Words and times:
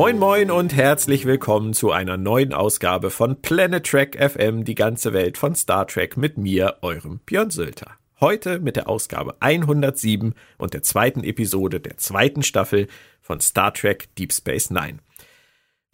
Moin 0.00 0.16
moin 0.16 0.52
und 0.52 0.76
herzlich 0.76 1.24
willkommen 1.24 1.72
zu 1.72 1.90
einer 1.90 2.16
neuen 2.16 2.54
Ausgabe 2.54 3.10
von 3.10 3.42
Planet 3.42 3.84
Trek 3.84 4.16
FM, 4.16 4.62
die 4.62 4.76
ganze 4.76 5.12
Welt 5.12 5.36
von 5.36 5.56
Star 5.56 5.88
Trek 5.88 6.16
mit 6.16 6.38
mir, 6.38 6.76
eurem 6.82 7.18
Björn 7.26 7.50
Sülter. 7.50 7.90
Heute 8.20 8.60
mit 8.60 8.76
der 8.76 8.88
Ausgabe 8.88 9.34
107 9.40 10.36
und 10.56 10.72
der 10.72 10.84
zweiten 10.84 11.24
Episode 11.24 11.80
der 11.80 11.96
zweiten 11.96 12.44
Staffel 12.44 12.86
von 13.22 13.40
Star 13.40 13.74
Trek 13.74 14.14
Deep 14.14 14.32
Space 14.32 14.70
Nine. 14.70 15.00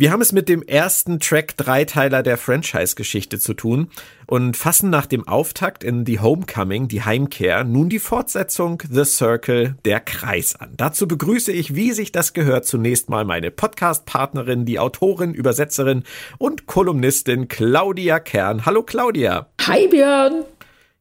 Wir 0.05 0.13
haben 0.13 0.21
es 0.21 0.33
mit 0.33 0.51
dem 0.51 0.63
ersten 0.63 1.19
Track-Dreiteiler 1.19 2.23
der 2.23 2.37
Franchise-Geschichte 2.37 3.39
zu 3.39 3.55
tun 3.55 3.89
und 4.27 4.55
fassen 4.55 4.91
nach 4.91 5.07
dem 5.07 5.27
Auftakt 5.27 5.83
in 5.83 6.05
The 6.05 6.21
Homecoming, 6.21 6.89
die 6.89 7.01
Heimkehr, 7.01 7.65
nun 7.65 7.89
die 7.89 7.99
Fortsetzung 7.99 8.83
The 8.87 9.07
Circle, 9.07 9.77
der 9.87 10.01
Kreis 10.01 10.57
an. 10.57 10.75
Dazu 10.77 11.09
begrüße 11.09 11.53
ich, 11.53 11.75
wie 11.75 11.93
sich 11.93 12.13
das 12.13 12.35
gehört, 12.35 12.67
zunächst 12.67 13.09
mal 13.09 13.25
meine 13.25 13.51
Podcast-Partnerin, 13.51 14.67
die 14.67 14.79
Autorin, 14.79 15.33
Übersetzerin 15.33 16.05
und 16.37 16.67
Kolumnistin 16.67 17.49
Claudia 17.49 18.21
Kern. 18.21 18.67
Hallo 18.67 18.83
Claudia. 18.83 19.47
Hi 19.67 19.89
Björn. 19.89 20.45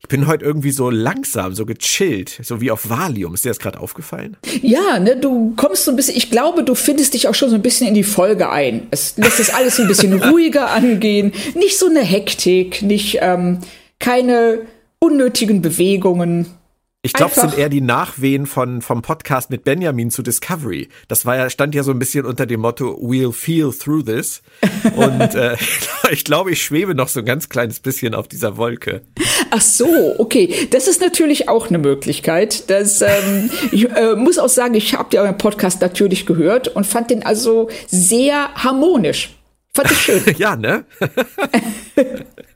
Ich 0.06 0.10
bin 0.10 0.28
heute 0.28 0.44
irgendwie 0.44 0.72
so 0.72 0.90
langsam, 0.90 1.56
so 1.56 1.66
gechillt, 1.66 2.38
so 2.44 2.60
wie 2.60 2.72
auf 2.72 2.90
Valium. 2.90 3.34
Ist 3.34 3.46
dir 3.46 3.50
das 3.50 3.60
gerade 3.60 3.80
aufgefallen? 3.80 4.36
Ja, 4.62 5.00
ne, 5.00 5.16
du 5.16 5.54
kommst 5.56 5.86
so 5.86 5.92
ein 5.92 5.96
bisschen, 5.96 6.18
ich 6.18 6.30
glaube, 6.30 6.66
du 6.66 6.76
findest 6.76 7.14
dich 7.14 7.30
auch 7.30 7.34
schon 7.34 7.50
so 7.50 7.56
ein 7.56 7.62
bisschen 7.62 7.88
in 7.88 7.94
die 7.94 8.04
Folge 8.04 8.50
ein. 8.50 8.88
Es 8.92 9.16
lässt 9.16 9.40
es 9.40 9.50
alles 9.50 9.80
ein 9.80 9.88
bisschen 9.88 10.22
ruhiger 10.30 10.72
angehen. 10.72 11.32
Nicht 11.56 11.80
so 11.80 11.86
eine 11.88 12.02
Hektik, 12.02 12.82
nicht, 12.82 13.20
ähm, 13.22 13.60
keine 14.00 14.60
unnötigen 15.00 15.62
Bewegungen. 15.62 16.48
Ich 17.06 17.12
glaube, 17.12 17.34
es 17.36 17.42
sind 17.42 17.58
eher 17.58 17.68
die 17.68 17.82
Nachwehen 17.82 18.46
von, 18.46 18.82
vom 18.82 19.02
Podcast 19.02 19.50
mit 19.50 19.66
Benjamin 19.66 20.10
zu 20.10 20.22
Discovery. 20.22 20.88
Das 21.10 21.26
war 21.26 21.36
ja, 21.36 21.50
stand 21.50 21.76
ja 21.76 21.84
so 21.84 21.92
ein 21.92 22.00
bisschen 22.00 22.26
unter 22.26 22.46
dem 22.46 22.62
Motto, 22.62 22.98
we'll 23.02 23.34
feel 23.34 23.74
through 23.74 24.06
this. 24.06 24.42
Und 24.96 25.36
äh, 25.36 25.58
ich 26.12 26.24
glaube, 26.24 26.52
ich 26.52 26.64
schwebe 26.64 26.96
noch 26.96 27.10
so 27.10 27.20
ein 27.20 27.26
ganz 27.26 27.50
kleines 27.50 27.82
bisschen 27.82 28.16
auf 28.16 28.30
dieser 28.30 28.56
Wolke. 28.56 29.02
Ach 29.56 29.62
so, 29.62 30.16
okay. 30.18 30.68
Das 30.72 30.88
ist 30.88 31.00
natürlich 31.00 31.48
auch 31.48 31.68
eine 31.68 31.78
Möglichkeit. 31.78 32.72
Das, 32.72 33.04
ähm, 33.04 33.52
ich 33.72 33.88
äh, 33.88 34.16
muss 34.16 34.40
auch 34.40 34.50
sagen, 34.50 34.74
ich 34.74 34.96
habe 34.96 35.16
ja 35.16 35.22
euren 35.22 35.38
Podcast 35.38 35.80
natürlich 35.80 36.26
gehört 36.26 36.70
und 36.70 36.88
fand 36.88 37.12
den 37.12 37.24
also 37.24 37.70
sehr 37.88 38.52
harmonisch. 38.56 39.38
Fand 39.76 39.92
ich 39.92 39.98
schön. 40.00 40.24
ja, 40.38 40.56
ne? 40.56 40.86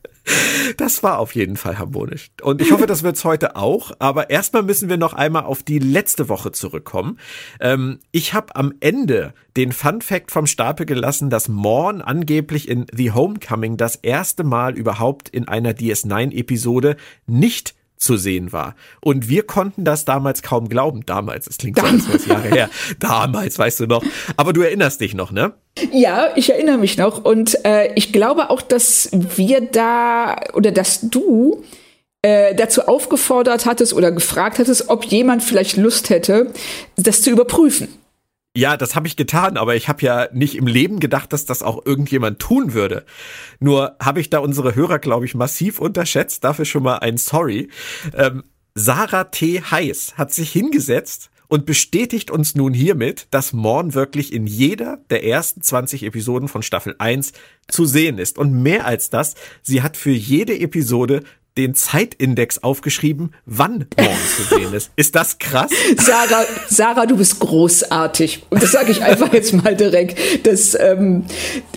Das 0.78 1.04
war 1.04 1.20
auf 1.20 1.36
jeden 1.36 1.56
Fall 1.56 1.80
harmonisch. 1.80 2.32
Und 2.42 2.62
ich 2.62 2.72
hoffe, 2.72 2.86
das 2.86 3.04
wird's 3.04 3.24
heute 3.24 3.56
auch. 3.56 3.92
Aber 4.00 4.30
erstmal 4.30 4.64
müssen 4.64 4.90
wir 4.90 4.98
noch 4.98 5.14
einmal 5.14 5.44
auf 5.44 5.64
die 5.64 5.80
letzte 5.80 6.30
Woche 6.30 6.52
zurückkommen. 6.52 7.18
Ähm, 7.60 8.00
ich 8.12 8.34
habe 8.34 8.56
am 8.56 8.74
Ende 8.80 9.34
den 9.56 9.72
Fun 9.72 10.02
Fact 10.02 10.32
vom 10.32 10.46
Stapel 10.46 10.86
gelassen, 10.86 11.30
dass 11.30 11.48
Morn 11.48 12.02
angeblich 12.02 12.68
in 12.68 12.86
The 12.94 13.12
Homecoming 13.12 13.78
das 13.78 13.96
erste 13.96 14.44
Mal 14.44 14.78
überhaupt 14.78 15.30
in 15.30 15.48
einer 15.48 15.72
DS9-Episode 15.72 16.98
nicht 17.26 17.77
zu 17.98 18.18
sehen 18.18 18.54
war. 18.54 18.76
Und 19.02 19.30
wir 19.30 19.44
konnten 19.44 19.84
das 19.84 20.06
damals 20.06 20.42
kaum 20.42 20.70
glauben. 20.70 21.06
Damals, 21.06 21.48
es 21.48 21.58
klingt 21.58 21.80
so 21.80 21.86
20 21.86 22.28
Jahre 22.28 22.48
her. 22.50 22.70
Damals, 23.00 23.58
weißt 23.58 23.82
du 23.82 23.88
noch. 23.88 24.04
Aber 24.36 24.54
du 24.54 24.62
erinnerst 24.62 25.02
dich 25.02 25.14
noch, 25.14 25.32
ne? 25.32 25.54
Ja, 25.92 26.30
ich 26.36 26.50
erinnere 26.52 26.78
mich 26.78 26.98
noch. 26.98 27.24
Und 27.24 27.64
äh, 27.66 27.94
ich 27.96 28.14
glaube 28.14 28.50
auch, 28.50 28.62
dass 28.62 29.10
wir 29.12 29.62
da 29.62 30.36
oder 30.54 30.72
dass 30.72 31.02
du 31.10 31.64
äh, 32.22 32.56
dazu 32.56 32.88
aufgefordert 32.88 33.66
hattest 33.66 33.94
oder 33.94 34.12
gefragt 34.12 34.60
hattest, 34.60 34.90
ob 34.90 35.06
jemand 35.06 35.44
vielleicht 35.44 35.78
Lust 35.78 36.10
hätte, 36.10 36.52
das 36.96 37.22
zu 37.22 37.30
überprüfen. 37.30 37.88
Ja, 38.58 38.76
das 38.76 38.96
habe 38.96 39.06
ich 39.06 39.16
getan, 39.16 39.56
aber 39.56 39.76
ich 39.76 39.88
habe 39.88 40.02
ja 40.02 40.30
nicht 40.34 40.56
im 40.56 40.66
Leben 40.66 41.00
gedacht, 41.00 41.32
dass 41.32 41.46
das 41.46 41.62
auch 41.62 41.86
irgendjemand 41.86 42.40
tun 42.40 42.74
würde. 42.74 43.06
Nur 43.60 43.96
habe 44.02 44.20
ich 44.20 44.32
da 44.32 44.40
unsere 44.40 44.74
Hörer, 44.74 44.98
glaube 44.98 45.26
ich, 45.28 45.36
massiv 45.36 45.78
unterschätzt. 45.78 46.44
Dafür 46.44 46.66
schon 46.66 46.82
mal 46.82 46.98
ein 46.98 47.18
Sorry. 47.18 47.70
Ähm, 48.16 48.46
Sarah 48.74 49.26
T. 49.26 49.62
Heiß 49.62 50.18
hat 50.18 50.34
sich 50.34 50.52
hingesetzt 50.52 51.30
und 51.48 51.68
bestätigt 51.68 52.32
uns 52.32 52.56
nun 52.56 52.74
hiermit, 52.74 53.28
dass 53.30 53.54
Morn 53.54 53.94
wirklich 53.94 54.34
in 54.34 54.48
jeder 54.48 55.04
der 55.12 55.24
ersten 55.24 55.62
20 55.62 56.02
Episoden 56.02 56.48
von 56.48 56.64
Staffel 56.64 56.96
1 56.98 57.34
zu 57.68 57.86
sehen 57.86 58.18
ist. 58.18 58.40
Und 58.40 58.54
mehr 58.54 58.88
als 58.88 59.12
das, 59.12 59.36
sie 59.62 59.84
hat 59.84 59.98
für 59.98 60.10
jede 60.10 60.58
Episode 60.58 61.22
den 61.58 61.74
Zeitindex 61.74 62.64
aufgeschrieben, 62.64 63.34
wann 63.46 63.88
morgen 63.98 64.18
zu 64.36 64.56
sehen 64.56 64.74
ist. 64.74 64.92
Ist 64.96 65.16
das 65.16 65.40
krass? 65.40 65.72
Sarah, 65.98 66.46
Sarah, 66.70 67.06
du 67.06 67.18
bist 67.18 67.40
großartig. 67.40 68.44
Und 68.50 68.62
das 68.62 68.72
sage 68.72 68.92
ich 68.92 69.04
einfach 69.04 69.34
jetzt 69.34 69.54
mal 69.54 69.76
direkt. 69.76 70.46
Das, 70.46 70.78
ähm, 70.80 71.26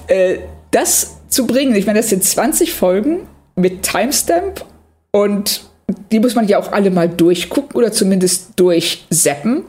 äh, 0.06 0.38
das 0.70 1.16
zu 1.28 1.46
bringen, 1.46 1.74
ich 1.74 1.86
meine, 1.86 2.00
das 2.00 2.10
sind 2.10 2.22
20 2.22 2.72
Folgen 2.72 3.26
mit 3.56 3.82
Timestamp 3.82 4.64
und 5.12 5.62
die 6.12 6.20
muss 6.20 6.34
man 6.34 6.46
ja 6.46 6.58
auch 6.58 6.72
alle 6.72 6.90
mal 6.90 7.08
durchgucken 7.08 7.76
oder 7.76 7.92
zumindest 7.92 8.52
durchseppen. 8.56 9.64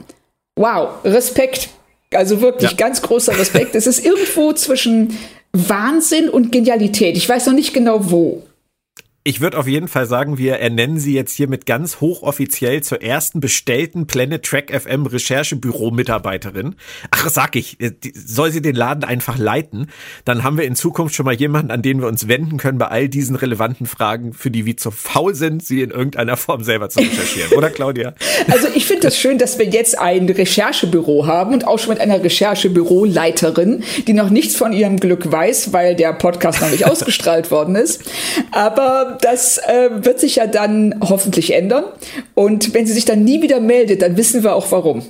Wow, 0.56 1.04
Respekt. 1.04 1.70
Also 2.14 2.40
wirklich 2.40 2.72
ja. 2.72 2.76
ganz 2.76 3.00
großer 3.00 3.38
Respekt. 3.38 3.74
Es 3.74 3.86
ist 3.86 4.04
irgendwo 4.04 4.52
zwischen 4.52 5.16
Wahnsinn 5.52 6.28
und 6.28 6.52
Genialität. 6.52 7.16
Ich 7.16 7.28
weiß 7.28 7.46
noch 7.46 7.54
nicht 7.54 7.72
genau 7.72 8.10
wo. 8.10 8.42
Ich 9.24 9.40
würde 9.40 9.56
auf 9.56 9.68
jeden 9.68 9.86
Fall 9.86 10.06
sagen, 10.06 10.36
wir 10.36 10.56
ernennen 10.56 10.98
sie 10.98 11.14
jetzt 11.14 11.34
hier 11.34 11.46
mit 11.46 11.64
ganz 11.64 12.00
hochoffiziell 12.00 12.82
zur 12.82 13.02
ersten 13.02 13.38
bestellten 13.38 14.08
Planet 14.08 14.42
Track 14.42 14.72
FM 14.72 15.06
Recherchebüro-Mitarbeiterin. 15.06 16.74
Ach, 17.12 17.30
sag 17.30 17.54
ich, 17.54 17.80
äh, 17.80 17.92
soll 18.14 18.50
sie 18.50 18.62
den 18.62 18.74
Laden 18.74 19.04
einfach 19.04 19.38
leiten? 19.38 19.86
Dann 20.24 20.42
haben 20.42 20.58
wir 20.58 20.64
in 20.64 20.74
Zukunft 20.74 21.14
schon 21.14 21.24
mal 21.24 21.34
jemanden, 21.34 21.70
an 21.70 21.82
den 21.82 22.00
wir 22.00 22.08
uns 22.08 22.26
wenden 22.26 22.56
können 22.56 22.78
bei 22.78 22.88
all 22.88 23.08
diesen 23.08 23.36
relevanten 23.36 23.86
Fragen, 23.86 24.32
für 24.32 24.50
die 24.50 24.66
wir 24.66 24.76
zu 24.76 24.90
faul 24.90 25.36
sind, 25.36 25.64
sie 25.64 25.82
in 25.82 25.92
irgendeiner 25.92 26.36
Form 26.36 26.64
selber 26.64 26.88
zu 26.88 26.98
recherchieren. 26.98 27.52
Oder 27.52 27.70
Claudia? 27.70 28.14
Also 28.50 28.66
ich 28.74 28.86
finde 28.86 29.02
das 29.02 29.18
schön, 29.18 29.38
dass 29.38 29.58
wir 29.58 29.66
jetzt 29.66 29.98
ein 29.98 30.28
Recherchebüro 30.28 31.26
haben 31.26 31.54
und 31.54 31.66
auch 31.66 31.78
schon 31.78 31.90
mit 31.90 32.00
einer 32.00 32.22
Recherchebüroleiterin, 32.22 33.84
die 34.06 34.12
noch 34.14 34.30
nichts 34.30 34.56
von 34.56 34.72
ihrem 34.72 34.98
Glück 34.98 35.30
weiß, 35.30 35.72
weil 35.72 35.94
der 35.94 36.12
Podcast 36.12 36.60
noch 36.60 36.70
nicht 36.70 36.86
ausgestrahlt 36.90 37.50
worden 37.50 37.76
ist. 37.76 38.02
Aber 38.50 39.11
das 39.20 39.58
äh, 39.58 39.90
wird 40.04 40.20
sich 40.20 40.36
ja 40.36 40.46
dann 40.46 40.94
hoffentlich 41.00 41.54
ändern. 41.54 41.84
Und 42.34 42.74
wenn 42.74 42.86
sie 42.86 42.92
sich 42.92 43.04
dann 43.04 43.24
nie 43.24 43.42
wieder 43.42 43.60
meldet, 43.60 44.02
dann 44.02 44.16
wissen 44.16 44.42
wir 44.42 44.54
auch 44.54 44.70
warum. 44.70 45.02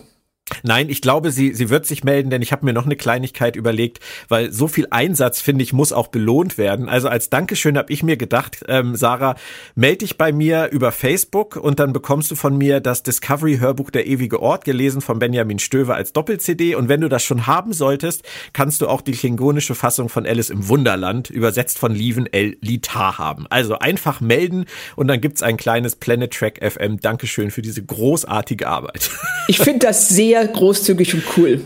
Nein, 0.63 0.89
ich 0.89 1.01
glaube, 1.01 1.31
sie, 1.31 1.55
sie 1.55 1.71
wird 1.71 1.87
sich 1.87 2.05
melden, 2.05 2.31
denn 2.31 2.43
ich 2.43 2.53
habe 2.53 2.65
mir 2.65 2.73
noch 2.73 2.87
eine 2.87 2.97
Kleinigkeit 2.97 3.57
überlegt, 3.57 4.01
weil 4.29 4.53
so 4.53 4.69
viel 4.69 4.87
Einsatz, 4.91 5.41
finde 5.41 5.63
ich, 5.63 5.73
muss 5.73 5.93
auch 5.93 6.09
belohnt 6.09 6.59
werden. 6.59 6.89
Also 6.89 7.09
als 7.09 7.31
Dankeschön 7.31 7.79
habe 7.79 7.93
ich 7.93 8.03
mir 8.03 8.17
gedacht, 8.17 8.65
ähm, 8.69 8.97
Sarah, 8.97 9.37
melde 9.75 9.99
dich 9.99 10.19
bei 10.19 10.33
mir 10.33 10.69
über 10.71 10.93
Facebook 10.93 11.57
und 11.57 11.81
dann 11.81 11.93
bekommst 11.93 12.31
du 12.31 12.37
von 12.37 12.57
mir 12.57 12.81
das 12.81 13.03
Discovery-Hörbuch 13.03 13.91
Der 13.91 14.07
ewige 14.07 14.41
Ort, 14.41 14.65
gelesen 14.65 15.01
von 15.01 15.19
Benjamin 15.19 15.59
Stöver 15.59 15.95
als 15.95 16.13
Doppel-CD. 16.13 16.75
Und 16.75 16.89
wenn 16.89 17.01
du 17.01 17.09
das 17.09 17.23
schon 17.25 17.47
haben 17.47 17.73
solltest, 17.73 18.23
kannst 18.53 18.81
du 18.81 18.89
auch 18.89 19.01
die 19.01 19.13
klingonische 19.13 19.75
Fassung 19.75 20.09
von 20.09 20.27
Alice 20.27 20.51
im 20.51 20.69
Wunderland, 20.69 21.31
übersetzt 21.31 21.79
von 21.79 21.95
Lieven 21.95 22.33
L. 22.33 22.57
Litar 22.61 23.19
haben. 23.19 23.47
Also 23.51 23.79
einfach 23.79 24.21
melden 24.21 24.67
und 24.97 25.09
dann 25.09 25.21
gibt's 25.21 25.43
ein 25.43 25.57
kleines 25.57 25.97
Planet 25.97 26.33
Track 26.33 26.61
FM. 26.63 27.01
Dankeschön 27.01 27.51
für 27.51 27.63
diese 27.63 27.83
großartige 27.83 28.67
Arbeit. 28.67 29.11
Ich 29.49 29.59
finde 29.59 29.87
das 29.87 30.09
sehr 30.09 30.42
großzügig 30.47 31.15
und 31.15 31.25
cool. 31.37 31.61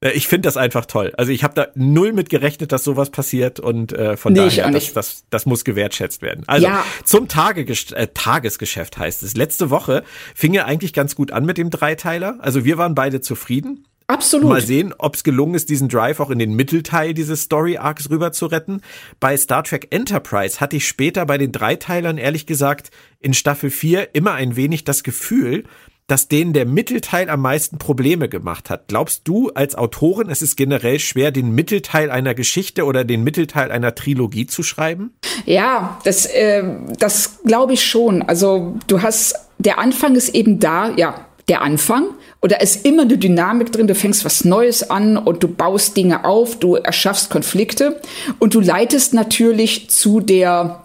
Äh, 0.00 0.10
ich 0.12 0.28
finde 0.28 0.46
das 0.46 0.56
einfach 0.56 0.86
toll. 0.86 1.12
Also 1.16 1.32
ich 1.32 1.42
habe 1.44 1.54
da 1.54 1.68
null 1.74 2.12
mit 2.12 2.28
gerechnet, 2.28 2.72
dass 2.72 2.84
sowas 2.84 3.10
passiert 3.10 3.58
und 3.60 3.92
äh, 3.92 4.16
von 4.16 4.32
Nee, 4.32 4.40
daher, 4.40 4.70
das, 4.70 4.92
das, 4.92 5.24
das 5.30 5.46
muss 5.46 5.64
gewertschätzt 5.64 6.22
werden. 6.22 6.44
Also 6.46 6.66
Ja. 6.66 6.84
zum 7.04 7.28
Tageges 7.28 7.92
äh, 7.92 8.08
Tagesgeschäft 8.12 8.98
heißt 8.98 9.22
es. 9.22 9.36
Letzte 9.36 9.70
Woche 9.70 10.04
fing 10.34 10.54
er 10.54 10.66
eigentlich 10.66 10.92
ganz 10.92 11.14
gut 11.14 11.32
an 11.32 11.44
mit 11.46 11.58
dem 11.58 11.70
Dreiteiler. 11.70 12.36
Also 12.40 12.64
wir 12.64 12.78
waren 12.78 12.94
beide 12.94 13.20
zufrieden. 13.20 13.86
Absolut. 14.06 14.50
Mal 14.50 14.60
sehen, 14.60 14.92
ob 14.98 15.14
es 15.14 15.24
gelungen 15.24 15.54
ist, 15.54 15.70
diesen 15.70 15.88
Drive 15.88 16.20
auch 16.20 16.28
in 16.28 16.38
den 16.38 16.52
Mittelteil 16.52 17.14
dieses 17.14 17.40
Story 17.40 17.78
Arcs 17.78 18.10
rüber 18.10 18.32
zu 18.32 18.44
retten. 18.44 18.82
Bei 19.18 19.34
Star 19.34 19.64
Trek 19.64 19.86
Enterprise 19.92 20.60
hatte 20.60 20.76
ich 20.76 20.86
später 20.86 21.24
bei 21.24 21.38
den 21.38 21.52
Dreiteilern 21.52 22.18
ehrlich 22.18 22.44
gesagt 22.44 22.90
in 23.20 23.32
Staffel 23.32 23.70
4 23.70 24.14
immer 24.14 24.32
ein 24.34 24.56
wenig 24.56 24.84
das 24.84 25.04
Gefühl, 25.04 25.64
dass 26.06 26.28
denen 26.28 26.52
der 26.52 26.66
Mittelteil 26.66 27.30
am 27.30 27.40
meisten 27.40 27.78
Probleme 27.78 28.28
gemacht 28.28 28.68
hat. 28.68 28.88
Glaubst 28.88 29.22
du 29.24 29.50
als 29.54 29.74
Autorin, 29.74 30.28
es 30.28 30.42
ist 30.42 30.56
generell 30.56 30.98
schwer, 30.98 31.30
den 31.30 31.54
Mittelteil 31.54 32.10
einer 32.10 32.34
Geschichte 32.34 32.84
oder 32.84 33.04
den 33.04 33.24
Mittelteil 33.24 33.70
einer 33.70 33.94
Trilogie 33.94 34.46
zu 34.46 34.62
schreiben? 34.62 35.14
Ja, 35.46 35.98
das, 36.04 36.28
ähm, 36.32 36.92
das 36.98 37.38
glaube 37.44 37.72
ich 37.72 37.84
schon. 37.84 38.22
Also 38.22 38.76
du 38.86 39.00
hast, 39.00 39.34
der 39.58 39.78
Anfang 39.78 40.14
ist 40.14 40.34
eben 40.34 40.60
da, 40.60 40.90
ja, 40.96 41.26
der 41.48 41.62
Anfang. 41.62 42.08
Und 42.40 42.52
da 42.52 42.56
ist 42.56 42.84
immer 42.84 43.02
eine 43.02 43.18
Dynamik 43.18 43.72
drin. 43.72 43.86
Du 43.86 43.94
fängst 43.94 44.24
was 44.24 44.44
Neues 44.44 44.90
an 44.90 45.16
und 45.16 45.42
du 45.42 45.48
baust 45.48 45.96
Dinge 45.96 46.24
auf, 46.24 46.58
du 46.58 46.74
erschaffst 46.74 47.30
Konflikte 47.30 48.00
und 48.38 48.54
du 48.54 48.60
leitest 48.60 49.14
natürlich 49.14 49.90
zu 49.90 50.20
der 50.20 50.84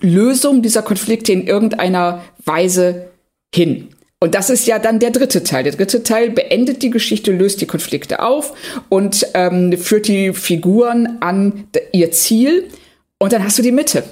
Lösung 0.00 0.62
dieser 0.62 0.82
Konflikte 0.82 1.32
in 1.32 1.46
irgendeiner 1.46 2.22
Weise 2.44 3.10
hin. 3.54 3.88
Und 4.22 4.36
das 4.36 4.50
ist 4.50 4.68
ja 4.68 4.78
dann 4.78 5.00
der 5.00 5.10
dritte 5.10 5.42
Teil. 5.42 5.64
Der 5.64 5.72
dritte 5.72 6.04
Teil 6.04 6.30
beendet 6.30 6.84
die 6.84 6.90
Geschichte, 6.90 7.32
löst 7.32 7.60
die 7.60 7.66
Konflikte 7.66 8.20
auf 8.22 8.52
und 8.88 9.26
ähm, 9.34 9.76
führt 9.76 10.06
die 10.06 10.32
Figuren 10.32 11.16
an 11.18 11.66
ihr 11.90 12.12
Ziel. 12.12 12.70
Und 13.18 13.32
dann 13.32 13.42
hast 13.42 13.58
du 13.58 13.62
die 13.62 13.72
Mitte. 13.72 14.04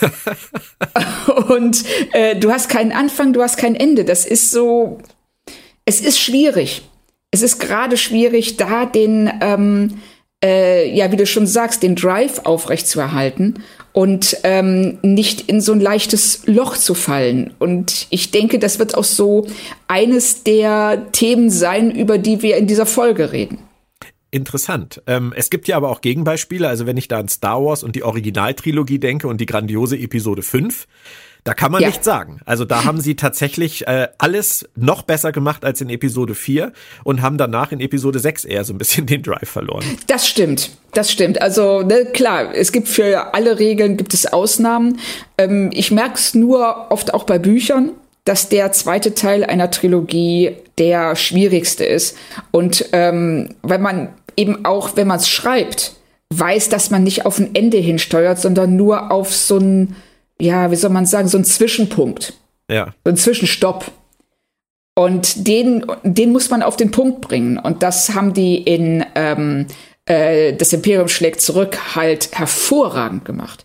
und 1.48 1.82
äh, 2.12 2.36
du 2.36 2.52
hast 2.52 2.68
keinen 2.68 2.92
Anfang, 2.92 3.32
du 3.32 3.42
hast 3.42 3.56
kein 3.56 3.74
Ende. 3.74 4.04
Das 4.04 4.26
ist 4.26 4.52
so, 4.52 4.98
es 5.86 6.00
ist 6.00 6.20
schwierig. 6.20 6.82
Es 7.32 7.42
ist 7.42 7.58
gerade 7.58 7.96
schwierig, 7.96 8.58
da 8.58 8.86
den, 8.86 9.28
ähm, 9.40 9.98
äh, 10.42 10.92
ja, 10.94 11.12
wie 11.12 11.16
du 11.16 11.26
schon 11.26 11.46
sagst, 11.46 11.82
den 11.82 11.94
Drive 11.94 12.40
aufrechtzuerhalten 12.44 13.62
und 13.92 14.38
ähm, 14.42 14.98
nicht 15.02 15.48
in 15.48 15.60
so 15.60 15.72
ein 15.72 15.80
leichtes 15.80 16.46
Loch 16.46 16.76
zu 16.76 16.94
fallen. 16.94 17.52
Und 17.58 18.06
ich 18.10 18.30
denke, 18.30 18.58
das 18.58 18.78
wird 18.78 18.96
auch 18.96 19.04
so 19.04 19.46
eines 19.86 20.44
der 20.44 21.08
Themen 21.12 21.50
sein, 21.50 21.90
über 21.90 22.18
die 22.18 22.42
wir 22.42 22.56
in 22.56 22.66
dieser 22.66 22.86
Folge 22.86 23.32
reden. 23.32 23.58
Interessant. 24.30 25.02
Ähm, 25.06 25.34
es 25.36 25.50
gibt 25.50 25.68
ja 25.68 25.76
aber 25.76 25.90
auch 25.90 26.00
Gegenbeispiele. 26.00 26.66
Also 26.66 26.86
wenn 26.86 26.96
ich 26.96 27.06
da 27.06 27.18
an 27.18 27.28
Star 27.28 27.62
Wars 27.62 27.84
und 27.84 27.94
die 27.94 28.02
Originaltrilogie 28.02 28.98
denke 28.98 29.28
und 29.28 29.42
die 29.42 29.46
grandiose 29.46 29.98
Episode 29.98 30.40
5, 30.40 30.86
da 31.44 31.54
kann 31.54 31.72
man 31.72 31.82
Ja. 31.82 31.88
nicht 31.88 32.04
sagen. 32.04 32.40
Also 32.44 32.64
da 32.64 32.84
haben 32.84 33.00
sie 33.00 33.16
tatsächlich 33.16 33.86
äh, 33.88 34.08
alles 34.18 34.68
noch 34.76 35.02
besser 35.02 35.32
gemacht 35.32 35.64
als 35.64 35.80
in 35.80 35.90
Episode 35.90 36.34
4 36.34 36.72
und 37.04 37.20
haben 37.22 37.36
danach 37.38 37.72
in 37.72 37.80
Episode 37.80 38.18
6 38.20 38.44
eher 38.44 38.64
so 38.64 38.72
ein 38.72 38.78
bisschen 38.78 39.06
den 39.08 39.22
Drive 39.22 39.48
verloren. 39.48 39.84
Das 40.06 40.28
stimmt, 40.28 40.70
das 40.94 41.10
stimmt. 41.10 41.42
Also 41.42 41.82
ne, 41.82 42.06
klar, 42.12 42.54
es 42.54 42.70
gibt 42.72 42.88
für 42.88 43.34
alle 43.34 43.58
Regeln 43.58 43.96
gibt 43.96 44.14
es 44.14 44.26
Ausnahmen. 44.26 44.98
Ähm, 45.38 45.70
ich 45.72 45.90
merke 45.90 46.14
es 46.14 46.34
nur 46.34 46.90
oft 46.90 47.12
auch 47.12 47.24
bei 47.24 47.38
Büchern, 47.38 47.90
dass 48.24 48.48
der 48.48 48.70
zweite 48.70 49.14
Teil 49.14 49.42
einer 49.42 49.70
Trilogie 49.72 50.56
der 50.78 51.16
schwierigste 51.16 51.84
ist. 51.84 52.16
Und 52.52 52.86
ähm, 52.92 53.56
weil 53.62 53.80
man 53.80 54.10
eben 54.36 54.64
auch, 54.64 54.96
wenn 54.96 55.08
man 55.08 55.18
es 55.18 55.28
schreibt, 55.28 55.96
weiß, 56.32 56.68
dass 56.68 56.90
man 56.90 57.02
nicht 57.02 57.26
auf 57.26 57.38
ein 57.38 57.54
Ende 57.54 57.78
hinsteuert, 57.78 58.38
sondern 58.40 58.76
nur 58.76 59.10
auf 59.10 59.34
so 59.34 59.58
ein, 59.58 59.96
ja, 60.42 60.70
wie 60.70 60.76
soll 60.76 60.90
man 60.90 61.06
sagen, 61.06 61.28
so 61.28 61.38
ein 61.38 61.44
Zwischenpunkt 61.44 62.34
Ja. 62.70 62.94
so 63.04 63.10
ein 63.10 63.16
Zwischenstopp. 63.16 63.90
Und 64.94 65.46
den, 65.46 65.86
den 66.02 66.32
muss 66.32 66.50
man 66.50 66.62
auf 66.62 66.76
den 66.76 66.90
Punkt 66.90 67.22
bringen. 67.22 67.58
Und 67.58 67.82
das 67.82 68.14
haben 68.14 68.34
die 68.34 68.56
in 68.58 69.04
ähm, 69.14 69.66
äh, 70.04 70.52
Das 70.52 70.72
Imperium 70.74 71.08
schlägt 71.08 71.40
zurück 71.40 71.94
halt 71.94 72.30
hervorragend 72.32 73.24
gemacht. 73.24 73.64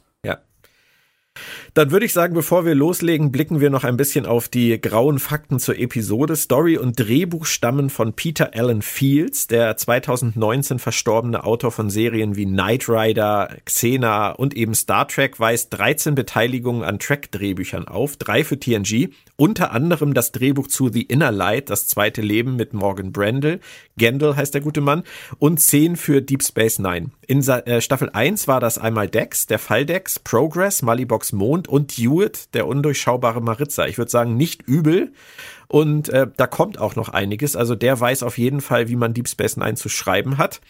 Dann 1.78 1.92
würde 1.92 2.08
ich 2.08 2.14
sagen, 2.14 2.34
bevor 2.34 2.66
wir 2.66 2.74
loslegen, 2.74 3.32
blicken 3.32 3.60
wir 3.60 3.70
noch 3.70 3.84
ein 3.84 3.98
bisschen 3.98 4.26
auf 4.26 4.48
die 4.48 4.82
grauen 4.82 5.20
Fakten 5.20 5.60
zur 5.60 5.78
Episode. 5.78 6.36
Story 6.36 6.76
und 6.76 7.00
Drehbuch 7.00 7.46
stammen 7.46 7.92
von 7.92 8.14
Peter 8.14 8.56
Allen 8.56 8.82
Fields, 8.82 9.46
der 9.46 9.78
2019 9.78 10.80
verstorbene 10.80 11.44
Autor 11.44 11.72
von 11.72 11.92
Serien 11.92 12.36
wie 12.36 12.48
Knight 12.48 12.90
Rider, 12.90 13.56
Xena 13.64 14.32
und 14.32 14.56
eben 14.56 14.74
Star 14.74 15.08
Trek, 15.08 15.40
weist 15.40 15.72
13 15.78 16.16
Beteiligungen 16.16 16.82
an 16.82 16.98
Track-Drehbüchern 16.98 17.88
auf, 17.88 18.18
drei 18.18 18.44
für 18.44 18.60
TNG, 18.60 19.10
unter 19.38 19.72
anderem 19.72 20.14
das 20.14 20.32
Drehbuch 20.32 20.68
zu 20.68 20.90
The 20.90 21.04
Inner 21.04 21.32
Light, 21.32 21.70
das 21.70 21.88
zweite 21.88 22.22
Leben 22.22 22.56
mit 22.56 22.74
Morgan 22.74 23.12
Brandel, 23.12 23.60
Gendel 23.96 24.36
heißt 24.36 24.54
der 24.54 24.62
gute 24.62 24.82
Mann, 24.82 25.04
und 25.38 25.60
10 25.60 25.96
für 25.96 26.22
Deep 26.22 26.44
Space 26.44 26.80
Nine. 26.80 27.12
In 27.28 27.48
äh, 27.48 27.80
Staffel 27.80 28.10
1 28.12 28.48
war 28.48 28.60
das 28.60 28.78
einmal 28.78 29.08
Dex, 29.08 29.46
der 29.46 29.60
Fall 29.60 29.86
Dex, 29.86 30.18
Progress, 30.20 30.82
Malibox 30.82 31.34
Mond 31.34 31.68
und 31.68 31.92
Hewitt, 31.92 32.54
der 32.56 32.68
undurchschaubare 32.68 33.42
Maritza. 33.42 33.86
Ich 33.86 33.98
würde 33.98 34.12
sagen, 34.12 34.36
nicht 34.36 34.64
übel. 34.64 35.14
Und 35.68 36.08
äh, 36.10 36.28
da 36.36 36.48
kommt 36.48 36.80
auch 36.80 36.96
noch 36.96 37.10
einiges. 37.10 37.56
Also 37.56 37.76
der 37.76 38.00
weiß 38.00 38.24
auf 38.24 38.38
jeden 38.38 38.62
Fall, 38.62 38.88
wie 38.88 38.96
man 38.96 39.14
Deep 39.14 39.28
Space 39.28 39.58
Nine 39.58 39.76
zu 39.76 39.90
schreiben 39.90 40.38
hat. 40.38 40.62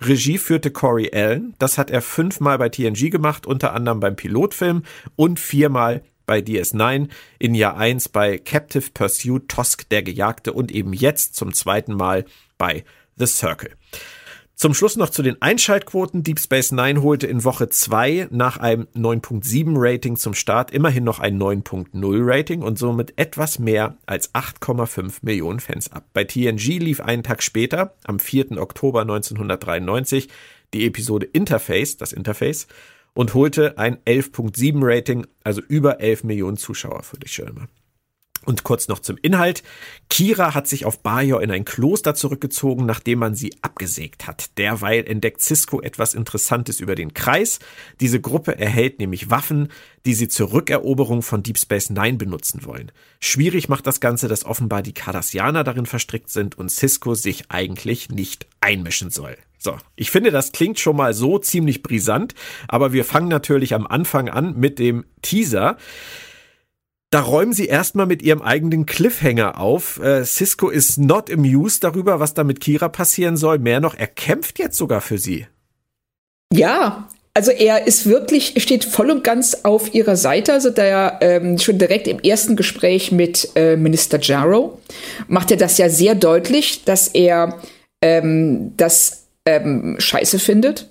Regie 0.00 0.38
führte 0.38 0.72
Corey 0.72 1.10
Allen. 1.14 1.54
Das 1.58 1.78
hat 1.78 1.90
er 1.90 2.02
fünfmal 2.02 2.58
bei 2.58 2.68
TNG 2.68 3.10
gemacht, 3.10 3.46
unter 3.46 3.72
anderem 3.72 4.00
beim 4.00 4.16
Pilotfilm 4.16 4.82
und 5.14 5.38
viermal 5.38 6.02
bei 6.30 6.38
DS9, 6.38 7.08
in 7.40 7.56
Jahr 7.56 7.76
1 7.76 8.10
bei 8.10 8.38
Captive 8.38 8.92
Pursuit, 8.94 9.48
Tosk 9.48 9.88
der 9.88 10.04
Gejagte 10.04 10.52
und 10.52 10.70
eben 10.70 10.92
jetzt 10.92 11.34
zum 11.34 11.52
zweiten 11.52 11.92
Mal 11.92 12.24
bei 12.56 12.84
The 13.16 13.26
Circle. 13.26 13.72
Zum 14.54 14.72
Schluss 14.72 14.94
noch 14.94 15.10
zu 15.10 15.24
den 15.24 15.42
Einschaltquoten. 15.42 16.22
Deep 16.22 16.38
Space 16.38 16.70
Nine 16.70 17.02
holte 17.02 17.26
in 17.26 17.42
Woche 17.42 17.68
2 17.68 18.28
nach 18.30 18.58
einem 18.58 18.86
9.7 18.94 19.72
Rating 19.74 20.16
zum 20.16 20.34
Start 20.34 20.70
immerhin 20.70 21.02
noch 21.02 21.18
ein 21.18 21.36
9.0 21.36 21.88
Rating 22.00 22.62
und 22.62 22.78
somit 22.78 23.14
etwas 23.16 23.58
mehr 23.58 23.96
als 24.06 24.32
8,5 24.32 25.14
Millionen 25.22 25.58
Fans 25.58 25.90
ab. 25.90 26.04
Bei 26.12 26.22
TNG 26.22 26.78
lief 26.78 27.00
einen 27.00 27.24
Tag 27.24 27.42
später, 27.42 27.96
am 28.04 28.20
4. 28.20 28.52
Oktober 28.52 29.00
1993, 29.00 30.28
die 30.74 30.86
Episode 30.86 31.26
Interface, 31.26 31.96
das 31.96 32.12
Interface, 32.12 32.68
und 33.14 33.34
holte 33.34 33.78
ein 33.78 33.96
11.7 34.04 34.78
Rating, 34.82 35.26
also 35.44 35.60
über 35.62 36.00
11 36.00 36.24
Millionen 36.24 36.56
Zuschauer 36.56 37.02
für 37.02 37.18
die 37.18 37.28
Schirme. 37.28 37.68
Und 38.46 38.64
kurz 38.64 38.88
noch 38.88 39.00
zum 39.00 39.18
Inhalt. 39.20 39.62
Kira 40.08 40.54
hat 40.54 40.66
sich 40.66 40.86
auf 40.86 41.00
Bajor 41.00 41.42
in 41.42 41.50
ein 41.50 41.66
Kloster 41.66 42.14
zurückgezogen, 42.14 42.86
nachdem 42.86 43.18
man 43.18 43.34
sie 43.34 43.54
abgesägt 43.60 44.26
hat. 44.26 44.56
Derweil 44.56 45.06
entdeckt 45.06 45.42
Cisco 45.42 45.80
etwas 45.82 46.14
Interessantes 46.14 46.80
über 46.80 46.94
den 46.94 47.12
Kreis. 47.12 47.58
Diese 48.00 48.20
Gruppe 48.20 48.58
erhält 48.58 48.98
nämlich 48.98 49.28
Waffen, 49.28 49.68
die 50.06 50.14
sie 50.14 50.28
zur 50.28 50.52
Rückeroberung 50.52 51.20
von 51.20 51.42
Deep 51.42 51.58
Space 51.58 51.90
Nine 51.90 52.16
benutzen 52.16 52.64
wollen. 52.64 52.90
Schwierig 53.20 53.68
macht 53.68 53.86
das 53.86 54.00
Ganze, 54.00 54.26
dass 54.26 54.46
offenbar 54.46 54.82
die 54.82 54.94
Cardassianer 54.94 55.62
darin 55.62 55.86
verstrickt 55.86 56.30
sind 56.30 56.56
und 56.56 56.70
Cisco 56.70 57.14
sich 57.14 57.50
eigentlich 57.50 58.08
nicht 58.08 58.46
einmischen 58.60 59.10
soll. 59.10 59.36
So, 59.58 59.76
ich 59.94 60.10
finde, 60.10 60.30
das 60.30 60.52
klingt 60.52 60.80
schon 60.80 60.96
mal 60.96 61.12
so 61.12 61.38
ziemlich 61.38 61.82
brisant, 61.82 62.34
aber 62.66 62.94
wir 62.94 63.04
fangen 63.04 63.28
natürlich 63.28 63.74
am 63.74 63.86
Anfang 63.86 64.30
an 64.30 64.58
mit 64.58 64.78
dem 64.78 65.04
Teaser. 65.20 65.76
Da 67.10 67.20
räumen 67.22 67.52
sie 67.52 67.66
erstmal 67.66 68.06
mit 68.06 68.22
ihrem 68.22 68.40
eigenen 68.40 68.86
Cliffhanger 68.86 69.58
auf. 69.58 70.00
Äh, 70.00 70.24
Cisco 70.24 70.68
ist 70.68 70.96
not 70.96 71.28
amused 71.30 71.82
darüber, 71.82 72.20
was 72.20 72.34
da 72.34 72.44
mit 72.44 72.60
Kira 72.60 72.88
passieren 72.88 73.36
soll. 73.36 73.58
Mehr 73.58 73.80
noch, 73.80 73.96
er 73.96 74.06
kämpft 74.06 74.60
jetzt 74.60 74.76
sogar 74.76 75.00
für 75.00 75.18
sie. 75.18 75.46
Ja, 76.52 77.08
also 77.34 77.50
er 77.50 77.86
ist 77.88 78.06
wirklich, 78.06 78.62
steht 78.62 78.84
voll 78.84 79.10
und 79.10 79.24
ganz 79.24 79.60
auf 79.64 79.92
ihrer 79.92 80.14
Seite. 80.14 80.52
Also 80.52 80.70
der 80.70 81.18
ähm, 81.20 81.58
schon 81.58 81.78
direkt 81.78 82.06
im 82.06 82.20
ersten 82.20 82.54
Gespräch 82.54 83.10
mit 83.10 83.50
äh, 83.56 83.76
Minister 83.76 84.20
Jarrow 84.20 84.78
macht 85.26 85.50
er 85.50 85.56
das 85.56 85.78
ja 85.78 85.88
sehr 85.88 86.14
deutlich, 86.14 86.84
dass 86.84 87.08
er 87.08 87.60
ähm, 88.02 88.74
das 88.76 89.24
ähm, 89.46 89.96
scheiße 89.98 90.38
findet 90.38 90.89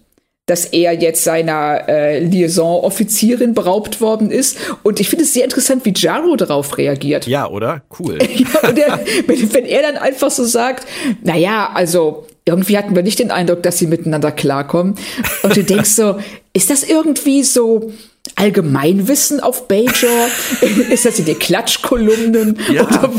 dass 0.49 0.65
er 0.65 0.93
jetzt 0.93 1.23
seiner 1.23 1.87
äh, 1.87 2.19
Liaison-Offizierin 2.19 3.53
beraubt 3.53 4.01
worden 4.01 4.31
ist. 4.31 4.57
Und 4.83 4.99
ich 4.99 5.09
finde 5.09 5.25
es 5.25 5.33
sehr 5.33 5.43
interessant, 5.43 5.85
wie 5.85 5.93
Jarrow 5.95 6.35
darauf 6.37 6.77
reagiert. 6.77 7.27
Ja, 7.27 7.47
oder? 7.47 7.83
Cool. 7.99 8.17
Ja, 8.39 8.69
er, 8.69 8.99
wenn, 9.27 9.65
er 9.65 9.81
dann 9.81 9.97
einfach 9.97 10.31
so 10.31 10.45
sagt, 10.45 10.87
na 11.23 11.35
ja, 11.35 11.71
also 11.73 12.25
irgendwie 12.45 12.77
hatten 12.77 12.95
wir 12.95 13.03
nicht 13.03 13.19
den 13.19 13.31
Eindruck, 13.31 13.63
dass 13.63 13.77
sie 13.77 13.87
miteinander 13.87 14.31
klarkommen. 14.31 14.95
Und 15.43 15.57
du 15.57 15.63
denkst 15.63 15.89
so, 15.89 16.19
ist 16.53 16.69
das 16.69 16.83
irgendwie 16.83 17.43
so 17.43 17.91
Allgemeinwissen 18.35 19.39
auf 19.39 19.67
Bajor? 19.67 20.27
ist 20.89 21.05
das 21.05 21.19
in 21.19 21.25
den 21.25 21.37
Klatschkolumnen? 21.37 22.59
Ja. 22.71 22.83
Oder, 22.83 23.11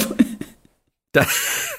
Da, 1.12 1.26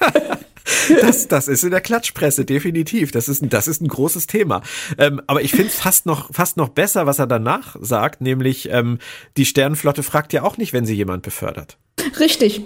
Das, 1.00 1.28
das 1.28 1.48
ist 1.48 1.64
in 1.64 1.70
der 1.70 1.80
Klatschpresse, 1.80 2.44
definitiv. 2.44 3.10
Das 3.12 3.28
ist, 3.28 3.42
das 3.48 3.68
ist 3.68 3.80
ein 3.80 3.88
großes 3.88 4.26
Thema. 4.26 4.62
Ähm, 4.98 5.20
aber 5.26 5.42
ich 5.42 5.52
finde 5.52 5.68
es 5.68 5.76
fast 5.76 6.06
noch, 6.06 6.32
fast 6.32 6.56
noch 6.56 6.68
besser, 6.68 7.06
was 7.06 7.18
er 7.18 7.26
danach 7.26 7.76
sagt, 7.80 8.20
nämlich 8.20 8.68
ähm, 8.70 8.98
die 9.36 9.44
Sternenflotte 9.44 10.02
fragt 10.02 10.32
ja 10.32 10.42
auch 10.42 10.56
nicht, 10.56 10.72
wenn 10.72 10.86
sie 10.86 10.94
jemand 10.94 11.22
befördert. 11.22 11.78
Richtig. 12.18 12.62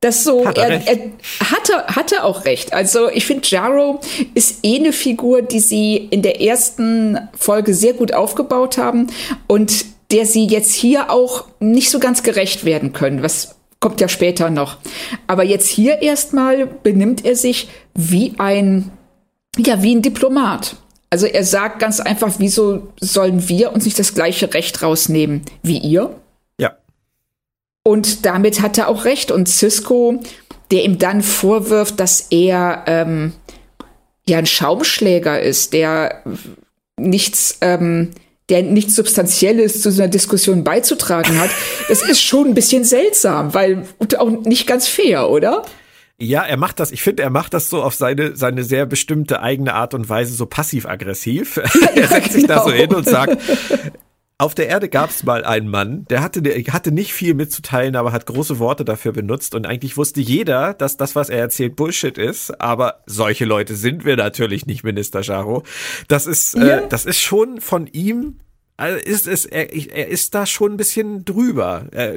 Das 0.00 0.24
so, 0.24 0.46
Hat 0.46 0.56
er, 0.56 0.70
er, 0.70 0.86
er, 0.86 0.98
hatte, 1.40 1.86
hatte 1.94 2.24
auch 2.24 2.46
recht. 2.46 2.72
Also 2.72 3.10
ich 3.10 3.26
finde, 3.26 3.46
Jaro 3.46 4.00
ist 4.32 4.60
eh 4.62 4.78
eine 4.78 4.94
Figur, 4.94 5.42
die 5.42 5.60
sie 5.60 5.96
in 5.96 6.22
der 6.22 6.40
ersten 6.40 7.18
Folge 7.36 7.74
sehr 7.74 7.92
gut 7.92 8.14
aufgebaut 8.14 8.78
haben 8.78 9.08
und 9.46 9.84
der 10.10 10.24
sie 10.24 10.46
jetzt 10.46 10.72
hier 10.72 11.10
auch 11.10 11.44
nicht 11.60 11.90
so 11.90 11.98
ganz 11.98 12.22
gerecht 12.22 12.64
werden 12.64 12.94
können, 12.94 13.22
was 13.22 13.56
kommt 13.80 14.00
ja 14.00 14.08
später 14.08 14.50
noch. 14.50 14.78
Aber 15.26 15.42
jetzt 15.42 15.68
hier 15.68 16.02
erstmal 16.02 16.66
benimmt 16.66 17.24
er 17.24 17.34
sich 17.34 17.68
wie 17.94 18.34
ein, 18.38 18.90
ja, 19.56 19.82
wie 19.82 19.94
ein 19.94 20.02
Diplomat. 20.02 20.76
Also 21.08 21.26
er 21.26 21.44
sagt 21.44 21.80
ganz 21.80 21.98
einfach, 21.98 22.34
wieso 22.38 22.92
sollen 23.00 23.48
wir 23.48 23.72
uns 23.72 23.84
nicht 23.84 23.98
das 23.98 24.14
gleiche 24.14 24.54
Recht 24.54 24.82
rausnehmen 24.82 25.42
wie 25.62 25.78
ihr? 25.78 26.14
Und 27.82 28.26
damit 28.26 28.60
hat 28.60 28.78
er 28.78 28.88
auch 28.88 29.04
recht. 29.04 29.30
Und 29.30 29.48
Cisco, 29.48 30.20
der 30.70 30.84
ihm 30.84 30.98
dann 30.98 31.22
vorwirft, 31.22 31.98
dass 31.98 32.26
er 32.30 32.84
ähm, 32.86 33.32
ja 34.28 34.38
ein 34.38 34.46
Schaumschläger 34.46 35.40
ist, 35.40 35.72
der 35.72 36.22
nichts, 36.96 37.58
ähm, 37.60 38.10
der 38.50 38.62
nichts 38.62 38.96
Substanzielles 38.96 39.80
zu 39.80 39.90
so 39.90 40.02
einer 40.02 40.10
Diskussion 40.10 40.64
beizutragen 40.64 41.40
hat, 41.40 41.50
das 41.88 42.02
ist 42.02 42.22
schon 42.22 42.48
ein 42.48 42.54
bisschen 42.54 42.84
seltsam, 42.84 43.54
weil 43.54 43.86
auch 44.18 44.30
nicht 44.30 44.66
ganz 44.66 44.88
fair, 44.88 45.30
oder? 45.30 45.64
Ja, 46.22 46.42
er 46.42 46.58
macht 46.58 46.80
das, 46.80 46.92
ich 46.92 47.02
finde, 47.02 47.22
er 47.22 47.30
macht 47.30 47.54
das 47.54 47.70
so 47.70 47.82
auf 47.82 47.94
seine, 47.94 48.36
seine 48.36 48.62
sehr 48.62 48.84
bestimmte 48.84 49.40
eigene 49.40 49.72
Art 49.72 49.94
und 49.94 50.06
Weise, 50.08 50.34
so 50.34 50.44
passiv-aggressiv. 50.44 51.56
Ja, 51.56 51.86
er 51.94 52.08
setzt 52.08 52.34
genau. 52.34 52.34
sich 52.34 52.46
da 52.46 52.58
so 52.58 52.70
genau. 52.70 52.76
hin 52.76 52.94
und 52.94 53.08
sagt, 53.08 53.38
auf 54.40 54.54
der 54.54 54.68
Erde 54.68 54.88
gab 54.88 55.10
es 55.10 55.22
mal 55.22 55.44
einen 55.44 55.68
Mann, 55.68 56.06
der 56.08 56.22
hatte, 56.22 56.40
der 56.42 56.60
hatte 56.72 56.92
nicht 56.92 57.12
viel 57.12 57.34
mitzuteilen, 57.34 57.94
aber 57.94 58.12
hat 58.12 58.26
große 58.26 58.58
Worte 58.58 58.84
dafür 58.84 59.12
benutzt 59.12 59.54
und 59.54 59.66
eigentlich 59.66 59.96
wusste 59.96 60.20
jeder, 60.20 60.74
dass 60.74 60.96
das, 60.96 61.14
was 61.14 61.28
er 61.28 61.40
erzählt, 61.40 61.76
Bullshit 61.76 62.16
ist. 62.16 62.60
Aber 62.60 63.02
solche 63.06 63.44
Leute 63.44 63.74
sind 63.74 64.04
wir 64.04 64.16
natürlich 64.16 64.66
nicht, 64.66 64.82
Minister 64.82 65.20
Jaro. 65.20 65.62
Das 66.08 66.26
ist, 66.26 66.54
äh, 66.54 66.60
ja. 66.60 66.78
äh, 66.78 66.88
das 66.88 67.04
ist 67.04 67.20
schon 67.20 67.60
von 67.60 67.86
ihm 67.86 68.40
also 68.76 68.98
ist 68.98 69.26
es, 69.26 69.44
er, 69.44 69.74
er 69.74 70.08
ist 70.08 70.34
da 70.34 70.46
schon 70.46 70.72
ein 70.72 70.76
bisschen 70.78 71.26
drüber. 71.26 71.84
Er, 71.90 72.14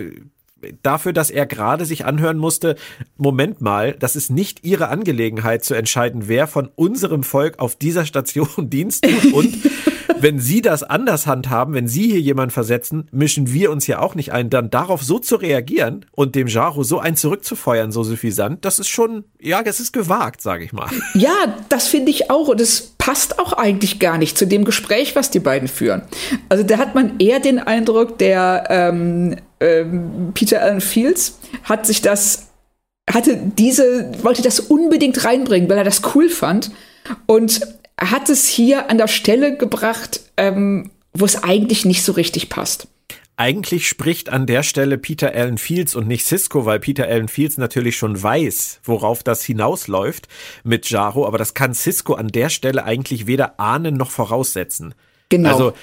dafür, 0.82 1.12
dass 1.12 1.30
er 1.30 1.46
gerade 1.46 1.86
sich 1.86 2.06
anhören 2.06 2.38
musste, 2.38 2.78
Moment 3.18 3.60
mal, 3.60 3.94
das 4.00 4.16
ist 4.16 4.32
nicht 4.32 4.64
ihre 4.64 4.88
Angelegenheit 4.88 5.66
zu 5.66 5.74
entscheiden, 5.74 6.28
wer 6.28 6.48
von 6.48 6.70
unserem 6.76 7.24
Volk 7.24 7.60
auf 7.60 7.76
dieser 7.76 8.06
Station 8.06 8.48
Dienst 8.70 9.04
tut 9.04 9.34
und 9.34 9.58
wenn 10.20 10.40
Sie 10.40 10.62
das 10.62 10.84
anders 10.84 11.28
handhaben, 11.28 11.74
wenn 11.74 11.88
Sie 11.88 12.10
hier 12.10 12.20
jemanden 12.20 12.52
versetzen, 12.52 13.08
mischen 13.12 13.52
wir 13.52 13.72
uns 13.72 13.88
ja 13.88 14.00
auch 14.00 14.16
nicht 14.16 14.32
ein. 14.32 14.50
Dann 14.50 14.70
darauf 14.70 15.04
so 15.04 15.20
zu 15.20 15.36
reagieren 15.36 16.06
und 16.12 16.36
dem 16.36 16.48
Jaro 16.48 16.84
so 16.84 17.00
einen 17.00 17.16
zurückzufeuern, 17.16 17.92
so 17.92 18.04
suffisant, 18.04 18.66
das 18.66 18.80
ist 18.80 18.90
schon, 18.90 19.26
ja, 19.40 19.64
das 19.64 19.80
ist 19.80 19.92
gewagt, 19.92 20.42
sage 20.42 20.64
ich 20.64 20.74
mal. 20.74 20.90
Ja, 21.14 21.58
das 21.70 21.88
finde 21.88 22.12
ich 22.12 22.30
auch 22.30 22.48
und 22.48 22.60
es 22.62 22.94
passt 22.98 23.40
auch 23.40 23.54
eigentlich 23.54 24.00
gar 24.00 24.18
nicht 24.18 24.38
zu 24.38 24.48
dem 24.48 24.64
Gespräch, 24.64 25.16
was 25.16 25.30
die 25.30 25.40
beiden 25.40 25.68
führen. 25.68 26.04
Also 26.50 26.64
da 26.64 26.78
hat 26.78 26.96
man 26.96 27.20
eher 27.20 27.40
den 27.40 27.60
Eindruck, 27.60 28.18
der 28.18 28.66
ähm, 28.70 29.36
ähm, 29.60 30.32
Peter 30.34 30.62
Allen 30.62 30.82
Fields 30.82 31.40
hat 31.64 31.86
sich 31.86 32.02
das, 32.02 32.50
hatte 33.10 33.38
diese, 33.58 34.12
wollte 34.24 34.42
das 34.42 34.60
unbedingt 34.60 35.26
reinbringen, 35.26 35.70
weil 35.70 35.78
er 35.78 35.84
das 35.84 36.02
cool 36.16 36.30
fand 36.30 36.72
und 37.26 37.62
hat 38.00 38.30
es 38.30 38.48
hier 38.48 38.90
an 38.90 38.98
der 38.98 39.08
Stelle 39.08 39.58
gebracht, 39.58 40.22
ähm, 40.38 40.92
wo 41.14 41.26
es 41.26 41.44
eigentlich 41.44 41.86
nicht 41.86 42.04
so 42.04 42.14
richtig 42.14 42.50
passt. 42.50 42.88
Eigentlich 43.36 43.88
spricht 43.88 44.30
an 44.30 44.46
der 44.46 44.62
Stelle 44.62 45.00
Peter 45.00 45.34
Allen 45.34 45.58
Fields 45.58 45.96
und 45.96 46.08
nicht 46.08 46.26
Cisco, 46.26 46.66
weil 46.66 46.80
Peter 46.80 47.08
Allen 47.08 47.28
Fields 47.28 47.58
natürlich 47.58 47.98
schon 47.98 48.22
weiß, 48.22 48.82
worauf 48.84 49.24
das 49.24 49.44
hinausläuft 49.44 50.28
mit 50.64 50.88
Jaro, 50.90 51.26
aber 51.26 51.40
das 51.40 51.56
kann 51.56 51.74
Cisco 51.74 52.14
an 52.14 52.28
der 52.28 52.50
Stelle 52.50 52.84
eigentlich 52.84 53.26
weder 53.26 53.60
ahnen 53.60 53.96
noch 53.96 54.12
voraussetzen. 54.12 54.94
Genau. 55.30 55.50
Also 55.50 55.74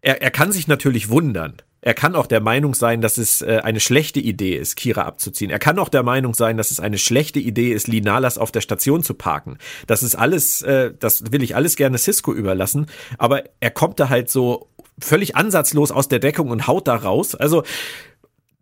er, 0.00 0.20
er 0.20 0.32
kann 0.32 0.50
sich 0.50 0.66
natürlich 0.66 1.08
wundern. 1.08 1.54
Er 1.86 1.94
kann 1.94 2.16
auch 2.16 2.26
der 2.26 2.40
Meinung 2.40 2.74
sein, 2.74 3.00
dass 3.00 3.16
es 3.16 3.42
äh, 3.42 3.60
eine 3.62 3.78
schlechte 3.78 4.18
Idee 4.18 4.56
ist, 4.56 4.74
Kira 4.74 5.02
abzuziehen. 5.02 5.52
Er 5.52 5.60
kann 5.60 5.78
auch 5.78 5.88
der 5.88 6.02
Meinung 6.02 6.34
sein, 6.34 6.56
dass 6.56 6.72
es 6.72 6.80
eine 6.80 6.98
schlechte 6.98 7.38
Idee 7.38 7.72
ist, 7.72 7.86
Linalas 7.86 8.38
auf 8.38 8.50
der 8.50 8.60
Station 8.60 9.04
zu 9.04 9.14
parken. 9.14 9.56
Das 9.86 10.02
ist 10.02 10.16
alles, 10.16 10.62
äh, 10.62 10.90
das 10.98 11.30
will 11.30 11.44
ich 11.44 11.54
alles 11.54 11.76
gerne 11.76 11.96
Cisco 11.96 12.32
überlassen. 12.34 12.86
Aber 13.18 13.44
er 13.60 13.70
kommt 13.70 14.00
da 14.00 14.08
halt 14.08 14.28
so 14.30 14.66
völlig 14.98 15.36
ansatzlos 15.36 15.92
aus 15.92 16.08
der 16.08 16.18
Deckung 16.18 16.50
und 16.50 16.66
haut 16.66 16.88
da 16.88 16.96
raus. 16.96 17.36
Also 17.36 17.62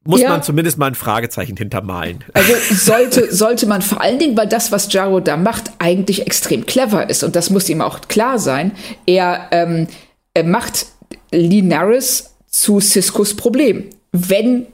muss 0.05 0.21
ja. 0.21 0.29
man 0.29 0.43
zumindest 0.43 0.77
mal 0.77 0.89
ein 0.89 0.95
Fragezeichen 0.95 1.57
hintermalen. 1.57 2.25
Also 2.35 2.53
sollte, 2.75 3.35
sollte 3.35 3.67
man 3.67 3.81
vor 3.81 4.03
allen 4.03 4.19
Dingen, 4.19 4.37
weil 4.37 4.49
das, 4.49 4.71
was 4.71 4.93
Jaro 4.93 5.21
da 5.21 5.39
macht, 5.39 5.73
eigentlich 5.79 6.27
extrem 6.27 6.67
clever 6.67 7.09
ist. 7.09 7.25
Und 7.25 7.37
das 7.37 7.49
muss 7.49 7.71
ihm 7.71 7.81
auch 7.81 8.03
klar 8.07 8.39
sein. 8.39 8.73
Er, 9.07 9.49
ähm, 9.51 9.87
er 10.35 10.45
macht 10.45 10.89
Linaris 11.31 12.34
zu 12.55 12.79
Ciscos 12.79 13.35
Problem. 13.35 13.91
Wenn, 14.13 14.67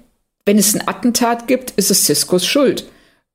wenn 0.44 0.58
es 0.58 0.74
ein 0.74 0.86
Attentat 0.86 1.48
gibt, 1.48 1.70
ist 1.72 1.90
es 1.90 2.04
Ciscos 2.04 2.46
Schuld. 2.46 2.84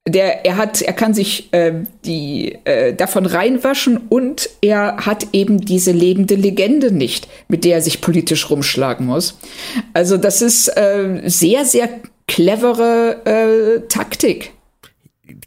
Der, 0.08 0.46
er 0.46 0.58
hat, 0.58 0.84
er 0.84 0.94
kann 0.94 1.16
sich 1.16 1.52
äh, 1.52 1.84
die 2.06 2.60
äh, 2.66 2.94
davon 2.94 3.26
reinwaschen 3.26 3.98
und 3.98 4.52
er 4.62 4.98
hat 4.98 5.30
eben 5.34 5.62
diese 5.62 5.92
lebende 5.92 6.36
Legende 6.36 6.92
nicht, 6.92 7.28
mit 7.48 7.66
der 7.66 7.78
er 7.78 7.82
sich 7.82 8.02
politisch 8.02 8.52
rumschlagen 8.52 9.08
muss. 9.08 9.40
Also 9.94 10.18
das 10.18 10.44
ist 10.44 10.68
äh, 10.78 11.24
sehr, 11.26 11.66
sehr 11.66 11.90
clevere 12.28 13.26
äh, 13.26 13.88
Taktik 13.88 14.52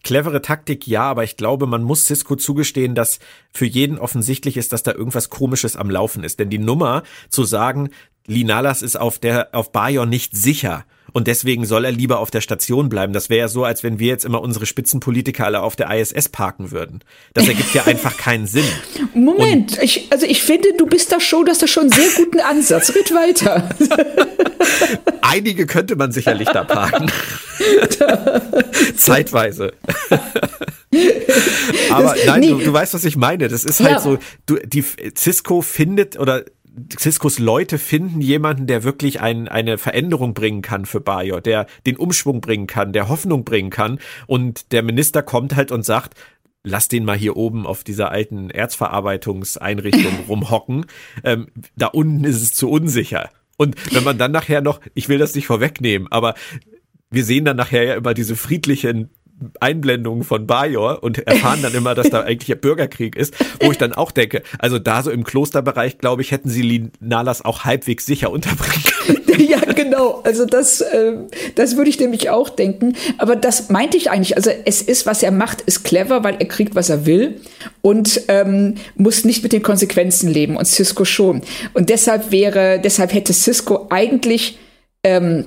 clevere 0.02 0.42
Taktik, 0.42 0.86
ja, 0.86 1.02
aber 1.02 1.24
ich 1.24 1.36
glaube, 1.36 1.66
man 1.66 1.82
muss 1.82 2.06
Cisco 2.06 2.36
zugestehen, 2.36 2.94
dass 2.94 3.18
für 3.52 3.66
jeden 3.66 3.98
offensichtlich 3.98 4.56
ist, 4.56 4.72
dass 4.72 4.82
da 4.82 4.92
irgendwas 4.92 5.28
Komisches 5.28 5.76
am 5.76 5.90
Laufen 5.90 6.24
ist. 6.24 6.38
Denn 6.38 6.50
die 6.50 6.58
Nummer 6.58 7.02
zu 7.28 7.44
sagen, 7.44 7.90
Linalas 8.28 8.82
ist 8.82 8.96
auf 8.96 9.18
der, 9.18 9.48
auf 9.52 9.72
Bayon 9.72 10.08
nicht 10.08 10.36
sicher. 10.36 10.84
Und 11.12 11.26
deswegen 11.26 11.64
soll 11.64 11.84
er 11.86 11.92
lieber 11.92 12.18
auf 12.18 12.30
der 12.30 12.42
Station 12.42 12.88
bleiben. 12.88 13.12
Das 13.12 13.30
wäre 13.30 13.40
ja 13.40 13.48
so, 13.48 13.64
als 13.64 13.82
wenn 13.82 13.98
wir 13.98 14.08
jetzt 14.08 14.24
immer 14.24 14.42
unsere 14.42 14.66
Spitzenpolitiker 14.66 15.46
alle 15.46 15.62
auf 15.62 15.74
der 15.74 15.90
ISS 15.90 16.28
parken 16.28 16.70
würden. 16.70 17.00
Das 17.32 17.48
ergibt 17.48 17.74
ja 17.74 17.84
einfach 17.84 18.16
keinen 18.18 18.46
Sinn. 18.46 18.66
Moment, 19.14 19.82
ich, 19.82 20.08
also 20.10 20.26
ich 20.26 20.42
finde, 20.42 20.68
du 20.76 20.86
bist 20.86 21.10
da 21.10 21.18
schon, 21.18 21.46
dass 21.46 21.58
du 21.58 21.66
schon 21.66 21.84
einen 21.84 21.92
sehr 21.92 22.10
guten 22.16 22.40
Ansatz. 22.40 22.94
Red 22.94 23.10
weiter. 23.12 23.68
Einige 25.22 25.66
könnte 25.66 25.96
man 25.96 26.12
sicherlich 26.12 26.48
da 26.48 26.64
parken. 26.64 27.10
Zeitweise. 28.96 29.72
Aber 31.90 32.14
nein, 32.26 32.40
nee. 32.40 32.48
du, 32.48 32.58
du, 32.58 32.72
weißt, 32.72 32.94
was 32.94 33.04
ich 33.04 33.16
meine. 33.16 33.48
Das 33.48 33.64
ist 33.64 33.80
halt 33.80 33.92
ja. 33.92 34.00
so, 34.00 34.18
du, 34.46 34.56
die 34.56 34.84
Cisco 35.16 35.62
findet 35.62 36.18
oder 36.18 36.44
Ciscos 36.98 37.38
Leute 37.38 37.78
finden 37.78 38.20
jemanden, 38.20 38.66
der 38.66 38.84
wirklich 38.84 39.20
ein, 39.20 39.48
eine 39.48 39.78
Veränderung 39.78 40.34
bringen 40.34 40.62
kann 40.62 40.86
für 40.86 41.00
Bayo, 41.00 41.40
der 41.40 41.66
den 41.86 41.96
Umschwung 41.96 42.40
bringen 42.40 42.66
kann, 42.66 42.92
der 42.92 43.08
Hoffnung 43.08 43.44
bringen 43.44 43.70
kann. 43.70 43.98
Und 44.26 44.72
der 44.72 44.82
Minister 44.82 45.22
kommt 45.22 45.56
halt 45.56 45.72
und 45.72 45.84
sagt, 45.84 46.14
lass 46.62 46.88
den 46.88 47.04
mal 47.04 47.16
hier 47.16 47.36
oben 47.36 47.66
auf 47.66 47.84
dieser 47.84 48.10
alten 48.10 48.50
Erzverarbeitungseinrichtung 48.50 50.12
rumhocken. 50.28 50.86
Ähm, 51.24 51.48
da 51.76 51.86
unten 51.86 52.24
ist 52.24 52.42
es 52.42 52.54
zu 52.54 52.70
unsicher. 52.70 53.30
Und 53.56 53.76
wenn 53.92 54.04
man 54.04 54.18
dann 54.18 54.32
nachher 54.32 54.60
noch, 54.60 54.80
ich 54.94 55.08
will 55.08 55.18
das 55.18 55.34
nicht 55.34 55.46
vorwegnehmen, 55.46 56.06
aber 56.10 56.34
wir 57.10 57.24
sehen 57.24 57.44
dann 57.44 57.56
nachher 57.56 57.84
ja 57.84 57.94
immer 57.94 58.14
diese 58.14 58.36
friedlichen 58.36 59.10
Einblendungen 59.60 60.24
von 60.24 60.46
Bajor 60.46 61.02
und 61.02 61.26
erfahren 61.26 61.60
dann 61.62 61.74
immer, 61.74 61.94
dass 61.94 62.10
da 62.10 62.20
eigentlich 62.24 62.50
ein 62.52 62.60
Bürgerkrieg 62.60 63.16
ist, 63.16 63.34
wo 63.60 63.70
ich 63.70 63.78
dann 63.78 63.92
auch 63.92 64.10
denke, 64.10 64.42
also 64.58 64.78
da 64.78 65.02
so 65.02 65.10
im 65.10 65.24
Klosterbereich, 65.24 65.98
glaube 65.98 66.22
ich, 66.22 66.32
hätten 66.32 66.48
sie 66.48 66.62
Linalas 66.62 67.44
auch 67.44 67.64
halbwegs 67.64 68.06
sicher 68.06 68.30
unterbringen 68.30 68.84
können. 68.84 69.22
Ja, 69.38 69.60
genau. 69.72 70.20
Also 70.24 70.46
das, 70.46 70.80
äh, 70.80 71.12
das 71.54 71.76
würde 71.76 71.88
ich 71.88 72.00
nämlich 72.00 72.28
auch 72.28 72.48
denken. 72.48 72.96
Aber 73.18 73.36
das 73.36 73.70
meinte 73.70 73.96
ich 73.96 74.10
eigentlich. 74.10 74.36
Also 74.36 74.50
es 74.64 74.82
ist, 74.82 75.06
was 75.06 75.22
er 75.22 75.30
macht, 75.30 75.60
ist 75.60 75.84
clever, 75.84 76.24
weil 76.24 76.36
er 76.40 76.46
kriegt, 76.46 76.74
was 76.74 76.90
er 76.90 77.06
will 77.06 77.40
und 77.80 78.22
ähm, 78.26 78.74
muss 78.96 79.24
nicht 79.24 79.44
mit 79.44 79.52
den 79.52 79.62
Konsequenzen 79.62 80.28
leben 80.28 80.56
und 80.56 80.66
Cisco 80.66 81.04
schon. 81.04 81.42
Und 81.72 81.88
deshalb 81.88 82.32
wäre, 82.32 82.80
deshalb 82.82 83.14
hätte 83.14 83.32
Cisco 83.32 83.86
eigentlich 83.90 84.58
ähm, 85.04 85.46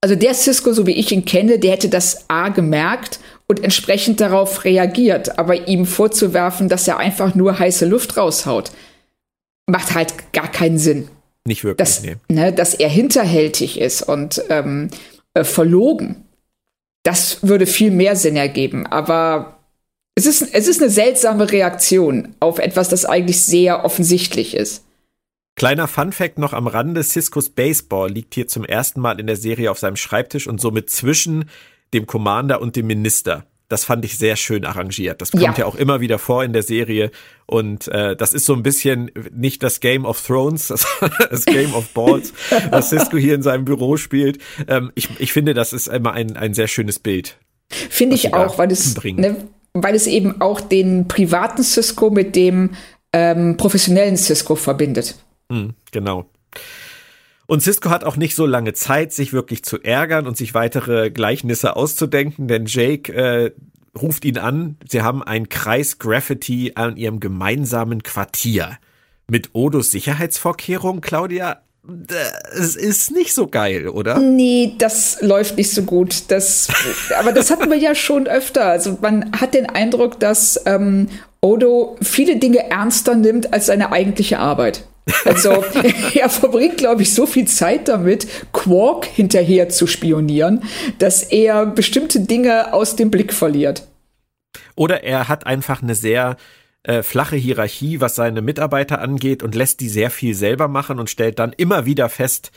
also 0.00 0.14
der 0.14 0.34
Cisco, 0.34 0.72
so 0.72 0.86
wie 0.86 0.92
ich 0.92 1.12
ihn 1.12 1.24
kenne, 1.24 1.58
der 1.58 1.72
hätte 1.72 1.88
das 1.88 2.28
A 2.28 2.48
gemerkt 2.48 3.18
und 3.46 3.62
entsprechend 3.62 4.20
darauf 4.20 4.64
reagiert. 4.64 5.38
Aber 5.38 5.68
ihm 5.68 5.86
vorzuwerfen, 5.86 6.68
dass 6.68 6.86
er 6.86 6.98
einfach 6.98 7.34
nur 7.34 7.58
heiße 7.58 7.86
Luft 7.86 8.16
raushaut, 8.16 8.70
macht 9.66 9.94
halt 9.94 10.32
gar 10.32 10.50
keinen 10.50 10.78
Sinn. 10.78 11.08
Nicht 11.46 11.64
wirklich. 11.64 11.78
Dass, 11.78 12.02
nee. 12.02 12.16
ne, 12.28 12.52
dass 12.52 12.74
er 12.74 12.88
hinterhältig 12.88 13.80
ist 13.80 14.02
und 14.02 14.42
ähm, 14.48 14.90
äh, 15.34 15.44
verlogen. 15.44 16.24
Das 17.04 17.42
würde 17.42 17.66
viel 17.66 17.92
mehr 17.92 18.16
Sinn 18.16 18.36
ergeben. 18.36 18.86
Aber 18.86 19.60
es 20.16 20.26
ist, 20.26 20.42
es 20.54 20.66
ist 20.66 20.80
eine 20.80 20.90
seltsame 20.90 21.52
Reaktion 21.52 22.34
auf 22.40 22.58
etwas, 22.58 22.88
das 22.88 23.04
eigentlich 23.04 23.42
sehr 23.42 23.84
offensichtlich 23.84 24.56
ist. 24.56 24.85
Kleiner 25.56 25.88
Funfact 25.88 26.38
noch 26.38 26.52
am 26.52 26.66
Rande, 26.66 27.02
Ciscos 27.02 27.48
Baseball 27.48 28.10
liegt 28.10 28.34
hier 28.34 28.46
zum 28.46 28.62
ersten 28.62 29.00
Mal 29.00 29.18
in 29.18 29.26
der 29.26 29.36
Serie 29.36 29.70
auf 29.70 29.78
seinem 29.78 29.96
Schreibtisch 29.96 30.46
und 30.46 30.60
somit 30.60 30.90
zwischen 30.90 31.48
dem 31.94 32.06
Commander 32.06 32.60
und 32.60 32.76
dem 32.76 32.86
Minister. 32.86 33.46
Das 33.68 33.84
fand 33.84 34.04
ich 34.04 34.18
sehr 34.18 34.36
schön 34.36 34.66
arrangiert. 34.66 35.22
Das 35.22 35.30
kommt 35.32 35.42
ja, 35.42 35.54
ja 35.56 35.64
auch 35.64 35.74
immer 35.74 36.00
wieder 36.00 36.18
vor 36.18 36.44
in 36.44 36.52
der 36.52 36.62
Serie. 36.62 37.10
Und 37.46 37.88
äh, 37.88 38.14
das 38.14 38.34
ist 38.34 38.44
so 38.44 38.52
ein 38.52 38.62
bisschen 38.62 39.10
nicht 39.32 39.62
das 39.62 39.80
Game 39.80 40.04
of 40.04 40.24
Thrones, 40.24 40.68
das, 40.68 40.86
das 41.30 41.46
Game 41.46 41.74
of 41.74 41.88
Balls, 41.94 42.34
was 42.70 42.90
Cisco 42.90 43.16
hier 43.16 43.34
in 43.34 43.42
seinem 43.42 43.64
Büro 43.64 43.96
spielt. 43.96 44.38
Ähm, 44.68 44.92
ich, 44.94 45.08
ich 45.18 45.32
finde, 45.32 45.54
das 45.54 45.72
ist 45.72 45.88
immer 45.88 46.12
ein, 46.12 46.36
ein 46.36 46.52
sehr 46.52 46.68
schönes 46.68 46.98
Bild. 46.98 47.38
Finde 47.70 48.14
ich 48.14 48.34
auch, 48.34 48.58
weil 48.58 48.70
es, 48.70 49.02
ne, 49.02 49.48
weil 49.72 49.94
es 49.94 50.06
eben 50.06 50.40
auch 50.42 50.60
den 50.60 51.08
privaten 51.08 51.64
Cisco 51.64 52.10
mit 52.10 52.36
dem 52.36 52.72
ähm, 53.14 53.56
professionellen 53.56 54.18
Cisco 54.18 54.54
verbindet. 54.54 55.16
Mhm, 55.48 55.74
genau. 55.92 56.30
Und 57.46 57.62
Cisco 57.62 57.90
hat 57.90 58.04
auch 58.04 58.16
nicht 58.16 58.34
so 58.34 58.44
lange 58.44 58.72
Zeit, 58.72 59.12
sich 59.12 59.32
wirklich 59.32 59.62
zu 59.62 59.80
ärgern 59.80 60.26
und 60.26 60.36
sich 60.36 60.54
weitere 60.54 61.10
Gleichnisse 61.10 61.76
auszudenken, 61.76 62.48
denn 62.48 62.66
Jake 62.66 63.12
äh, 63.12 63.52
ruft 63.96 64.24
ihn 64.24 64.38
an. 64.38 64.76
Sie 64.88 65.02
haben 65.02 65.22
einen 65.22 65.48
Kreis 65.48 65.98
Graffiti 65.98 66.72
an 66.74 66.96
ihrem 66.96 67.20
gemeinsamen 67.20 68.02
Quartier. 68.02 68.78
Mit 69.28 69.50
Odos 69.54 69.90
Sicherheitsvorkehrungen, 69.90 71.00
Claudia, 71.00 71.62
es 72.52 72.74
ist 72.74 73.12
nicht 73.12 73.32
so 73.32 73.46
geil, 73.46 73.88
oder? 73.88 74.18
Nee, 74.18 74.74
das 74.78 75.18
läuft 75.20 75.56
nicht 75.56 75.70
so 75.70 75.82
gut. 75.82 76.24
Das, 76.28 76.68
aber 77.18 77.32
das 77.32 77.50
hatten 77.50 77.70
wir 77.70 77.76
ja 77.76 77.94
schon 77.94 78.26
öfter. 78.26 78.66
Also 78.66 78.98
man 79.00 79.30
hat 79.32 79.54
den 79.54 79.66
Eindruck, 79.66 80.18
dass 80.18 80.60
ähm, 80.66 81.08
Odo 81.40 81.96
viele 82.02 82.36
Dinge 82.36 82.70
ernster 82.70 83.14
nimmt 83.14 83.52
als 83.52 83.66
seine 83.66 83.92
eigentliche 83.92 84.38
Arbeit. 84.40 84.84
Also 85.24 85.64
er 86.14 86.28
verbringt, 86.28 86.78
glaube 86.78 87.02
ich, 87.02 87.14
so 87.14 87.26
viel 87.26 87.46
Zeit 87.46 87.88
damit, 87.88 88.26
Quark 88.52 89.04
hinterher 89.04 89.68
zu 89.68 89.86
spionieren, 89.86 90.64
dass 90.98 91.22
er 91.22 91.66
bestimmte 91.66 92.20
Dinge 92.20 92.72
aus 92.72 92.96
dem 92.96 93.10
Blick 93.10 93.32
verliert. 93.32 93.86
Oder 94.74 95.04
er 95.04 95.28
hat 95.28 95.46
einfach 95.46 95.82
eine 95.82 95.94
sehr 95.94 96.36
äh, 96.82 97.02
flache 97.02 97.36
Hierarchie, 97.36 98.00
was 98.00 98.14
seine 98.14 98.42
Mitarbeiter 98.42 99.00
angeht 99.00 99.42
und 99.42 99.54
lässt 99.54 99.80
die 99.80 99.88
sehr 99.88 100.10
viel 100.10 100.34
selber 100.34 100.68
machen 100.68 100.98
und 100.98 101.10
stellt 101.10 101.38
dann 101.38 101.52
immer 101.52 101.86
wieder 101.86 102.08
fest, 102.08 102.52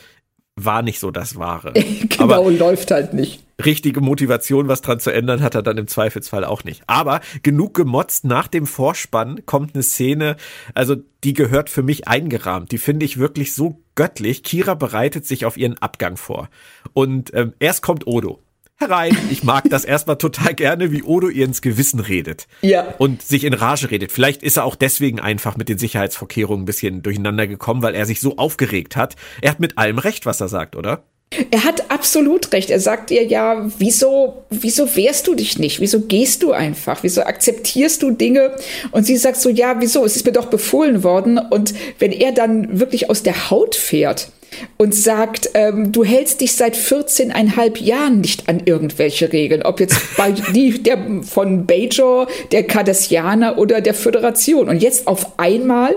war 0.55 0.81
nicht 0.81 0.99
so 0.99 1.11
das 1.11 1.37
Wahre. 1.37 1.73
genau, 2.09 2.23
Aber 2.23 2.51
läuft 2.51 2.91
halt 2.91 3.13
nicht. 3.13 3.43
Richtige 3.63 4.01
Motivation, 4.01 4.67
was 4.67 4.81
dran 4.81 4.99
zu 4.99 5.11
ändern, 5.11 5.41
hat 5.41 5.55
er 5.55 5.61
dann 5.61 5.77
im 5.77 5.87
Zweifelsfall 5.87 6.45
auch 6.45 6.63
nicht. 6.63 6.83
Aber 6.87 7.21
genug 7.43 7.73
gemotzt, 7.73 8.25
nach 8.25 8.47
dem 8.47 8.65
Vorspann 8.65 9.45
kommt 9.45 9.75
eine 9.75 9.83
Szene, 9.83 10.37
also 10.73 10.95
die 11.23 11.33
gehört 11.33 11.69
für 11.69 11.83
mich 11.83 12.07
eingerahmt. 12.07 12.71
Die 12.71 12.77
finde 12.77 13.05
ich 13.05 13.17
wirklich 13.17 13.53
so 13.53 13.81
göttlich. 13.95 14.43
Kira 14.43 14.75
bereitet 14.75 15.25
sich 15.25 15.45
auf 15.45 15.57
ihren 15.57 15.77
Abgang 15.77 16.15
vor. 16.15 16.49
Und 16.93 17.33
ähm, 17.33 17.53
erst 17.59 17.81
kommt 17.81 18.07
Odo 18.07 18.41
herein. 18.79 19.15
Ich 19.29 19.43
mag 19.43 19.69
das 19.69 19.85
erstmal 19.85 20.17
total 20.17 20.53
gerne, 20.53 20.91
wie 20.91 21.03
Odo 21.03 21.29
ihr 21.29 21.45
ins 21.45 21.61
Gewissen 21.61 21.99
redet. 21.99 22.47
Ja. 22.61 22.93
Und 22.97 23.21
sich 23.21 23.43
in 23.43 23.53
Rage 23.53 23.91
redet. 23.91 24.11
Vielleicht 24.11 24.41
ist 24.41 24.57
er 24.57 24.63
auch 24.63 24.75
deswegen 24.75 25.19
einfach 25.19 25.57
mit 25.57 25.69
den 25.69 25.77
Sicherheitsvorkehrungen 25.77 26.63
ein 26.63 26.65
bisschen 26.65 27.01
durcheinander 27.01 27.47
gekommen, 27.47 27.81
weil 27.81 27.95
er 27.95 28.05
sich 28.05 28.21
so 28.21 28.37
aufgeregt 28.37 28.95
hat. 28.95 29.15
Er 29.41 29.51
hat 29.51 29.59
mit 29.59 29.77
allem 29.77 29.99
recht, 29.99 30.25
was 30.25 30.41
er 30.41 30.47
sagt, 30.47 30.75
oder? 30.75 31.03
Er 31.51 31.63
hat 31.63 31.91
absolut 31.91 32.51
recht. 32.53 32.71
Er 32.71 32.79
sagt 32.79 33.12
ihr 33.12 33.24
ja, 33.24 33.69
wieso, 33.77 34.45
wieso 34.50 34.95
wehrst 34.95 35.27
du 35.27 35.36
dich 35.36 35.59
nicht? 35.59 35.79
Wieso 35.79 36.01
gehst 36.01 36.41
du 36.41 36.51
einfach? 36.51 37.03
Wieso 37.03 37.21
akzeptierst 37.21 38.01
du 38.01 38.12
Dinge? 38.12 38.55
Und 38.91 39.05
sie 39.05 39.15
sagt 39.15 39.38
so, 39.38 39.50
ja, 39.50 39.75
wieso? 39.79 40.03
Es 40.05 40.15
ist 40.15 40.25
mir 40.25 40.31
doch 40.31 40.48
befohlen 40.48 41.03
worden. 41.03 41.38
Und 41.38 41.74
wenn 42.00 42.12
er 42.12 42.31
dann 42.31 42.79
wirklich 42.79 43.12
aus 43.12 43.21
der 43.21 43.51
Haut 43.51 43.75
fährt, 43.75 44.31
und 44.77 44.95
sagt, 44.95 45.51
ähm, 45.53 45.91
du 45.91 46.03
hältst 46.03 46.41
dich 46.41 46.53
seit 46.53 46.75
14,5 46.75 47.83
Jahren 47.83 48.21
nicht 48.21 48.50
an 48.50 48.63
irgendwelche 48.65 49.31
Regeln, 49.31 49.62
ob 49.63 49.80
jetzt 49.80 50.17
bei 50.17 50.32
die, 50.53 50.82
der 50.82 50.97
von 51.21 51.65
Bajor, 51.65 52.27
der 52.51 52.63
Cardassianer 52.63 53.58
oder 53.58 53.82
der 53.82 53.93
Föderation. 53.93 54.69
Und 54.69 54.82
jetzt 54.82 55.08
auf 55.08 55.39
einmal. 55.39 55.95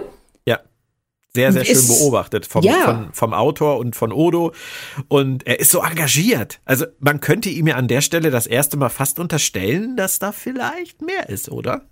Sehr, 1.34 1.50
sehr 1.52 1.64
schön 1.64 1.86
beobachtet 1.86 2.44
vom, 2.44 2.62
ja. 2.62 2.84
von, 2.84 3.08
vom 3.12 3.32
Autor 3.32 3.78
und 3.78 3.96
von 3.96 4.12
Odo. 4.12 4.52
Und 5.08 5.46
er 5.46 5.60
ist 5.60 5.70
so 5.70 5.80
engagiert. 5.80 6.60
Also 6.66 6.84
man 6.98 7.20
könnte 7.20 7.48
ihm 7.48 7.66
ja 7.66 7.76
an 7.76 7.88
der 7.88 8.02
Stelle 8.02 8.30
das 8.30 8.46
erste 8.46 8.76
Mal 8.76 8.90
fast 8.90 9.18
unterstellen, 9.18 9.96
dass 9.96 10.18
da 10.18 10.32
vielleicht 10.32 11.00
mehr 11.00 11.30
ist, 11.30 11.50
oder? 11.50 11.86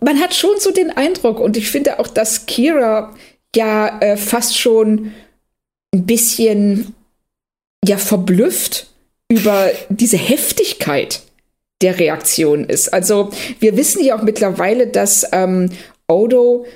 Man 0.00 0.20
hat 0.20 0.34
schon 0.34 0.58
so 0.58 0.70
den 0.70 0.90
Eindruck 0.90 1.40
und 1.40 1.56
ich 1.56 1.70
finde 1.70 1.98
auch, 1.98 2.08
dass 2.08 2.44
Kira 2.44 3.14
ja 3.56 4.00
äh, 4.00 4.16
fast 4.18 4.58
schon 4.58 5.12
ein 5.94 6.04
bisschen 6.04 6.94
ja 7.82 7.96
verblüfft 7.96 8.88
über 9.30 9.70
diese 9.88 10.18
Heftigkeit 10.18 11.22
der 11.80 11.98
Reaktion 11.98 12.64
ist. 12.64 12.92
Also 12.92 13.30
wir 13.60 13.76
wissen 13.76 14.04
ja 14.04 14.18
auch 14.18 14.22
mittlerweile, 14.22 14.88
dass 14.88 15.26
ähm, 15.32 15.70
Odo 16.08 16.66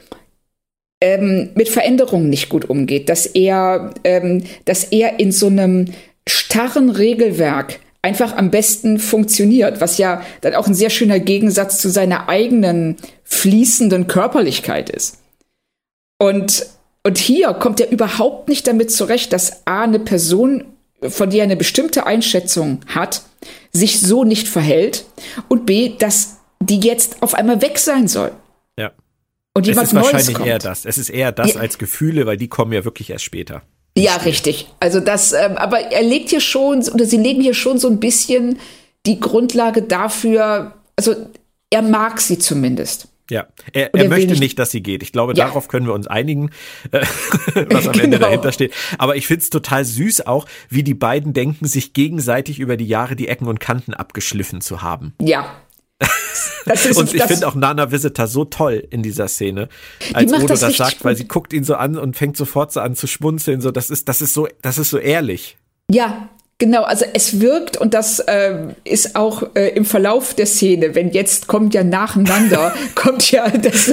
ähm, 1.03 1.51
mit 1.57 1.69
Veränderungen 1.69 2.31
nicht 2.31 2.49
gut 2.49 2.71
umgeht, 2.71 3.09
dass 3.09 3.27
er, 3.27 3.93
ähm, 4.05 4.45
dass 4.65 4.85
er 4.85 5.19
in 5.19 5.33
so 5.33 5.49
einem 5.49 5.87
starren 6.29 6.91
Regelwerk 6.91 7.81
einfach 8.03 8.37
am 8.37 8.53
besten 8.53 9.01
funktioniert, 9.01 9.81
was 9.81 9.99
ja 9.99 10.23
dann 10.43 10.55
auch 10.55 10.69
ein 10.69 10.75
sehr 10.75 10.91
schöner 10.91 11.19
Gegensatz 11.19 11.79
zu 11.79 11.91
seiner 11.91 12.29
eigenen 12.29 12.97
fließenden 13.25 14.07
Körperlichkeit 14.07 14.91
ist. 14.91 15.19
Und 16.19 16.67
und 17.05 17.19
hier 17.19 17.53
kommt 17.55 17.81
er 17.81 17.91
überhaupt 17.91 18.49
nicht 18.49 18.67
damit 18.69 18.93
zurecht, 18.93 19.33
dass 19.33 19.67
A, 19.67 19.83
eine 19.83 19.99
Person, 19.99 20.65
von 21.01 21.31
der 21.31 21.41
er 21.41 21.45
eine 21.45 21.57
bestimmte 21.57 22.07
Einschätzung 22.07 22.79
hat, 22.87 23.23
sich 23.73 24.01
so 24.01 24.23
nicht 24.23 24.47
verhält 24.47 25.05
und 25.49 25.67
B, 25.67 25.95
dass 25.99 26.37
die 26.61 26.79
jetzt 26.79 27.21
auf 27.23 27.35
einmal 27.35 27.61
weg 27.61 27.79
sein 27.79 28.07
soll. 28.07 28.31
Und 29.55 29.67
jemand 29.67 29.87
es 29.87 29.89
ist 29.91 29.95
Neues 29.95 30.13
wahrscheinlich 30.13 30.35
kommt. 30.35 30.49
eher 30.49 30.59
das. 30.59 30.85
Es 30.85 30.99
ist 30.99 31.11
eher 31.11 31.33
das 31.33 31.55
ja. 31.55 31.61
als 31.61 31.79
Gefühle, 31.79 32.27
weil 32.27 32.37
die 32.37 32.49
kommen 32.49 32.73
ja 32.73 32.85
wirklich 32.85 33.11
erst 33.11 33.25
später. 33.25 33.63
Ja, 33.97 34.17
richtig. 34.17 34.69
Also 34.81 35.01
das, 35.01 35.33
ähm, 35.33 35.57
aber 35.57 35.81
er 35.93 36.03
legt 36.03 36.31
hier 36.31 36.41
schon, 36.41 36.83
oder 36.89 37.05
sie 37.05 37.19
legen 37.19 37.43
hier 37.43 37.55
schon 37.55 37.79
so 37.79 37.89
ein 37.89 38.01
bisschen 38.01 38.59
die 39.05 39.21
Grundlage 39.21 39.83
dafür, 39.83 40.75
also 40.97 41.15
er 41.71 41.83
mag 41.83 42.21
sie 42.21 42.39
zumindest. 42.39 43.09
Ja, 43.31 43.47
er, 43.73 43.95
er 43.95 44.09
möchte 44.09 44.39
nicht, 44.39 44.59
dass 44.59 44.71
sie 44.71 44.83
geht. 44.83 45.03
Ich 45.03 45.13
glaube, 45.13 45.35
ja. 45.35 45.47
darauf 45.47 45.69
können 45.69 45.87
wir 45.87 45.95
uns 45.95 46.07
einigen, 46.07 46.51
äh, 46.91 47.01
was 47.71 47.87
am 47.87 47.93
genau. 47.93 48.05
Ende 48.05 48.19
dahinter 48.19 48.53
steht. 48.53 48.75
Aber 48.99 49.17
ich 49.17 49.27
finde 49.27 49.43
es 49.43 49.51
total 49.51 49.85
süß 49.85 50.27
auch, 50.27 50.47
wie 50.69 50.83
die 50.83 50.95
beiden 50.95 51.33
denken, 51.33 51.67
sich 51.67 51.93
gegenseitig 51.93 52.59
über 52.59 52.77
die 52.77 52.87
Jahre 52.87 53.17
die 53.17 53.29
Ecken 53.29 53.47
und 53.47 53.61
Kanten 53.61 53.95
abgeschliffen 53.95 54.61
zu 54.61 54.83
haben. 54.83 55.15
Ja. 55.21 55.47
Und 56.95 57.15
ich 57.15 57.23
finde 57.25 57.47
auch 57.47 57.55
Nana 57.55 57.91
Visitor 57.91 58.27
so 58.27 58.45
toll 58.45 58.87
in 58.91 59.03
dieser 59.03 59.29
Szene, 59.29 59.69
als 60.13 60.33
Odo 60.33 60.47
das, 60.47 60.61
das 60.61 60.77
sagt, 60.77 61.05
weil 61.05 61.17
sie 61.17 61.27
guckt 61.27 61.53
ihn 61.53 61.65
so 61.65 61.75
an 61.75 61.99
und 61.99 62.17
fängt 62.17 62.37
sofort 62.37 62.73
so 62.73 62.81
an 62.81 62.95
zu 62.95 63.07
schmunzeln. 63.07 63.61
So, 63.61 63.71
das 63.71 63.91
ist, 63.91 64.09
das 64.09 64.23
ist 64.23 64.35
so, 64.35 64.49
das 64.63 64.79
ist 64.79 64.91
so 64.91 64.99
ehrlich. 64.99 65.57
Ja, 65.91 66.29
Genau, 66.63 66.85
also 66.85 67.05
es 67.13 67.41
wirkt 67.41 67.77
und 67.77 67.93
das 67.93 68.21
äh, 68.21 68.55
ist 68.85 69.17
auch 69.17 69.43
äh, 69.57 69.71
im 69.71 69.85
Verlauf 69.85 70.35
der 70.35 70.47
Szene, 70.47 70.95
wenn 70.95 71.11
jetzt 71.11 71.49
kommt 71.49 71.75
ja 71.75 71.83
nacheinander, 71.83 72.73
kommt 72.95 73.33
ja 73.33 73.49
das, 73.49 73.93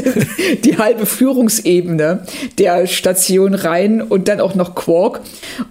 die 0.64 0.78
halbe 0.78 1.08
Führungsebene 1.08 2.28
der 2.60 2.86
Station 2.86 3.56
rein 3.56 4.04
und 4.04 4.28
dann 4.28 4.40
auch 4.40 4.54
noch 4.54 4.76
Quark, 4.76 5.22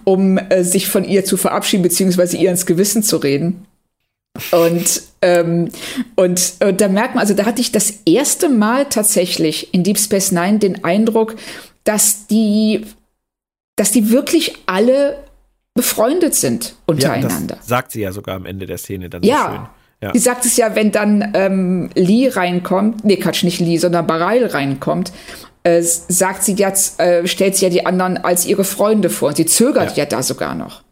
um 0.03 0.37
äh, 0.37 0.65
sich 0.65 0.89
von 0.89 1.05
ihr 1.05 1.23
zu 1.23 1.37
verabschieden 1.37 1.83
beziehungsweise 1.83 2.35
ihr 2.35 2.51
ins 2.51 2.65
Gewissen 2.65 3.01
zu 3.01 3.15
reden. 3.15 3.65
Und, 4.51 5.01
ähm, 5.21 5.69
und, 6.15 6.53
und 6.59 6.81
da 6.81 6.87
merkt 6.87 7.15
man, 7.15 7.21
also 7.21 7.33
da 7.33 7.45
hatte 7.45 7.61
ich 7.61 7.71
das 7.71 7.93
erste 8.05 8.49
Mal 8.49 8.85
tatsächlich 8.85 9.73
in 9.73 9.83
Deep 9.83 9.97
Space 9.97 10.31
Nine 10.31 10.59
den 10.59 10.83
Eindruck, 10.83 11.35
dass 11.83 12.27
die, 12.27 12.85
dass 13.75 13.91
die 13.91 14.09
wirklich 14.09 14.55
alle 14.65 15.17
befreundet 15.73 16.35
sind 16.35 16.75
untereinander. 16.85 17.55
Ja, 17.55 17.63
sagt 17.63 17.91
sie 17.91 18.01
ja 18.01 18.11
sogar 18.11 18.35
am 18.35 18.45
Ende 18.45 18.65
der 18.65 18.77
Szene 18.77 19.09
dann 19.09 19.23
ja. 19.23 19.37
so 19.37 19.49
schön. 19.49 19.67
Ja. 20.01 20.13
Sie 20.13 20.19
sagt 20.19 20.45
es 20.45 20.55
ja, 20.55 20.75
wenn 20.75 20.91
dann 20.91 21.31
ähm, 21.33 21.89
Lee 21.93 22.29
reinkommt, 22.29 23.03
nee, 23.03 23.17
Quatsch, 23.17 23.43
nicht 23.43 23.59
Lee, 23.59 23.77
sondern 23.77 24.07
Bareil 24.07 24.45
reinkommt, 24.45 25.11
äh, 25.63 25.81
sagt 25.81 26.43
sie 26.43 26.53
jetzt, 26.53 26.99
äh, 27.01 27.27
stellt 27.27 27.57
sie 27.57 27.65
ja 27.65 27.69
die 27.69 27.85
anderen 27.85 28.17
als 28.17 28.45
ihre 28.45 28.63
Freunde 28.63 29.09
vor. 29.09 29.29
Und 29.29 29.37
sie 29.37 29.45
zögert 29.45 29.97
ja, 29.97 30.03
ja 30.03 30.05
da 30.05 30.23
sogar 30.23 30.55
noch. 30.55 30.83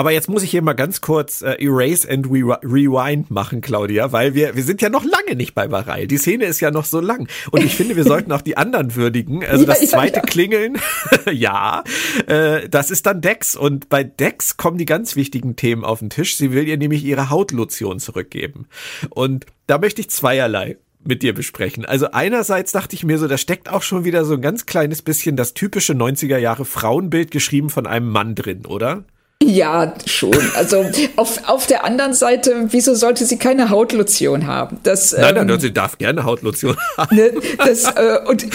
Aber 0.00 0.12
jetzt 0.12 0.30
muss 0.30 0.42
ich 0.42 0.50
hier 0.50 0.62
mal 0.62 0.72
ganz 0.72 1.02
kurz 1.02 1.42
äh, 1.42 1.62
Erase 1.62 2.08
and 2.10 2.24
Re 2.24 2.58
Rewind 2.62 3.30
machen, 3.30 3.60
Claudia, 3.60 4.12
weil 4.12 4.32
wir, 4.32 4.56
wir 4.56 4.62
sind 4.62 4.80
ja 4.80 4.88
noch 4.88 5.04
lange 5.04 5.36
nicht 5.36 5.54
bei 5.54 5.68
Bareil. 5.68 6.06
Die 6.06 6.16
Szene 6.16 6.46
ist 6.46 6.58
ja 6.60 6.70
noch 6.70 6.86
so 6.86 7.00
lang. 7.00 7.28
Und 7.50 7.62
ich 7.62 7.76
finde, 7.76 7.96
wir 7.96 8.04
sollten 8.06 8.32
auch 8.32 8.40
die 8.40 8.56
anderen 8.56 8.96
würdigen. 8.96 9.44
Also 9.44 9.66
das 9.66 9.86
zweite. 9.86 10.22
Klingeln, 10.22 10.78
ja, 11.30 11.84
äh, 12.26 12.66
das 12.70 12.90
ist 12.90 13.04
dann 13.04 13.20
Dex. 13.20 13.56
Und 13.56 13.90
bei 13.90 14.02
Dex 14.02 14.56
kommen 14.56 14.78
die 14.78 14.86
ganz 14.86 15.16
wichtigen 15.16 15.54
Themen 15.54 15.84
auf 15.84 15.98
den 15.98 16.08
Tisch. 16.08 16.38
Sie 16.38 16.50
will 16.52 16.66
ihr 16.66 16.78
nämlich 16.78 17.04
ihre 17.04 17.28
Hautlotion 17.28 17.98
zurückgeben. 17.98 18.68
Und 19.10 19.44
da 19.66 19.76
möchte 19.76 20.00
ich 20.00 20.08
zweierlei 20.08 20.78
mit 21.04 21.22
dir 21.22 21.34
besprechen. 21.34 21.84
Also 21.84 22.10
einerseits 22.12 22.72
dachte 22.72 22.96
ich 22.96 23.04
mir 23.04 23.18
so, 23.18 23.28
da 23.28 23.36
steckt 23.36 23.68
auch 23.68 23.82
schon 23.82 24.06
wieder 24.06 24.24
so 24.24 24.32
ein 24.32 24.40
ganz 24.40 24.64
kleines 24.64 25.02
bisschen 25.02 25.36
das 25.36 25.52
typische 25.52 25.92
90er 25.92 26.38
Jahre 26.38 26.64
Frauenbild 26.64 27.30
geschrieben 27.30 27.68
von 27.68 27.86
einem 27.86 28.08
Mann 28.08 28.34
drin, 28.34 28.64
oder? 28.64 29.04
Ja, 29.42 29.94
schon. 30.06 30.36
Also 30.54 30.84
auf, 31.16 31.48
auf 31.48 31.66
der 31.66 31.84
anderen 31.84 32.12
Seite, 32.12 32.66
wieso 32.68 32.94
sollte 32.94 33.24
sie 33.24 33.38
keine 33.38 33.70
Hautlotion 33.70 34.46
haben? 34.46 34.78
Das, 34.82 35.12
nein, 35.12 35.34
nein, 35.34 35.48
ähm, 35.48 35.60
sie 35.60 35.72
darf 35.72 35.96
gerne 35.96 36.24
Hautlotion 36.24 36.76
haben. 36.96 37.16
Ne, 37.16 37.32
das, 37.58 37.84
äh, 37.84 38.18
und, 38.26 38.46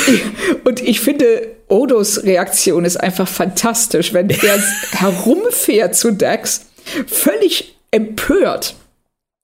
und 0.63 0.81
ich 0.81 0.99
finde, 0.99 1.47
Odos 1.67 2.23
Reaktion 2.23 2.85
ist 2.85 2.97
einfach 2.97 3.27
fantastisch, 3.27 4.13
wenn 4.13 4.29
er 4.29 4.59
herumfährt 4.91 5.95
zu 5.95 6.11
Dax, 6.11 6.67
völlig 7.07 7.77
empört 7.89 8.75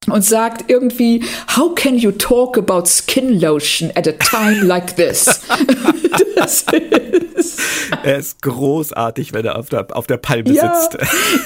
und 0.07 0.23
sagt 0.23 0.69
irgendwie, 0.69 1.23
how 1.55 1.75
can 1.75 1.97
you 1.97 2.11
talk 2.11 2.57
about 2.57 2.85
skin 2.85 3.39
lotion 3.39 3.91
at 3.95 4.07
a 4.07 4.13
time 4.13 4.63
like 4.63 4.95
this? 4.95 5.25
das 6.35 6.65
ist 7.35 7.59
er 8.03 8.17
ist 8.17 8.41
großartig, 8.41 9.33
wenn 9.33 9.45
er 9.45 9.57
auf 9.57 9.69
der, 9.69 9.87
auf 9.95 10.07
der 10.07 10.17
Palme 10.17 10.51
ja, 10.51 10.75
sitzt. 10.75 10.97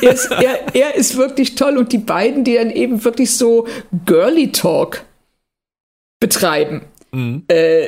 er, 0.01 0.13
ist, 0.13 0.31
er, 0.31 0.75
er 0.75 0.95
ist 0.95 1.17
wirklich 1.17 1.55
toll 1.55 1.77
und 1.77 1.91
die 1.91 1.97
beiden, 1.97 2.43
die 2.43 2.55
dann 2.55 2.69
eben 2.69 3.03
wirklich 3.03 3.35
so 3.35 3.67
Girly 4.05 4.51
Talk 4.51 5.03
betreiben. 6.19 6.81
Mhm. 7.11 7.43
Äh, 7.47 7.87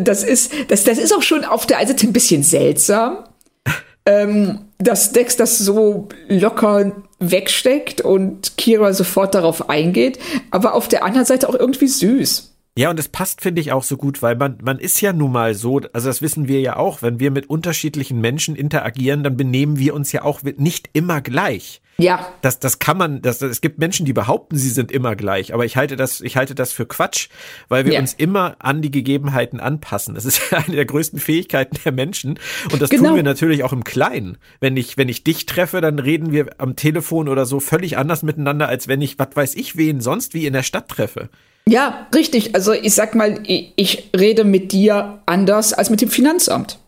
das, 0.00 0.24
ist, 0.24 0.52
das, 0.68 0.84
das 0.84 0.98
ist 0.98 1.14
auch 1.14 1.22
schon 1.22 1.44
auf 1.44 1.66
der 1.66 1.78
einen 1.78 1.88
Seite 1.88 2.06
ein 2.06 2.12
bisschen 2.12 2.42
seltsam, 2.42 3.24
ähm, 4.06 4.65
dass 4.78 5.12
Dex 5.12 5.36
das 5.36 5.58
so 5.58 6.08
locker 6.28 6.92
wegsteckt 7.18 8.00
und 8.00 8.56
Kira 8.56 8.92
sofort 8.92 9.34
darauf 9.34 9.68
eingeht, 9.70 10.18
aber 10.50 10.74
auf 10.74 10.88
der 10.88 11.04
anderen 11.04 11.26
Seite 11.26 11.48
auch 11.48 11.54
irgendwie 11.54 11.88
süß. 11.88 12.52
Ja, 12.78 12.90
und 12.90 13.00
es 13.00 13.08
passt, 13.08 13.40
finde 13.40 13.62
ich, 13.62 13.72
auch 13.72 13.82
so 13.82 13.96
gut, 13.96 14.20
weil 14.20 14.36
man, 14.36 14.58
man 14.62 14.78
ist 14.78 15.00
ja 15.00 15.14
nun 15.14 15.32
mal 15.32 15.54
so, 15.54 15.80
also 15.94 16.08
das 16.08 16.20
wissen 16.20 16.46
wir 16.46 16.60
ja 16.60 16.76
auch, 16.76 17.00
wenn 17.00 17.18
wir 17.18 17.30
mit 17.30 17.48
unterschiedlichen 17.48 18.20
Menschen 18.20 18.54
interagieren, 18.54 19.24
dann 19.24 19.38
benehmen 19.38 19.78
wir 19.78 19.94
uns 19.94 20.12
ja 20.12 20.22
auch 20.22 20.42
nicht 20.42 20.90
immer 20.92 21.22
gleich. 21.22 21.80
Ja. 21.98 22.32
Das, 22.42 22.58
das 22.58 22.78
kann 22.78 22.98
man, 22.98 23.22
das, 23.22 23.40
es 23.40 23.60
gibt 23.60 23.78
Menschen, 23.78 24.04
die 24.04 24.12
behaupten, 24.12 24.56
sie 24.56 24.68
sind 24.68 24.92
immer 24.92 25.16
gleich, 25.16 25.54
aber 25.54 25.64
ich 25.64 25.76
halte 25.76 25.96
das, 25.96 26.20
ich 26.20 26.36
halte 26.36 26.54
das 26.54 26.72
für 26.72 26.86
Quatsch, 26.86 27.28
weil 27.68 27.86
wir 27.86 27.94
ja. 27.94 28.00
uns 28.00 28.12
immer 28.12 28.56
an 28.58 28.82
die 28.82 28.90
Gegebenheiten 28.90 29.60
anpassen. 29.60 30.14
Das 30.14 30.24
ist 30.24 30.52
eine 30.52 30.76
der 30.76 30.84
größten 30.84 31.18
Fähigkeiten 31.18 31.78
der 31.84 31.92
Menschen 31.92 32.38
und 32.70 32.82
das 32.82 32.90
genau. 32.90 33.08
tun 33.08 33.16
wir 33.16 33.22
natürlich 33.22 33.64
auch 33.64 33.72
im 33.72 33.84
Kleinen. 33.84 34.36
Wenn 34.60 34.76
ich, 34.76 34.98
wenn 34.98 35.08
ich 35.08 35.24
dich 35.24 35.46
treffe, 35.46 35.80
dann 35.80 35.98
reden 35.98 36.32
wir 36.32 36.48
am 36.58 36.76
Telefon 36.76 37.28
oder 37.28 37.46
so 37.46 37.60
völlig 37.60 37.96
anders 37.96 38.22
miteinander, 38.22 38.68
als 38.68 38.88
wenn 38.88 39.00
ich, 39.00 39.18
was 39.18 39.28
weiß 39.34 39.54
ich, 39.54 39.76
wen 39.76 40.00
sonst 40.00 40.34
wie 40.34 40.46
in 40.46 40.52
der 40.52 40.62
Stadt 40.62 40.88
treffe. 40.88 41.30
Ja, 41.68 42.06
richtig. 42.14 42.54
Also 42.54 42.72
ich 42.72 42.94
sag 42.94 43.14
mal, 43.14 43.40
ich, 43.44 43.72
ich 43.76 44.10
rede 44.16 44.44
mit 44.44 44.70
dir 44.70 45.22
anders 45.26 45.72
als 45.72 45.90
mit 45.90 46.00
dem 46.00 46.10
Finanzamt. 46.10 46.78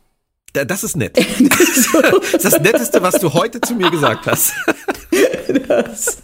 Das 0.53 0.83
ist 0.85 0.97
nett. 0.97 1.17
das 1.41 1.69
ist 2.33 2.45
das 2.45 2.61
Netteste, 2.61 3.03
was 3.03 3.21
du 3.21 3.33
heute 3.33 3.61
zu 3.61 3.75
mir 3.75 3.91
gesagt 3.91 4.27
hast. 4.27 4.55
Das. 5.69 6.23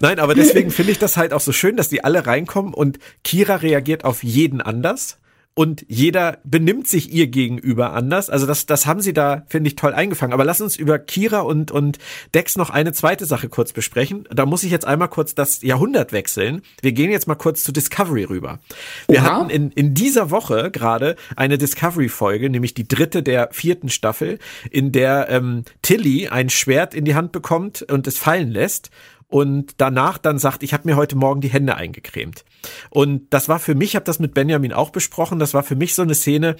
Nein, 0.00 0.18
aber 0.18 0.34
deswegen 0.34 0.70
finde 0.70 0.92
ich 0.92 0.98
das 0.98 1.16
halt 1.16 1.32
auch 1.32 1.40
so 1.40 1.52
schön, 1.52 1.76
dass 1.76 1.88
die 1.88 2.04
alle 2.04 2.26
reinkommen 2.26 2.74
und 2.74 2.98
Kira 3.24 3.56
reagiert 3.56 4.04
auf 4.04 4.22
jeden 4.22 4.60
anders 4.60 5.18
und 5.54 5.84
jeder 5.88 6.38
benimmt 6.44 6.86
sich 6.86 7.12
ihr 7.12 7.26
gegenüber 7.26 7.92
anders. 7.92 8.30
Also 8.30 8.46
das, 8.46 8.66
das 8.66 8.86
haben 8.86 9.00
sie 9.00 9.12
da, 9.12 9.42
finde 9.48 9.66
ich, 9.66 9.74
toll 9.74 9.92
eingefangen. 9.92 10.32
Aber 10.32 10.44
lass 10.44 10.60
uns 10.60 10.76
über 10.76 11.00
Kira 11.00 11.40
und, 11.40 11.72
und 11.72 11.98
Dex 12.32 12.56
noch 12.56 12.70
eine 12.70 12.92
zweite 12.92 13.26
Sache 13.26 13.48
kurz 13.48 13.72
besprechen. 13.72 14.28
Da 14.30 14.46
muss 14.46 14.62
ich 14.62 14.70
jetzt 14.70 14.86
einmal 14.86 15.08
kurz 15.08 15.34
das 15.34 15.62
Jahrhundert 15.62 16.12
wechseln. 16.12 16.62
Wir 16.80 16.92
gehen 16.92 17.10
jetzt 17.10 17.26
mal 17.26 17.34
kurz 17.34 17.64
zu 17.64 17.72
Discovery 17.72 18.22
rüber. 18.22 18.60
Wir 19.08 19.18
Oha. 19.18 19.24
hatten 19.24 19.50
in, 19.50 19.72
in 19.72 19.94
dieser 19.94 20.30
Woche 20.30 20.70
gerade 20.70 21.16
eine 21.34 21.58
Discovery-Folge, 21.58 22.50
nämlich 22.50 22.74
die 22.74 22.86
dritte 22.86 23.24
der 23.24 23.48
vierten 23.50 23.88
Staffel, 23.88 24.38
in 24.70 24.92
der 24.92 25.28
ähm, 25.28 25.64
Tilly 25.82 26.28
ein 26.28 26.50
Schwert 26.50 26.94
in 26.94 27.04
die 27.04 27.16
Hand 27.16 27.32
bekommt 27.32 27.82
und 27.82 28.06
es 28.06 28.16
fallen 28.16 28.52
lässt 28.52 28.90
und 29.28 29.74
danach 29.76 30.18
dann 30.18 30.38
sagt, 30.38 30.62
ich 30.62 30.72
habe 30.72 30.88
mir 30.88 30.96
heute 30.96 31.16
Morgen 31.16 31.40
die 31.40 31.50
Hände 31.50 31.76
eingecremt. 31.76 32.44
Und 32.90 33.32
das 33.32 33.48
war 33.48 33.58
für 33.58 33.74
mich, 33.74 33.90
ich 33.90 33.96
habe 33.96 34.04
das 34.04 34.18
mit 34.18 34.34
Benjamin 34.34 34.72
auch 34.72 34.90
besprochen, 34.90 35.38
das 35.38 35.54
war 35.54 35.62
für 35.62 35.76
mich 35.76 35.94
so 35.94 36.02
eine 36.02 36.14
Szene, 36.14 36.56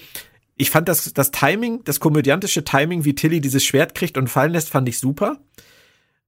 ich 0.55 0.69
fand 0.69 0.87
das, 0.89 1.13
das 1.13 1.31
Timing, 1.31 1.83
das 1.85 1.99
komödiantische 1.99 2.63
Timing, 2.63 3.05
wie 3.05 3.15
Tilly 3.15 3.41
dieses 3.41 3.63
Schwert 3.63 3.95
kriegt 3.95 4.17
und 4.17 4.29
fallen 4.29 4.51
lässt, 4.51 4.69
fand 4.69 4.87
ich 4.89 4.99
super. 4.99 5.39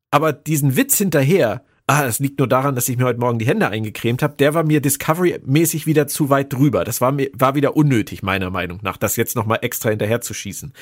Aber 0.09 0.33
diesen 0.33 0.77
Witz 0.77 0.97
hinterher, 0.97 1.63
ah, 1.85 2.03
das 2.03 2.19
liegt 2.19 2.39
nur 2.39 2.47
daran, 2.47 2.73
dass 2.73 2.89
ich 2.89 2.97
mir 2.97 3.05
heute 3.05 3.19
Morgen 3.19 3.39
die 3.39 3.45
Hände 3.45 3.67
eingecremt 3.67 4.23
habe, 4.23 4.35
der 4.37 4.53
war 4.53 4.63
mir 4.63 4.81
Discovery-mäßig 4.81 5.85
wieder 5.85 6.07
zu 6.07 6.29
weit 6.29 6.53
drüber. 6.53 6.85
Das 6.85 7.01
war 7.01 7.11
mir, 7.11 7.29
war 7.33 7.55
wieder 7.55 7.75
unnötig, 7.75 8.23
meiner 8.23 8.49
Meinung 8.49 8.79
nach, 8.83 8.97
das 8.97 9.15
jetzt 9.17 9.35
nochmal 9.35 9.59
extra 9.61 9.89
hinterher 9.89 10.21
zu 10.21 10.33
schießen. 10.33 10.73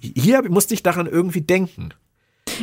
Hier 0.00 0.48
musste 0.48 0.74
ich 0.74 0.82
daran 0.82 1.06
irgendwie 1.06 1.42
denken. 1.42 1.90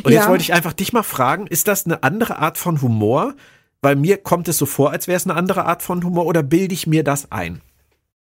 Und 0.02 0.12
ja. 0.12 0.20
jetzt 0.20 0.28
wollte 0.28 0.42
ich 0.42 0.52
einfach 0.52 0.72
dich 0.72 0.92
mal 0.92 1.02
fragen, 1.02 1.46
ist 1.46 1.68
das 1.68 1.86
eine 1.86 2.02
andere 2.02 2.38
Art 2.38 2.58
von 2.58 2.82
Humor? 2.82 3.34
Weil 3.80 3.96
mir 3.96 4.16
kommt 4.16 4.48
es 4.48 4.58
so 4.58 4.66
vor, 4.66 4.90
als 4.90 5.06
wäre 5.06 5.16
es 5.16 5.24
eine 5.24 5.36
andere 5.36 5.64
Art 5.64 5.82
von 5.82 6.02
Humor 6.04 6.26
oder 6.26 6.42
bilde 6.42 6.74
ich 6.74 6.86
mir 6.86 7.04
das 7.04 7.30
ein? 7.30 7.60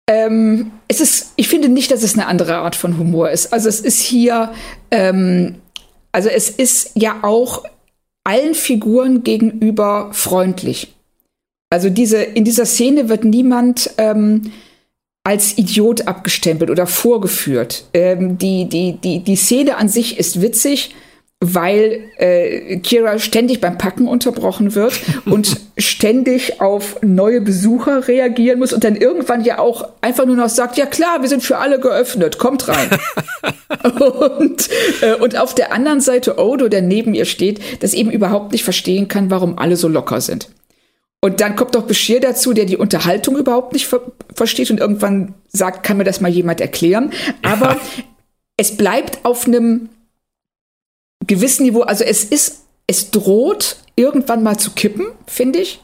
Ähm, 0.10 0.72
es 0.88 1.02
ist, 1.02 1.34
ich 1.36 1.48
finde 1.48 1.70
nicht, 1.70 1.92
dass 1.92 2.04
es 2.04 2.14
eine 2.14 2.28
andere 2.28 2.58
Art 2.58 2.76
von 2.76 2.98
Humor 2.98 3.30
ist. 3.30 3.52
Also 3.54 3.70
es 3.70 3.80
ist 3.80 4.02
hier, 4.02 4.54
ähm, 4.92 5.56
also 6.12 6.30
es 6.30 6.50
ist 6.50 6.92
ja 6.96 7.20
auch 7.24 7.64
allen 8.24 8.56
Figuren 8.56 9.24
gegenüber 9.24 10.10
freundlich. 10.14 10.94
Also 11.70 11.90
diese, 11.90 12.24
in 12.24 12.46
dieser 12.46 12.66
Szene 12.66 13.10
wird 13.10 13.26
niemand 13.26 13.92
ähm, 13.98 14.52
als 15.24 15.58
Idiot 15.58 16.08
abgestempelt 16.08 16.70
oder 16.70 16.88
vorgeführt. 16.88 17.86
Ähm, 17.94 18.38
die, 18.38 18.70
die, 18.70 18.94
die, 18.94 19.20
die 19.20 19.36
Szene 19.36 19.76
an 19.76 19.90
sich 19.90 20.18
ist 20.18 20.42
witzig 20.42 20.96
weil 21.40 22.10
äh, 22.18 22.78
Kira 22.78 23.20
ständig 23.20 23.62
beim 23.62 23.78
Packen 23.78 24.08
unterbrochen 24.08 24.74
wird 24.74 25.00
und 25.26 25.58
ständig 25.78 26.60
auf 26.62 27.00
neue 27.04 27.42
Besucher 27.42 28.08
reagieren 28.08 28.58
muss 28.60 28.74
und 28.74 28.84
dann 28.84 28.96
irgendwann 28.96 29.44
ja 29.44 29.60
auch 29.60 29.88
einfach 30.02 30.26
nur 30.26 30.36
noch 30.36 30.50
sagt, 30.50 30.78
ja 30.78 30.88
klar, 30.88 31.22
wir 31.22 31.30
sind 31.30 31.44
für 31.44 31.58
alle 31.58 31.80
geöffnet, 31.80 32.40
kommt 32.40 32.68
rein. 32.68 32.90
und, 34.40 34.70
äh, 35.02 35.14
und 35.16 35.38
auf 35.38 35.54
der 35.54 35.72
anderen 35.72 36.02
Seite 36.02 36.40
Odo, 36.40 36.70
der 36.70 36.82
neben 36.82 37.14
ihr 37.14 37.26
steht, 37.26 37.84
das 37.84 37.94
eben 37.94 38.10
überhaupt 38.10 38.52
nicht 38.52 38.64
verstehen 38.64 39.08
kann, 39.08 39.30
warum 39.30 39.60
alle 39.60 39.76
so 39.76 39.88
locker 39.88 40.22
sind. 40.22 40.50
Und 41.22 41.42
dann 41.42 41.56
kommt 41.56 41.76
doch 41.76 41.84
Bashir 41.84 42.20
dazu, 42.20 42.54
der 42.54 42.66
die 42.66 42.78
Unterhaltung 42.78 43.38
überhaupt 43.38 43.74
nicht 43.74 43.88
ver 43.88 44.02
versteht 44.34 44.70
und 44.70 44.80
irgendwann 44.80 45.34
sagt, 45.48 45.84
kann 45.84 45.98
mir 45.98 46.04
das 46.04 46.22
mal 46.22 46.32
jemand 46.32 46.62
erklären. 46.62 47.12
Aber 47.42 47.72
ja. 47.72 47.80
es 48.58 48.78
bleibt 48.78 49.26
auf 49.26 49.46
einem 49.48 49.90
gewissen 51.28 51.64
Niveau, 51.64 51.82
also 51.82 52.04
es 52.04 52.24
ist, 52.24 52.64
es 52.88 53.12
droht 53.12 53.78
irgendwann 53.96 54.44
mal 54.44 54.58
zu 54.58 54.72
kippen, 54.72 55.08
finde 55.26 55.60
ich. 55.60 55.82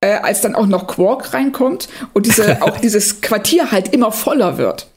Äh, 0.00 0.18
als 0.22 0.40
dann 0.40 0.56
auch 0.56 0.66
noch 0.66 0.88
Quark 0.88 1.32
reinkommt 1.32 1.88
und 2.12 2.26
diese, 2.26 2.60
auch 2.62 2.78
dieses 2.78 3.20
Quartier 3.20 3.70
halt 3.70 3.94
immer 3.94 4.10
voller 4.10 4.58
wird. 4.58 4.88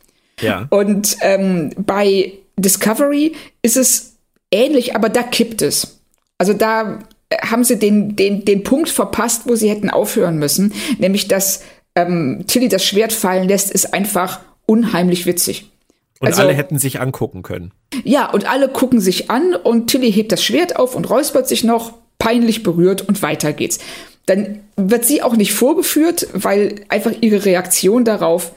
Ja. 0.42 0.66
Und 0.72 1.18
ähm, 1.22 1.72
bei 1.78 2.34
Discovery 2.58 3.36
ist 3.62 3.78
es 3.78 4.16
ähnlich, 4.52 4.96
aber 4.96 5.10
da 5.10 5.22
kippt 5.22 5.62
es. 5.62 6.00
Also 6.40 6.54
da 6.54 7.00
haben 7.42 7.64
sie 7.64 7.78
den, 7.78 8.16
den, 8.16 8.46
den 8.46 8.64
Punkt 8.64 8.90
verpasst, 8.90 9.44
wo 9.46 9.56
sie 9.56 9.70
hätten 9.70 9.90
aufhören 9.90 10.38
müssen, 10.38 10.74
nämlich 10.98 11.28
dass 11.28 11.62
ähm, 11.96 12.44
Tilly 12.48 12.68
das 12.68 12.84
Schwert 12.84 13.14
fallen 13.14 13.48
lässt, 13.48 13.72
ist 13.72 13.94
einfach 13.94 14.40
unheimlich 14.66 15.26
witzig. 15.26 15.72
Und 16.20 16.28
also, 16.28 16.42
alle 16.42 16.54
hätten 16.54 16.80
sich 16.80 17.02
angucken 17.02 17.44
können. 17.44 17.72
Ja, 18.04 18.32
und 18.32 18.50
alle 18.50 18.70
gucken 18.70 19.02
sich 19.02 19.30
an 19.30 19.54
und 19.56 19.88
Tilly 19.88 20.12
hebt 20.12 20.32
das 20.32 20.44
Schwert 20.44 20.78
auf 20.78 20.96
und 20.96 21.10
räuspert 21.10 21.48
sich 21.48 21.64
noch, 21.64 21.94
peinlich 22.18 22.64
berührt 22.64 23.08
und 23.08 23.22
weiter 23.22 23.54
geht's. 23.54 23.80
Dann 24.26 24.62
wird 24.78 25.06
sie 25.06 25.22
auch 25.22 25.36
nicht 25.36 25.54
vorgeführt, 25.54 26.28
weil 26.34 26.76
einfach 26.90 27.12
ihre 27.22 27.46
Reaktion 27.46 28.06
darauf 28.06 28.54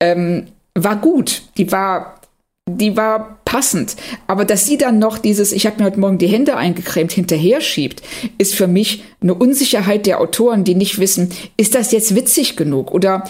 ähm, 0.00 0.48
war 0.74 0.96
gut. 0.96 1.42
Die 1.56 1.72
war, 1.72 2.20
die 2.68 2.96
war 2.96 3.40
passend. 3.44 3.96
Aber 4.26 4.44
dass 4.44 4.66
sie 4.66 4.78
dann 4.78 4.98
noch 4.98 5.18
dieses, 5.18 5.52
ich 5.52 5.66
habe 5.66 5.78
mir 5.78 5.86
heute 5.86 5.98
Morgen 5.98 6.18
die 6.18 6.28
Hände 6.28 6.56
eingecremt, 6.56 7.12
hinterher 7.12 7.60
schiebt, 7.60 8.02
ist 8.36 8.54
für 8.54 8.68
mich 8.68 9.02
eine 9.20 9.34
Unsicherheit 9.34 10.06
der 10.06 10.20
Autoren, 10.20 10.64
die 10.64 10.74
nicht 10.74 11.00
wissen, 11.00 11.32
ist 11.56 11.74
das 11.74 11.90
jetzt 11.90 12.14
witzig 12.14 12.56
genug? 12.56 12.92
Oder 12.92 13.24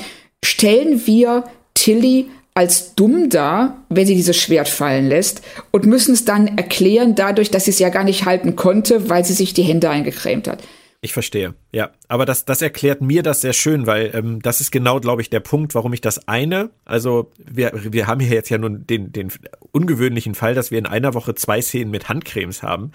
stellen 0.44 1.06
wir 1.06 1.44
Tilly 1.74 2.26
als 2.58 2.96
dumm 2.96 3.30
da, 3.30 3.76
wenn 3.88 4.04
sie 4.04 4.16
dieses 4.16 4.36
Schwert 4.36 4.68
fallen 4.68 5.06
lässt 5.06 5.42
und 5.70 5.86
müssen 5.86 6.12
es 6.12 6.24
dann 6.24 6.58
erklären 6.58 7.14
dadurch, 7.14 7.52
dass 7.52 7.66
sie 7.66 7.70
es 7.70 7.78
ja 7.78 7.88
gar 7.88 8.02
nicht 8.02 8.24
halten 8.24 8.56
konnte, 8.56 9.08
weil 9.08 9.24
sie 9.24 9.32
sich 9.32 9.54
die 9.54 9.62
Hände 9.62 9.88
eingecremt 9.88 10.48
hat. 10.48 10.64
Ich 11.00 11.12
verstehe, 11.12 11.54
ja. 11.70 11.90
Aber 12.08 12.26
das, 12.26 12.44
das 12.44 12.60
erklärt 12.60 13.00
mir 13.00 13.22
das 13.22 13.42
sehr 13.42 13.52
schön, 13.52 13.86
weil 13.86 14.10
ähm, 14.12 14.42
das 14.42 14.60
ist 14.60 14.72
genau, 14.72 14.98
glaube 14.98 15.22
ich, 15.22 15.30
der 15.30 15.38
Punkt, 15.38 15.76
warum 15.76 15.92
ich 15.92 16.00
das 16.00 16.26
eine, 16.26 16.70
also 16.84 17.30
wir, 17.38 17.70
wir 17.74 18.08
haben 18.08 18.18
hier 18.18 18.34
jetzt 18.34 18.48
ja 18.48 18.58
nun 18.58 18.84
den, 18.84 19.12
den 19.12 19.30
ungewöhnlichen 19.70 20.34
Fall, 20.34 20.56
dass 20.56 20.72
wir 20.72 20.78
in 20.80 20.86
einer 20.86 21.14
Woche 21.14 21.36
zwei 21.36 21.62
Szenen 21.62 21.92
mit 21.92 22.08
Handcremes 22.08 22.64
haben 22.64 22.90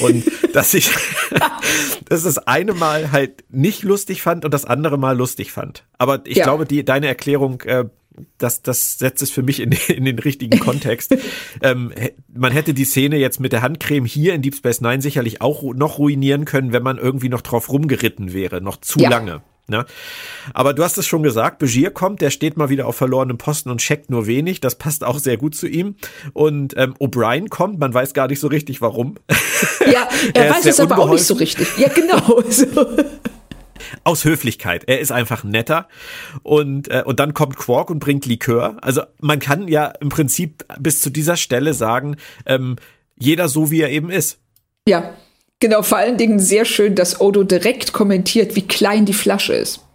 und 0.00 0.30
dass 0.52 0.72
ich 0.74 0.90
dass 2.08 2.22
das 2.22 2.38
eine 2.38 2.74
Mal 2.74 3.10
halt 3.10 3.42
nicht 3.50 3.82
lustig 3.82 4.22
fand 4.22 4.44
und 4.44 4.54
das 4.54 4.64
andere 4.64 4.96
Mal 4.96 5.16
lustig 5.16 5.50
fand. 5.50 5.84
Aber 5.98 6.20
ich 6.24 6.36
ja. 6.36 6.44
glaube, 6.44 6.64
die, 6.64 6.84
deine 6.84 7.08
Erklärung 7.08 7.62
äh, 7.62 7.86
das, 8.38 8.62
das 8.62 8.98
setzt 8.98 9.22
es 9.22 9.30
für 9.30 9.42
mich 9.42 9.60
in, 9.60 9.72
in 9.88 10.04
den 10.04 10.18
richtigen 10.18 10.58
Kontext. 10.60 11.16
ähm, 11.62 11.92
man 12.32 12.52
hätte 12.52 12.74
die 12.74 12.84
Szene 12.84 13.16
jetzt 13.16 13.40
mit 13.40 13.52
der 13.52 13.62
Handcreme 13.62 14.04
hier 14.04 14.34
in 14.34 14.42
Deep 14.42 14.54
Space 14.54 14.80
Nine 14.80 15.02
sicherlich 15.02 15.40
auch 15.40 15.62
noch 15.74 15.98
ruinieren 15.98 16.44
können, 16.44 16.72
wenn 16.72 16.82
man 16.82 16.98
irgendwie 16.98 17.28
noch 17.28 17.40
drauf 17.40 17.70
rumgeritten 17.70 18.32
wäre, 18.32 18.60
noch 18.60 18.76
zu 18.80 19.00
ja. 19.00 19.10
lange. 19.10 19.42
Ne? 19.70 19.84
Aber 20.54 20.72
du 20.72 20.82
hast 20.82 20.96
es 20.96 21.06
schon 21.06 21.22
gesagt, 21.22 21.58
Begier 21.58 21.90
kommt, 21.90 22.22
der 22.22 22.30
steht 22.30 22.56
mal 22.56 22.70
wieder 22.70 22.86
auf 22.86 22.96
verlorenem 22.96 23.36
Posten 23.36 23.70
und 23.70 23.78
checkt 23.82 24.08
nur 24.08 24.26
wenig. 24.26 24.60
Das 24.60 24.76
passt 24.76 25.04
auch 25.04 25.18
sehr 25.18 25.36
gut 25.36 25.54
zu 25.54 25.66
ihm. 25.66 25.96
Und 26.32 26.74
ähm, 26.78 26.94
O'Brien 26.98 27.50
kommt, 27.50 27.78
man 27.78 27.92
weiß 27.92 28.14
gar 28.14 28.28
nicht 28.28 28.40
so 28.40 28.48
richtig 28.48 28.80
warum. 28.80 29.16
Ja, 29.84 30.08
er, 30.34 30.46
er 30.46 30.54
weiß 30.54 30.64
es 30.64 30.80
aber 30.80 30.98
auch 30.98 31.10
nicht 31.10 31.24
so 31.24 31.34
richtig. 31.34 31.68
Ja, 31.76 31.88
genau. 31.88 32.42
So 32.48 32.66
aus 34.04 34.24
Höflichkeit. 34.24 34.84
Er 34.86 35.00
ist 35.00 35.12
einfach 35.12 35.44
netter. 35.44 35.88
Und, 36.42 36.88
äh, 36.88 37.02
und 37.04 37.20
dann 37.20 37.34
kommt 37.34 37.56
Quark 37.56 37.90
und 37.90 37.98
bringt 37.98 38.26
Likör. 38.26 38.76
Also 38.82 39.02
man 39.20 39.38
kann 39.38 39.68
ja 39.68 39.86
im 40.00 40.08
Prinzip 40.08 40.64
bis 40.78 41.00
zu 41.00 41.10
dieser 41.10 41.36
Stelle 41.36 41.74
sagen, 41.74 42.16
ähm, 42.46 42.76
jeder 43.18 43.48
so, 43.48 43.70
wie 43.70 43.80
er 43.80 43.90
eben 43.90 44.10
ist. 44.10 44.38
Ja, 44.88 45.14
genau. 45.60 45.82
Vor 45.82 45.98
allen 45.98 46.16
Dingen 46.16 46.38
sehr 46.38 46.64
schön, 46.64 46.94
dass 46.94 47.20
Odo 47.20 47.44
direkt 47.44 47.92
kommentiert, 47.92 48.56
wie 48.56 48.66
klein 48.66 49.06
die 49.06 49.12
Flasche 49.12 49.54
ist 49.54 49.87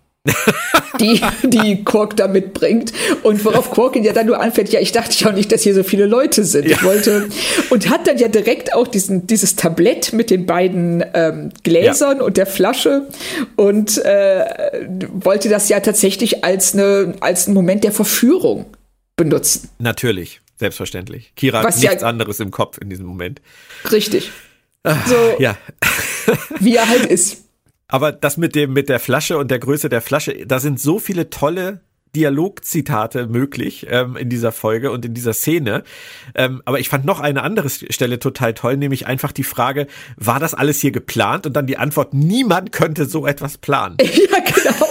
die, 1.00 1.22
die 1.44 1.84
Quark 1.84 2.16
da 2.16 2.28
mitbringt. 2.28 2.94
Und 3.24 3.44
worauf 3.44 3.72
Quark 3.72 3.96
ihn 3.96 4.04
ja 4.04 4.14
dann 4.14 4.28
nur 4.28 4.40
anfängt, 4.40 4.70
ja, 4.70 4.80
ich 4.80 4.92
dachte 4.92 5.16
ja 5.18 5.30
auch 5.30 5.36
nicht, 5.36 5.52
dass 5.52 5.64
hier 5.64 5.74
so 5.74 5.84
viele 5.84 6.06
Leute 6.06 6.44
sind. 6.46 6.68
Ja. 6.68 6.78
Ich 6.78 6.84
wollte, 6.84 7.28
und 7.70 7.90
hat 7.90 8.08
dann 8.08 8.18
ja 8.18 8.28
direkt 8.28 8.74
auch 8.74 8.88
diesen, 8.88 9.28
dieses 9.28 9.56
Tablett 9.56 10.14
mit 10.14 10.30
den 10.30 10.46
beiden 10.46 11.04
ähm, 11.14 11.52
Gläsern 11.64 12.18
ja. 12.18 12.24
und 12.24 12.38
der 12.38 12.46
Flasche 12.46 13.08
und 13.56 13.98
äh, 13.98 14.46
wollte 15.14 15.50
das 15.50 15.70
ja 15.70 15.80
tatsächlich 15.80 16.44
als, 16.44 16.74
eine, 16.74 17.16
als 17.20 17.48
einen 17.48 17.56
Moment 17.56 17.84
der 17.84 17.92
Verführung 17.92 18.66
benutzen. 19.16 19.70
Natürlich, 19.80 20.42
selbstverständlich. 20.58 21.34
Kira 21.36 21.64
Was 21.64 21.76
hat 21.76 21.84
nichts 21.84 22.02
ja, 22.02 22.08
anderes 22.08 22.40
im 22.40 22.52
Kopf 22.52 22.78
in 22.78 22.90
diesem 22.90 23.06
Moment. 23.06 23.42
Richtig. 23.92 24.32
Ach, 24.84 25.08
so, 25.08 25.16
ja. 25.40 25.58
wie 26.60 26.76
er 26.76 26.88
halt 26.88 27.06
ist. 27.06 27.43
Aber 27.94 28.12
das 28.12 28.38
mit 28.38 28.56
dem, 28.56 28.74
mit 28.74 28.90
der 28.90 29.00
Flasche 29.00 29.38
und 29.38 29.52
der 29.52 29.60
Größe 29.60 29.88
der 29.88 30.02
Flasche, 30.02 30.48
da 30.48 30.58
sind 30.58 30.80
so 30.80 30.98
viele 30.98 31.30
tolle 31.30 31.82
Dialogzitate 32.16 33.28
möglich 33.28 33.86
ähm, 33.88 34.18
in 34.18 34.30
dieser 34.30 34.52
Folge 34.52 34.90
und 34.90 35.06
in 35.06 35.14
dieser 35.14 35.34
Szene. 35.34 35.84
Ähm, 36.34 36.64
aber 36.66 36.80
ich 36.80 36.90
fand 36.90 37.06
noch 37.06 37.20
eine 37.20 37.44
andere 37.44 37.70
Stelle 37.70 38.18
total 38.18 38.56
toll, 38.56 38.78
nämlich 38.78 39.06
einfach 39.06 39.32
die 39.32 39.44
Frage, 39.44 39.86
war 40.18 40.40
das 40.40 40.56
alles 40.56 40.82
hier 40.82 40.90
geplant? 40.90 41.46
Und 41.46 41.54
dann 41.54 41.68
die 41.68 41.78
Antwort, 41.78 42.16
niemand 42.16 42.72
könnte 42.72 43.06
so 43.06 43.28
etwas 43.28 43.60
planen. 43.60 43.98
Ja, 44.02 44.40
genau. 44.40 44.88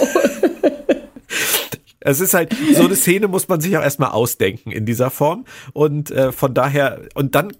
Es 2.05 2.19
ist 2.19 2.33
halt, 2.33 2.53
so 2.73 2.83
eine 2.83 2.95
Szene 2.95 3.27
muss 3.27 3.47
man 3.47 3.61
sich 3.61 3.77
auch 3.77 3.81
erstmal 3.81 4.11
ausdenken 4.11 4.71
in 4.71 4.85
dieser 4.85 5.09
Form. 5.09 5.45
Und 5.71 6.11
äh, 6.11 6.31
von 6.31 6.53
daher, 6.53 7.01
und 7.15 7.35
dann 7.35 7.51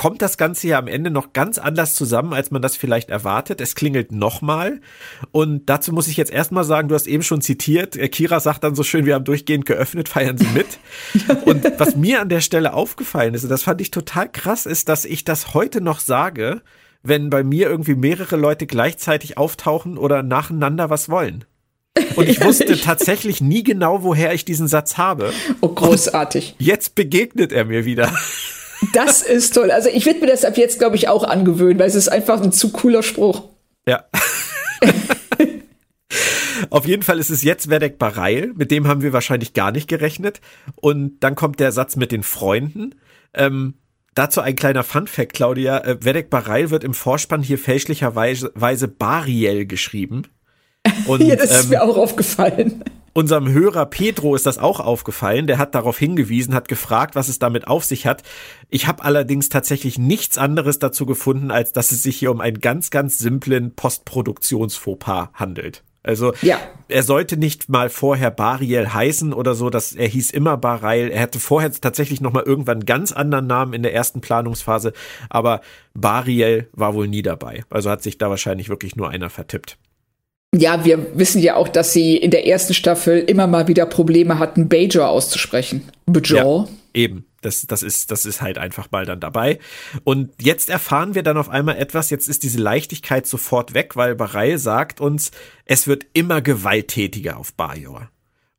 kommt 0.00 0.22
das 0.22 0.38
Ganze 0.38 0.66
ja 0.66 0.78
am 0.78 0.86
Ende 0.86 1.10
noch 1.10 1.34
ganz 1.34 1.58
anders 1.58 1.94
zusammen, 1.94 2.32
als 2.32 2.50
man 2.50 2.62
das 2.62 2.74
vielleicht 2.74 3.10
erwartet. 3.10 3.60
Es 3.60 3.74
klingelt 3.74 4.12
nochmal. 4.12 4.80
Und 5.30 5.68
dazu 5.68 5.92
muss 5.92 6.08
ich 6.08 6.16
jetzt 6.16 6.32
erstmal 6.32 6.64
sagen, 6.64 6.88
du 6.88 6.94
hast 6.94 7.06
eben 7.06 7.22
schon 7.22 7.42
zitiert, 7.42 7.96
äh, 7.96 8.08
Kira 8.08 8.40
sagt 8.40 8.64
dann 8.64 8.74
so 8.74 8.82
schön, 8.82 9.04
wir 9.04 9.14
haben 9.14 9.26
durchgehend 9.26 9.66
geöffnet, 9.66 10.08
feiern 10.08 10.38
Sie 10.38 10.46
mit. 10.54 10.78
und 11.44 11.70
was 11.76 11.96
mir 11.96 12.22
an 12.22 12.30
der 12.30 12.40
Stelle 12.40 12.72
aufgefallen 12.72 13.34
ist, 13.34 13.42
und 13.42 13.50
das 13.50 13.64
fand 13.64 13.82
ich 13.82 13.90
total 13.90 14.32
krass, 14.32 14.64
ist, 14.64 14.88
dass 14.88 15.04
ich 15.04 15.24
das 15.24 15.52
heute 15.52 15.82
noch 15.82 16.00
sage, 16.00 16.62
wenn 17.02 17.28
bei 17.28 17.44
mir 17.44 17.68
irgendwie 17.68 17.94
mehrere 17.94 18.36
Leute 18.36 18.66
gleichzeitig 18.66 19.36
auftauchen 19.36 19.98
oder 19.98 20.22
nacheinander 20.22 20.88
was 20.88 21.10
wollen. 21.10 21.44
Und 22.16 22.26
ich 22.26 22.40
wusste 22.42 22.80
tatsächlich 22.80 23.42
nie 23.42 23.64
genau, 23.64 24.02
woher 24.02 24.32
ich 24.32 24.46
diesen 24.46 24.66
Satz 24.66 24.96
habe. 24.96 25.34
Oh, 25.60 25.68
großartig. 25.68 26.54
Und 26.58 26.64
jetzt 26.64 26.94
begegnet 26.94 27.52
er 27.52 27.66
mir 27.66 27.84
wieder. 27.84 28.10
Das 28.92 29.22
ist 29.22 29.54
toll. 29.54 29.70
Also 29.70 29.88
ich 29.88 30.06
werde 30.06 30.20
mir 30.20 30.26
das 30.26 30.44
ab 30.44 30.56
jetzt, 30.56 30.78
glaube 30.78 30.96
ich, 30.96 31.08
auch 31.08 31.24
angewöhnen, 31.24 31.78
weil 31.78 31.88
es 31.88 31.94
ist 31.94 32.08
einfach 32.08 32.42
ein 32.42 32.52
zu 32.52 32.70
cooler 32.70 33.02
Spruch. 33.02 33.44
Ja. 33.86 34.04
Auf 36.70 36.86
jeden 36.86 37.02
Fall 37.02 37.18
ist 37.18 37.30
es 37.30 37.42
jetzt 37.42 37.70
Wedek 37.70 37.98
Bareil, 37.98 38.52
mit 38.54 38.70
dem 38.70 38.86
haben 38.86 39.02
wir 39.02 39.12
wahrscheinlich 39.12 39.54
gar 39.54 39.72
nicht 39.72 39.88
gerechnet. 39.88 40.40
Und 40.76 41.20
dann 41.20 41.34
kommt 41.34 41.58
der 41.60 41.72
Satz 41.72 41.96
mit 41.96 42.12
den 42.12 42.22
Freunden. 42.22 42.94
Ähm, 43.34 43.74
dazu 44.14 44.40
ein 44.40 44.56
kleiner 44.56 44.84
Fun-Fact, 44.84 45.32
Claudia. 45.32 45.78
Äh, 45.78 46.04
Vedek 46.04 46.30
Bareil 46.30 46.70
wird 46.70 46.84
im 46.84 46.94
Vorspann 46.94 47.42
hier 47.42 47.58
fälschlicherweise 47.58 48.88
Bariel 48.88 49.66
geschrieben. 49.66 50.22
Und, 51.06 51.22
ja, 51.26 51.36
das 51.36 51.50
ist 51.50 51.64
ähm, 51.64 51.70
mir 51.70 51.82
auch 51.82 51.96
aufgefallen. 51.96 52.84
Unserem 53.12 53.48
Hörer 53.48 53.86
Pedro 53.86 54.36
ist 54.36 54.46
das 54.46 54.58
auch 54.58 54.78
aufgefallen. 54.78 55.48
Der 55.48 55.58
hat 55.58 55.74
darauf 55.74 55.98
hingewiesen, 55.98 56.54
hat 56.54 56.68
gefragt, 56.68 57.16
was 57.16 57.28
es 57.28 57.40
damit 57.40 57.66
auf 57.66 57.84
sich 57.84 58.06
hat. 58.06 58.22
Ich 58.68 58.86
habe 58.86 59.02
allerdings 59.02 59.48
tatsächlich 59.48 59.98
nichts 59.98 60.38
anderes 60.38 60.78
dazu 60.78 61.06
gefunden, 61.06 61.50
als 61.50 61.72
dass 61.72 61.90
es 61.90 62.02
sich 62.02 62.16
hier 62.16 62.30
um 62.30 62.40
einen 62.40 62.60
ganz, 62.60 62.90
ganz 62.90 63.18
simplen 63.18 63.74
Postproduktionsfauxpas 63.74 65.30
handelt. 65.34 65.82
Also 66.02 66.32
ja. 66.40 66.58
er 66.88 67.02
sollte 67.02 67.36
nicht 67.36 67.68
mal 67.68 67.90
vorher 67.90 68.30
Bariel 68.30 68.94
heißen 68.94 69.32
oder 69.34 69.54
so, 69.54 69.68
dass 69.70 69.92
er 69.92 70.08
hieß 70.08 70.30
immer 70.30 70.56
Barail. 70.56 71.10
Er 71.10 71.20
hatte 71.20 71.40
vorher 71.40 71.70
tatsächlich 71.72 72.20
noch 72.20 72.32
mal 72.32 72.44
irgendwann 72.44 72.78
einen 72.78 72.86
ganz 72.86 73.12
anderen 73.12 73.46
Namen 73.46 73.74
in 73.74 73.82
der 73.82 73.92
ersten 73.92 74.20
Planungsphase, 74.20 74.92
aber 75.28 75.60
Bariel 75.92 76.70
war 76.72 76.94
wohl 76.94 77.06
nie 77.06 77.22
dabei. 77.22 77.64
Also 77.68 77.90
hat 77.90 78.02
sich 78.02 78.16
da 78.16 78.30
wahrscheinlich 78.30 78.70
wirklich 78.70 78.96
nur 78.96 79.10
einer 79.10 79.28
vertippt 79.28 79.76
ja, 80.54 80.84
wir 80.84 81.16
wissen 81.18 81.40
ja 81.40 81.56
auch, 81.56 81.68
dass 81.68 81.92
sie 81.92 82.16
in 82.16 82.30
der 82.30 82.46
ersten 82.46 82.74
Staffel 82.74 83.18
immer 83.18 83.46
mal 83.46 83.68
wieder 83.68 83.86
Probleme 83.86 84.38
hatten, 84.38 84.68
Bajor 84.68 85.08
auszusprechen. 85.08 85.88
Bajor. 86.06 86.68
Ja, 86.68 87.02
eben. 87.02 87.26
Das, 87.42 87.66
das, 87.66 87.82
ist, 87.82 88.10
das 88.10 88.26
ist 88.26 88.42
halt 88.42 88.58
einfach 88.58 88.90
mal 88.90 89.06
dann 89.06 89.18
dabei. 89.20 89.60
Und 90.04 90.30
jetzt 90.38 90.68
erfahren 90.68 91.14
wir 91.14 91.22
dann 91.22 91.38
auf 91.38 91.48
einmal 91.48 91.78
etwas. 91.78 92.10
Jetzt 92.10 92.28
ist 92.28 92.42
diese 92.42 92.58
Leichtigkeit 92.58 93.26
sofort 93.26 93.72
weg, 93.72 93.96
weil 93.96 94.14
Bareil 94.14 94.58
sagt 94.58 95.00
uns, 95.00 95.30
es 95.64 95.86
wird 95.86 96.04
immer 96.12 96.42
gewalttätiger 96.42 97.38
auf 97.38 97.54
Bajor. 97.54 98.10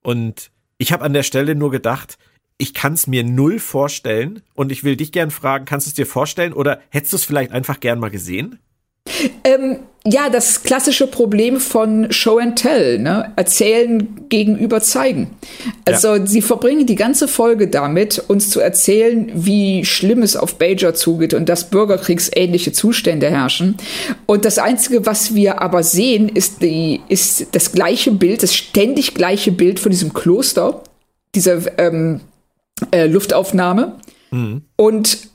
Und 0.02 0.50
ich 0.80 0.92
habe 0.92 1.04
an 1.04 1.14
der 1.14 1.22
Stelle 1.22 1.54
nur 1.54 1.70
gedacht, 1.70 2.18
ich 2.58 2.74
kann 2.74 2.94
es 2.94 3.06
mir 3.06 3.24
null 3.24 3.60
vorstellen. 3.60 4.42
Und 4.56 4.72
ich 4.72 4.84
will 4.84 4.96
dich 4.96 5.12
gern 5.12 5.30
fragen, 5.30 5.66
kannst 5.66 5.86
du 5.86 5.90
es 5.90 5.96
dir 5.96 6.08
vorstellen 6.08 6.54
oder 6.54 6.82
hättest 6.90 7.14
du 7.14 7.18
es 7.18 7.26
vielleicht 7.26 7.52
einfach 7.52 7.80
gern 7.82 8.00
mal 8.00 8.10
gesehen? 8.10 8.58
Ähm, 9.44 9.80
ja, 10.04 10.30
das 10.32 10.64
klassische 10.64 11.06
Problem 11.06 11.60
von 11.60 12.12
Show 12.12 12.40
and 12.40 12.58
Tell, 12.58 12.98
ne? 12.98 13.34
Erzählen 13.36 14.28
gegenüber 14.30 14.82
zeigen. 14.82 15.30
Also 15.86 16.16
ja. 16.16 16.26
sie 16.26 16.42
verbringen 16.42 16.88
die 16.88 16.96
ganze 16.96 17.28
Folge 17.28 17.68
damit, 17.68 18.18
uns 18.28 18.50
zu 18.50 18.60
erzählen, 18.60 19.32
wie 19.36 19.86
schlimm 19.86 20.24
es 20.24 20.36
auf 20.36 20.56
Bajor 20.56 20.96
zugeht 20.96 21.36
und 21.36 21.50
dass 21.50 21.70
bürgerkriegsähnliche 21.70 22.72
Zustände 22.72 23.30
herrschen. 23.30 23.78
Und 24.26 24.44
das 24.46 24.58
Einzige, 24.58 25.06
was 25.06 25.36
wir 25.36 25.62
aber 25.62 25.84
sehen, 25.84 26.30
ist, 26.30 26.64
die, 26.64 27.02
ist 27.08 27.48
das 27.52 27.72
gleiche 27.72 28.12
Bild, 28.12 28.42
das 28.42 28.56
ständig 28.56 29.14
gleiche 29.14 29.52
Bild 29.52 29.80
von 29.80 29.92
diesem 29.92 30.14
Kloster, 30.14 30.82
dieser 31.36 31.78
ähm, 31.78 32.22
äh, 32.90 33.06
Luftaufnahme. 33.06 34.00
Mhm. 34.32 34.64
Und 34.78 35.31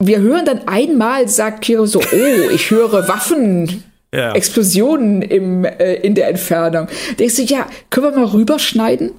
wir 0.00 0.20
hören 0.20 0.44
dann 0.44 0.66
einmal, 0.66 1.28
sagt 1.28 1.62
Kiro 1.62 1.86
so, 1.86 2.00
oh, 2.00 2.50
ich 2.52 2.70
höre 2.70 3.06
Waffen. 3.08 3.84
Ja. 4.12 4.32
Explosionen 4.32 5.22
im, 5.22 5.64
äh, 5.64 5.94
in 5.94 6.16
der 6.16 6.30
Entfernung. 6.30 6.88
Denkst 7.20 7.36
du, 7.36 7.42
ja, 7.42 7.64
können 7.90 8.06
wir 8.06 8.18
mal 8.18 8.24
rüberschneiden? 8.24 9.12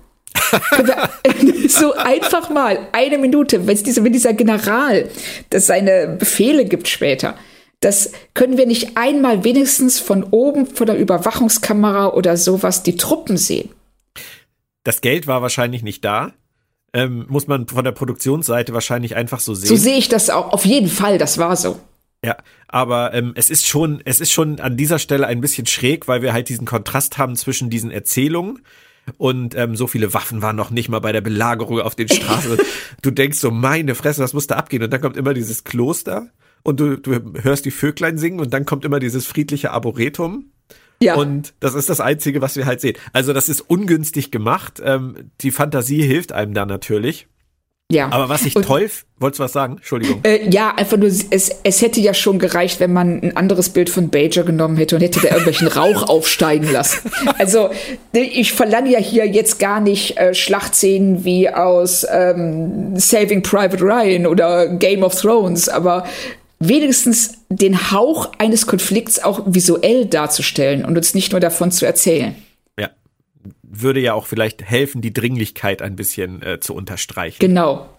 so 1.70 1.94
einfach 1.94 2.50
mal 2.50 2.78
eine 2.92 3.18
Minute, 3.18 3.68
wenn, 3.68 3.78
diese, 3.82 4.04
wenn 4.04 4.12
dieser 4.12 4.34
General 4.34 5.08
das 5.50 5.68
seine 5.68 6.18
Befehle 6.20 6.66
gibt 6.66 6.90
später, 6.90 7.36
das 7.80 8.12
können 8.34 8.58
wir 8.58 8.68
nicht 8.68 8.98
einmal 8.98 9.46
wenigstens 9.46 10.00
von 10.00 10.24
oben 10.24 10.68
von 10.68 10.88
der 10.88 10.98
Überwachungskamera 10.98 12.10
oder 12.10 12.36
sowas 12.36 12.84
die 12.84 12.98
Truppen 12.98 13.38
sehen. 13.38 13.70
Das 14.84 15.00
Geld 15.00 15.26
war 15.26 15.42
wahrscheinlich 15.42 15.84
nicht 15.84 16.04
da. 16.04 16.34
Ähm, 16.94 17.26
muss 17.30 17.48
man 17.48 17.68
von 17.68 17.86
der 17.86 17.94
Produktionsseite 17.94 18.74
wahrscheinlich 18.74 19.16
einfach 19.16 19.40
so 19.40 19.54
sehen. 19.54 19.70
So 19.70 19.78
sehe 19.78 19.98
ich 19.98 20.10
das 20.10 20.30
auch. 20.30 20.52
Auf 20.52 20.66
jeden 20.66 20.90
Fall, 20.90 21.18
das 21.18 21.38
war 21.38 21.56
so. 21.56 21.80
Ja, 22.24 22.38
aber 22.68 23.14
ähm, 23.14 23.32
es 23.36 23.50
ist 23.50 23.66
schon, 23.66 24.02
es 24.06 24.20
ist 24.20 24.32
schon 24.32 24.60
an 24.60 24.78
dieser 24.78 25.00
Stelle 25.00 25.26
ein 25.26 25.42
bisschen 25.42 25.66
schräg, 25.66 26.08
weil 26.08 26.22
wir 26.22 26.34
halt 26.34 26.50
diesen 26.50 26.68
Kontrast 26.68 27.18
haben 27.18 27.36
zwischen 27.36 27.70
diesen 27.70 27.90
Erzählungen 27.90 28.62
und 29.18 29.56
ähm, 29.56 29.76
so 29.76 29.88
viele 29.88 30.14
Waffen 30.14 30.42
waren 30.42 30.56
noch 30.56 30.70
nicht 30.70 30.90
mal 30.90 31.00
bei 31.00 31.12
der 31.12 31.22
Belagerung 31.22 31.80
auf 31.80 31.96
den 31.96 32.10
Straßen. 32.10 32.58
du 33.02 33.12
denkst 33.12 33.40
so, 33.40 33.52
meine 33.52 33.96
Fresse, 33.96 34.22
was 34.22 34.34
muss 34.34 34.48
da 34.48 34.56
abgehen? 34.56 34.84
Und 34.84 34.92
dann 34.92 35.02
kommt 35.02 35.18
immer 35.18 35.34
dieses 35.34 35.64
Kloster 35.64 36.28
und 36.64 36.80
du, 36.80 36.98
du 36.98 37.34
hörst 37.42 37.66
die 37.66 37.72
Vöglein 37.72 38.18
singen 38.18 38.40
und 38.40 38.54
dann 38.54 38.66
kommt 38.66 38.86
immer 38.86 39.00
dieses 39.00 39.26
friedliche 39.26 39.72
Arboretum. 39.72 40.52
Ja. 41.02 41.16
Und 41.16 41.54
das 41.60 41.74
ist 41.74 41.90
das 41.90 42.00
Einzige, 42.00 42.42
was 42.42 42.56
wir 42.56 42.66
halt 42.66 42.80
sehen. 42.80 42.96
Also 43.12 43.34
das 43.34 43.50
ist 43.50 43.62
ungünstig 43.62 44.32
gemacht. 44.32 44.82
Ähm, 44.84 45.32
die 45.42 45.52
Fantasie 45.52 46.04
hilft 46.04 46.32
einem 46.32 46.54
da 46.54 46.66
natürlich. 46.66 47.28
Ja. 47.92 48.10
Aber 48.12 48.30
was 48.30 48.46
ich 48.46 48.56
und, 48.56 48.64
toll, 48.64 48.90
wolltest 49.18 49.40
du 49.40 49.44
was 49.44 49.52
sagen? 49.52 49.74
Entschuldigung. 49.78 50.22
Äh, 50.24 50.50
ja, 50.50 50.74
einfach 50.76 50.98
nur, 50.98 51.10
es, 51.10 51.26
es 51.64 51.82
hätte 51.82 52.00
ja 52.00 52.14
schon 52.14 52.40
gereicht, 52.40 52.80
wenn 52.80 52.94
man 52.94 53.22
ein 53.22 53.36
anderes 53.36 53.70
Bild 53.70 53.90
von 53.90 54.10
Bajer 54.10 54.44
genommen 54.44 54.78
hätte 54.78 54.96
und 54.96 55.02
hätte 55.02 55.20
da 55.20 55.28
irgendwelchen 55.28 55.68
Rauch 55.68 56.08
aufsteigen 56.08 56.72
lassen. 56.72 57.12
Also, 57.38 57.70
ich 58.14 58.54
verlange 58.54 58.92
ja 58.92 59.00
hier 59.00 59.28
jetzt 59.28 59.60
gar 59.60 59.82
nicht 59.82 60.18
äh, 60.18 60.34
Schlachtszenen 60.34 61.26
wie 61.26 61.50
aus 61.50 62.06
ähm, 62.10 62.98
Saving 62.98 63.44
Private 63.44 63.84
Ryan 63.84 64.26
oder 64.26 64.68
Game 64.68 65.04
of 65.04 65.20
Thrones, 65.20 65.68
aber 65.68 66.06
wenigstens 66.62 67.34
den 67.50 67.92
Hauch 67.92 68.32
eines 68.38 68.68
Konflikts 68.68 69.22
auch 69.22 69.44
visuell 69.48 70.06
darzustellen 70.06 70.86
und 70.86 70.96
uns 70.96 71.14
nicht 71.14 71.32
nur 71.32 71.42
davon 71.42 71.72
zu 71.72 71.86
erzählen 71.86 72.36
würde 73.72 74.00
ja 74.00 74.14
auch 74.14 74.28
vielleicht 74.28 74.62
helfen, 74.62 75.02
die 75.02 75.14
Dringlichkeit 75.14 75.82
ein 75.82 75.96
bisschen 75.96 76.42
äh, 76.44 76.60
zu 76.60 76.76
unterstreichen. 76.76 77.40
Genau. 77.40 77.90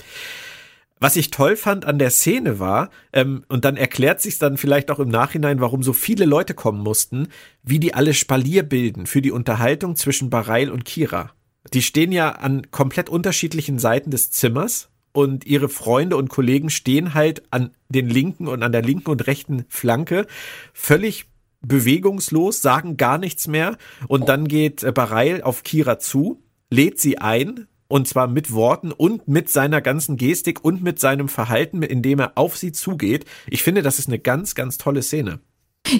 Was 1.00 1.16
ich 1.16 1.30
toll 1.30 1.56
fand 1.56 1.84
an 1.84 1.98
der 1.98 2.10
Szene 2.10 2.60
war, 2.60 2.90
ähm, 3.12 3.44
und 3.48 3.64
dann 3.64 3.76
erklärt 3.76 4.20
sich 4.20 4.38
dann 4.38 4.56
vielleicht 4.56 4.90
auch 4.90 5.00
im 5.00 5.08
Nachhinein, 5.08 5.60
warum 5.60 5.82
so 5.82 5.92
viele 5.92 6.26
Leute 6.26 6.54
kommen 6.54 6.80
mussten, 6.80 7.28
wie 7.64 7.80
die 7.80 7.94
alle 7.94 8.14
Spalier 8.14 8.62
bilden 8.62 9.06
für 9.06 9.20
die 9.20 9.32
Unterhaltung 9.32 9.96
zwischen 9.96 10.30
Bareil 10.30 10.70
und 10.70 10.84
Kira. 10.84 11.32
Die 11.72 11.82
stehen 11.82 12.12
ja 12.12 12.30
an 12.30 12.70
komplett 12.70 13.08
unterschiedlichen 13.08 13.80
Seiten 13.80 14.10
des 14.10 14.30
Zimmers 14.30 14.90
und 15.12 15.46
ihre 15.46 15.68
Freunde 15.68 16.16
und 16.16 16.28
Kollegen 16.28 16.70
stehen 16.70 17.14
halt 17.14 17.42
an 17.50 17.70
den 17.88 18.08
linken 18.08 18.48
und 18.48 18.62
an 18.62 18.72
der 18.72 18.82
linken 18.82 19.10
und 19.10 19.26
rechten 19.26 19.64
Flanke 19.68 20.26
völlig 20.72 21.26
bewegungslos, 21.60 22.60
sagen 22.60 22.96
gar 22.96 23.18
nichts 23.18 23.46
mehr 23.46 23.76
und 24.08 24.28
dann 24.28 24.48
geht 24.48 24.82
äh, 24.82 24.92
Bareil 24.92 25.42
auf 25.42 25.62
Kira 25.62 25.98
zu, 25.98 26.42
lädt 26.70 26.98
sie 26.98 27.18
ein 27.18 27.66
und 27.88 28.08
zwar 28.08 28.26
mit 28.26 28.52
Worten 28.52 28.90
und 28.90 29.28
mit 29.28 29.48
seiner 29.48 29.80
ganzen 29.82 30.16
Gestik 30.16 30.64
und 30.64 30.82
mit 30.82 30.98
seinem 30.98 31.28
Verhalten, 31.28 31.82
indem 31.82 32.20
er 32.20 32.32
auf 32.36 32.56
sie 32.56 32.72
zugeht. 32.72 33.26
Ich 33.48 33.62
finde, 33.62 33.82
das 33.82 33.98
ist 33.98 34.08
eine 34.08 34.18
ganz, 34.18 34.54
ganz 34.54 34.78
tolle 34.78 35.02
Szene. 35.02 35.40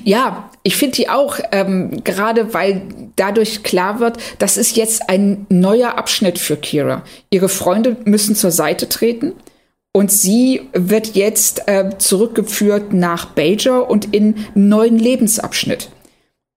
Ja, 0.04 0.50
ich 0.62 0.76
finde 0.76 0.96
die 0.96 1.08
auch, 1.08 1.38
ähm, 1.50 2.02
gerade 2.04 2.54
weil 2.54 2.82
dadurch 3.16 3.62
klar 3.62 4.00
wird, 4.00 4.18
das 4.38 4.56
ist 4.56 4.76
jetzt 4.76 5.08
ein 5.08 5.46
neuer 5.48 5.98
Abschnitt 5.98 6.38
für 6.38 6.56
Kira. 6.56 7.02
Ihre 7.30 7.48
Freunde 7.48 7.96
müssen 8.04 8.34
zur 8.34 8.50
Seite 8.50 8.88
treten. 8.88 9.32
Und 9.94 10.10
sie 10.10 10.62
wird 10.72 11.16
jetzt 11.16 11.68
äh, 11.68 11.90
zurückgeführt 11.98 12.94
nach 12.94 13.26
Bajor 13.26 13.90
und 13.90 14.14
in 14.14 14.34
einen 14.54 14.68
neuen 14.68 14.98
Lebensabschnitt. 14.98 15.90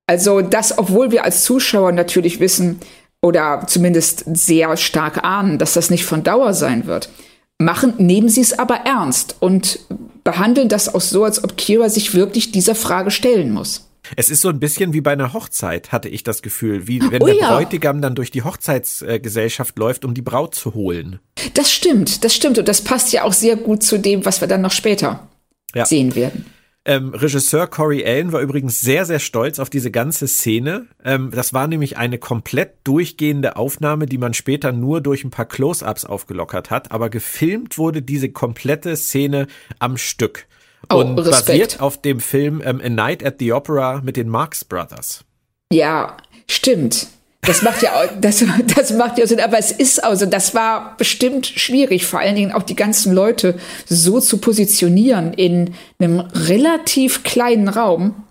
Also 0.07 0.41
das, 0.41 0.77
obwohl 0.77 1.11
wir 1.11 1.25
als 1.25 1.43
Zuschauer 1.43 1.91
natürlich 1.91 2.39
wissen 2.39 2.79
oder 3.21 3.63
zumindest 3.67 4.23
sehr 4.37 4.77
stark 4.77 5.25
ahnen, 5.25 5.57
dass 5.57 5.73
das 5.73 5.89
nicht 5.89 6.05
von 6.05 6.23
Dauer 6.23 6.53
sein 6.53 6.85
wird, 6.85 7.09
machen, 7.57 7.95
nehmen 7.97 8.29
sie 8.29 8.41
es 8.41 8.57
aber 8.57 8.75
ernst 8.85 9.35
und 9.39 9.79
behandeln 10.25 10.67
das 10.67 10.93
auch 10.93 10.99
so, 10.99 11.23
als 11.23 11.41
ob 11.41 11.55
Kira 11.55 11.87
sich 11.87 12.13
wirklich 12.13 12.51
dieser 12.51 12.75
Frage 12.75 13.11
stellen 13.11 13.51
muss. 13.51 13.89
Es 14.15 14.29
ist 14.29 14.41
so 14.41 14.49
ein 14.49 14.59
bisschen 14.59 14.93
wie 14.93 15.01
bei 15.01 15.13
einer 15.13 15.33
Hochzeit, 15.33 15.91
hatte 15.91 16.09
ich 16.09 16.23
das 16.23 16.41
Gefühl, 16.41 16.87
wie 16.87 17.01
wenn 17.09 17.23
oh, 17.23 17.25
der 17.25 17.35
ja. 17.35 17.55
Bräutigam 17.55 18.01
dann 18.01 18.13
durch 18.15 18.29
die 18.31 18.43
Hochzeitsgesellschaft 18.43 19.79
läuft, 19.79 20.05
um 20.05 20.13
die 20.13 20.21
Braut 20.21 20.53
zu 20.53 20.73
holen. 20.73 21.19
Das 21.53 21.71
stimmt, 21.71 22.23
das 22.23 22.35
stimmt 22.35 22.57
und 22.59 22.67
das 22.67 22.81
passt 22.81 23.13
ja 23.13 23.23
auch 23.23 23.33
sehr 23.33 23.55
gut 23.55 23.83
zu 23.83 23.97
dem, 23.97 24.25
was 24.25 24.41
wir 24.41 24.47
dann 24.47 24.61
noch 24.61 24.71
später 24.71 25.27
ja. 25.73 25.85
sehen 25.85 26.15
werden. 26.15 26.45
Ähm, 26.87 27.15
Regisseur 27.15 27.65
Corey 27.65 28.05
Allen 28.05 28.31
war 28.31 28.41
übrigens 28.41 28.79
sehr, 28.79 29.05
sehr 29.05 29.17
stolz 29.17 29.57
auf 29.57 29.71
diese 29.71 29.89
ganze 29.89 30.27
Szene. 30.27 30.85
Ähm, 31.03 31.31
das 31.31 31.51
war 31.51 31.67
nämlich 31.67 31.97
eine 31.97 32.19
komplett 32.19 32.75
durchgehende 32.83 33.55
Aufnahme, 33.55 34.05
die 34.05 34.19
man 34.19 34.35
später 34.35 34.71
nur 34.71 35.01
durch 35.01 35.23
ein 35.23 35.31
paar 35.31 35.45
Close-ups 35.45 36.05
aufgelockert 36.05 36.69
hat. 36.69 36.91
Aber 36.91 37.09
gefilmt 37.09 37.79
wurde 37.79 38.03
diese 38.03 38.29
komplette 38.29 38.95
Szene 38.95 39.47
am 39.79 39.97
Stück. 39.97 40.45
Oh, 40.91 40.97
und 40.97 41.17
Respekt. 41.17 41.47
basiert 41.47 41.79
auf 41.81 41.99
dem 41.99 42.19
Film 42.19 42.61
ähm, 42.63 42.79
A 42.83 42.89
Night 42.89 43.25
at 43.25 43.37
the 43.39 43.51
Opera 43.51 44.01
mit 44.03 44.15
den 44.15 44.29
Marx 44.29 44.63
Brothers. 44.63 45.25
Ja, 45.73 46.17
stimmt. 46.47 47.07
Das 47.45 47.61
macht 47.61 47.81
ja 47.83 47.93
auch, 47.95 48.07
das, 48.19 48.43
das 48.75 48.93
macht 48.93 49.17
ja 49.17 49.27
Sinn, 49.27 49.39
aber 49.39 49.57
es 49.57 49.71
ist 49.71 50.03
also, 50.03 50.25
das 50.25 50.55
war 50.55 50.97
bestimmt 50.97 51.45
schwierig, 51.45 52.05
vor 52.05 52.19
allen 52.19 52.35
Dingen 52.35 52.51
auch 52.51 52.63
die 52.63 52.75
ganzen 52.75 53.13
Leute 53.13 53.57
so 53.85 54.19
zu 54.19 54.39
positionieren 54.39 55.33
in 55.33 55.75
einem 55.99 56.19
relativ 56.19 57.23
kleinen 57.23 57.67
Raum. 57.67 58.23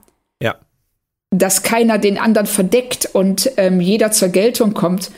Ja. 0.42 0.56
Dass 1.30 1.62
keiner 1.62 1.98
den 1.98 2.18
anderen 2.18 2.46
verdeckt 2.46 3.08
und 3.12 3.50
ähm, 3.56 3.80
jeder 3.80 4.10
zur 4.10 4.28
Geltung 4.28 4.74
kommt 4.74 5.10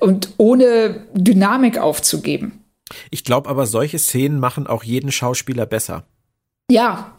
und 0.00 0.34
ohne 0.36 1.06
Dynamik 1.14 1.78
aufzugeben. 1.78 2.64
Ich 3.10 3.24
glaube 3.24 3.48
aber, 3.48 3.66
solche 3.66 3.98
Szenen 3.98 4.40
machen 4.40 4.66
auch 4.66 4.82
jeden 4.82 5.12
Schauspieler 5.12 5.66
besser. 5.66 6.04
Ja, 6.70 7.17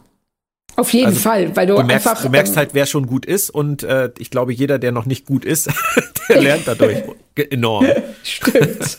auf 0.76 0.92
jeden 0.92 1.08
also, 1.08 1.20
Fall, 1.20 1.56
weil 1.56 1.66
du, 1.66 1.74
du 1.74 1.82
merkst, 1.82 2.06
einfach. 2.06 2.22
Du 2.22 2.30
merkst 2.30 2.52
ähm, 2.52 2.58
halt, 2.58 2.70
wer 2.74 2.86
schon 2.86 3.06
gut 3.06 3.26
ist 3.26 3.50
und 3.50 3.82
äh, 3.82 4.10
ich 4.18 4.30
glaube, 4.30 4.52
jeder, 4.52 4.78
der 4.78 4.92
noch 4.92 5.06
nicht 5.06 5.26
gut 5.26 5.44
ist, 5.44 5.68
der 6.28 6.40
lernt 6.42 6.66
dadurch 6.66 7.02
enorm. 7.34 7.86
Stimmt. 8.22 8.98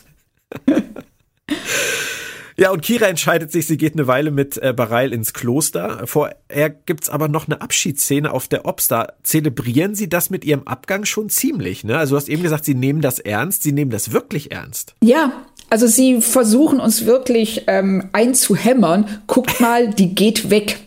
Ja, 2.57 2.69
und 2.69 2.83
Kira 2.83 3.07
entscheidet 3.07 3.51
sich, 3.51 3.65
sie 3.65 3.77
geht 3.77 3.93
eine 3.93 4.05
Weile 4.05 4.29
mit 4.29 4.55
äh, 4.57 4.71
Bareil 4.71 5.13
ins 5.13 5.33
Kloster. 5.33 6.05
Vorher 6.05 6.69
gibt's 6.69 7.09
aber 7.09 7.27
noch 7.27 7.47
eine 7.47 7.59
Abschiedsszene 7.59 8.31
auf 8.31 8.47
der 8.47 8.67
Ops. 8.67 8.87
Da 8.87 9.13
zelebrieren 9.23 9.95
sie 9.95 10.09
das 10.09 10.29
mit 10.29 10.45
ihrem 10.45 10.67
Abgang 10.67 11.05
schon 11.05 11.29
ziemlich. 11.29 11.83
Ne? 11.83 11.97
Also 11.97 12.13
du 12.13 12.17
hast 12.17 12.29
eben 12.29 12.43
gesagt, 12.43 12.65
sie 12.65 12.75
nehmen 12.75 13.01
das 13.01 13.17
ernst. 13.17 13.63
Sie 13.63 13.71
nehmen 13.71 13.89
das 13.89 14.11
wirklich 14.11 14.51
ernst. 14.51 14.93
Ja, 15.03 15.31
also 15.71 15.87
sie 15.87 16.21
versuchen 16.21 16.79
uns 16.79 17.07
wirklich 17.07 17.63
ähm, 17.65 18.09
einzuhämmern. 18.11 19.21
Guckt 19.25 19.59
mal, 19.59 19.89
die 19.91 20.13
geht 20.13 20.51
weg. 20.51 20.77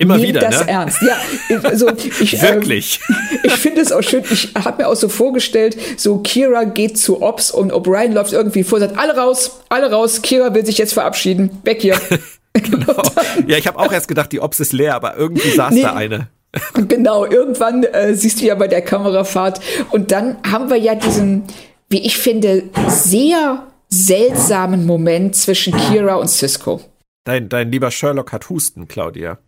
Immer 0.00 0.16
Nehmt 0.16 0.28
wieder, 0.28 0.40
das 0.40 0.60
ne? 0.60 0.70
ernst. 0.70 1.02
Ja, 1.02 1.16
also 1.64 1.88
ich, 2.20 2.40
Wirklich. 2.40 3.00
Ähm, 3.08 3.38
ich 3.42 3.52
finde 3.54 3.80
es 3.80 3.90
auch 3.90 4.02
schön. 4.02 4.22
Ich 4.30 4.54
habe 4.54 4.82
mir 4.82 4.88
auch 4.88 4.94
so 4.94 5.08
vorgestellt, 5.08 5.76
so 5.96 6.18
Kira 6.18 6.62
geht 6.64 6.96
zu 6.96 7.20
Ops 7.20 7.50
und 7.50 7.72
O'Brien 7.72 8.12
läuft 8.12 8.32
irgendwie 8.32 8.62
vor, 8.62 8.78
sagt 8.78 8.96
alle 8.96 9.16
raus, 9.16 9.60
alle 9.68 9.90
raus. 9.90 10.22
Kira 10.22 10.54
will 10.54 10.64
sich 10.64 10.78
jetzt 10.78 10.94
verabschieden. 10.94 11.50
Weg 11.64 11.82
hier. 11.82 12.00
genau. 12.52 13.02
Ja, 13.48 13.56
ich 13.56 13.66
habe 13.66 13.76
auch 13.76 13.92
erst 13.92 14.06
gedacht, 14.06 14.30
die 14.30 14.38
Ops 14.38 14.60
ist 14.60 14.72
leer, 14.72 14.94
aber 14.94 15.16
irgendwie 15.16 15.50
saß 15.50 15.74
nee, 15.74 15.82
da 15.82 15.94
eine. 15.94 16.28
genau, 16.86 17.24
irgendwann 17.24 17.82
äh, 17.82 18.14
siehst 18.14 18.40
du 18.40 18.46
ja 18.46 18.54
bei 18.54 18.68
der 18.68 18.82
Kamerafahrt. 18.82 19.60
Und 19.90 20.12
dann 20.12 20.36
haben 20.48 20.70
wir 20.70 20.78
ja 20.78 20.94
diesen, 20.94 21.42
wie 21.90 22.06
ich 22.06 22.18
finde, 22.18 22.62
sehr 22.86 23.66
seltsamen 23.88 24.86
Moment 24.86 25.34
zwischen 25.34 25.76
Kira 25.76 26.14
und 26.14 26.28
Cisco. 26.28 26.80
Dein, 27.24 27.48
dein 27.48 27.72
lieber 27.72 27.90
Sherlock 27.90 28.30
hat 28.30 28.48
Husten, 28.48 28.86
Claudia. 28.86 29.38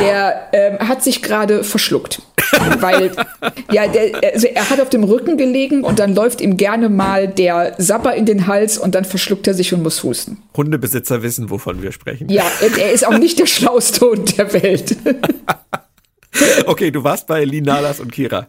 Der 0.00 0.48
ähm, 0.52 0.88
hat 0.88 1.02
sich 1.02 1.22
gerade 1.22 1.64
verschluckt. 1.64 2.22
weil, 2.80 3.10
ja, 3.72 3.88
der, 3.88 4.32
also 4.32 4.46
er 4.46 4.70
hat 4.70 4.80
auf 4.80 4.88
dem 4.88 5.04
Rücken 5.04 5.36
gelegen 5.36 5.82
und 5.82 5.98
dann 5.98 6.14
läuft 6.14 6.40
ihm 6.40 6.56
gerne 6.56 6.88
mal 6.88 7.26
der 7.26 7.74
Sapper 7.78 8.14
in 8.14 8.24
den 8.24 8.46
Hals 8.46 8.78
und 8.78 8.94
dann 8.94 9.04
verschluckt 9.04 9.46
er 9.48 9.54
sich 9.54 9.74
und 9.74 9.82
muss 9.82 10.02
husten. 10.04 10.38
Hundebesitzer 10.56 11.22
wissen, 11.22 11.50
wovon 11.50 11.82
wir 11.82 11.92
sprechen. 11.92 12.28
Ja, 12.28 12.44
er 12.60 12.92
ist 12.92 13.06
auch 13.06 13.18
nicht 13.18 13.38
der 13.38 13.46
schlauste 13.46 14.06
Hund 14.06 14.38
der 14.38 14.52
Welt. 14.52 14.96
okay, 16.66 16.90
du 16.90 17.02
warst 17.02 17.26
bei 17.26 17.44
Linalas 17.44 18.00
und 18.00 18.12
Kira. 18.12 18.48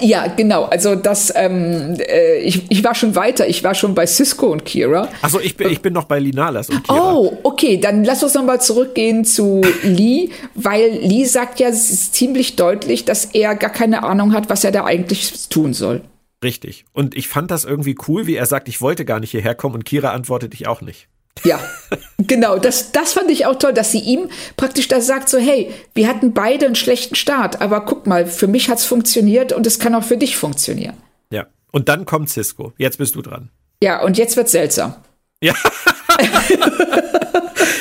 Ja, 0.00 0.26
genau. 0.26 0.64
Also 0.64 0.94
das, 0.94 1.32
ähm, 1.34 1.94
äh, 1.98 2.38
ich, 2.38 2.70
ich 2.70 2.84
war 2.84 2.94
schon 2.94 3.14
weiter. 3.14 3.48
Ich 3.48 3.64
war 3.64 3.74
schon 3.74 3.94
bei 3.94 4.06
Cisco 4.06 4.46
und 4.46 4.64
Kira. 4.64 5.08
Also 5.22 5.40
ich 5.40 5.56
bin, 5.56 5.70
ich 5.70 5.80
bin 5.80 5.92
noch 5.92 6.04
bei 6.04 6.18
Linalas 6.18 6.68
und 6.68 6.84
Kira. 6.84 7.14
Oh, 7.14 7.38
okay. 7.42 7.78
Dann 7.78 8.04
lass 8.04 8.22
uns 8.22 8.34
noch 8.34 8.44
mal 8.44 8.60
zurückgehen 8.60 9.24
zu 9.24 9.62
Lee, 9.82 10.30
weil 10.54 10.90
Lee 11.00 11.24
sagt 11.24 11.60
ja 11.60 11.72
ziemlich 11.72 12.56
deutlich, 12.56 13.04
dass 13.04 13.26
er 13.26 13.54
gar 13.54 13.70
keine 13.70 14.02
Ahnung 14.02 14.32
hat, 14.32 14.50
was 14.50 14.64
er 14.64 14.72
da 14.72 14.84
eigentlich 14.84 15.48
tun 15.48 15.72
soll. 15.72 16.02
Richtig. 16.44 16.84
Und 16.92 17.16
ich 17.16 17.28
fand 17.28 17.50
das 17.50 17.64
irgendwie 17.64 17.96
cool, 18.06 18.26
wie 18.26 18.36
er 18.36 18.46
sagt, 18.46 18.68
ich 18.68 18.80
wollte 18.80 19.04
gar 19.04 19.20
nicht 19.20 19.30
hierher 19.30 19.54
kommen 19.54 19.74
und 19.74 19.84
Kira 19.84 20.10
antwortet 20.10 20.52
ich 20.54 20.66
auch 20.66 20.82
nicht. 20.82 21.08
Ja, 21.44 21.60
genau. 22.18 22.58
Das, 22.58 22.92
das 22.92 23.12
fand 23.12 23.30
ich 23.30 23.46
auch 23.46 23.58
toll, 23.58 23.72
dass 23.72 23.92
sie 23.92 24.00
ihm 24.00 24.28
praktisch 24.56 24.88
da 24.88 25.00
sagt, 25.00 25.28
so, 25.28 25.38
hey, 25.38 25.70
wir 25.94 26.08
hatten 26.08 26.32
beide 26.32 26.66
einen 26.66 26.74
schlechten 26.74 27.14
Start, 27.14 27.60
aber 27.60 27.82
guck 27.82 28.06
mal, 28.06 28.26
für 28.26 28.46
mich 28.46 28.68
hat's 28.68 28.84
funktioniert 28.84 29.52
und 29.52 29.66
es 29.66 29.78
kann 29.78 29.94
auch 29.94 30.04
für 30.04 30.16
dich 30.16 30.36
funktionieren. 30.36 30.96
Ja. 31.30 31.46
Und 31.72 31.88
dann 31.88 32.06
kommt 32.06 32.30
Cisco. 32.30 32.72
Jetzt 32.78 32.98
bist 32.98 33.14
du 33.14 33.22
dran. 33.22 33.50
Ja, 33.82 34.02
und 34.02 34.16
jetzt 34.18 34.36
wird's 34.36 34.52
seltsam. 34.52 34.94
Ja. 35.42 35.54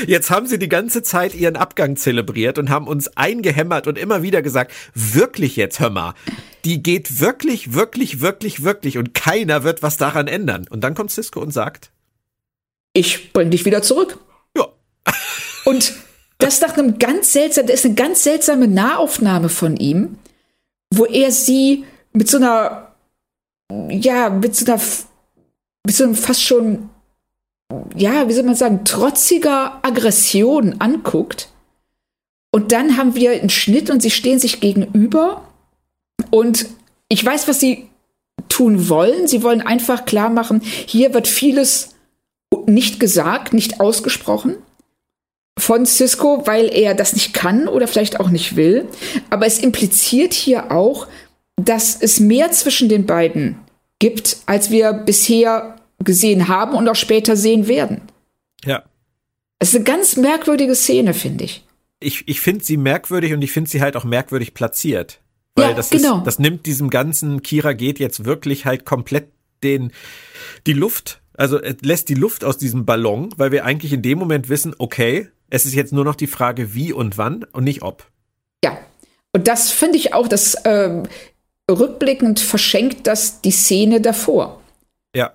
Jetzt 0.07 0.29
haben 0.29 0.45
sie 0.45 0.59
die 0.59 0.69
ganze 0.69 1.03
Zeit 1.03 1.33
ihren 1.33 1.55
Abgang 1.55 1.95
zelebriert 1.95 2.57
und 2.57 2.69
haben 2.69 2.87
uns 2.87 3.15
eingehämmert 3.15 3.87
und 3.87 3.97
immer 3.97 4.21
wieder 4.21 4.41
gesagt, 4.41 4.71
wirklich 4.93 5.55
jetzt, 5.55 5.79
hör 5.79 5.89
mal, 5.89 6.13
die 6.63 6.83
geht 6.83 7.19
wirklich, 7.21 7.73
wirklich, 7.73 8.21
wirklich, 8.21 8.63
wirklich 8.63 8.97
und 8.97 9.13
keiner 9.13 9.63
wird 9.63 9.83
was 9.83 9.97
daran 9.97 10.27
ändern. 10.27 10.67
Und 10.69 10.83
dann 10.83 10.95
kommt 10.95 11.11
Cisco 11.11 11.39
und 11.39 11.51
sagt, 11.51 11.91
ich 12.95 13.33
bring 13.33 13.51
dich 13.51 13.65
wieder 13.65 13.83
zurück. 13.83 14.17
Ja. 14.57 14.67
Und 15.65 15.93
das 16.39 16.61
nach 16.61 16.77
einem 16.77 16.97
ganz 16.97 17.33
seltsamen, 17.33 17.67
das 17.67 17.81
ist 17.81 17.85
eine 17.85 17.95
ganz 17.95 18.23
seltsame 18.23 18.67
Nahaufnahme 18.67 19.49
von 19.49 19.77
ihm, 19.77 20.17
wo 20.91 21.05
er 21.05 21.31
sie 21.31 21.85
mit 22.13 22.29
so 22.29 22.37
einer, 22.37 22.95
ja, 23.89 24.29
mit 24.29 24.55
so 24.55 24.65
einer, 24.65 24.81
mit 25.85 25.95
so 25.95 26.05
einem 26.05 26.15
fast 26.15 26.41
schon, 26.41 26.89
ja, 27.95 28.27
wie 28.27 28.33
soll 28.33 28.43
man 28.43 28.55
sagen, 28.55 28.85
trotziger 28.85 29.79
Aggression 29.83 30.79
anguckt. 30.79 31.49
Und 32.51 32.71
dann 32.71 32.95
haben 32.95 33.15
wir 33.15 33.31
einen 33.31 33.49
Schnitt 33.49 33.89
und 33.89 34.01
sie 34.01 34.11
stehen 34.11 34.39
sich 34.39 34.61
gegenüber. 34.61 35.45
Und 36.31 36.67
ich 37.09 37.25
weiß, 37.25 37.49
was 37.49 37.59
sie 37.59 37.89
tun 38.47 38.87
wollen. 38.87 39.27
Sie 39.27 39.43
wollen 39.43 39.61
einfach 39.61 40.05
klar 40.05 40.29
machen, 40.29 40.61
hier 40.61 41.13
wird 41.13 41.27
vieles 41.27 41.94
nicht 42.67 42.99
gesagt, 42.99 43.53
nicht 43.53 43.79
ausgesprochen 43.79 44.57
von 45.57 45.85
Cisco, 45.85 46.45
weil 46.45 46.67
er 46.73 46.95
das 46.95 47.13
nicht 47.13 47.33
kann 47.33 47.67
oder 47.67 47.87
vielleicht 47.87 48.19
auch 48.19 48.29
nicht 48.29 48.55
will. 48.55 48.87
Aber 49.29 49.45
es 49.45 49.59
impliziert 49.59 50.33
hier 50.33 50.71
auch, 50.71 51.07
dass 51.55 51.95
es 52.01 52.19
mehr 52.19 52.51
zwischen 52.51 52.89
den 52.89 53.05
beiden 53.05 53.57
gibt, 53.99 54.37
als 54.45 54.69
wir 54.69 54.93
bisher 54.93 55.77
gesehen 56.03 56.47
haben 56.47 56.75
und 56.75 56.87
auch 56.89 56.95
später 56.95 57.37
sehen 57.37 57.67
werden. 57.67 58.01
Ja. 58.65 58.83
Es 59.59 59.69
ist 59.69 59.75
eine 59.75 59.85
ganz 59.85 60.17
merkwürdige 60.17 60.75
Szene, 60.75 61.13
finde 61.13 61.45
ich. 61.45 61.63
Ich, 62.01 62.27
ich 62.27 62.41
finde 62.41 62.63
sie 62.63 62.75
merkwürdig 62.75 63.33
und 63.33 63.41
ich 63.41 63.51
finde 63.51 63.69
sie 63.69 63.81
halt 63.81 63.95
auch 63.95 64.03
merkwürdig 64.03 64.53
platziert. 64.53 65.21
Weil 65.55 65.69
Ja, 65.69 65.73
das, 65.73 65.89
genau. 65.89 66.17
ist, 66.17 66.27
das 66.27 66.39
nimmt 66.39 66.65
diesem 66.65 66.89
ganzen 66.89 67.41
Kira 67.41 67.71
geht 67.71 67.99
jetzt 67.99 68.25
wirklich 68.25 68.65
halt 68.65 68.85
komplett 68.85 69.29
den, 69.63 69.93
die 70.67 70.73
Luft, 70.73 71.21
also 71.37 71.61
es 71.61 71.77
lässt 71.81 72.09
die 72.09 72.13
Luft 72.15 72.43
aus 72.43 72.57
diesem 72.57 72.85
Ballon, 72.85 73.33
weil 73.37 73.51
wir 73.51 73.65
eigentlich 73.65 73.93
in 73.93 74.01
dem 74.01 74.17
Moment 74.19 74.49
wissen, 74.49 74.73
okay, 74.77 75.29
es 75.49 75.65
ist 75.65 75.73
jetzt 75.73 75.93
nur 75.93 76.05
noch 76.05 76.15
die 76.15 76.27
Frage, 76.27 76.73
wie 76.73 76.91
und 76.93 77.17
wann 77.17 77.43
und 77.51 77.63
nicht 77.63 77.81
ob. 77.81 78.05
Ja. 78.63 78.77
Und 79.33 79.47
das 79.47 79.71
finde 79.71 79.97
ich 79.97 80.13
auch, 80.13 80.27
das 80.27 80.55
ähm, 80.65 81.03
rückblickend 81.69 82.39
verschenkt 82.39 83.07
das 83.07 83.41
die 83.41 83.51
Szene 83.51 84.01
davor. 84.01 84.61
Ja. 85.15 85.33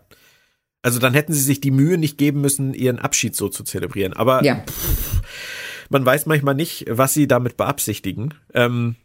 Also 0.83 0.99
dann 0.99 1.13
hätten 1.13 1.33
sie 1.35 1.43
sich 1.43 1.61
die 1.61 1.71
Mühe 1.71 1.99
nicht 1.99 2.17
geben 2.17 2.41
müssen, 2.41 2.73
ihren 2.73 2.99
Abschied 2.99 3.37
so 3.37 3.49
zu 3.49 3.65
zelebrieren. 3.65 4.15
Aber 4.15 4.43
Ja. 4.43 4.65
man 5.91 6.05
weiß 6.07 6.27
manchmal 6.27 6.55
nicht, 6.55 6.87
was 6.89 7.13
sie 7.15 7.29
damit 7.29 7.57
beabsichtigen. 7.57 8.35
Ähm, 8.55 8.97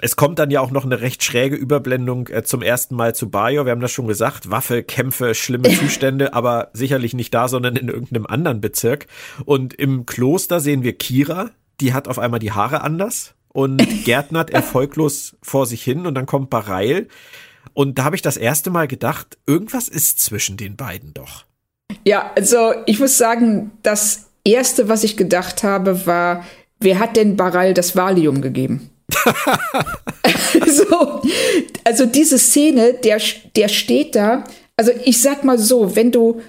es 0.00 0.16
kommt 0.16 0.38
dann 0.38 0.50
ja 0.50 0.60
auch 0.60 0.70
noch 0.70 0.84
eine 0.84 1.00
recht 1.00 1.22
schräge 1.22 1.56
Überblendung 1.56 2.28
äh, 2.28 2.42
zum 2.42 2.62
ersten 2.62 2.94
Mal 2.94 3.14
zu 3.14 3.30
Bayo. 3.30 3.64
Wir 3.64 3.72
haben 3.72 3.80
das 3.80 3.92
schon 3.92 4.06
gesagt. 4.06 4.50
Waffe, 4.50 4.82
Kämpfe, 4.82 5.34
schlimme 5.34 5.68
Zustände, 5.78 6.34
aber 6.34 6.70
sicherlich 6.72 7.14
nicht 7.14 7.34
da, 7.34 7.48
sondern 7.48 7.76
in 7.76 7.88
irgendeinem 7.88 8.26
anderen 8.26 8.60
Bezirk. 8.60 9.06
Und 9.44 9.74
im 9.74 10.06
Kloster 10.06 10.60
sehen 10.60 10.82
wir 10.82 10.94
Kira. 10.94 11.50
Die 11.80 11.92
hat 11.92 12.08
auf 12.08 12.18
einmal 12.18 12.40
die 12.40 12.52
Haare 12.52 12.82
anders 12.82 13.34
und 13.48 13.78
gärtnert 14.04 14.50
erfolglos 14.50 15.36
vor 15.42 15.66
sich 15.66 15.82
hin. 15.82 16.06
Und 16.06 16.14
dann 16.14 16.26
kommt 16.26 16.50
Bareil. 16.50 17.08
Und 17.74 17.98
da 17.98 18.04
habe 18.04 18.16
ich 18.16 18.22
das 18.22 18.36
erste 18.36 18.70
Mal 18.70 18.88
gedacht, 18.88 19.38
irgendwas 19.46 19.88
ist 19.88 20.20
zwischen 20.20 20.56
den 20.56 20.76
beiden 20.76 21.14
doch. 21.14 21.44
Ja, 22.06 22.32
also 22.36 22.72
ich 22.86 23.00
muss 23.00 23.18
sagen, 23.18 23.72
das 23.82 24.30
erste, 24.44 24.88
was 24.88 25.04
ich 25.04 25.16
gedacht 25.16 25.62
habe, 25.62 26.06
war, 26.06 26.44
wer 26.78 26.98
hat 26.98 27.16
denn 27.16 27.36
Baral 27.36 27.74
das 27.74 27.96
Valium 27.96 28.40
gegeben? 28.40 28.89
so, 30.66 31.22
also 31.84 32.06
diese 32.06 32.38
Szene, 32.38 32.94
der, 32.94 33.20
der 33.56 33.68
steht 33.68 34.14
da. 34.14 34.44
Also 34.76 34.92
ich 35.04 35.20
sag 35.20 35.44
mal 35.44 35.58
so, 35.58 35.96
wenn 35.96 36.10
du 36.10 36.40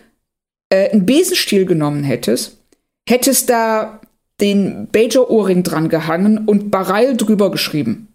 äh, 0.70 0.90
einen 0.90 1.06
Besenstiel 1.06 1.66
genommen 1.66 2.04
hättest, 2.04 2.58
hättest 3.08 3.50
da 3.50 4.00
den 4.40 4.88
Bajor-Ohrring 4.92 5.64
dran 5.64 5.90
gehangen 5.90 6.40
und 6.46 6.72
Baral 6.72 7.16
drüber 7.16 7.52
geschrieben. 7.52 8.08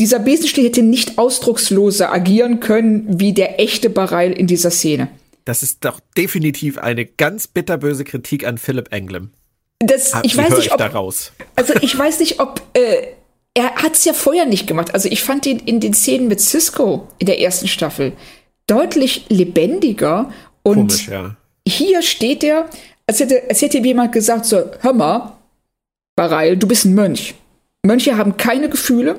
Dieser 0.00 0.18
Besenstiel 0.18 0.64
hätte 0.64 0.82
nicht 0.82 1.18
ausdrucksloser 1.18 2.12
agieren 2.12 2.60
können 2.60 3.20
wie 3.20 3.34
der 3.34 3.60
echte 3.60 3.90
Baral 3.90 4.32
in 4.32 4.46
dieser 4.46 4.70
Szene. 4.70 5.08
Das 5.44 5.62
ist 5.62 5.84
doch 5.84 6.00
definitiv 6.16 6.78
eine 6.78 7.04
ganz 7.04 7.46
bitterböse 7.46 8.04
Kritik 8.04 8.46
an 8.46 8.58
Philip 8.58 8.92
Anglem. 8.92 9.30
Das, 9.80 10.12
ich 10.22 10.36
weiß 10.36 10.50
höre 10.50 10.56
nicht, 10.56 10.66
ich 10.66 10.72
ob, 10.72 10.78
da 10.78 10.86
raus. 10.86 11.32
also 11.56 11.74
ich 11.80 11.96
weiß 11.96 12.20
nicht, 12.20 12.40
ob 12.40 12.62
äh, 12.74 13.08
er 13.54 13.74
hat 13.76 13.92
es 13.94 14.04
ja 14.04 14.12
vorher 14.12 14.46
nicht 14.46 14.66
gemacht. 14.66 14.94
Also 14.94 15.08
ich 15.08 15.22
fand 15.22 15.46
ihn 15.46 15.58
in 15.58 15.80
den 15.80 15.94
Szenen 15.94 16.28
mit 16.28 16.40
Cisco 16.40 17.08
in 17.18 17.26
der 17.26 17.40
ersten 17.40 17.68
Staffel 17.68 18.12
deutlich 18.66 19.26
lebendiger 19.28 20.32
und 20.62 20.88
Komisch, 20.88 21.08
ja. 21.08 21.36
hier 21.66 22.02
steht 22.02 22.44
er, 22.44 22.68
als 23.06 23.20
hätte, 23.20 23.42
als 23.48 23.60
hätte 23.60 23.78
ihm 23.78 23.84
jemand 23.84 24.12
gesagt 24.12 24.46
so, 24.46 24.62
hör 24.80 24.92
mal, 24.92 25.32
Bareil, 26.16 26.56
du 26.56 26.66
bist 26.68 26.84
ein 26.84 26.94
Mönch. 26.94 27.34
Mönche 27.84 28.16
haben 28.16 28.36
keine 28.36 28.68
Gefühle 28.68 29.18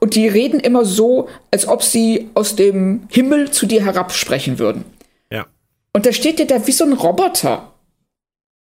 und 0.00 0.14
die 0.14 0.26
reden 0.26 0.58
immer 0.60 0.84
so, 0.84 1.28
als 1.50 1.68
ob 1.68 1.82
sie 1.82 2.30
aus 2.34 2.56
dem 2.56 3.06
Himmel 3.10 3.50
zu 3.50 3.66
dir 3.66 3.84
herabsprechen 3.84 4.58
würden. 4.58 4.84
Ja. 5.30 5.46
Und 5.92 6.06
da 6.06 6.12
steht 6.12 6.40
er 6.40 6.46
da 6.46 6.66
wie 6.66 6.72
so 6.72 6.84
ein 6.84 6.94
Roboter. 6.94 7.72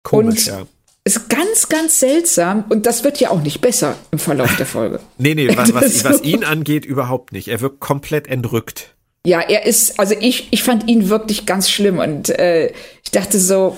Komisch, 0.03 0.49
Und- 0.49 0.59
ja. 0.59 0.67
Ist 1.05 1.29
ganz, 1.31 1.69
ganz 1.69 2.01
seltsam 2.01 2.65
und 2.69 2.85
das 2.85 3.03
wird 3.03 3.19
ja 3.19 3.31
auch 3.31 3.41
nicht 3.41 3.61
besser 3.63 3.97
im 4.11 4.19
Verlauf 4.19 4.55
der 4.57 4.67
Folge. 4.67 5.01
Nee, 5.19 5.35
nee, 5.35 5.49
was, 5.57 5.73
was, 5.73 5.85
Das- 6.03 6.05
was 6.05 6.23
ihn 6.23 6.45
angeht, 6.45 6.85
überhaupt 6.85 7.33
nicht. 7.33 7.49
Er 7.49 7.61
wirkt 7.61 7.81
komplett 7.81 8.27
entrückt. 8.27 8.95
Ja, 9.27 9.41
er 9.41 9.67
ist, 9.67 9.99
also 9.99 10.15
ich, 10.19 10.49
ich 10.53 10.63
fand 10.63 10.89
ihn 10.89 11.09
wirklich 11.09 11.45
ganz 11.47 11.71
schlimm 11.71 11.99
und 11.99 12.29
äh, 12.31 12.73
ich 13.05 13.11
dachte 13.11 13.39
so, 13.39 13.77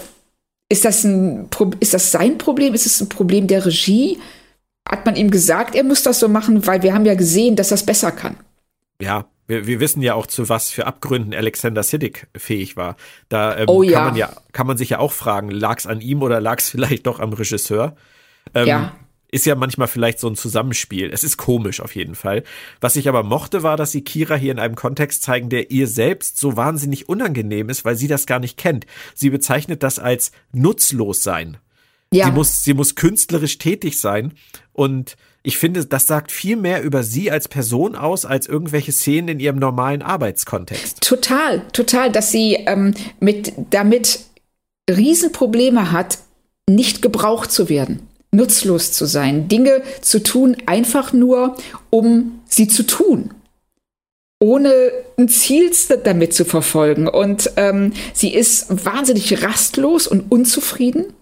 ist 0.68 0.84
das 0.84 1.02
ein, 1.04 1.48
Pro- 1.50 1.70
ist 1.80 1.94
das 1.94 2.10
sein 2.12 2.36
Problem? 2.38 2.74
Ist 2.74 2.86
es 2.86 3.00
ein 3.00 3.08
Problem 3.08 3.46
der 3.46 3.64
Regie? 3.64 4.18
Hat 4.88 5.06
man 5.06 5.16
ihm 5.16 5.30
gesagt, 5.30 5.74
er 5.74 5.84
muss 5.84 6.02
das 6.02 6.18
so 6.20 6.28
machen, 6.28 6.66
weil 6.66 6.82
wir 6.82 6.94
haben 6.94 7.06
ja 7.06 7.14
gesehen, 7.14 7.54
dass 7.56 7.68
das 7.68 7.84
besser 7.86 8.10
kann. 8.12 8.36
Ja, 9.00 9.26
wir, 9.50 9.66
wir 9.66 9.80
wissen 9.80 10.00
ja 10.00 10.14
auch, 10.14 10.26
zu 10.26 10.48
was 10.48 10.70
für 10.70 10.86
Abgründen 10.86 11.34
Alexander 11.34 11.82
Siddig 11.82 12.26
fähig 12.36 12.76
war. 12.76 12.96
Da 13.28 13.58
ähm, 13.58 13.64
Oh 13.68 13.80
kann 13.80 13.90
ja. 13.90 14.04
man 14.04 14.16
ja, 14.16 14.32
kann 14.52 14.66
man 14.66 14.78
sich 14.78 14.90
ja 14.90 14.98
auch 15.00 15.12
fragen, 15.12 15.50
lag 15.50 15.78
es 15.78 15.86
an 15.86 16.00
ihm 16.00 16.22
oder 16.22 16.40
lag 16.40 16.58
es 16.58 16.70
vielleicht 16.70 17.06
doch 17.06 17.20
am 17.20 17.32
Regisseur? 17.32 17.96
Ähm, 18.54 18.66
Ja. 18.66 18.96
Ist 19.32 19.46
ja 19.46 19.54
manchmal 19.54 19.86
vielleicht 19.86 20.18
so 20.18 20.28
ein 20.28 20.34
Zusammenspiel. 20.34 21.08
Es 21.12 21.22
ist 21.22 21.36
komisch 21.36 21.80
auf 21.80 21.94
jeden 21.94 22.16
Fall. 22.16 22.42
Was 22.80 22.96
ich 22.96 23.08
aber 23.08 23.22
mochte, 23.22 23.62
war, 23.62 23.76
dass 23.76 23.92
sie 23.92 24.02
Kira 24.02 24.34
hier 24.34 24.50
in 24.50 24.58
einem 24.58 24.74
Kontext 24.74 25.22
zeigen, 25.22 25.50
der 25.50 25.70
ihr 25.70 25.86
selbst 25.86 26.36
so 26.36 26.56
wahnsinnig 26.56 27.08
unangenehm 27.08 27.68
ist, 27.68 27.84
weil 27.84 27.94
sie 27.94 28.08
das 28.08 28.26
gar 28.26 28.40
nicht 28.40 28.56
kennt. 28.56 28.86
Sie 29.14 29.30
bezeichnet 29.30 29.84
das 29.84 30.00
als 30.00 30.32
nutzlos 30.52 31.22
sein. 31.22 31.58
Ja, 32.12 32.26
Sie 32.26 32.32
muss, 32.32 32.64
sie 32.64 32.74
muss 32.74 32.96
künstlerisch 32.96 33.58
tätig 33.58 34.00
sein. 34.00 34.32
Und 34.72 35.16
ich 35.42 35.56
finde, 35.56 35.84
das 35.86 36.06
sagt 36.06 36.32
viel 36.32 36.56
mehr 36.56 36.82
über 36.82 37.02
sie 37.02 37.30
als 37.30 37.48
Person 37.48 37.96
aus, 37.96 38.24
als 38.24 38.46
irgendwelche 38.46 38.92
Szenen 38.92 39.28
in 39.28 39.40
ihrem 39.40 39.58
normalen 39.58 40.02
Arbeitskontext. 40.02 41.00
total, 41.00 41.62
total, 41.72 42.12
dass 42.12 42.30
sie 42.30 42.54
ähm, 42.66 42.94
mit, 43.20 43.52
damit 43.70 44.20
Riesenprobleme 44.90 45.92
hat, 45.92 46.18
nicht 46.68 47.02
gebraucht 47.02 47.50
zu 47.50 47.68
werden, 47.68 48.06
nutzlos 48.32 48.92
zu 48.92 49.06
sein, 49.06 49.48
Dinge 49.48 49.82
zu 50.02 50.22
tun, 50.22 50.56
einfach 50.66 51.12
nur, 51.12 51.56
um 51.88 52.40
sie 52.46 52.68
zu 52.68 52.86
tun. 52.86 53.30
Ohne 54.42 54.72
ein 55.18 55.28
Ziel 55.28 55.70
damit 56.02 56.32
zu 56.32 56.46
verfolgen. 56.46 57.08
Und 57.08 57.52
ähm, 57.56 57.92
sie 58.14 58.32
ist 58.32 58.84
wahnsinnig 58.86 59.42
rastlos 59.42 60.06
und 60.06 60.32
unzufrieden. 60.32 61.12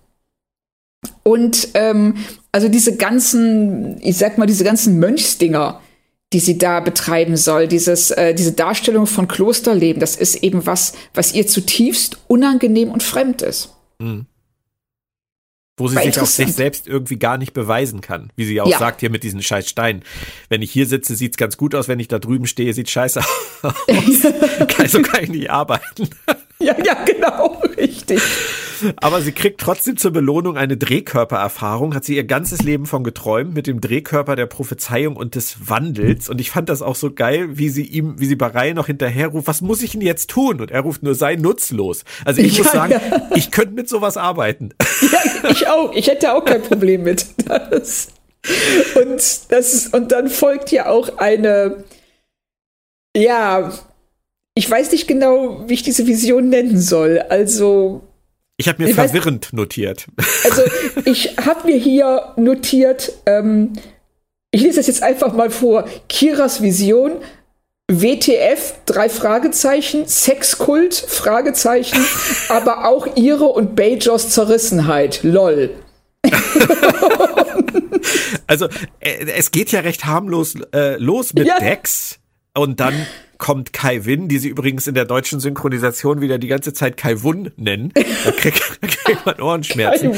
Und 1.28 1.68
ähm, 1.74 2.14
also 2.52 2.68
diese 2.68 2.96
ganzen, 2.96 4.00
ich 4.00 4.16
sag 4.16 4.38
mal, 4.38 4.46
diese 4.46 4.64
ganzen 4.64 4.98
Mönchsdinger, 4.98 5.80
die 6.32 6.40
sie 6.40 6.56
da 6.56 6.80
betreiben 6.80 7.36
soll, 7.36 7.68
dieses, 7.68 8.10
äh, 8.10 8.34
diese 8.34 8.52
Darstellung 8.52 9.06
von 9.06 9.28
Klosterleben, 9.28 10.00
das 10.00 10.16
ist 10.16 10.36
eben 10.42 10.64
was, 10.64 10.94
was 11.12 11.34
ihr 11.34 11.46
zutiefst 11.46 12.18
unangenehm 12.28 12.90
und 12.90 13.02
fremd 13.02 13.42
ist. 13.42 13.74
Wo 15.76 15.86
sie 15.88 15.96
War 15.96 16.02
sich 16.02 16.18
auch 16.18 16.26
sich 16.26 16.54
selbst 16.54 16.88
irgendwie 16.88 17.18
gar 17.18 17.36
nicht 17.36 17.52
beweisen 17.52 18.00
kann. 18.00 18.32
Wie 18.34 18.44
sie 18.46 18.60
auch 18.60 18.68
Ja. 18.68 18.78
sagt 18.78 19.00
hier 19.00 19.10
mit 19.10 19.22
diesen 19.22 19.42
scheiß 19.42 19.68
Steinen. 19.68 20.02
Wenn 20.48 20.62
ich 20.62 20.70
hier 20.70 20.86
sitze, 20.86 21.14
sieht's 21.14 21.36
ganz 21.36 21.56
gut 21.58 21.74
aus. 21.74 21.88
Wenn 21.88 22.00
ich 22.00 22.08
da 22.08 22.18
drüben 22.18 22.46
stehe, 22.46 22.72
sieht 22.72 22.88
scheiße 22.90 23.20
aus. 23.62 23.74
so 24.90 25.02
kann 25.02 25.24
ich 25.24 25.28
nicht 25.30 25.50
arbeiten. 25.50 26.08
Ja, 26.62 26.74
ja, 26.84 27.04
genau, 27.04 27.62
richtig. 27.76 28.20
Aber 28.96 29.20
sie 29.20 29.30
kriegt 29.30 29.60
trotzdem 29.60 29.96
zur 29.96 30.10
Belohnung 30.10 30.56
eine 30.56 30.76
Drehkörpererfahrung, 30.76 31.94
hat 31.94 32.04
sie 32.04 32.16
ihr 32.16 32.24
ganzes 32.24 32.62
Leben 32.62 32.86
von 32.86 33.04
geträumt, 33.04 33.54
mit 33.54 33.68
dem 33.68 33.80
Drehkörper 33.80 34.34
der 34.34 34.46
Prophezeiung 34.46 35.14
und 35.14 35.36
des 35.36 35.68
Wandels. 35.68 36.28
Und 36.28 36.40
ich 36.40 36.50
fand 36.50 36.68
das 36.68 36.82
auch 36.82 36.96
so 36.96 37.12
geil, 37.12 37.58
wie 37.58 37.68
sie 37.68 37.84
ihm, 37.84 38.18
wie 38.18 38.26
sie 38.26 38.34
Barei 38.34 38.72
noch 38.72 38.86
hinterher 38.86 39.28
ruft, 39.28 39.46
was 39.46 39.60
muss 39.60 39.82
ich 39.82 39.92
denn 39.92 40.00
jetzt 40.00 40.30
tun? 40.30 40.60
Und 40.60 40.72
er 40.72 40.80
ruft 40.80 41.04
nur, 41.04 41.14
sei 41.14 41.36
nutzlos. 41.36 42.04
Also 42.24 42.40
ich 42.40 42.56
ja, 42.56 42.64
muss 42.64 42.72
sagen, 42.72 42.92
ja. 42.92 43.30
ich 43.36 43.52
könnte 43.52 43.74
mit 43.74 43.88
sowas 43.88 44.16
arbeiten. 44.16 44.70
Ja, 45.00 45.50
ich 45.50 45.68
auch. 45.68 45.94
Ich 45.94 46.08
hätte 46.08 46.34
auch 46.34 46.44
kein 46.44 46.60
Problem 46.60 47.04
mit. 47.04 47.24
Das. 47.46 48.08
Und 48.96 49.16
das 49.52 49.74
ist, 49.74 49.94
und 49.94 50.10
dann 50.10 50.28
folgt 50.28 50.72
ja 50.72 50.88
auch 50.88 51.18
eine, 51.18 51.84
ja, 53.16 53.70
ich 54.58 54.68
weiß 54.68 54.90
nicht 54.90 55.06
genau, 55.06 55.68
wie 55.68 55.74
ich 55.74 55.84
diese 55.84 56.08
Vision 56.08 56.48
nennen 56.48 56.80
soll. 56.80 57.20
Also. 57.28 58.02
Ich 58.56 58.66
habe 58.66 58.82
mir 58.82 58.92
verwirrend 58.92 59.46
weiß, 59.46 59.52
notiert. 59.52 60.08
Also 60.42 60.62
ich 61.04 61.36
habe 61.36 61.68
mir 61.68 61.76
hier 61.76 62.32
notiert, 62.36 63.12
ähm, 63.24 63.74
ich 64.50 64.62
lese 64.62 64.78
das 64.78 64.88
jetzt 64.88 65.04
einfach 65.04 65.32
mal 65.32 65.50
vor. 65.50 65.84
Kiras 66.08 66.60
Vision, 66.60 67.12
WTF, 67.86 68.74
drei 68.84 69.08
Fragezeichen, 69.08 70.08
Sexkult, 70.08 70.92
Fragezeichen, 70.92 72.04
aber 72.48 72.88
auch 72.88 73.06
ihre 73.14 73.44
und 73.44 73.76
Bajors 73.76 74.30
Zerrissenheit, 74.30 75.20
lol. 75.22 75.70
also 78.48 78.66
äh, 78.98 79.24
es 79.36 79.52
geht 79.52 79.70
ja 79.70 79.80
recht 79.80 80.04
harmlos 80.04 80.56
äh, 80.74 80.96
los 80.96 81.32
mit 81.32 81.46
ja. 81.46 81.60
Dex 81.60 82.18
und 82.58 82.80
dann 82.80 83.06
kommt 83.38 83.72
Kai 83.72 84.04
Win, 84.04 84.28
die 84.28 84.38
sie 84.38 84.48
übrigens 84.48 84.86
in 84.86 84.94
der 84.94 85.04
deutschen 85.04 85.40
Synchronisation 85.40 86.20
wieder 86.20 86.38
die 86.38 86.48
ganze 86.48 86.72
Zeit 86.72 86.96
Kai 86.96 87.22
Wun 87.22 87.52
nennen. 87.56 87.92
Da 87.94 88.32
kriegt, 88.32 88.60
da 88.80 88.86
kriegt 88.88 89.26
man 89.26 89.40
Ohrenschmerzen. 89.40 90.12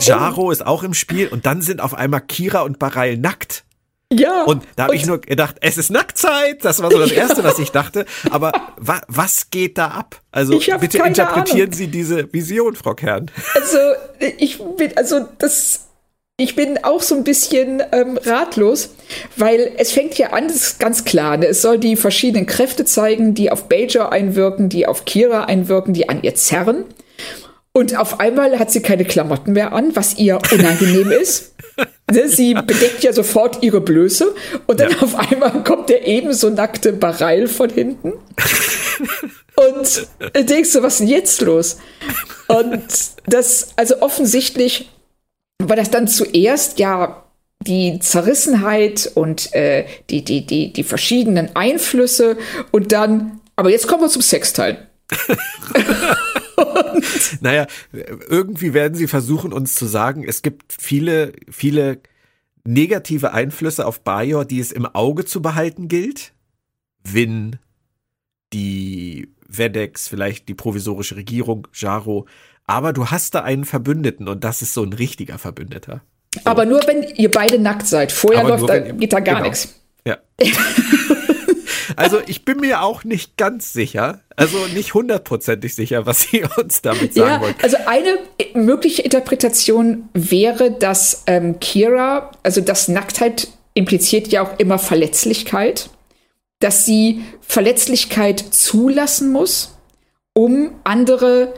Jaro 0.00 0.50
ist 0.50 0.64
auch 0.64 0.84
im 0.84 0.94
Spiel 0.94 1.28
und 1.28 1.44
dann 1.44 1.60
sind 1.60 1.80
auf 1.80 1.94
einmal 1.94 2.20
Kira 2.20 2.60
und 2.60 2.78
Bareil 2.78 3.18
nackt. 3.18 3.64
Ja. 4.12 4.44
Und 4.44 4.64
da 4.76 4.84
habe 4.84 4.94
ich 4.94 5.06
nur 5.06 5.20
gedacht, 5.20 5.56
es 5.60 5.78
ist 5.78 5.90
Nacktzeit. 5.90 6.64
Das 6.64 6.82
war 6.82 6.90
so 6.90 6.98
das 6.98 7.10
ja. 7.10 7.18
Erste, 7.18 7.44
was 7.44 7.58
ich 7.58 7.70
dachte. 7.70 8.04
Aber 8.30 8.52
wa 8.76 9.00
was 9.08 9.50
geht 9.50 9.78
da 9.78 9.88
ab? 9.88 10.20
Also 10.30 10.58
bitte 10.58 10.98
interpretieren 10.98 11.60
Ahnung. 11.60 11.72
Sie 11.72 11.88
diese 11.88 12.32
Vision, 12.32 12.76
Frau 12.76 12.94
Kern. 12.94 13.30
Also 13.54 13.78
ich 14.38 14.58
bin, 14.76 14.96
also 14.96 15.26
das 15.38 15.88
ich 16.38 16.56
bin 16.56 16.82
auch 16.82 17.02
so 17.02 17.14
ein 17.14 17.24
bisschen 17.24 17.82
ähm, 17.92 18.18
ratlos, 18.24 18.94
weil 19.36 19.72
es 19.76 19.92
fängt 19.92 20.16
ja 20.18 20.30
an, 20.30 20.48
das 20.48 20.56
ist 20.56 20.80
ganz 20.80 21.04
klar, 21.04 21.36
ne? 21.36 21.46
es 21.46 21.62
soll 21.62 21.78
die 21.78 21.96
verschiedenen 21.96 22.46
Kräfte 22.46 22.84
zeigen, 22.84 23.34
die 23.34 23.50
auf 23.50 23.68
Bajor 23.68 24.12
einwirken, 24.12 24.68
die 24.68 24.86
auf 24.86 25.04
Kira 25.04 25.44
einwirken, 25.44 25.94
die 25.94 26.08
an 26.08 26.22
ihr 26.22 26.34
zerren. 26.34 26.84
Und 27.74 27.96
auf 27.96 28.20
einmal 28.20 28.58
hat 28.58 28.70
sie 28.70 28.82
keine 28.82 29.04
Klamotten 29.04 29.52
mehr 29.52 29.72
an, 29.72 29.96
was 29.96 30.18
ihr 30.18 30.38
unangenehm 30.52 31.10
ist. 31.22 31.54
Ne, 32.10 32.28
sie 32.28 32.52
bedeckt 32.52 33.02
ja 33.02 33.12
sofort 33.12 33.62
ihre 33.62 33.80
Blöße 33.80 34.34
und 34.66 34.80
dann 34.80 34.90
ja. 34.90 34.98
auf 35.00 35.14
einmal 35.14 35.62
kommt 35.64 35.88
der 35.88 36.06
ebenso 36.06 36.50
nackte 36.50 36.92
Bareil 36.92 37.48
von 37.48 37.70
hinten. 37.70 38.12
Und 39.54 40.08
denkst 40.48 40.72
du, 40.72 40.82
was 40.82 40.94
ist 40.94 41.00
denn 41.00 41.08
jetzt 41.08 41.40
los? 41.40 41.78
Und 42.48 42.82
das, 43.26 43.68
also 43.76 44.02
offensichtlich 44.02 44.90
war 45.58 45.76
das 45.76 45.90
dann 45.90 46.08
zuerst 46.08 46.78
ja 46.78 47.24
die 47.66 47.98
Zerrissenheit 48.00 49.10
und 49.14 49.54
äh, 49.54 49.86
die, 50.10 50.24
die, 50.24 50.46
die, 50.46 50.72
die 50.72 50.84
verschiedenen 50.84 51.54
Einflüsse 51.54 52.36
und 52.70 52.92
dann, 52.92 53.40
aber 53.56 53.70
jetzt 53.70 53.86
kommen 53.86 54.02
wir 54.02 54.08
zum 54.08 54.22
Sexteil. 54.22 54.88
naja, 57.40 57.66
irgendwie 57.92 58.74
werden 58.74 58.94
sie 58.94 59.06
versuchen, 59.06 59.52
uns 59.52 59.74
zu 59.74 59.86
sagen, 59.86 60.24
es 60.26 60.42
gibt 60.42 60.72
viele, 60.72 61.32
viele 61.50 62.00
negative 62.64 63.32
Einflüsse 63.32 63.86
auf 63.86 64.02
Bajor, 64.02 64.44
die 64.44 64.60
es 64.60 64.72
im 64.72 64.86
Auge 64.86 65.24
zu 65.24 65.42
behalten 65.42 65.88
gilt. 65.88 66.32
Win, 67.04 67.58
die 68.52 69.28
Vedex, 69.48 70.08
vielleicht 70.08 70.48
die 70.48 70.54
provisorische 70.54 71.16
Regierung, 71.16 71.68
Jaro, 71.74 72.26
aber 72.72 72.94
du 72.94 73.08
hast 73.10 73.34
da 73.34 73.42
einen 73.42 73.66
Verbündeten 73.66 74.28
und 74.28 74.44
das 74.44 74.62
ist 74.62 74.72
so 74.72 74.82
ein 74.82 74.94
richtiger 74.94 75.38
Verbündeter. 75.38 76.00
So. 76.34 76.40
Aber 76.44 76.64
nur 76.64 76.80
wenn 76.86 77.02
ihr 77.02 77.30
beide 77.30 77.58
nackt 77.58 77.86
seid. 77.86 78.12
Vorher 78.12 78.44
läuft 78.44 78.66
da, 78.66 78.78
geht 78.78 79.12
da 79.12 79.20
gar 79.20 79.36
genau. 79.36 79.48
nichts. 79.48 79.74
Ja. 80.06 80.16
also 81.96 82.18
ich 82.26 82.46
bin 82.46 82.60
mir 82.60 82.80
auch 82.80 83.04
nicht 83.04 83.36
ganz 83.36 83.74
sicher, 83.74 84.20
also 84.36 84.56
nicht 84.72 84.94
hundertprozentig 84.94 85.74
sicher, 85.74 86.06
was 86.06 86.22
sie 86.22 86.44
uns 86.56 86.80
damit 86.80 87.12
sagen 87.12 87.28
ja, 87.28 87.40
wollen. 87.42 87.54
Also 87.62 87.76
eine 87.86 88.18
mögliche 88.54 89.02
Interpretation 89.02 90.08
wäre, 90.14 90.70
dass 90.70 91.24
ähm, 91.26 91.60
Kira, 91.60 92.30
also 92.42 92.62
das 92.62 92.88
Nacktheit 92.88 93.48
impliziert 93.74 94.28
ja 94.28 94.42
auch 94.42 94.58
immer 94.58 94.78
Verletzlichkeit, 94.78 95.90
dass 96.60 96.86
sie 96.86 97.22
Verletzlichkeit 97.42 98.40
zulassen 98.40 99.30
muss, 99.30 99.76
um 100.32 100.70
andere 100.84 101.52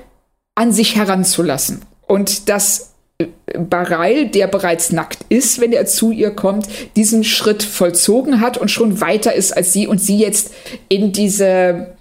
an 0.54 0.72
sich 0.72 0.96
heranzulassen. 0.96 1.82
Und 2.06 2.48
dass 2.48 2.92
äh, 3.18 3.26
Bareil, 3.58 4.28
der 4.28 4.46
bereits 4.46 4.92
nackt 4.92 5.20
ist, 5.28 5.60
wenn 5.60 5.72
er 5.72 5.86
zu 5.86 6.10
ihr 6.10 6.30
kommt, 6.30 6.66
diesen 6.96 7.24
Schritt 7.24 7.62
vollzogen 7.62 8.40
hat 8.40 8.58
und 8.58 8.70
schon 8.70 9.00
weiter 9.00 9.34
ist 9.34 9.56
als 9.56 9.72
sie 9.72 9.86
und 9.86 9.98
sie 9.98 10.18
jetzt 10.18 10.52
in 10.88 11.12
diese, 11.12 11.94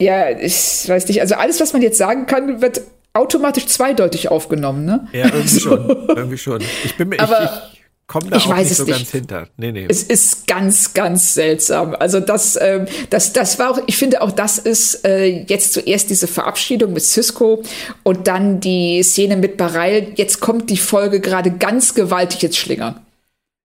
ja, 0.00 0.30
ich 0.30 0.88
weiß 0.88 1.08
nicht, 1.08 1.20
also 1.20 1.34
alles, 1.34 1.60
was 1.60 1.72
man 1.72 1.82
jetzt 1.82 1.98
sagen 1.98 2.26
kann, 2.26 2.60
wird 2.60 2.82
automatisch 3.14 3.66
zweideutig 3.66 4.30
aufgenommen, 4.30 4.84
ne? 4.84 5.08
Ja, 5.12 5.26
irgendwie 5.26 5.40
also, 5.40 5.60
schon, 5.60 6.08
irgendwie 6.08 6.38
schon. 6.38 6.62
Ich 6.84 6.96
bin 6.96 7.08
mir, 7.08 7.20
aber, 7.20 7.62
ich, 7.72 7.78
ich 7.78 7.81
komme 8.12 8.28
da 8.28 8.36
ich 8.36 8.46
auch 8.46 8.54
nicht 8.54 8.74
so 8.74 8.84
nicht. 8.84 8.94
ganz 8.94 9.10
hinter. 9.10 9.48
Nee, 9.56 9.72
nee. 9.72 9.86
Es 9.88 10.02
ist 10.02 10.46
ganz, 10.46 10.92
ganz 10.92 11.32
seltsam. 11.32 11.94
Also 11.94 12.20
das, 12.20 12.58
ähm, 12.60 12.84
das, 13.08 13.32
das 13.32 13.58
war 13.58 13.70
auch, 13.70 13.80
ich 13.86 13.96
finde 13.96 14.20
auch, 14.20 14.30
das 14.30 14.58
ist 14.58 15.06
äh, 15.06 15.44
jetzt 15.48 15.72
zuerst 15.72 16.10
diese 16.10 16.26
Verabschiedung 16.26 16.92
mit 16.92 17.02
Cisco 17.02 17.62
und 18.02 18.28
dann 18.28 18.60
die 18.60 19.02
Szene 19.02 19.38
mit 19.38 19.56
Bareil. 19.56 20.12
Jetzt 20.16 20.40
kommt 20.40 20.68
die 20.68 20.76
Folge 20.76 21.20
gerade 21.20 21.52
ganz 21.52 21.94
gewaltig 21.94 22.44
ins 22.44 22.58
Schlingern. 22.58 23.00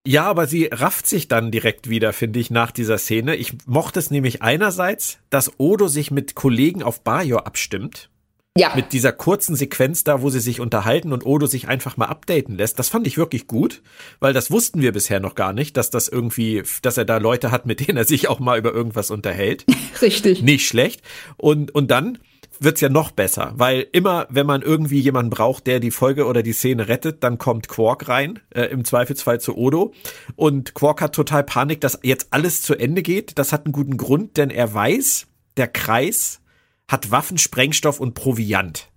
Ja, 0.08 0.24
aber 0.24 0.48
sie 0.48 0.70
rafft 0.72 1.08
sich 1.08 1.28
dann 1.28 1.52
direkt 1.52 1.90
wieder, 1.90 2.14
finde 2.14 2.40
ich, 2.40 2.50
nach 2.50 2.72
dieser 2.72 2.98
Szene. 2.98 3.36
Ich 3.36 3.52
mochte 3.66 4.00
es 4.00 4.12
nämlich 4.12 4.42
einerseits, 4.42 5.18
dass 5.30 5.60
Odo 5.60 5.90
sich 5.90 6.10
mit 6.10 6.36
Kollegen 6.36 6.84
auf 6.84 7.02
Bajor 7.02 7.46
abstimmt 7.46 8.10
ja. 8.58 8.74
Mit 8.76 8.94
dieser 8.94 9.12
kurzen 9.12 9.56
Sequenz 9.56 10.04
da, 10.04 10.22
wo 10.22 10.30
sie 10.30 10.40
sich 10.40 10.60
unterhalten 10.60 11.14
und 11.14 11.26
Odo 11.26 11.46
sich 11.46 11.68
einfach 11.68 11.98
mal 11.98 12.06
updaten 12.06 12.56
lässt. 12.58 12.80
Das 12.80 12.90
fand 12.90 13.08
ich 13.08 13.18
wirklich 13.18 13.48
gut, 13.48 13.82
weil 14.20 14.34
das 14.34 14.52
wussten 14.52 14.82
wir 14.82 14.92
bisher 14.92 15.20
noch 15.20 15.36
gar 15.36 15.54
nicht, 15.54 15.78
dass 15.78 15.90
das 15.90 16.08
irgendwie, 16.08 16.64
dass 16.82 16.98
er 16.98 17.06
da 17.06 17.18
Leute 17.18 17.52
hat, 17.52 17.66
mit 17.66 17.88
denen 17.88 17.98
er 17.98 18.06
sich 18.06 18.28
auch 18.28 18.40
mal 18.40 18.58
über 18.58 18.74
irgendwas 18.74 19.12
unterhält. 19.12 19.66
Richtig. 20.02 20.42
Nicht 20.42 20.68
schlecht. 20.68 21.02
Und, 21.38 21.74
und 21.74 21.92
dann 21.92 22.18
wird's 22.60 22.82
ja 22.82 22.90
noch 22.90 23.12
besser, 23.12 23.54
weil 23.56 23.86
immer, 23.92 24.28
wenn 24.30 24.46
man 24.46 24.62
irgendwie 24.62 25.00
jemanden 25.00 25.30
braucht, 25.30 25.68
der 25.68 25.80
die 25.80 25.92
Folge 25.92 26.26
oder 26.26 26.44
die 26.44 26.54
Szene 26.54 26.88
rettet, 26.88 27.24
dann 27.24 27.38
kommt 27.38 27.68
Quark 27.68 28.08
rein, 28.08 28.40
äh, 28.50 28.64
im 28.64 28.84
Zweifelsfall 28.84 29.40
zu 29.40 29.56
Odo. 29.56 29.94
Und 30.36 30.74
Quark 30.74 31.02
hat 31.02 31.14
total 31.14 31.44
Panik, 31.44 31.82
dass 31.82 32.00
jetzt 32.04 32.28
alles 32.32 32.62
zu 32.62 32.76
Ende 32.76 33.02
geht. 33.04 33.38
Das 33.38 33.54
hat 33.54 33.66
einen 33.66 33.74
guten 33.74 33.98
Grund, 33.98 34.38
denn 34.38 34.50
er 34.50 34.74
weiß, 34.74 35.28
der 35.58 35.68
Kreis 35.68 36.42
hat 36.88 37.12
Waffen, 37.12 37.38
Sprengstoff 37.38 38.00
und 38.00 38.14
Proviant. 38.14 38.90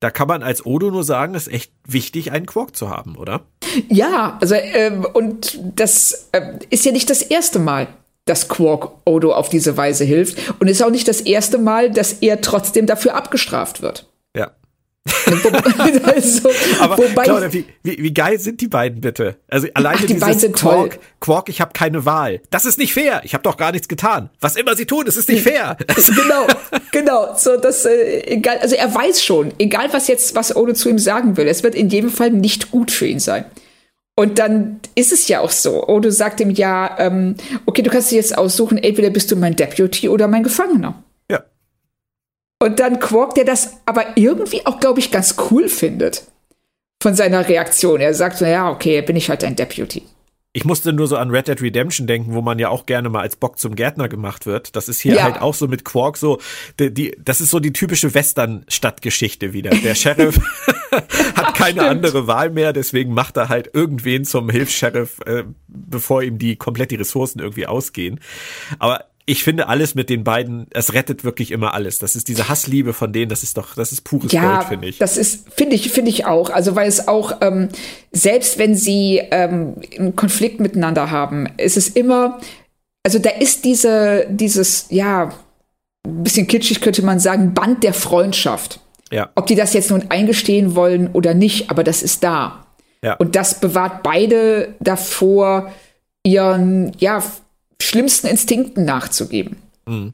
Da 0.00 0.10
kann 0.10 0.28
man 0.28 0.42
als 0.42 0.66
Odo 0.66 0.90
nur 0.90 1.04
sagen, 1.04 1.34
es 1.34 1.46
ist 1.46 1.54
echt 1.54 1.72
wichtig, 1.86 2.30
einen 2.30 2.46
Quark 2.46 2.76
zu 2.76 2.90
haben, 2.90 3.16
oder? 3.16 3.42
Ja, 3.88 4.36
also 4.40 4.54
ähm, 4.54 5.06
und 5.10 5.58
das 5.74 6.28
äh, 6.32 6.58
ist 6.68 6.84
ja 6.84 6.92
nicht 6.92 7.08
das 7.08 7.22
erste 7.22 7.58
Mal, 7.58 7.88
dass 8.26 8.48
Quark 8.48 8.90
Odo 9.04 9.32
auf 9.32 9.48
diese 9.48 9.76
Weise 9.76 10.04
hilft 10.04 10.60
und 10.60 10.68
ist 10.68 10.82
auch 10.82 10.90
nicht 10.90 11.08
das 11.08 11.20
erste 11.22 11.58
Mal, 11.58 11.90
dass 11.90 12.14
er 12.14 12.40
trotzdem 12.42 12.86
dafür 12.86 13.14
abgestraft 13.14 13.80
wird. 13.80 14.06
Also, 16.06 16.50
Aber 16.80 16.98
wobei, 16.98 17.24
Claudia, 17.24 17.52
wie, 17.52 17.64
wie, 17.82 18.02
wie, 18.02 18.14
geil 18.14 18.38
sind 18.38 18.60
die 18.60 18.68
beiden 18.68 19.00
bitte? 19.00 19.36
Also 19.48 19.68
alleine 19.74 19.98
Ach, 19.98 20.06
die 20.06 20.14
dieses 20.14 20.40
sind 20.40 20.56
Quark, 20.56 20.92
toll. 20.92 21.00
Quark, 21.20 21.48
ich 21.48 21.60
habe 21.60 21.72
keine 21.72 22.04
Wahl. 22.04 22.40
Das 22.50 22.64
ist 22.64 22.78
nicht 22.78 22.92
fair. 22.92 23.20
Ich 23.24 23.34
habe 23.34 23.42
doch 23.42 23.56
gar 23.56 23.72
nichts 23.72 23.88
getan. 23.88 24.30
Was 24.40 24.56
immer 24.56 24.76
sie 24.76 24.86
tun, 24.86 25.04
es 25.06 25.16
ist 25.16 25.28
nicht 25.28 25.42
fair. 25.42 25.76
genau, 25.86 26.46
genau. 26.92 27.34
So, 27.36 27.56
das, 27.56 27.84
äh, 27.84 28.22
egal, 28.26 28.58
also 28.58 28.74
er 28.76 28.92
weiß 28.94 29.22
schon, 29.22 29.52
egal 29.58 29.88
was 29.92 30.08
jetzt, 30.08 30.34
was 30.34 30.54
Odo 30.54 30.72
zu 30.72 30.88
ihm 30.88 30.98
sagen 30.98 31.36
will, 31.36 31.46
es 31.48 31.62
wird 31.62 31.74
in 31.74 31.88
jedem 31.88 32.10
Fall 32.10 32.30
nicht 32.30 32.70
gut 32.70 32.90
für 32.90 33.06
ihn 33.06 33.20
sein. 33.20 33.44
Und 34.18 34.38
dann 34.38 34.80
ist 34.94 35.12
es 35.12 35.28
ja 35.28 35.40
auch 35.40 35.50
so. 35.50 35.86
Odo 35.86 36.10
sagt 36.10 36.40
ihm 36.40 36.50
ja, 36.50 36.96
ähm, 36.98 37.36
okay, 37.66 37.82
du 37.82 37.90
kannst 37.90 38.10
dir 38.10 38.16
jetzt 38.16 38.36
aussuchen, 38.36 38.78
entweder 38.78 39.10
bist 39.10 39.30
du 39.30 39.36
mein 39.36 39.56
Deputy 39.56 40.08
oder 40.08 40.26
mein 40.26 40.42
Gefangener. 40.42 41.02
Und 42.58 42.80
dann 42.80 43.00
Quark, 43.00 43.34
der 43.34 43.44
das 43.44 43.76
aber 43.84 44.16
irgendwie 44.16 44.64
auch, 44.66 44.80
glaube 44.80 45.00
ich, 45.00 45.10
ganz 45.10 45.36
cool 45.50 45.68
findet 45.68 46.24
von 47.02 47.14
seiner 47.14 47.46
Reaktion. 47.48 48.00
Er 48.00 48.14
sagt 48.14 48.38
so, 48.38 48.46
ja, 48.46 48.70
okay, 48.70 49.02
bin 49.02 49.16
ich 49.16 49.28
halt 49.28 49.44
ein 49.44 49.56
Deputy. 49.56 50.02
ich 50.54 50.64
musste 50.64 50.94
nur 50.94 51.06
so 51.06 51.18
an 51.18 51.28
Red 51.28 51.48
Dead 51.48 51.60
Redemption 51.60 52.06
denken, 52.06 52.32
wo 52.32 52.40
man 52.40 52.58
ja 52.58 52.70
auch 52.70 52.86
gerne 52.86 53.10
mal 53.10 53.20
als 53.20 53.36
Bock 53.36 53.58
zum 53.58 53.76
Gärtner 53.76 54.08
gemacht 54.08 54.46
wird. 54.46 54.74
Das 54.74 54.88
ist 54.88 55.00
hier 55.00 55.16
ja. 55.16 55.24
halt 55.24 55.42
auch 55.42 55.52
so 55.52 55.68
mit 55.68 55.84
Quark 55.84 56.16
so, 56.16 56.40
die, 56.80 56.94
die, 56.94 57.14
das 57.22 57.42
ist 57.42 57.50
so 57.50 57.60
die 57.60 57.74
typische 57.74 58.14
Western-Stadtgeschichte 58.14 59.52
wieder. 59.52 59.68
Der 59.68 59.94
Sheriff 59.94 60.40
hat 60.90 61.54
keine 61.54 61.82
Stimmt. 61.82 61.90
andere 61.90 62.26
Wahl 62.26 62.48
mehr, 62.48 62.72
deswegen 62.72 63.12
macht 63.12 63.36
er 63.36 63.50
halt 63.50 63.68
irgendwen 63.74 64.24
zum 64.24 64.48
Hilfs-Sheriff, 64.48 65.20
äh, 65.26 65.44
bevor 65.68 66.22
ihm 66.22 66.38
die 66.38 66.56
komplett 66.56 66.90
die 66.90 66.96
Ressourcen 66.96 67.40
irgendwie 67.40 67.66
ausgehen. 67.66 68.18
Aber 68.78 69.04
ich 69.28 69.42
finde 69.42 69.66
alles 69.66 69.96
mit 69.96 70.08
den 70.08 70.22
beiden, 70.22 70.68
es 70.70 70.94
rettet 70.94 71.24
wirklich 71.24 71.50
immer 71.50 71.74
alles. 71.74 71.98
Das 71.98 72.14
ist 72.14 72.28
diese 72.28 72.48
Hassliebe 72.48 72.92
von 72.92 73.12
denen, 73.12 73.28
das 73.28 73.42
ist 73.42 73.58
doch, 73.58 73.74
das 73.74 73.90
ist 73.90 74.02
pures 74.02 74.30
ja, 74.30 74.54
Gold, 74.54 74.68
finde 74.68 74.88
ich. 74.88 74.98
Das 74.98 75.16
ist, 75.16 75.52
finde 75.52 75.74
ich, 75.74 75.90
finde 75.90 76.10
ich 76.10 76.26
auch. 76.26 76.48
Also 76.48 76.76
weil 76.76 76.86
es 76.86 77.08
auch, 77.08 77.38
ähm, 77.40 77.68
selbst 78.12 78.56
wenn 78.58 78.76
sie 78.76 79.20
ähm, 79.32 79.74
einen 79.98 80.14
Konflikt 80.14 80.60
miteinander 80.60 81.10
haben, 81.10 81.48
ist 81.56 81.76
es 81.76 81.88
immer, 81.88 82.38
also 83.02 83.18
da 83.18 83.30
ist 83.30 83.64
diese, 83.64 84.28
dieses, 84.30 84.86
ja, 84.90 85.32
ein 86.06 86.22
bisschen 86.22 86.46
kitschig 86.46 86.80
könnte 86.80 87.04
man 87.04 87.18
sagen, 87.18 87.52
Band 87.52 87.82
der 87.82 87.94
Freundschaft. 87.94 88.78
Ja. 89.10 89.30
Ob 89.34 89.46
die 89.46 89.56
das 89.56 89.72
jetzt 89.72 89.90
nun 89.90 90.04
eingestehen 90.08 90.76
wollen 90.76 91.10
oder 91.12 91.34
nicht, 91.34 91.68
aber 91.68 91.82
das 91.82 92.04
ist 92.04 92.22
da. 92.22 92.66
Ja. 93.02 93.14
Und 93.14 93.34
das 93.34 93.58
bewahrt 93.58 94.04
beide 94.04 94.74
davor, 94.78 95.72
ihren, 96.22 96.92
ja, 96.98 97.22
schlimmsten 97.80 98.26
Instinkten 98.26 98.84
nachzugeben. 98.84 99.56
Mhm. 99.86 100.12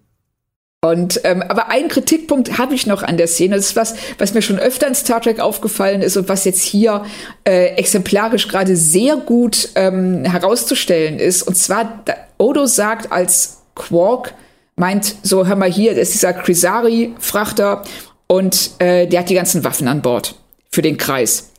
Und 0.85 1.21
ähm, 1.23 1.43
aber 1.43 1.69
einen 1.69 1.89
Kritikpunkt 1.89 2.59
habe 2.59 2.75
ich 2.75 2.89
noch 2.89 3.05
an 3.05 3.17
der 3.17 3.29
Szene. 3.29 3.55
Das 3.55 3.67
ist 3.67 3.77
was, 3.77 3.95
was 4.19 4.35
mir 4.35 4.43
schon 4.43 4.59
öfter 4.59 4.89
in 4.89 4.97
Star 4.97 5.21
Trek 5.21 5.39
aufgefallen 5.39 6.03
ist 6.03 6.17
und 6.17 6.29
was 6.29 6.45
jetzt 6.45 6.61
hier 6.61 7.05
äh, 7.45 7.77
exemplarisch 7.77 8.49
gerade 8.49 8.75
sehr 8.75 9.17
gut 9.17 9.69
ähm, 9.77 10.25
herauszustellen 10.25 11.21
ist. 11.21 11.43
Und 11.45 11.55
zwar, 11.55 12.03
Odo 12.37 12.67
sagt 12.67 13.13
als 13.13 13.59
Quark 13.77 14.35
meint, 14.75 15.15
so 15.23 15.47
hör 15.47 15.55
mal 15.55 15.71
hier, 15.71 15.95
das 15.95 16.09
ist 16.09 16.15
dieser 16.15 16.33
Crisari-Frachter 16.33 17.85
und 18.27 18.71
äh, 18.81 19.07
der 19.07 19.21
hat 19.21 19.31
die 19.31 19.35
ganzen 19.35 19.63
Waffen 19.63 19.87
an 19.87 20.03
Bord 20.03 20.35
für 20.69 20.83
den 20.83 20.97
Kreis. 20.97 21.53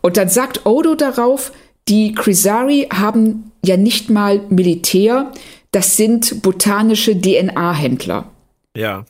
Und 0.00 0.16
dann 0.16 0.28
sagt 0.28 0.64
Odo 0.64 0.94
darauf, 0.94 1.50
die 1.88 2.14
Crisari 2.14 2.88
haben 2.92 3.50
ja 3.64 3.76
nicht 3.76 4.10
mal 4.10 4.40
Militär, 4.48 5.32
das 5.72 5.96
sind 5.96 6.42
botanische 6.42 7.20
DNA-Händler. 7.20 8.30
Ja. 8.76 9.04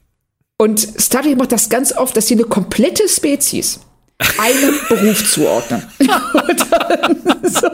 Und 0.56 0.80
Star 0.80 1.22
Trek 1.22 1.36
macht 1.36 1.52
das 1.52 1.68
ganz 1.68 1.92
oft, 1.92 2.16
dass 2.16 2.28
sie 2.28 2.34
eine 2.34 2.44
komplette 2.44 3.08
Spezies 3.08 3.80
einem 4.38 4.74
Beruf 4.88 5.30
zuordnen. 5.30 5.82
so. 5.98 7.68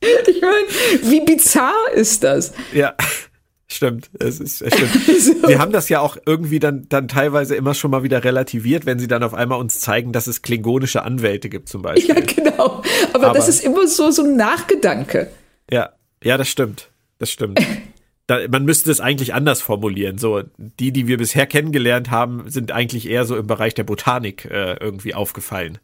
Ich 0.00 0.40
meine, 0.40 1.10
wie 1.10 1.20
bizarr 1.20 1.74
ist 1.94 2.22
das? 2.22 2.52
Ja. 2.72 2.94
Stimmt, 3.70 4.10
es 4.18 4.40
ist 4.40 4.62
es 4.62 4.74
stimmt. 4.74 5.44
Sie 5.46 5.58
haben 5.58 5.72
das 5.72 5.90
ja 5.90 6.00
auch 6.00 6.16
irgendwie 6.24 6.58
dann, 6.58 6.86
dann 6.88 7.06
teilweise 7.06 7.54
immer 7.54 7.74
schon 7.74 7.90
mal 7.90 8.02
wieder 8.02 8.24
relativiert, 8.24 8.86
wenn 8.86 8.98
sie 8.98 9.08
dann 9.08 9.22
auf 9.22 9.34
einmal 9.34 9.60
uns 9.60 9.78
zeigen, 9.80 10.12
dass 10.12 10.26
es 10.26 10.40
klingonische 10.40 11.02
Anwälte 11.02 11.50
gibt 11.50 11.68
zum 11.68 11.82
Beispiel. 11.82 12.14
Ja, 12.14 12.20
genau. 12.20 12.82
Aber, 13.12 13.26
Aber 13.26 13.34
das 13.34 13.48
ist 13.48 13.62
immer 13.62 13.86
so, 13.86 14.10
so 14.10 14.24
ein 14.24 14.36
Nachgedanke. 14.36 15.30
Ja, 15.70 15.90
ja, 16.24 16.38
das 16.38 16.48
stimmt. 16.48 16.90
Das 17.18 17.30
stimmt. 17.30 17.60
Da, 18.30 18.46
man 18.46 18.66
müsste 18.66 18.90
es 18.90 19.00
eigentlich 19.00 19.32
anders 19.32 19.62
formulieren. 19.62 20.18
So, 20.18 20.42
die, 20.58 20.92
die 20.92 21.06
wir 21.06 21.16
bisher 21.16 21.46
kennengelernt 21.46 22.10
haben, 22.10 22.50
sind 22.50 22.72
eigentlich 22.72 23.08
eher 23.08 23.24
so 23.24 23.38
im 23.38 23.46
Bereich 23.46 23.72
der 23.72 23.84
Botanik 23.84 24.44
äh, 24.44 24.74
irgendwie 24.74 25.14
aufgefallen. 25.14 25.78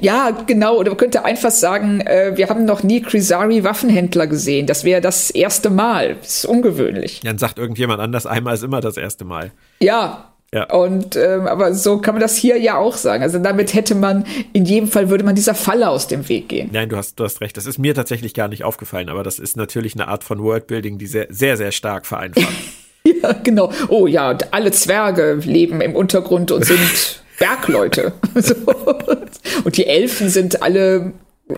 Ja, 0.00 0.30
genau. 0.30 0.78
Oder 0.78 0.90
man 0.90 0.98
könnte 0.98 1.24
einfach 1.24 1.50
sagen, 1.50 2.00
äh, 2.00 2.32
wir 2.36 2.48
haben 2.48 2.64
noch 2.64 2.82
nie 2.82 3.02
Crisari 3.02 3.64
Waffenhändler 3.64 4.26
gesehen. 4.26 4.66
Das 4.66 4.84
wäre 4.84 5.00
das 5.00 5.30
erste 5.30 5.70
Mal. 5.70 6.16
Das 6.20 6.38
ist 6.38 6.46
ungewöhnlich. 6.46 7.20
Dann 7.24 7.38
sagt 7.38 7.58
irgendjemand 7.58 8.00
anders, 8.00 8.26
einmal 8.26 8.54
ist 8.54 8.62
immer 8.62 8.80
das 8.80 8.96
erste 8.96 9.24
Mal. 9.24 9.52
Ja. 9.80 10.30
Ja. 10.52 10.72
Und 10.72 11.16
ähm, 11.16 11.48
aber 11.48 11.74
so 11.74 11.98
kann 11.98 12.14
man 12.14 12.20
das 12.22 12.36
hier 12.36 12.56
ja 12.58 12.78
auch 12.78 12.96
sagen. 12.96 13.24
Also 13.24 13.40
damit 13.40 13.74
hätte 13.74 13.96
man 13.96 14.24
in 14.52 14.64
jedem 14.64 14.88
Fall 14.88 15.10
würde 15.10 15.24
man 15.24 15.34
dieser 15.34 15.54
Falle 15.56 15.88
aus 15.88 16.06
dem 16.06 16.28
Weg 16.28 16.48
gehen. 16.48 16.70
Nein, 16.72 16.88
du 16.88 16.96
hast 16.96 17.18
du 17.18 17.24
hast 17.24 17.40
recht. 17.40 17.56
Das 17.56 17.66
ist 17.66 17.78
mir 17.78 17.92
tatsächlich 17.92 18.34
gar 18.34 18.46
nicht 18.46 18.62
aufgefallen, 18.62 19.08
aber 19.08 19.24
das 19.24 19.40
ist 19.40 19.56
natürlich 19.56 19.94
eine 19.94 20.06
Art 20.06 20.22
von 20.22 20.40
Worldbuilding, 20.40 20.96
die 20.96 21.08
sehr 21.08 21.26
sehr 21.28 21.56
sehr 21.56 21.72
stark 21.72 22.06
vereinfacht. 22.06 22.54
ja, 23.04 23.32
genau. 23.32 23.72
Oh 23.88 24.06
ja, 24.06 24.38
alle 24.52 24.70
Zwerge 24.70 25.40
leben 25.42 25.80
im 25.80 25.96
Untergrund 25.96 26.52
und 26.52 26.64
sind 26.64 26.78
Bergleute. 27.38 28.12
Und 29.64 29.76
die 29.76 29.86
Elfen 29.86 30.28
sind 30.28 30.62
alle 30.62 31.12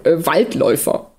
äh, 0.05 0.13
Waldläufer. 0.17 1.11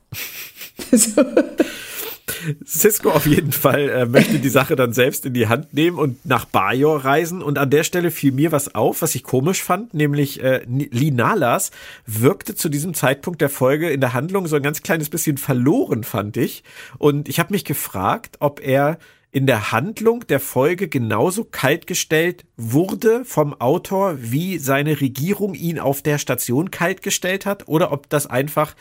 Cisco 2.65 3.09
auf 3.11 3.25
jeden 3.25 3.51
Fall 3.51 3.89
äh, 3.89 4.05
möchte 4.05 4.39
die 4.39 4.49
Sache 4.49 4.75
dann 4.75 4.93
selbst 4.93 5.25
in 5.25 5.33
die 5.33 5.47
Hand 5.47 5.73
nehmen 5.73 5.97
und 5.97 6.25
nach 6.25 6.45
Bajor 6.45 7.03
reisen. 7.03 7.41
Und 7.41 7.57
an 7.57 7.69
der 7.69 7.83
Stelle 7.83 8.11
fiel 8.11 8.31
mir 8.31 8.51
was 8.51 8.75
auf, 8.75 9.01
was 9.01 9.15
ich 9.15 9.23
komisch 9.23 9.63
fand, 9.63 9.93
nämlich 9.93 10.43
äh, 10.43 10.61
Linalas 10.65 11.71
wirkte 12.05 12.55
zu 12.55 12.69
diesem 12.69 12.93
Zeitpunkt 12.93 13.41
der 13.41 13.49
Folge 13.49 13.89
in 13.89 14.01
der 14.01 14.13
Handlung 14.13 14.47
so 14.47 14.55
ein 14.55 14.63
ganz 14.63 14.83
kleines 14.83 15.09
bisschen 15.09 15.37
verloren, 15.37 16.03
fand 16.03 16.37
ich. 16.37 16.63
Und 16.97 17.29
ich 17.29 17.39
habe 17.39 17.53
mich 17.53 17.65
gefragt, 17.65 18.37
ob 18.39 18.59
er 18.65 18.97
in 19.37 19.45
der 19.45 19.71
Handlung 19.71 20.25
der 20.25 20.39
Folge 20.39 20.87
genauso 20.87 21.43
kaltgestellt 21.43 22.45
wurde 22.57 23.23
vom 23.23 23.53
Autor, 23.61 24.15
wie 24.17 24.57
seine 24.57 24.99
Regierung 24.99 25.53
ihn 25.53 25.77
auf 25.77 26.01
der 26.01 26.17
Station 26.17 26.71
kaltgestellt 26.71 27.45
hat, 27.45 27.67
oder 27.67 27.91
ob 27.91 28.09
das 28.09 28.25
einfach 28.25 28.73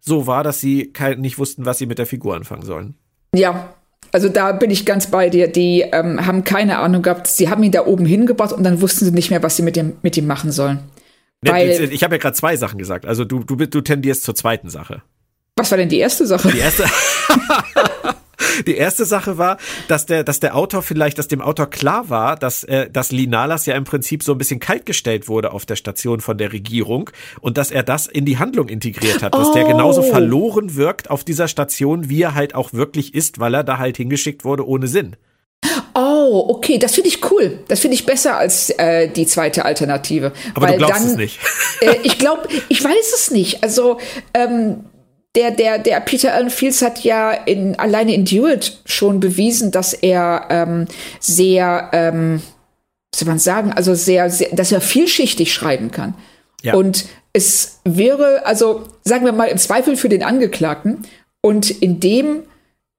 so 0.00 0.26
war, 0.26 0.42
dass 0.42 0.60
sie 0.60 0.94
nicht 1.18 1.38
wussten, 1.38 1.66
was 1.66 1.76
sie 1.76 1.84
mit 1.84 1.98
der 1.98 2.06
Figur 2.06 2.34
anfangen 2.34 2.62
sollen. 2.62 2.94
Ja, 3.34 3.74
also 4.10 4.30
da 4.30 4.52
bin 4.52 4.70
ich 4.70 4.86
ganz 4.86 5.08
bei 5.08 5.28
dir. 5.28 5.46
Die 5.46 5.82
ähm, 5.82 6.24
haben 6.24 6.42
keine 6.42 6.78
Ahnung 6.78 7.02
gehabt. 7.02 7.26
Sie 7.26 7.50
haben 7.50 7.62
ihn 7.62 7.72
da 7.72 7.84
oben 7.84 8.06
hingebracht 8.06 8.54
und 8.54 8.64
dann 8.64 8.80
wussten 8.80 9.04
sie 9.04 9.10
nicht 9.10 9.28
mehr, 9.28 9.42
was 9.42 9.56
sie 9.56 9.62
mit 9.62 9.76
ihm, 9.76 9.98
mit 10.00 10.16
ihm 10.16 10.26
machen 10.26 10.52
sollen. 10.52 10.78
Weil, 11.42 11.68
ich 11.92 12.02
habe 12.02 12.14
ja 12.14 12.18
gerade 12.18 12.34
zwei 12.34 12.56
Sachen 12.56 12.78
gesagt. 12.78 13.04
Also 13.04 13.26
du, 13.26 13.40
du, 13.40 13.56
du 13.56 13.82
tendierst 13.82 14.22
zur 14.22 14.34
zweiten 14.34 14.70
Sache. 14.70 15.02
Was 15.56 15.70
war 15.70 15.76
denn 15.76 15.90
die 15.90 15.98
erste 15.98 16.26
Sache? 16.26 16.50
Die 16.50 16.60
erste. 16.60 16.86
Die 18.66 18.76
erste 18.76 19.04
Sache 19.04 19.38
war, 19.38 19.58
dass 19.88 20.06
der, 20.06 20.24
dass 20.24 20.40
der 20.40 20.56
Autor 20.56 20.82
vielleicht, 20.82 21.18
dass 21.18 21.28
dem 21.28 21.40
Autor 21.40 21.70
klar 21.70 22.08
war, 22.10 22.36
dass, 22.36 22.64
äh, 22.64 22.90
dass 22.90 23.12
Linalas 23.12 23.66
ja 23.66 23.74
im 23.74 23.84
Prinzip 23.84 24.22
so 24.22 24.32
ein 24.32 24.38
bisschen 24.38 24.60
kaltgestellt 24.60 25.28
wurde 25.28 25.52
auf 25.52 25.66
der 25.66 25.76
Station 25.76 26.20
von 26.20 26.38
der 26.38 26.52
Regierung 26.52 27.10
und 27.40 27.58
dass 27.58 27.70
er 27.70 27.82
das 27.82 28.06
in 28.06 28.24
die 28.24 28.38
Handlung 28.38 28.68
integriert 28.68 29.22
hat, 29.22 29.34
dass 29.34 29.48
oh. 29.48 29.54
der 29.54 29.64
genauso 29.64 30.02
verloren 30.02 30.76
wirkt 30.76 31.10
auf 31.10 31.24
dieser 31.24 31.48
Station, 31.48 32.08
wie 32.08 32.22
er 32.22 32.34
halt 32.34 32.54
auch 32.54 32.72
wirklich 32.72 33.14
ist, 33.14 33.38
weil 33.38 33.54
er 33.54 33.64
da 33.64 33.78
halt 33.78 33.96
hingeschickt 33.96 34.44
wurde 34.44 34.66
ohne 34.66 34.86
Sinn. 34.86 35.16
Oh, 35.94 36.44
okay, 36.48 36.78
das 36.78 36.94
finde 36.94 37.08
ich 37.08 37.30
cool. 37.30 37.58
Das 37.66 37.80
finde 37.80 37.96
ich 37.96 38.06
besser 38.06 38.36
als 38.36 38.70
äh, 38.70 39.08
die 39.08 39.26
zweite 39.26 39.64
Alternative. 39.64 40.32
Aber 40.54 40.66
Weil 40.66 40.78
du 40.78 40.78
glaubst 40.78 41.02
dann, 41.02 41.10
es 41.10 41.16
nicht. 41.16 41.40
äh, 41.80 41.96
ich 42.04 42.18
glaube, 42.18 42.48
ich 42.68 42.84
weiß 42.84 43.12
es 43.14 43.30
nicht. 43.30 43.64
Also 43.64 43.98
ähm, 44.34 44.84
der, 45.38 45.52
der, 45.52 45.78
der 45.78 46.00
Peter 46.00 46.34
Allen 46.34 46.50
Fields 46.50 46.82
hat 46.82 47.04
ja 47.04 47.30
in, 47.30 47.78
alleine 47.78 48.12
in 48.12 48.24
Duet 48.24 48.80
schon 48.84 49.20
bewiesen, 49.20 49.70
dass 49.70 49.92
er 49.92 50.46
ähm, 50.50 50.86
sehr, 51.20 51.90
ähm, 51.92 52.42
was 53.12 53.20
soll 53.20 53.28
man 53.28 53.38
sagen, 53.38 53.72
also 53.72 53.94
sehr, 53.94 54.30
sehr, 54.30 54.48
dass 54.50 54.72
er 54.72 54.80
vielschichtig 54.80 55.54
schreiben 55.54 55.92
kann. 55.92 56.14
Ja. 56.62 56.74
Und 56.74 57.06
es 57.32 57.78
wäre, 57.84 58.44
also 58.46 58.88
sagen 59.04 59.24
wir 59.24 59.32
mal, 59.32 59.44
im 59.44 59.58
Zweifel 59.58 59.96
für 59.96 60.08
den 60.08 60.24
Angeklagten. 60.24 61.04
Und 61.40 61.70
in 61.70 62.00
dem 62.00 62.42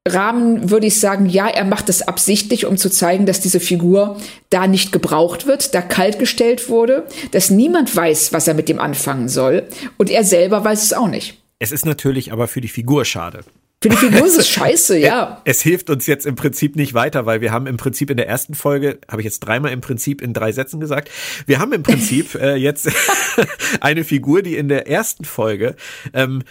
Rahmen 0.08 0.72
würde 0.72 0.88
ich 0.88 0.98
sagen, 0.98 1.26
ja, 1.26 1.50
er 1.50 1.66
macht 1.66 1.90
es 1.90 2.08
absichtlich, 2.08 2.66
um 2.66 2.78
zu 2.78 2.90
zeigen, 2.90 3.26
dass 3.26 3.42
diese 3.42 3.60
Figur 3.60 4.16
da 4.50 4.66
nicht 4.66 4.94
gebraucht 4.94 5.46
wird, 5.46 5.76
da 5.76 5.82
kaltgestellt 5.82 6.70
wurde, 6.70 7.06
dass 7.32 7.50
niemand 7.50 7.94
weiß, 7.94 8.32
was 8.32 8.48
er 8.48 8.54
mit 8.54 8.70
dem 8.70 8.80
anfangen 8.80 9.28
soll. 9.28 9.68
Und 9.98 10.10
er 10.10 10.24
selber 10.24 10.64
weiß 10.64 10.84
es 10.84 10.94
auch 10.94 11.10
nicht. 11.10 11.39
Es 11.60 11.72
ist 11.72 11.86
natürlich 11.86 12.32
aber 12.32 12.48
für 12.48 12.62
die 12.62 12.70
Figur 12.70 13.06
schade. 13.06 13.44
Für 13.82 13.90
die 13.90 13.98
Figur 13.98 14.26
ist 14.26 14.38
es 14.40 14.50
scheiße, 14.50 14.98
ja. 14.98 15.42
Es 15.46 15.62
hilft 15.62 15.90
uns 15.90 16.08
jetzt 16.08 16.26
im 16.26 16.36
Prinzip 16.36 16.76
nicht 16.76 16.94
weiter, 16.94 17.26
weil 17.26 17.42
wir 17.42 17.52
haben 17.52 17.68
im 17.68 17.78
Prinzip 17.78 18.10
in 18.10 18.18
der 18.18 18.28
ersten 18.28 18.54
Folge, 18.54 19.00
habe 19.10 19.22
ich 19.22 19.26
jetzt 19.26 19.42
dreimal 19.42 19.72
im 19.72 19.82
Prinzip 19.82 20.22
in 20.22 20.34
drei 20.34 20.52
Sätzen 20.52 20.80
gesagt, 20.80 21.10
wir 21.46 21.60
haben 21.60 21.74
im 21.74 21.84
Prinzip 21.84 22.36
äh, 22.42 22.56
jetzt 22.56 22.90
eine 23.82 24.04
Figur, 24.04 24.42
die 24.42 24.56
in 24.56 24.70
der 24.70 24.88
ersten 24.88 25.26
Folge 25.26 25.76
ähm, 26.14 26.44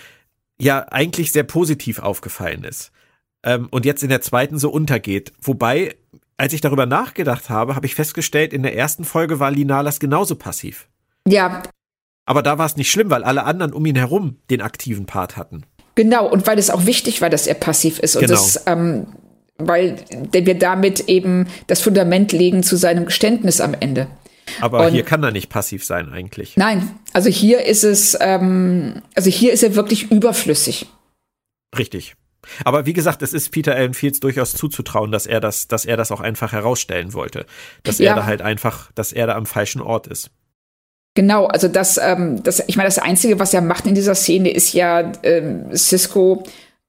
ja 0.60 0.86
eigentlich 0.90 1.32
sehr 1.32 1.44
positiv 1.44 1.98
aufgefallen 1.98 2.64
ist 2.64 2.92
ähm, 3.42 3.68
und 3.70 3.84
jetzt 3.84 4.02
in 4.02 4.08
der 4.08 4.20
zweiten 4.20 4.58
so 4.58 4.70
untergeht. 4.70 5.32
Wobei, 5.40 5.96
als 6.36 6.52
ich 6.52 6.60
darüber 6.60 6.86
nachgedacht 6.86 7.50
habe, 7.50 7.76
habe 7.76 7.86
ich 7.86 7.94
festgestellt, 7.94 8.52
in 8.52 8.62
der 8.62 8.76
ersten 8.76 9.04
Folge 9.04 9.38
war 9.38 9.50
Linalas 9.50 10.00
genauso 10.00 10.36
passiv. 10.36 10.88
Ja, 11.26 11.62
aber 12.28 12.42
da 12.42 12.58
war 12.58 12.66
es 12.66 12.76
nicht 12.76 12.90
schlimm, 12.90 13.08
weil 13.08 13.24
alle 13.24 13.44
anderen 13.44 13.72
um 13.72 13.86
ihn 13.86 13.96
herum 13.96 14.36
den 14.50 14.60
aktiven 14.60 15.06
Part 15.06 15.38
hatten. 15.38 15.62
Genau, 15.94 16.30
und 16.30 16.46
weil 16.46 16.58
es 16.58 16.68
auch 16.68 16.84
wichtig 16.84 17.22
war, 17.22 17.30
dass 17.30 17.46
er 17.46 17.54
passiv 17.54 17.98
ist. 18.00 18.16
Und 18.16 18.26
genau. 18.26 18.34
das, 18.34 18.64
ähm, 18.66 19.06
weil 19.56 19.96
wir 20.30 20.58
damit 20.58 21.08
eben 21.08 21.46
das 21.68 21.80
Fundament 21.80 22.32
legen 22.32 22.62
zu 22.62 22.76
seinem 22.76 23.06
Geständnis 23.06 23.62
am 23.62 23.72
Ende. 23.72 24.08
Aber 24.60 24.84
und 24.84 24.92
hier 24.92 25.04
kann 25.04 25.22
er 25.22 25.30
nicht 25.30 25.48
passiv 25.48 25.86
sein 25.86 26.10
eigentlich. 26.12 26.58
Nein, 26.58 26.90
also 27.14 27.30
hier 27.30 27.64
ist 27.64 27.82
es, 27.82 28.14
ähm, 28.20 29.00
also 29.14 29.30
hier 29.30 29.54
ist 29.54 29.62
er 29.62 29.74
wirklich 29.74 30.10
überflüssig. 30.10 30.84
Richtig. 31.78 32.14
Aber 32.62 32.84
wie 32.84 32.92
gesagt, 32.92 33.22
es 33.22 33.32
ist 33.32 33.52
Peter 33.52 33.74
Allen 33.74 33.94
Fields 33.94 34.20
durchaus 34.20 34.52
zuzutrauen, 34.52 35.12
dass 35.12 35.24
er 35.24 35.40
das, 35.40 35.66
dass 35.66 35.86
er 35.86 35.96
das 35.96 36.12
auch 36.12 36.20
einfach 36.20 36.52
herausstellen 36.52 37.14
wollte. 37.14 37.46
Dass 37.84 37.98
ja. 37.98 38.10
er 38.10 38.16
da 38.16 38.26
halt 38.26 38.42
einfach, 38.42 38.92
dass 38.92 39.14
er 39.14 39.26
da 39.26 39.34
am 39.34 39.46
falschen 39.46 39.80
Ort 39.80 40.06
ist. 40.06 40.30
Genau, 41.18 41.46
also 41.46 41.66
das, 41.66 41.98
ähm, 42.00 42.44
das, 42.44 42.62
ich 42.68 42.76
meine, 42.76 42.86
das 42.86 43.00
Einzige, 43.00 43.40
was 43.40 43.52
er 43.52 43.60
macht 43.60 43.86
in 43.86 43.96
dieser 43.96 44.14
Szene, 44.14 44.52
ist 44.52 44.72
ja, 44.72 45.10
ähm, 45.24 45.64
Cisco 45.74 46.44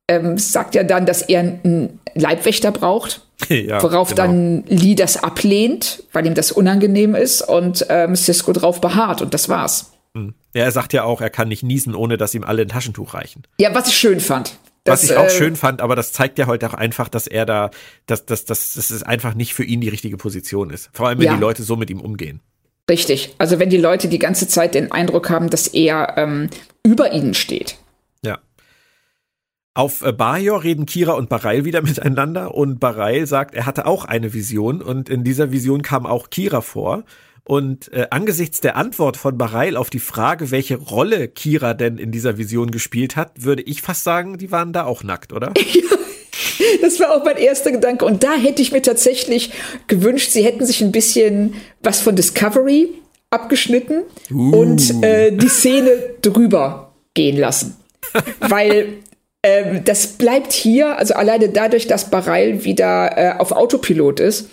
ähm, 0.08 0.38
sagt 0.38 0.76
ja 0.76 0.84
dann, 0.84 1.08
dass 1.08 1.24
er 1.24 1.40
einen 1.40 2.00
Leibwächter 2.14 2.72
braucht. 2.72 3.26
Ja, 3.50 3.82
worauf 3.82 4.10
genau. 4.10 4.24
dann 4.24 4.64
Lee 4.68 4.94
das 4.94 5.24
ablehnt, 5.24 6.04
weil 6.14 6.28
ihm 6.28 6.36
das 6.36 6.52
unangenehm 6.52 7.16
ist 7.16 7.42
und 7.42 7.88
ähm, 7.90 8.16
Cisco 8.16 8.52
drauf 8.54 8.82
beharrt 8.82 9.24
und 9.24 9.34
das 9.34 9.50
war's. 9.50 9.94
Hm. 10.14 10.36
Ja, 10.54 10.66
er 10.66 10.72
sagt 10.72 10.94
ja 10.94 11.06
auch, 11.06 11.22
er 11.22 11.32
kann 11.32 11.48
nicht 11.48 11.64
niesen, 11.64 11.96
ohne 11.96 12.18
dass 12.18 12.36
ihm 12.36 12.44
alle 12.44 12.62
ein 12.62 12.68
Taschentuch 12.68 13.16
reichen. 13.16 13.44
Ja, 13.60 13.74
was 13.74 13.88
ich 13.88 13.98
schön 13.98 14.20
fand. 14.20 14.58
Das, 14.84 15.02
was 15.02 15.10
ich 15.10 15.18
auch 15.18 15.26
äh, 15.26 15.30
schön 15.32 15.56
fand, 15.56 15.82
aber 15.82 15.96
das 15.96 16.12
zeigt 16.12 16.38
ja 16.38 16.46
heute 16.46 16.70
auch 16.70 16.76
einfach, 16.76 17.10
dass 17.10 17.26
er 17.26 17.48
da, 17.48 17.72
dass, 18.06 18.28
dass, 18.28 18.46
dass, 18.46 18.74
dass 18.74 18.92
es 18.92 19.02
einfach 19.02 19.34
nicht 19.34 19.56
für 19.56 19.64
ihn 19.64 19.82
die 19.82 19.90
richtige 19.90 20.18
Position 20.18 20.70
ist. 20.70 20.92
Vor 20.94 21.08
allem, 21.08 21.18
wenn 21.18 21.26
ja. 21.26 21.34
die 21.34 21.42
Leute 21.42 21.64
so 21.64 21.78
mit 21.78 21.90
ihm 21.90 22.02
umgehen. 22.02 22.42
Richtig. 22.90 23.36
Also 23.38 23.60
wenn 23.60 23.70
die 23.70 23.78
Leute 23.78 24.08
die 24.08 24.20
ganze 24.20 24.48
Zeit 24.48 24.74
den 24.74 24.92
Eindruck 24.92 25.30
haben, 25.30 25.50
dass 25.50 25.68
er 25.68 26.16
ähm, 26.18 26.50
über 26.84 27.14
ihnen 27.14 27.36
steht. 27.36 27.78
Ja. 28.26 28.40
Auf 29.76 30.02
äh, 30.02 30.12
Bajor 30.12 30.64
reden 30.64 30.88
Kira 30.88 31.14
und 31.14 31.30
Bareil 31.30 31.64
wieder 31.66 31.82
miteinander 31.84 32.56
und 32.56 32.80
Bareil 32.80 33.28
sagt, 33.28 33.54
er 33.54 33.68
hatte 33.68 33.86
auch 33.86 34.06
eine 34.06 34.34
Vision 34.34 34.82
und 34.82 35.08
in 35.08 35.24
dieser 35.24 35.52
Vision 35.52 35.84
kam 35.84 36.06
auch 36.06 36.32
Kira 36.32 36.62
vor. 36.62 37.04
Und 37.44 37.92
äh, 37.94 38.08
angesichts 38.12 38.62
der 38.62 38.76
Antwort 38.76 39.18
von 39.18 39.38
Bareil 39.38 39.76
auf 39.76 39.90
die 39.90 40.00
Frage, 40.00 40.52
welche 40.52 40.76
Rolle 40.76 41.28
Kira 41.28 41.74
denn 41.74 41.98
in 41.98 42.12
dieser 42.12 42.38
Vision 42.38 42.70
gespielt 42.70 43.16
hat, 43.16 43.44
würde 43.44 43.64
ich 43.64 43.82
fast 43.82 44.04
sagen, 44.04 44.38
die 44.38 44.52
waren 44.52 44.74
da 44.74 44.84
auch 44.84 45.04
nackt, 45.04 45.34
oder? 45.34 45.54
Das 46.82 47.00
war 47.00 47.16
auch 47.16 47.24
mein 47.24 47.38
erster 47.38 47.72
Gedanke. 47.72 48.06
Und 48.06 48.24
da 48.24 48.34
hätte 48.34 48.62
ich 48.62 48.72
mir 48.72 48.82
tatsächlich 48.82 49.52
gewünscht, 49.88 50.32
sie 50.32 50.44
hätten 50.44 50.66
sich 50.66 50.82
ein 50.82 50.92
bisschen 50.92 51.56
was 51.82 52.02
von 52.02 52.16
Discovery 52.16 52.90
abgeschnitten 53.30 54.04
uh. 54.32 54.58
und 54.58 55.04
äh, 55.04 55.32
die 55.32 55.50
Szene 55.50 55.92
drüber 56.22 56.94
gehen 57.14 57.38
lassen. 57.38 57.78
Weil 58.40 58.94
ähm, 59.44 59.84
das 59.86 60.08
bleibt 60.08 60.52
hier, 60.52 60.98
also 60.98 61.14
alleine 61.14 61.50
dadurch, 61.50 61.88
dass 61.88 62.10
Bareil 62.10 62.66
wieder 62.66 63.18
äh, 63.18 63.40
auf 63.40 63.52
Autopilot 63.52 64.20
ist, 64.20 64.50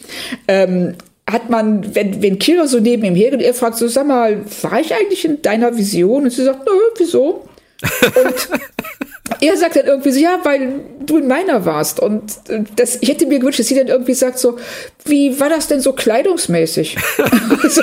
ähm, 0.47 0.95
hat 1.29 1.51
man, 1.51 1.95
wenn, 1.95 2.23
wenn 2.23 2.39
Kira 2.39 2.67
so 2.67 2.79
neben 2.79 3.05
ihm 3.05 3.17
hergeht, 3.17 3.43
er 3.43 3.55
fragt 3.55 3.77
so, 3.79 3.89
sag 3.89 4.07
mal, 4.07 4.45
war 4.63 4.81
ich 4.81 4.95
eigentlich 4.95 5.25
in 5.25 5.43
deiner 5.43 5.77
Vision? 5.77 6.25
Und 6.25 6.31
sie 6.31 6.45
sagt, 6.45 6.65
nö, 6.65 6.73
wieso? 6.99 7.49
Und 7.83 8.49
er 9.41 9.57
sagt 9.57 9.77
dann 9.77 9.87
irgendwie 9.87 10.11
so, 10.11 10.21
ja, 10.21 10.41
weil 10.45 10.81
du 11.05 11.19
in 11.19 11.27
meiner 11.27 11.65
warst. 11.65 12.01
Und 12.01 12.39
das, 12.77 12.99
ich 13.01 13.09
hätte 13.09 13.27
mir 13.27 13.39
gewünscht, 13.39 13.59
dass 13.59 13.69
sie 13.69 13.75
dann 13.75 13.89
irgendwie 13.89 14.15
sagt 14.15 14.39
so, 14.39 14.59
wie 15.05 15.39
war 15.41 15.49
das 15.49 15.69
denn 15.69 15.81
so 15.81 15.93
kleidungsmäßig? 15.93 16.97
so, 17.69 17.83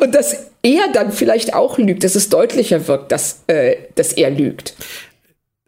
und 0.00 0.14
dass 0.14 0.46
er 0.62 0.88
dann 0.92 1.12
vielleicht 1.12 1.54
auch 1.54 1.78
lügt, 1.78 2.04
dass 2.04 2.14
es 2.14 2.28
deutlicher 2.28 2.88
wirkt, 2.88 3.12
dass, 3.12 3.42
äh, 3.46 3.76
dass 3.94 4.12
er 4.12 4.30
lügt. 4.30 4.74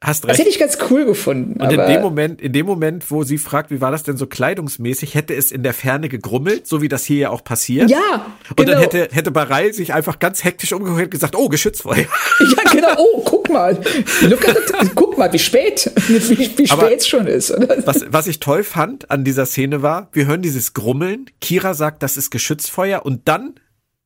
Hast 0.02 0.24
recht. 0.24 0.30
Das 0.30 0.38
hätte 0.38 0.48
ich 0.48 0.58
ganz 0.58 0.78
cool 0.90 1.04
gefunden. 1.04 1.60
Und 1.60 1.70
in 1.70 1.78
dem 1.78 2.00
Moment, 2.00 2.40
in 2.40 2.54
dem 2.54 2.64
Moment, 2.64 3.10
wo 3.10 3.22
sie 3.22 3.36
fragt, 3.36 3.70
wie 3.70 3.82
war 3.82 3.90
das 3.90 4.02
denn 4.02 4.16
so 4.16 4.26
kleidungsmäßig, 4.26 5.14
hätte 5.14 5.34
es 5.34 5.52
in 5.52 5.62
der 5.62 5.74
Ferne 5.74 6.08
gegrummelt, 6.08 6.66
so 6.66 6.80
wie 6.80 6.88
das 6.88 7.04
hier 7.04 7.18
ja 7.18 7.30
auch 7.30 7.44
passiert. 7.44 7.90
Ja. 7.90 8.34
Und 8.48 8.56
genau. 8.56 8.72
dann 8.72 8.80
hätte, 8.80 9.08
hätte 9.12 9.30
Barei 9.30 9.72
sich 9.72 9.92
einfach 9.92 10.18
ganz 10.18 10.42
hektisch 10.42 10.72
umgehört 10.72 11.04
und 11.04 11.10
gesagt, 11.10 11.36
oh, 11.36 11.48
Geschützfeuer. 11.48 12.06
Ja, 12.40 12.72
genau. 12.72 12.94
Oh, 12.96 13.22
guck 13.24 13.50
mal. 13.50 13.78
Look 14.22 14.48
at. 14.48 14.56
Guck 14.94 15.18
mal, 15.18 15.30
wie 15.32 15.38
spät, 15.38 15.90
wie, 16.08 16.58
wie 16.58 16.66
spät 16.66 17.00
es 17.00 17.06
schon 17.06 17.26
ist. 17.26 17.52
Was, 17.84 18.06
was 18.08 18.26
ich 18.26 18.40
toll 18.40 18.64
fand 18.64 19.10
an 19.10 19.24
dieser 19.24 19.44
Szene 19.44 19.82
war, 19.82 20.08
wir 20.12 20.26
hören 20.26 20.40
dieses 20.40 20.72
Grummeln. 20.72 21.26
Kira 21.40 21.74
sagt, 21.74 22.02
das 22.02 22.16
ist 22.16 22.30
Geschützfeuer 22.30 23.04
und 23.04 23.28
dann 23.28 23.54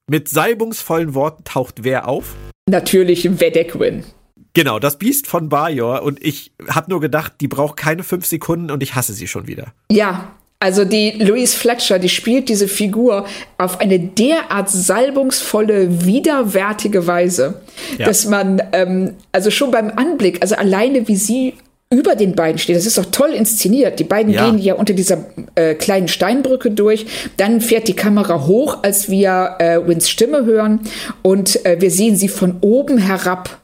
mit 0.09 0.29
salbungsvollen 0.29 1.15
Worten 1.15 1.45
taucht 1.45 1.85
wer 1.85 2.09
auf? 2.09 2.35
Natürlich 2.69 3.41
Wedequin. 3.41 4.05
Genau, 4.53 4.79
das 4.79 4.99
Biest 4.99 5.27
von 5.27 5.49
Bajor. 5.49 6.03
Und 6.03 6.25
ich 6.25 6.53
habe 6.69 6.91
nur 6.91 7.01
gedacht, 7.01 7.35
die 7.41 7.49
braucht 7.49 7.77
keine 7.77 8.03
fünf 8.03 8.27
Sekunden 8.27 8.71
und 8.71 8.83
ich 8.83 8.95
hasse 8.95 9.13
sie 9.13 9.27
schon 9.27 9.47
wieder. 9.47 9.73
Ja, 9.91 10.33
also 10.61 10.85
die 10.85 11.11
Louise 11.11 11.57
Fletcher, 11.57 11.99
die 11.99 12.09
spielt 12.09 12.49
diese 12.49 12.69
Figur 12.69 13.27
auf 13.59 13.81
eine 13.81 13.99
derart 13.99 14.71
salbungsvolle, 14.71 16.07
widerwärtige 16.07 17.07
Weise, 17.07 17.61
ja. 17.99 18.07
dass 18.07 18.27
man, 18.27 18.63
ähm, 18.73 19.15
also 19.31 19.51
schon 19.51 19.71
beim 19.71 19.91
Anblick, 19.91 20.41
also 20.41 20.55
alleine 20.55 21.07
wie 21.07 21.17
sie 21.17 21.55
über 21.91 22.17
den 22.17 22.35
beiden 22.35 22.59
steht. 22.59 22.77
Das 22.77 22.87
ist 22.87 22.97
doch 22.97 23.05
toll 23.07 23.31
inszeniert. 23.35 23.99
Die 23.99 24.05
beiden 24.05 24.33
ja. 24.33 24.49
gehen 24.49 24.59
ja 24.59 24.75
unter 24.75 24.95
dieser 24.95 25.27
äh, 25.55 25.75
kleinen 25.75 26.09
Steinbrücke 26.09 26.71
durch. 26.71 27.07
Dann 27.37 27.61
fährt 27.61 27.87
die 27.87 27.95
Kamera 27.95 28.47
hoch, 28.47 28.79
als 28.83 29.11
wir 29.11 29.57
äh, 29.59 29.87
Wins 29.87 30.09
Stimme 30.09 30.45
hören. 30.45 30.81
Und 31.23 31.65
äh, 31.67 31.81
wir 31.81 31.91
sehen 31.91 32.17
sie 32.17 32.29
von 32.29 32.57
oben 32.63 32.99
herab 32.99 33.61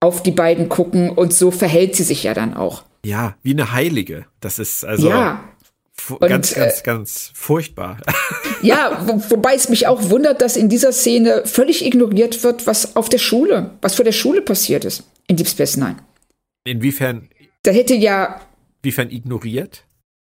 auf 0.00 0.22
die 0.22 0.30
beiden 0.30 0.68
gucken 0.68 1.10
und 1.10 1.32
so 1.32 1.50
verhält 1.50 1.96
sie 1.96 2.04
sich 2.04 2.22
ja 2.22 2.34
dann 2.34 2.54
auch. 2.54 2.84
Ja, 3.04 3.36
wie 3.42 3.52
eine 3.52 3.72
Heilige. 3.72 4.26
Das 4.40 4.58
ist 4.58 4.84
also 4.84 5.08
ja. 5.08 5.44
ganz, 6.20 6.20
und, 6.20 6.28
ganz, 6.28 6.56
äh, 6.56 6.82
ganz 6.84 7.30
furchtbar. 7.34 7.98
Ja, 8.60 9.04
wo, 9.06 9.22
wobei 9.30 9.54
es 9.54 9.68
mich 9.68 9.86
auch 9.86 10.10
wundert, 10.10 10.42
dass 10.42 10.56
in 10.56 10.68
dieser 10.68 10.90
Szene 10.90 11.42
völlig 11.44 11.86
ignoriert 11.86 12.42
wird, 12.42 12.66
was 12.66 12.96
auf 12.96 13.08
der 13.08 13.18
Schule, 13.18 13.70
was 13.82 13.94
vor 13.94 14.04
der 14.04 14.10
Schule 14.10 14.42
passiert 14.42 14.84
ist 14.84 15.04
in 15.28 15.36
Deep 15.36 15.46
Space 15.46 15.76
Nine. 15.76 15.98
Inwiefern? 16.64 17.28
Da 17.62 17.70
hätte 17.70 17.94
ja. 17.94 18.40
Inwiefern 18.82 19.10
ignoriert? 19.10 19.84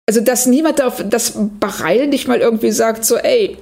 Also, 0.07 0.21
dass 0.21 0.45
niemand 0.45 0.81
auf, 0.81 1.03
dass 1.07 1.33
Bareil 1.59 2.07
nicht 2.07 2.27
mal 2.27 2.39
irgendwie 2.39 2.71
sagt, 2.71 3.05
so, 3.05 3.17
ey, 3.17 3.57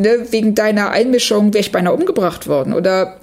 ne, 0.00 0.26
wegen 0.30 0.54
deiner 0.54 0.90
Einmischung 0.90 1.52
wäre 1.54 1.60
ich 1.60 1.72
beinahe 1.72 1.94
umgebracht 1.94 2.46
worden. 2.46 2.72
Oder 2.72 3.20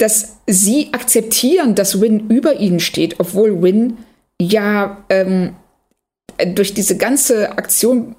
dass 0.00 0.38
sie 0.46 0.92
akzeptieren, 0.92 1.74
dass 1.74 2.00
Win 2.00 2.30
über 2.30 2.56
ihnen 2.56 2.80
steht, 2.80 3.20
obwohl 3.20 3.62
Win 3.62 3.98
ja 4.40 5.04
ähm, 5.10 5.54
durch 6.54 6.72
diese 6.72 6.96
ganze 6.96 7.52
Aktion 7.58 8.16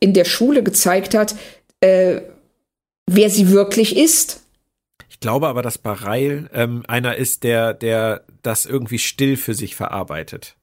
in 0.00 0.14
der 0.14 0.24
Schule 0.24 0.62
gezeigt 0.62 1.14
hat, 1.14 1.34
äh, 1.80 2.22
wer 3.06 3.28
sie 3.28 3.50
wirklich 3.50 3.96
ist. 3.96 4.42
Ich 5.10 5.20
glaube 5.20 5.48
aber, 5.48 5.60
dass 5.60 5.76
Bareil 5.76 6.48
ähm, 6.54 6.84
einer 6.88 7.16
ist, 7.16 7.44
der, 7.44 7.74
der 7.74 8.24
das 8.40 8.64
irgendwie 8.64 8.98
still 8.98 9.36
für 9.36 9.52
sich 9.52 9.76
verarbeitet. 9.76 10.56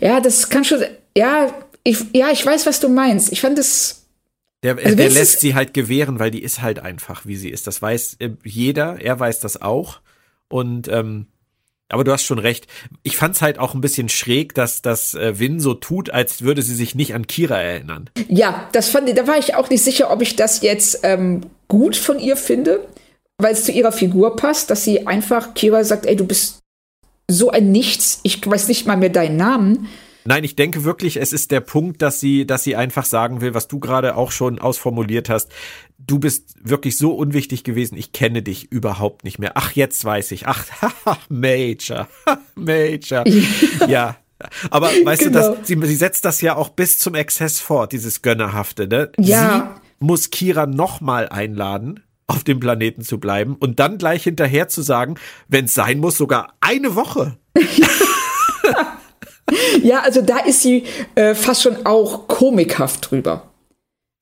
Ja, 0.00 0.20
das 0.20 0.48
kann 0.48 0.64
schon. 0.64 0.82
Ja, 1.16 1.54
ich, 1.84 1.98
ja, 2.12 2.30
ich 2.32 2.44
weiß, 2.44 2.66
was 2.66 2.80
du 2.80 2.88
meinst. 2.88 3.30
Ich 3.30 3.40
fand 3.40 3.56
es 3.58 4.05
der, 4.62 4.78
also 4.78 4.96
der 4.96 5.10
lässt 5.10 5.40
sie 5.40 5.54
halt 5.54 5.74
gewähren, 5.74 6.18
weil 6.18 6.30
die 6.30 6.42
ist 6.42 6.62
halt 6.62 6.78
einfach, 6.78 7.26
wie 7.26 7.36
sie 7.36 7.50
ist. 7.50 7.66
Das 7.66 7.80
weiß 7.80 8.16
äh, 8.20 8.30
jeder, 8.44 9.00
er 9.00 9.18
weiß 9.18 9.40
das 9.40 9.60
auch. 9.60 10.00
Und 10.48 10.88
ähm, 10.88 11.26
aber 11.88 12.02
du 12.02 12.12
hast 12.12 12.24
schon 12.24 12.38
recht. 12.38 12.66
Ich 13.04 13.16
fand's 13.16 13.42
halt 13.42 13.58
auch 13.58 13.74
ein 13.74 13.80
bisschen 13.80 14.08
schräg, 14.08 14.54
dass 14.54 14.82
äh, 15.14 15.38
Win 15.38 15.60
so 15.60 15.74
tut, 15.74 16.10
als 16.10 16.42
würde 16.42 16.62
sie 16.62 16.74
sich 16.74 16.94
nicht 16.94 17.14
an 17.14 17.26
Kira 17.26 17.60
erinnern. 17.60 18.10
Ja, 18.28 18.68
das 18.72 18.88
fand 18.88 19.08
ich, 19.08 19.14
da 19.14 19.26
war 19.28 19.38
ich 19.38 19.54
auch 19.54 19.70
nicht 19.70 19.84
sicher, 19.84 20.10
ob 20.10 20.20
ich 20.20 20.34
das 20.34 20.62
jetzt 20.62 21.00
ähm, 21.04 21.42
gut 21.68 21.94
von 21.94 22.18
ihr 22.18 22.36
finde, 22.36 22.86
weil 23.38 23.52
es 23.52 23.64
zu 23.64 23.72
ihrer 23.72 23.92
Figur 23.92 24.34
passt, 24.34 24.70
dass 24.70 24.82
sie 24.82 25.06
einfach 25.06 25.54
Kira 25.54 25.84
sagt, 25.84 26.06
ey, 26.06 26.16
du 26.16 26.26
bist 26.26 26.60
so 27.30 27.50
ein 27.50 27.70
Nichts, 27.70 28.20
ich 28.24 28.44
weiß 28.44 28.68
nicht 28.68 28.86
mal 28.86 28.96
mehr 28.96 29.10
deinen 29.10 29.36
Namen. 29.36 29.88
Nein, 30.26 30.44
ich 30.44 30.56
denke 30.56 30.84
wirklich, 30.84 31.16
es 31.18 31.32
ist 31.32 31.50
der 31.50 31.60
Punkt, 31.60 32.02
dass 32.02 32.20
sie, 32.20 32.46
dass 32.46 32.64
sie 32.64 32.76
einfach 32.76 33.04
sagen 33.04 33.40
will, 33.40 33.54
was 33.54 33.68
du 33.68 33.78
gerade 33.78 34.16
auch 34.16 34.32
schon 34.32 34.58
ausformuliert 34.58 35.28
hast. 35.28 35.50
Du 35.98 36.18
bist 36.18 36.54
wirklich 36.62 36.98
so 36.98 37.14
unwichtig 37.14 37.64
gewesen. 37.64 37.96
Ich 37.96 38.12
kenne 38.12 38.42
dich 38.42 38.70
überhaupt 38.70 39.24
nicht 39.24 39.38
mehr. 39.38 39.52
Ach, 39.54 39.72
jetzt 39.72 40.04
weiß 40.04 40.32
ich. 40.32 40.46
Ach, 40.46 40.64
Major, 41.28 42.08
Major. 42.54 43.24
ja. 43.88 44.16
Aber 44.70 44.88
weißt 44.88 45.22
genau. 45.22 45.50
du, 45.50 45.56
dass 45.56 45.68
sie, 45.68 45.80
sie 45.80 45.96
setzt 45.96 46.24
das 46.24 46.40
ja 46.40 46.56
auch 46.56 46.68
bis 46.68 46.98
zum 46.98 47.14
Exzess 47.14 47.58
fort, 47.58 47.92
dieses 47.92 48.20
Gönnerhafte, 48.20 48.86
ne? 48.86 49.10
Ja. 49.18 49.80
Sie 49.98 50.04
muss 50.04 50.30
Kira 50.30 50.66
nochmal 50.66 51.28
einladen, 51.30 52.02
auf 52.26 52.44
dem 52.44 52.60
Planeten 52.60 53.02
zu 53.02 53.18
bleiben 53.18 53.56
und 53.56 53.78
dann 53.78 53.96
gleich 53.96 54.24
hinterher 54.24 54.68
zu 54.68 54.82
sagen, 54.82 55.14
wenn 55.48 55.66
es 55.66 55.74
sein 55.74 56.00
muss, 56.00 56.18
sogar 56.18 56.54
eine 56.60 56.94
Woche. 56.94 57.38
Ja, 59.82 60.00
also 60.00 60.22
da 60.22 60.38
ist 60.38 60.62
sie 60.62 60.84
äh, 61.14 61.34
fast 61.34 61.62
schon 61.62 61.86
auch 61.86 62.26
komikhaft 62.28 63.10
drüber. 63.10 63.50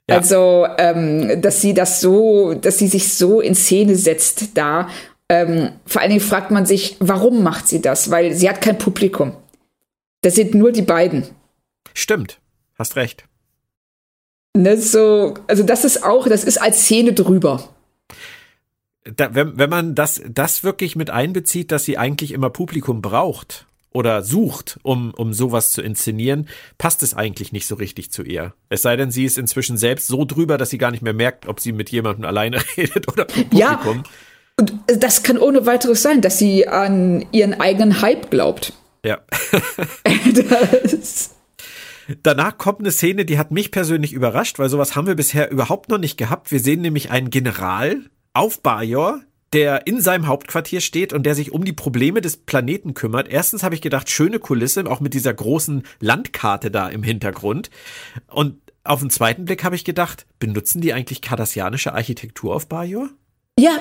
Ja. 0.08 0.16
Also, 0.16 0.66
ähm, 0.78 1.40
dass 1.40 1.62
sie 1.62 1.72
das 1.72 2.00
so, 2.00 2.54
dass 2.54 2.78
sie 2.78 2.88
sich 2.88 3.14
so 3.14 3.40
in 3.40 3.54
Szene 3.54 3.96
setzt 3.96 4.56
da. 4.56 4.88
Ähm, 5.30 5.72
vor 5.86 6.02
allen 6.02 6.10
Dingen 6.10 6.20
fragt 6.20 6.50
man 6.50 6.66
sich, 6.66 6.96
warum 7.00 7.42
macht 7.42 7.68
sie 7.68 7.80
das? 7.80 8.10
Weil 8.10 8.34
sie 8.34 8.48
hat 8.48 8.60
kein 8.60 8.76
Publikum. 8.76 9.34
Das 10.20 10.34
sind 10.34 10.54
nur 10.54 10.72
die 10.72 10.82
beiden. 10.82 11.26
Stimmt, 11.94 12.40
hast 12.78 12.96
recht. 12.96 13.24
Ne, 14.56 14.76
so, 14.76 15.34
also 15.46 15.62
das 15.62 15.84
ist 15.84 16.04
auch, 16.04 16.28
das 16.28 16.44
ist 16.44 16.58
als 16.58 16.82
Szene 16.82 17.14
drüber. 17.14 17.70
Da, 19.04 19.34
wenn, 19.34 19.56
wenn 19.58 19.70
man 19.70 19.94
das, 19.94 20.22
das 20.28 20.64
wirklich 20.64 20.96
mit 20.96 21.10
einbezieht, 21.10 21.72
dass 21.72 21.84
sie 21.84 21.98
eigentlich 21.98 22.32
immer 22.32 22.50
Publikum 22.50 23.00
braucht 23.00 23.66
oder 23.94 24.22
sucht, 24.22 24.78
um, 24.82 25.14
um 25.14 25.32
sowas 25.32 25.72
zu 25.72 25.80
inszenieren, 25.80 26.48
passt 26.76 27.02
es 27.02 27.14
eigentlich 27.14 27.52
nicht 27.52 27.66
so 27.66 27.76
richtig 27.76 28.10
zu 28.10 28.22
ihr. 28.22 28.52
Es 28.68 28.82
sei 28.82 28.96
denn, 28.96 29.10
sie 29.10 29.24
ist 29.24 29.38
inzwischen 29.38 29.78
selbst 29.78 30.08
so 30.08 30.24
drüber, 30.24 30.58
dass 30.58 30.70
sie 30.70 30.78
gar 30.78 30.90
nicht 30.90 31.02
mehr 31.02 31.14
merkt, 31.14 31.46
ob 31.46 31.60
sie 31.60 31.72
mit 31.72 31.90
jemandem 31.90 32.26
alleine 32.26 32.58
redet 32.76 33.08
oder 33.08 33.26
mit 33.34 33.50
Publikum. 33.50 33.58
Ja, 33.58 33.80
und 34.56 34.74
das 34.86 35.22
kann 35.22 35.38
ohne 35.38 35.64
weiteres 35.66 36.02
sein, 36.02 36.20
dass 36.20 36.38
sie 36.38 36.68
an 36.68 37.24
ihren 37.32 37.54
eigenen 37.60 38.02
Hype 38.02 38.30
glaubt. 38.30 38.72
Ja. 39.04 39.20
Danach 42.22 42.58
kommt 42.58 42.80
eine 42.80 42.90
Szene, 42.90 43.24
die 43.24 43.38
hat 43.38 43.50
mich 43.50 43.70
persönlich 43.70 44.12
überrascht, 44.12 44.58
weil 44.58 44.68
sowas 44.68 44.94
haben 44.94 45.06
wir 45.06 45.14
bisher 45.14 45.50
überhaupt 45.50 45.88
noch 45.88 45.98
nicht 45.98 46.18
gehabt. 46.18 46.50
Wir 46.52 46.60
sehen 46.60 46.82
nämlich 46.82 47.10
einen 47.10 47.30
General 47.30 47.98
auf 48.32 48.60
Bajor, 48.60 49.22
der 49.54 49.86
in 49.86 50.00
seinem 50.00 50.26
Hauptquartier 50.26 50.80
steht 50.80 51.12
und 51.12 51.24
der 51.24 51.34
sich 51.34 51.52
um 51.52 51.64
die 51.64 51.72
Probleme 51.72 52.20
des 52.20 52.36
Planeten 52.36 52.92
kümmert. 52.92 53.28
Erstens 53.28 53.62
habe 53.62 53.74
ich 53.74 53.80
gedacht, 53.80 54.10
schöne 54.10 54.40
Kulisse, 54.40 54.84
auch 54.90 55.00
mit 55.00 55.14
dieser 55.14 55.32
großen 55.32 55.84
Landkarte 56.00 56.70
da 56.70 56.88
im 56.88 57.04
Hintergrund. 57.04 57.70
Und 58.30 58.56
auf 58.82 59.00
den 59.00 59.10
zweiten 59.10 59.44
Blick 59.44 59.64
habe 59.64 59.76
ich 59.76 59.84
gedacht, 59.84 60.26
benutzen 60.40 60.80
die 60.80 60.92
eigentlich 60.92 61.22
kardassianische 61.22 61.94
Architektur 61.94 62.54
auf 62.54 62.66
Bajor? 62.66 63.08
Ja, 63.58 63.78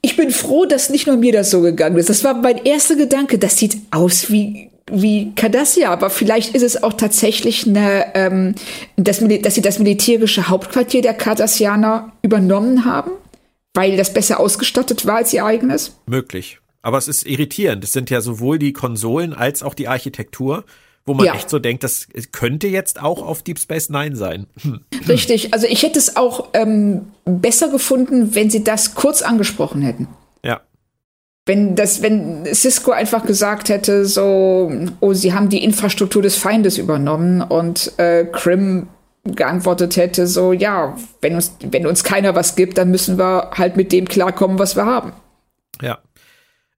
ich 0.00 0.16
bin 0.16 0.30
froh, 0.30 0.64
dass 0.64 0.90
nicht 0.90 1.06
nur 1.06 1.16
mir 1.16 1.32
das 1.32 1.50
so 1.50 1.60
gegangen 1.60 1.96
ist. 1.98 2.08
Das 2.08 2.22
war 2.22 2.34
mein 2.34 2.64
erster 2.64 2.94
Gedanke. 2.94 3.38
Das 3.38 3.58
sieht 3.58 3.76
aus 3.90 4.30
wie 4.30 4.70
wie 4.92 5.32
Cardassia, 5.34 5.90
aber 5.90 6.10
vielleicht 6.10 6.54
ist 6.54 6.62
es 6.62 6.82
auch 6.82 6.92
tatsächlich 6.92 7.66
eine, 7.66 8.14
ähm, 8.14 8.54
das, 8.96 9.24
dass 9.40 9.54
sie 9.54 9.62
das 9.62 9.78
militärische 9.78 10.48
Hauptquartier 10.48 11.00
der 11.00 11.14
Cardassianer 11.14 12.12
übernommen 12.20 12.84
haben, 12.84 13.10
weil 13.74 13.96
das 13.96 14.12
besser 14.12 14.40
ausgestattet 14.40 15.04
war 15.04 15.16
als 15.16 15.32
ihr 15.32 15.44
eigenes. 15.44 15.98
Möglich. 16.06 16.60
Aber 16.82 16.98
es 16.98 17.08
ist 17.08 17.26
irritierend. 17.26 17.84
Es 17.84 17.92
sind 17.92 18.10
ja 18.10 18.20
sowohl 18.20 18.58
die 18.58 18.72
Konsolen 18.72 19.34
als 19.34 19.62
auch 19.62 19.74
die 19.74 19.88
Architektur 19.88 20.64
wo 21.06 21.14
man 21.14 21.26
ja. 21.26 21.34
echt 21.34 21.50
so 21.50 21.58
denkt, 21.58 21.84
das 21.84 22.08
könnte 22.32 22.66
jetzt 22.66 23.00
auch 23.02 23.22
auf 23.22 23.42
Deep 23.42 23.58
Space 23.58 23.90
Nine 23.90 24.16
sein. 24.16 24.46
Hm. 24.62 24.80
Richtig, 25.06 25.52
also 25.52 25.66
ich 25.66 25.82
hätte 25.82 25.98
es 25.98 26.16
auch 26.16 26.48
ähm, 26.54 27.12
besser 27.24 27.68
gefunden, 27.68 28.34
wenn 28.34 28.50
sie 28.50 28.64
das 28.64 28.94
kurz 28.94 29.20
angesprochen 29.20 29.82
hätten. 29.82 30.08
Ja. 30.42 30.62
Wenn 31.46 31.76
das, 31.76 32.00
wenn 32.00 32.46
Cisco 32.54 32.90
einfach 32.90 33.26
gesagt 33.26 33.68
hätte, 33.68 34.06
so, 34.06 34.72
oh, 35.00 35.12
sie 35.12 35.34
haben 35.34 35.50
die 35.50 35.62
Infrastruktur 35.62 36.22
des 36.22 36.36
Feindes 36.36 36.78
übernommen 36.78 37.42
und 37.42 37.92
äh, 37.98 38.24
Krim 38.24 38.88
geantwortet 39.24 39.96
hätte, 39.96 40.26
so, 40.26 40.52
ja, 40.52 40.96
wenn 41.20 41.34
uns, 41.34 41.56
wenn 41.60 41.86
uns 41.86 42.04
keiner 42.04 42.34
was 42.34 42.56
gibt, 42.56 42.78
dann 42.78 42.90
müssen 42.90 43.18
wir 43.18 43.50
halt 43.54 43.76
mit 43.76 43.92
dem 43.92 44.06
klarkommen, 44.06 44.58
was 44.58 44.76
wir 44.76 44.84
haben. 44.84 45.12
Ja. 45.80 45.98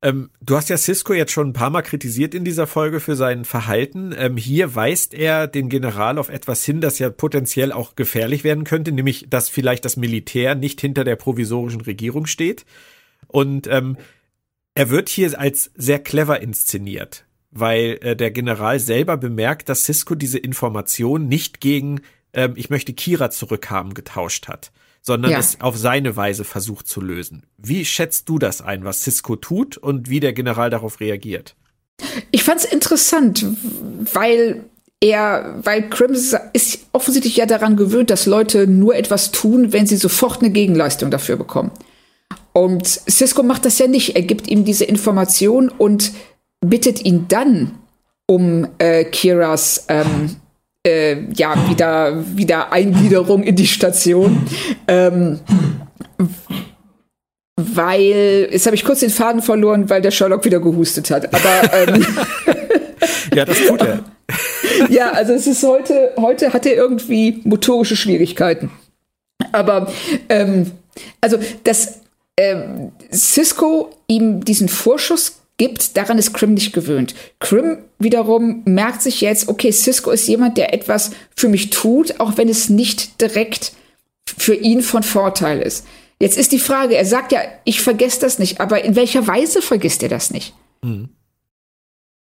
Ähm, 0.03 0.31
du 0.41 0.57
hast 0.57 0.69
ja 0.69 0.77
Cisco 0.77 1.15
jetzt 1.15 1.33
schon 1.33 1.49
ein 1.49 1.53
paar 1.53 1.71
Mal 1.71 1.83
kritisiert 1.83 2.35
in 2.35 2.45
dieser 2.45 2.67
Folge 2.67 3.01
für 3.01 3.17
sein 3.17 3.45
Verhalten. 3.45 4.15
Ähm, 4.17 4.37
hier 4.37 4.75
weist 4.75 5.15
er 5.15 5.49
den 5.49 5.69
General 5.69 6.19
auf 6.19 6.29
etwas 6.29 6.65
hin, 6.65 6.81
das 6.81 6.99
ja 6.99 7.11
potenziell 7.11 7.73
auch 7.73 7.97
gefährlich 7.97 8.45
werden 8.45 8.65
könnte, 8.65 8.93
nämlich, 8.93 9.27
dass 9.29 9.49
vielleicht 9.49 9.85
das 9.85 9.97
Militär 9.97 10.55
nicht 10.55 10.81
hinter 10.81 11.03
der 11.03 11.17
provisorischen 11.17 11.81
Regierung 11.81 12.27
steht. 12.27 12.65
Und 13.27 13.67
ähm, 13.67 13.97
er 14.75 14.91
wird 14.91 15.09
hier 15.09 15.39
als 15.41 15.73
sehr 15.75 15.99
clever 15.99 16.41
inszeniert, 16.41 17.25
weil 17.51 17.99
äh, 18.03 18.15
der 18.15 18.31
General 18.31 18.79
selber 18.79 19.17
bemerkt, 19.17 19.69
dass 19.71 19.87
Cisco 19.87 20.15
diese 20.15 20.39
Information 20.39 21.27
nicht 21.27 21.61
gegen 21.61 22.03
ähm, 22.37 22.53
ich 22.55 22.71
möchte 22.71 22.93
Kira 22.93 23.31
zurückhaben 23.31 23.95
getauscht 23.95 24.47
hat 24.47 24.71
sondern 25.07 25.31
ja. 25.31 25.39
es 25.39 25.61
auf 25.61 25.77
seine 25.77 26.17
Weise 26.17 26.43
versucht 26.43 26.89
zu 26.89 27.01
lösen. 27.01 27.45
Wie 27.57 27.85
schätzt 27.85 28.29
du 28.29 28.41
das 28.41 28.61
ein, 28.61 28.85
was 28.85 29.03
Cisco 29.03 29.37
tut 29.37 29.77
und 29.77 30.11
wie 30.11 30.19
der 30.19 30.33
General 30.33 30.69
darauf 30.69 30.99
reagiert? 30.99 31.55
Ich 32.33 32.43
fand 32.43 32.59
es 32.59 32.65
interessant, 32.65 33.47
weil 34.13 34.65
er, 35.01 35.61
weil 35.63 35.89
Crims 35.89 36.35
ist 36.53 36.81
offensichtlich 36.91 37.37
ja 37.37 37.47
daran 37.47 37.77
gewöhnt, 37.77 38.11
dass 38.11 38.27
Leute 38.27 38.67
nur 38.67 38.97
etwas 38.97 39.31
tun, 39.31 39.73
wenn 39.73 39.87
sie 39.87 39.97
sofort 39.97 40.43
eine 40.43 40.51
Gegenleistung 40.51 41.13
dafür 41.13 41.37
bekommen. 41.37 41.71
Und 42.53 42.87
Cisco 42.87 43.45
macht 43.45 43.65
das 43.65 43.79
ja 43.79 43.87
nicht. 43.87 44.17
Er 44.17 44.23
gibt 44.23 44.49
ihm 44.49 44.65
diese 44.65 44.87
Information 44.87 45.69
und 45.69 46.13
bittet 46.61 47.05
ihn 47.05 47.27
dann 47.29 47.79
um 48.27 48.67
äh, 48.79 49.05
Kiras 49.05 49.85
ähm, 49.89 50.37
äh, 50.87 51.17
ja, 51.35 51.69
wieder, 51.69 52.25
wieder 52.37 52.73
Eingliederung 52.73 53.43
in 53.43 53.57
die 53.57 53.67
Station. 53.67 54.47
Ähm, 54.87 55.41
weil, 57.57 58.49
jetzt 58.51 58.67
habe 58.67 58.77
ich 58.77 58.85
kurz 58.85 59.01
den 59.01 59.11
Faden 59.11 59.43
verloren, 59.43 59.91
weil 59.91 60.03
der 60.03 60.11
Sherlock 60.11 60.45
wieder 60.45 60.61
gehustet 60.61 61.11
hat. 61.11 61.35
Aber 61.35 61.75
ähm, 61.75 62.07
ja, 63.35 63.45
das 63.45 63.59
tut 63.67 63.81
er. 63.81 64.05
ja, 64.89 65.11
also 65.11 65.33
es 65.33 65.47
ist 65.47 65.63
heute, 65.63 66.13
heute 66.19 66.53
hat 66.53 66.67
er 66.67 66.75
irgendwie 66.75 67.41
motorische 67.45 67.97
Schwierigkeiten. 67.97 68.71
Aber 69.53 69.93
ähm, 70.29 70.73
also, 71.21 71.39
dass 71.65 72.01
ähm, 72.39 72.93
Cisco 73.13 73.91
ihm 74.07 74.45
diesen 74.45 74.69
Vorschuss 74.69 75.41
gibt, 75.57 75.97
daran 75.97 76.19
ist 76.19 76.35
Krim 76.35 76.55
nicht 76.55 76.73
gewöhnt. 76.73 77.15
Krim 77.39 77.79
wiederum 77.99 78.63
merkt 78.65 79.03
sich 79.03 79.21
jetzt, 79.21 79.49
okay, 79.49 79.73
Cisco 79.73 80.11
ist 80.11 80.29
jemand, 80.29 80.59
der 80.59 80.75
etwas 80.75 81.11
für 81.35 81.49
mich 81.49 81.71
tut, 81.71 82.21
auch 82.21 82.37
wenn 82.37 82.49
es 82.49 82.69
nicht 82.69 83.21
direkt 83.21 83.73
für 84.37 84.55
ihn 84.55 84.83
von 84.83 85.03
Vorteil 85.03 85.61
ist. 85.61 85.87
Jetzt 86.19 86.39
ist 86.39 86.53
die 86.53 86.59
Frage, 86.59 86.97
er 86.97 87.05
sagt 87.05 87.33
ja, 87.33 87.41
ich 87.65 87.81
vergesse 87.81 88.21
das 88.21 88.39
nicht, 88.39 88.61
aber 88.61 88.85
in 88.85 88.97
welcher 88.97 89.27
Weise 89.27 89.63
vergisst 89.63 90.03
er 90.03 90.09
das 90.09 90.31
nicht? 90.31 90.55
Mhm. 90.83 91.11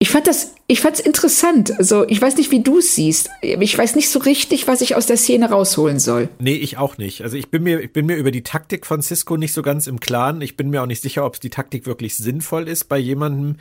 Ich 0.01 0.11
fand 0.11 0.29
das, 0.29 0.55
ich 0.69 0.81
fand's 0.81 1.01
interessant. 1.01 1.77
Also, 1.77 2.07
ich 2.09 2.23
weiß 2.23 2.37
nicht, 2.37 2.53
wie 2.53 2.63
du 2.63 2.79
es 2.79 2.95
siehst. 2.95 3.31
Ich 3.43 3.77
weiß 3.77 3.97
nicht 3.97 4.09
so 4.11 4.21
richtig, 4.21 4.69
was 4.69 4.81
ich 4.81 4.95
aus 4.95 5.07
der 5.07 5.17
Szene 5.17 5.51
rausholen 5.51 5.99
soll. 5.99 6.29
Nee, 6.39 6.55
ich 6.55 6.79
auch 6.79 6.99
nicht. 6.99 7.23
Also, 7.23 7.37
ich 7.37 7.51
bin 7.51 7.65
mir, 7.65 7.81
ich 7.81 7.93
bin 7.93 8.07
mir 8.07 8.17
über 8.17 8.31
die 8.31 8.45
Taktik 8.45 8.87
von 8.87 9.03
Cisco 9.03 9.37
nicht 9.37 9.53
so 9.53 9.63
ganz 9.63 9.89
im 9.89 9.99
Klaren. 9.99 10.41
Ich 10.41 10.57
bin 10.57 10.71
mir 10.71 10.83
auch 10.83 10.87
nicht 10.87 11.03
sicher, 11.03 11.25
ob 11.25 11.41
die 11.41 11.51
Taktik 11.51 11.85
wirklich 11.87 12.17
sinnvoll 12.17 12.69
ist 12.69 12.85
bei 12.85 12.99
jemandem, 12.99 13.57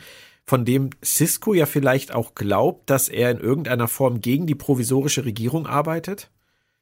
von 0.48 0.64
dem 0.64 0.90
Cisco 1.04 1.52
ja 1.54 1.66
vielleicht 1.66 2.14
auch 2.14 2.34
glaubt, 2.34 2.88
dass 2.88 3.08
er 3.08 3.30
in 3.32 3.38
irgendeiner 3.38 3.86
Form 3.86 4.20
gegen 4.20 4.46
die 4.46 4.54
provisorische 4.54 5.24
Regierung 5.24 5.66
arbeitet. 5.66 6.30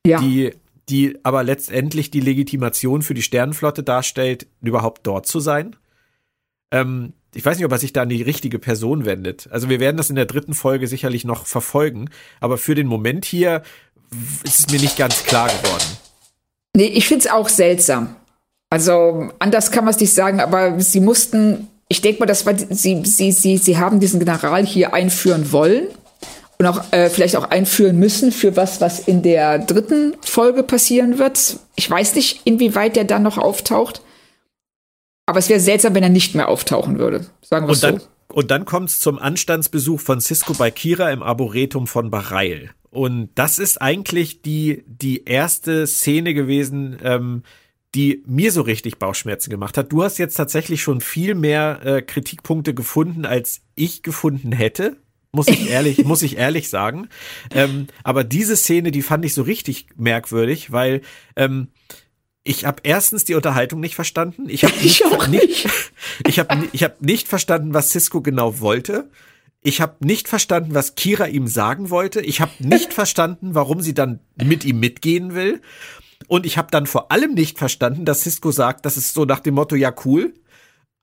Ja. 0.07 0.21
Die, 0.21 0.53
die 0.89 1.19
aber 1.25 1.43
letztendlich 1.43 2.13
die 2.13 2.21
Legitimation 2.21 3.03
für 3.03 3.15
die 3.15 3.23
Sternenflotte 3.23 3.83
darstellt, 3.83 4.47
überhaupt 4.61 5.05
dort 5.07 5.27
zu 5.27 5.41
sein. 5.41 5.75
Ähm, 6.71 7.15
ich 7.35 7.45
weiß 7.45 7.57
nicht, 7.57 7.67
ob 7.67 7.73
er 7.73 7.79
sich 7.79 7.93
da 7.93 8.03
an 8.03 8.09
die 8.09 8.23
richtige 8.23 8.59
Person 8.59 9.05
wendet. 9.05 9.49
Also 9.51 9.69
wir 9.69 9.81
werden 9.81 9.97
das 9.97 10.11
in 10.11 10.17
der 10.17 10.27
dritten 10.27 10.55
Folge 10.55 10.87
sicherlich 10.87 11.25
noch 11.25 11.47
verfolgen, 11.47 12.09
aber 12.41 12.59
für 12.59 12.75
den 12.75 12.87
Moment 12.87 13.25
hier 13.25 13.63
ist 14.45 14.61
es 14.61 14.71
mir 14.71 14.81
nicht 14.81 14.97
ganz 14.97 15.25
klar 15.25 15.49
geworden. 15.49 15.85
Nee, 16.77 16.87
ich 16.87 17.09
finde 17.09 17.27
es 17.27 17.33
auch 17.33 17.49
seltsam. 17.49 18.17
Also 18.71 19.31
anders 19.39 19.71
kann 19.71 19.85
man 19.85 19.95
es 19.95 20.01
nicht 20.01 20.13
sagen, 20.13 20.41
aber 20.41 20.81
sie 20.81 21.01
mussten, 21.01 21.69
ich 21.89 22.01
denke 22.01 22.21
mal, 22.21 22.27
das 22.27 22.47
war 22.47 22.55
sie, 22.59 23.03
sie, 23.05 23.33
sie, 23.33 23.59
sie 23.59 23.79
haben 23.79 24.01
diesen 24.01 24.19
General 24.19 24.65
hier 24.65 24.93
einführen 24.93 25.53
wollen 25.53 25.87
und 26.59 26.67
auch 26.67 26.93
äh, 26.93 27.11
vielleicht 27.11 27.37
auch 27.37 27.45
einführen 27.45 27.99
müssen 27.99 28.33
für 28.33 28.57
was, 28.57 28.81
was 28.81 29.01
in 29.01 29.23
der 29.23 29.59
dritten 29.59 30.15
Folge 30.23 30.63
passieren 30.63 31.19
wird. 31.19 31.59
Ich 31.77 31.89
weiß 31.91 32.15
nicht, 32.15 32.41
inwieweit 32.45 32.97
der 32.97 33.05
dann 33.05 33.23
noch 33.23 33.39
auftaucht. 33.39 34.03
Aber 35.27 35.41
es 35.41 35.49
wäre 35.49 35.61
seltsam, 35.61 35.95
wenn 35.95 36.05
er 36.05 36.09
nicht 36.09 36.35
mehr 36.35 36.49
auftauchen 36.49 36.99
würde. 36.99 37.27
Sagen 37.43 37.67
wir 37.67 37.75
so. 37.75 37.99
Und 38.29 38.51
dann 38.51 38.65
kommt 38.65 38.91
es 38.91 39.01
zum 39.01 39.19
Anstandsbesuch 39.19 40.01
von 40.01 40.21
Cisco 40.21 40.55
bei 40.55 40.71
Kira 40.71 41.11
im 41.11 41.23
Arboretum 41.23 41.87
von 41.87 42.11
Bareil. 42.11 42.71
Und 42.91 43.31
das 43.35 43.59
ist 43.59 43.83
eigentlich 43.83 44.43
die, 44.43 44.85
die 44.87 45.25
erste 45.25 45.87
Szene 45.87 46.33
gewesen, 46.33 46.99
ähm, 47.03 47.43
die 47.95 48.23
mir 48.27 48.53
so 48.53 48.63
richtig 48.63 48.99
Bauchschmerzen 48.99 49.51
gemacht 49.51 49.77
hat. 49.79 49.93
Du 49.93 50.03
hast 50.03 50.19
jetzt 50.19 50.35
tatsächlich 50.35 50.83
schon 50.83 51.01
viel 51.01 51.35
mehr 51.35 51.81
äh, 51.85 52.03
Kritikpunkte 52.03 52.75
gefunden, 52.75 53.25
als 53.25 53.63
ich 53.75 54.03
gefunden 54.03 54.53
hätte. 54.53 54.97
Muss 55.33 55.49
ich 55.49 55.71
ehrlich, 55.71 55.99
muss 56.05 56.23
ich 56.23 56.37
ehrlich 56.37 56.69
sagen. 56.69 57.09
Ähm, 57.55 57.87
aber 58.05 58.23
diese 58.25 58.57
Szene, 58.57 58.91
die 58.91 59.03
fand 59.03 59.25
ich 59.25 59.35
so 59.35 59.43
richtig 59.43 59.87
merkwürdig, 59.97 60.73
weil 60.73 61.01
ähm, 61.37 61.69
ich 62.47 62.65
habe 62.65 62.81
erstens 62.85 63.25
die 63.25 63.35
Unterhaltung 63.35 63.81
nicht 63.81 63.95
verstanden. 63.95 64.49
Ich 64.49 64.65
habe 64.65 64.75
nicht, 64.81 65.03
nicht, 65.29 65.69
ich 66.27 66.39
habe 66.39 66.69
ich 66.73 66.85
hab 66.85 67.03
nicht 67.03 67.29
verstanden, 67.29 67.75
was 67.75 67.91
Cisco 67.91 68.23
genau 68.23 68.61
wollte. 68.61 69.11
Ich 69.63 69.81
habe 69.81 69.97
nicht 70.01 70.29
verstanden, 70.29 70.75
was 70.75 70.95
Kira 70.95 71.27
ihm 71.27 71.49
sagen 71.49 71.91
wollte. 71.91 72.21
Ich 72.21 72.41
habe 72.41 72.53
nicht 72.61 72.93
verstanden, 72.95 73.55
warum 73.55 73.81
sie 73.81 73.95
dann 73.95 74.21
mit 74.37 74.65
ihm 74.65 74.79
mitgehen 74.79 75.35
will. 75.35 75.61
Und 76.29 76.47
ich 76.47 76.57
habe 76.57 76.69
dann 76.71 76.87
vor 76.87 77.11
allem 77.11 77.35
nicht 77.35 77.59
verstanden, 77.59 78.05
dass 78.05 78.23
Cisco 78.23 78.51
sagt, 78.53 78.87
das 78.87 78.97
ist 78.97 79.13
so 79.13 79.25
nach 79.25 79.41
dem 79.41 79.55
Motto, 79.55 79.75
ja 79.75 79.93
cool. 80.05 80.33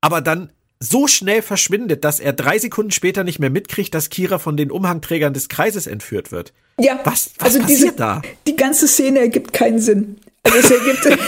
Aber 0.01 0.21
dann 0.21 0.51
so 0.79 1.07
schnell 1.07 1.41
verschwindet, 1.41 2.03
dass 2.03 2.19
er 2.19 2.33
drei 2.33 2.57
Sekunden 2.57 2.91
später 2.91 3.23
nicht 3.23 3.39
mehr 3.39 3.49
mitkriegt, 3.49 3.93
dass 3.93 4.09
Kira 4.09 4.37
von 4.39 4.57
den 4.57 4.71
Umhangträgern 4.71 5.33
des 5.33 5.47
Kreises 5.49 5.87
entführt 5.87 6.31
wird. 6.31 6.53
Ja, 6.79 6.99
was, 7.03 7.31
was 7.37 7.45
also 7.45 7.59
passiert 7.59 7.79
diese, 7.79 7.95
da? 7.95 8.21
Die 8.47 8.55
ganze 8.55 8.87
Szene 8.87 9.19
ergibt 9.19 9.53
keinen 9.53 9.79
Sinn. 9.79 10.17
Also 10.43 10.57
es 10.57 10.71
ergibt 10.71 11.05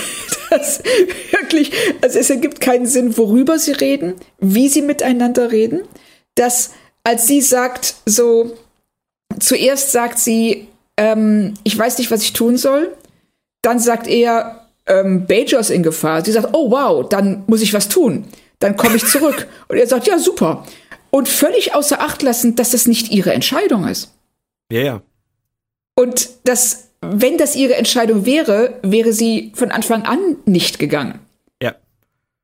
das 0.49 0.83
wirklich, 1.31 1.71
also 2.01 2.19
es 2.19 2.29
ergibt 2.29 2.61
keinen 2.61 2.85
Sinn, 2.85 3.17
worüber 3.17 3.57
sie 3.57 3.71
reden, 3.71 4.15
wie 4.39 4.69
sie 4.69 4.81
miteinander 4.81 5.51
reden. 5.51 5.81
Dass, 6.35 6.71
als 7.03 7.27
sie 7.27 7.41
sagt, 7.41 7.95
so, 8.05 8.55
zuerst 9.39 9.91
sagt 9.91 10.19
sie, 10.19 10.67
ähm, 10.97 11.53
ich 11.63 11.77
weiß 11.77 11.97
nicht, 11.97 12.11
was 12.11 12.23
ich 12.23 12.33
tun 12.33 12.57
soll. 12.57 12.93
Dann 13.61 13.79
sagt 13.79 14.07
er, 14.07 14.67
ähm, 14.85 15.25
Bajor 15.25 15.59
ist 15.59 15.69
in 15.69 15.83
Gefahr. 15.83 16.23
Sie 16.23 16.31
sagt, 16.31 16.49
oh 16.53 16.71
wow, 16.71 17.07
dann 17.07 17.43
muss 17.47 17.61
ich 17.61 17.73
was 17.73 17.89
tun. 17.89 18.25
Dann 18.59 18.77
komme 18.77 18.95
ich 18.95 19.05
zurück. 19.05 19.47
Und 19.67 19.77
er 19.77 19.87
sagt, 19.87 20.07
ja, 20.07 20.19
super. 20.19 20.65
Und 21.09 21.29
völlig 21.29 21.73
außer 21.73 22.01
Acht 22.01 22.21
lassen, 22.21 22.55
dass 22.55 22.71
das 22.71 22.87
nicht 22.87 23.11
ihre 23.11 23.33
Entscheidung 23.33 23.87
ist. 23.87 24.13
Ja, 24.71 24.81
ja. 24.81 25.01
Und 25.95 26.29
das, 26.43 26.84
wenn 27.01 27.37
das 27.37 27.55
ihre 27.55 27.75
Entscheidung 27.75 28.25
wäre, 28.25 28.79
wäre 28.81 29.13
sie 29.13 29.51
von 29.55 29.71
Anfang 29.71 30.03
an 30.03 30.37
nicht 30.45 30.79
gegangen. 30.79 31.19
Ja. 31.61 31.75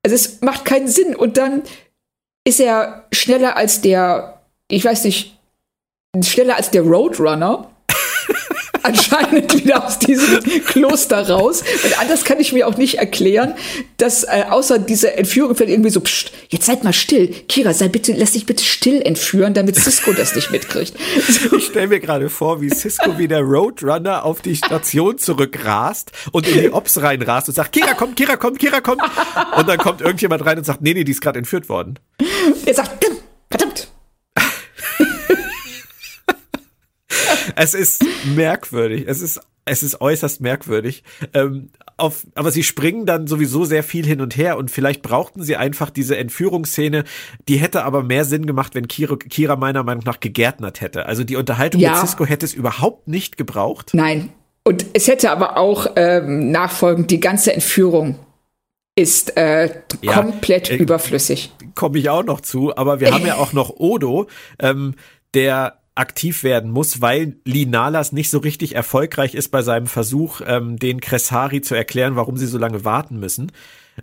Also 0.03 0.15
es 0.15 0.41
macht 0.41 0.65
keinen 0.65 0.87
Sinn. 0.87 1.15
Und 1.15 1.37
dann 1.37 1.63
ist 2.43 2.59
er 2.59 3.07
schneller 3.11 3.57
als 3.57 3.81
der, 3.81 4.41
ich 4.67 4.85
weiß 4.85 5.03
nicht, 5.05 5.37
schneller 6.21 6.57
als 6.57 6.71
der 6.71 6.83
Roadrunner 6.83 7.70
anscheinend 8.83 9.55
wieder 9.55 9.85
aus 9.85 9.99
diesem 9.99 10.41
Kloster 10.65 11.29
raus. 11.29 11.63
Und 11.83 11.99
anders 11.99 12.23
kann 12.23 12.39
ich 12.39 12.53
mir 12.53 12.67
auch 12.67 12.77
nicht 12.77 12.95
erklären, 12.95 13.53
dass 13.97 14.23
äh, 14.23 14.45
außer 14.49 14.79
dieser 14.79 15.17
Entführung 15.17 15.55
vielleicht 15.55 15.71
irgendwie 15.71 15.89
so, 15.89 16.01
pst, 16.01 16.31
jetzt 16.49 16.65
seid 16.65 16.83
mal 16.83 16.93
still. 16.93 17.27
Kira, 17.47 17.73
sei 17.73 17.87
bitte, 17.87 18.13
lass 18.13 18.31
dich 18.31 18.45
bitte 18.45 18.63
still 18.63 19.01
entführen, 19.01 19.53
damit 19.53 19.75
Cisco 19.75 20.13
das 20.13 20.35
nicht 20.35 20.51
mitkriegt. 20.51 20.93
So. 21.27 21.57
Ich 21.61 21.67
stelle 21.67 21.87
mir 21.87 21.99
gerade 21.99 22.29
vor, 22.29 22.61
wie 22.61 22.69
Cisco 22.69 23.17
wie 23.17 23.27
der 23.27 23.41
Roadrunner 23.41 24.25
auf 24.25 24.41
die 24.41 24.55
Station 24.55 25.17
zurückrast 25.17 26.11
und 26.31 26.47
in 26.47 26.59
die 26.59 26.71
Ops 26.71 27.01
reinrast 27.01 27.49
und 27.49 27.55
sagt, 27.55 27.73
Kira, 27.73 27.93
komm, 27.93 28.15
Kira, 28.15 28.35
komm, 28.35 28.57
Kira, 28.57 28.81
komm. 28.81 28.97
Und 29.57 29.69
dann 29.69 29.77
kommt 29.77 30.01
irgendjemand 30.01 30.45
rein 30.45 30.57
und 30.57 30.65
sagt, 30.65 30.81
nee, 30.81 30.93
nee, 30.93 31.03
die 31.03 31.11
ist 31.11 31.21
gerade 31.21 31.39
entführt 31.39 31.69
worden. 31.69 31.99
Er 32.65 32.73
sagt, 32.73 33.00
es 37.61 37.73
ist 37.73 38.03
merkwürdig. 38.35 39.05
Es 39.07 39.21
ist, 39.21 39.39
es 39.65 39.83
ist 39.83 40.01
äußerst 40.01 40.41
merkwürdig. 40.41 41.03
Ähm, 41.33 41.69
auf, 41.97 42.25
aber 42.33 42.51
sie 42.51 42.63
springen 42.63 43.05
dann 43.05 43.27
sowieso 43.27 43.63
sehr 43.65 43.83
viel 43.83 44.05
hin 44.05 44.21
und 44.21 44.35
her 44.35 44.57
und 44.57 44.71
vielleicht 44.71 45.03
brauchten 45.03 45.43
sie 45.43 45.55
einfach 45.55 45.91
diese 45.91 46.17
Entführungsszene. 46.17 47.03
Die 47.47 47.57
hätte 47.57 47.83
aber 47.83 48.01
mehr 48.01 48.25
Sinn 48.25 48.47
gemacht, 48.47 48.73
wenn 48.73 48.87
Kira, 48.87 49.15
Kira 49.15 49.55
meiner 49.55 49.83
Meinung 49.83 50.03
nach 50.05 50.19
gegärtnert 50.19 50.81
hätte. 50.81 51.05
Also 51.05 51.23
die 51.23 51.35
Unterhaltung 51.35 51.79
ja. 51.79 51.91
mit 51.91 51.99
Cisco 51.99 52.25
hätte 52.25 52.45
es 52.45 52.53
überhaupt 52.53 53.07
nicht 53.07 53.37
gebraucht. 53.37 53.91
Nein. 53.93 54.29
Und 54.63 54.85
es 54.93 55.07
hätte 55.07 55.31
aber 55.31 55.57
auch 55.57 55.87
ähm, 55.95 56.51
nachfolgend 56.51 57.11
die 57.11 57.19
ganze 57.19 57.53
Entführung 57.53 58.17
ist 58.95 59.37
äh, 59.37 59.81
ja, 60.01 60.13
komplett 60.13 60.69
äh, 60.69 60.75
überflüssig. 60.75 61.51
Komme 61.75 61.97
ich 61.97 62.09
auch 62.09 62.23
noch 62.23 62.41
zu, 62.41 62.75
aber 62.75 62.99
wir 62.99 63.13
haben 63.13 63.25
ja 63.25 63.35
auch 63.35 63.53
noch 63.53 63.69
Odo, 63.77 64.27
ähm, 64.59 64.95
der 65.33 65.80
aktiv 65.95 66.43
werden 66.43 66.71
muss, 66.71 67.01
weil 67.01 67.35
Linalas 67.43 68.11
nicht 68.11 68.29
so 68.29 68.39
richtig 68.39 68.75
erfolgreich 68.75 69.35
ist 69.35 69.49
bei 69.49 69.61
seinem 69.61 69.87
Versuch, 69.87 70.41
ähm, 70.45 70.77
den 70.77 71.01
Cressari 71.01 71.61
zu 71.61 71.75
erklären, 71.75 72.15
warum 72.15 72.37
sie 72.37 72.47
so 72.47 72.57
lange 72.57 72.85
warten 72.85 73.19
müssen. 73.19 73.51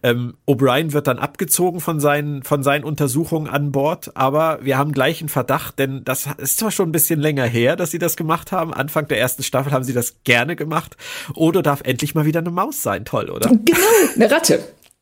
Ähm, 0.03 0.35
O'Brien 0.47 0.93
wird 0.93 1.07
dann 1.07 1.19
abgezogen 1.19 1.81
von 1.81 1.99
seinen, 1.99 2.43
von 2.43 2.63
seinen 2.63 2.85
Untersuchungen 2.85 3.49
an 3.49 3.73
Bord, 3.73 4.17
aber 4.17 4.59
wir 4.63 4.77
haben 4.77 4.93
gleich 4.93 5.21
einen 5.21 5.31
Verdacht, 5.31 5.79
denn 5.79 6.05
das 6.05 6.29
ist 6.37 6.59
zwar 6.59 6.71
schon 6.71 6.91
ein 6.91 6.93
bisschen 6.93 7.21
länger 7.21 7.47
her, 7.47 7.75
dass 7.75 7.91
sie 7.91 7.99
das 7.99 8.17
gemacht 8.17 8.53
haben. 8.53 8.75
Anfang 8.75 9.09
der 9.09 9.19
ersten 9.19 9.43
Staffel 9.43 9.73
haben 9.73 9.85
sie 9.85 9.95
das 9.95 10.23
gerne 10.25 10.57
gemacht. 10.57 10.97
Odo 11.35 11.63
darf 11.63 11.81
endlich 11.85 12.15
mal 12.15 12.27
wieder 12.27 12.41
eine 12.41 12.51
Maus 12.51 12.83
sein. 12.83 13.07
Toll, 13.07 13.31
oder? 13.31 13.49
Genau, 13.49 13.79
eine 14.15 14.31
Ratte. 14.31 14.61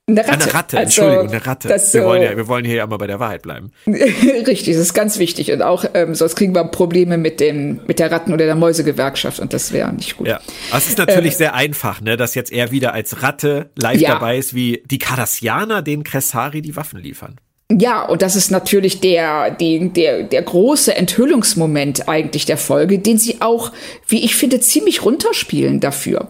Eine 0.08 0.20
Ratte. 0.20 0.32
Eine 0.32 0.54
Ratte, 0.54 0.78
also, 0.78 1.02
Entschuldigung, 1.02 1.28
eine 1.30 1.46
Ratte. 1.46 1.68
Das, 1.68 1.92
wir, 1.92 2.04
wollen 2.04 2.22
ja, 2.22 2.36
wir 2.36 2.46
wollen 2.46 2.64
hier 2.64 2.76
ja 2.76 2.86
mal 2.86 2.96
bei 2.96 3.08
der 3.08 3.18
Wahrheit 3.18 3.42
bleiben. 3.42 3.72
Richtig, 3.86 4.66
das 4.66 4.76
ist 4.76 4.94
ganz 4.94 5.18
wichtig. 5.18 5.50
Und 5.50 5.62
auch, 5.62 5.84
ähm, 5.94 6.14
sonst 6.14 6.36
kriegen 6.36 6.54
wir 6.54 6.62
Probleme 6.64 7.18
mit, 7.18 7.40
dem, 7.40 7.80
mit 7.88 7.98
der 7.98 8.12
Ratten- 8.12 8.32
oder 8.32 8.46
der 8.46 8.54
Mäusegewerkschaft 8.54 9.40
und 9.40 9.52
das 9.52 9.72
wäre 9.72 9.92
nicht 9.92 10.16
gut. 10.16 10.28
Ja, 10.28 10.40
aber 10.70 10.78
es 10.78 10.86
ist 10.86 10.98
natürlich 10.98 11.34
äh, 11.34 11.38
sehr 11.38 11.54
einfach, 11.54 12.00
ne, 12.00 12.16
dass 12.16 12.36
jetzt 12.36 12.52
er 12.52 12.70
wieder 12.70 12.94
als 12.94 13.24
Ratte 13.24 13.70
live 13.74 14.00
ja. 14.00 14.10
dabei 14.12 14.38
ist, 14.38 14.54
wie 14.54 14.80
die 14.86 14.98
Cardassianer 14.98 15.82
den 15.82 16.04
Cressari 16.04 16.62
die 16.62 16.76
Waffen 16.76 17.00
liefern. 17.00 17.40
Ja, 17.72 18.04
und 18.04 18.22
das 18.22 18.36
ist 18.36 18.52
natürlich 18.52 19.00
der, 19.00 19.50
die, 19.50 19.88
der, 19.88 20.22
der 20.22 20.42
große 20.42 20.94
Enthüllungsmoment 20.94 22.08
eigentlich 22.08 22.44
der 22.44 22.58
Folge, 22.58 23.00
den 23.00 23.18
sie 23.18 23.40
auch, 23.40 23.72
wie 24.06 24.24
ich 24.24 24.36
finde, 24.36 24.60
ziemlich 24.60 25.04
runterspielen 25.04 25.80
dafür 25.80 26.28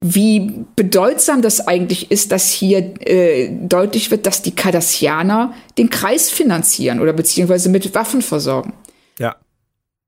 wie 0.00 0.64
bedeutsam 0.76 1.42
das 1.42 1.66
eigentlich 1.66 2.10
ist, 2.10 2.30
dass 2.30 2.50
hier 2.50 2.94
äh, 3.00 3.50
deutlich 3.50 4.10
wird, 4.10 4.26
dass 4.26 4.42
die 4.42 4.54
Cardassianer 4.54 5.54
den 5.76 5.90
Kreis 5.90 6.30
finanzieren 6.30 7.00
oder 7.00 7.12
beziehungsweise 7.12 7.68
mit 7.68 7.94
Waffen 7.94 8.22
versorgen. 8.22 8.74
Ja. 9.18 9.36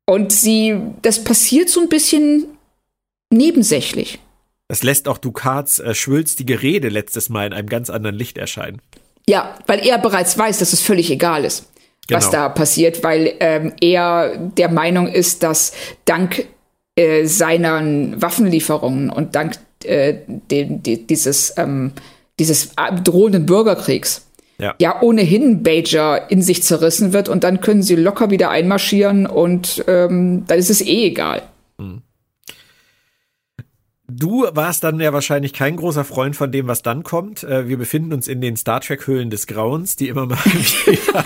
Und 0.06 0.32
sie, 0.32 0.78
das 1.02 1.24
passiert 1.24 1.68
so 1.68 1.80
ein 1.80 1.88
bisschen 1.88 2.46
nebensächlich. 3.30 4.20
Das 4.68 4.84
lässt 4.84 5.08
auch 5.08 5.18
Ducats 5.18 5.80
äh, 5.80 5.94
schwülstige 5.94 6.62
Rede 6.62 6.88
letztes 6.88 7.28
Mal 7.28 7.48
in 7.48 7.52
einem 7.52 7.68
ganz 7.68 7.90
anderen 7.90 8.14
Licht 8.14 8.38
erscheinen. 8.38 8.80
Ja, 9.28 9.56
weil 9.66 9.84
er 9.84 9.98
bereits 9.98 10.38
weiß, 10.38 10.58
dass 10.58 10.72
es 10.72 10.80
völlig 10.80 11.10
egal 11.10 11.44
ist, 11.44 11.66
genau. 12.06 12.18
was 12.18 12.30
da 12.30 12.48
passiert, 12.48 13.02
weil 13.02 13.34
ähm, 13.40 13.72
er 13.80 14.36
der 14.36 14.70
Meinung 14.70 15.08
ist, 15.08 15.42
dass 15.42 15.72
dank 16.04 16.46
äh, 16.94 17.26
seinen 17.26 18.22
Waffenlieferungen 18.22 19.10
und 19.10 19.34
dank 19.34 19.56
äh, 19.84 20.18
den, 20.26 20.82
die, 20.82 21.06
dieses, 21.06 21.54
ähm, 21.56 21.92
dieses 22.38 22.72
drohenden 23.04 23.46
Bürgerkriegs 23.46 24.26
ja. 24.60 24.74
ja 24.78 25.02
ohnehin 25.02 25.62
Bajor 25.62 26.30
in 26.30 26.42
sich 26.42 26.62
zerrissen 26.62 27.12
wird 27.12 27.28
und 27.28 27.44
dann 27.44 27.60
können 27.60 27.82
sie 27.82 27.96
locker 27.96 28.30
wieder 28.30 28.50
einmarschieren 28.50 29.26
und 29.26 29.84
ähm, 29.88 30.44
dann 30.46 30.58
ist 30.58 30.70
es 30.70 30.80
eh 30.80 31.06
egal. 31.06 31.42
Hm. 31.78 32.02
Du 34.12 34.44
warst 34.52 34.82
dann 34.82 34.98
ja 34.98 35.12
wahrscheinlich 35.12 35.52
kein 35.52 35.76
großer 35.76 36.04
Freund 36.04 36.34
von 36.34 36.50
dem, 36.50 36.66
was 36.66 36.82
dann 36.82 37.04
kommt. 37.04 37.44
Äh, 37.44 37.68
wir 37.68 37.78
befinden 37.78 38.12
uns 38.12 38.26
in 38.26 38.40
den 38.40 38.56
Star 38.56 38.80
Trek 38.80 39.06
Höhlen 39.06 39.30
des 39.30 39.46
Grauens, 39.46 39.96
die 39.96 40.08
immer 40.08 40.26
mal 40.26 40.36
wieder 40.44 41.24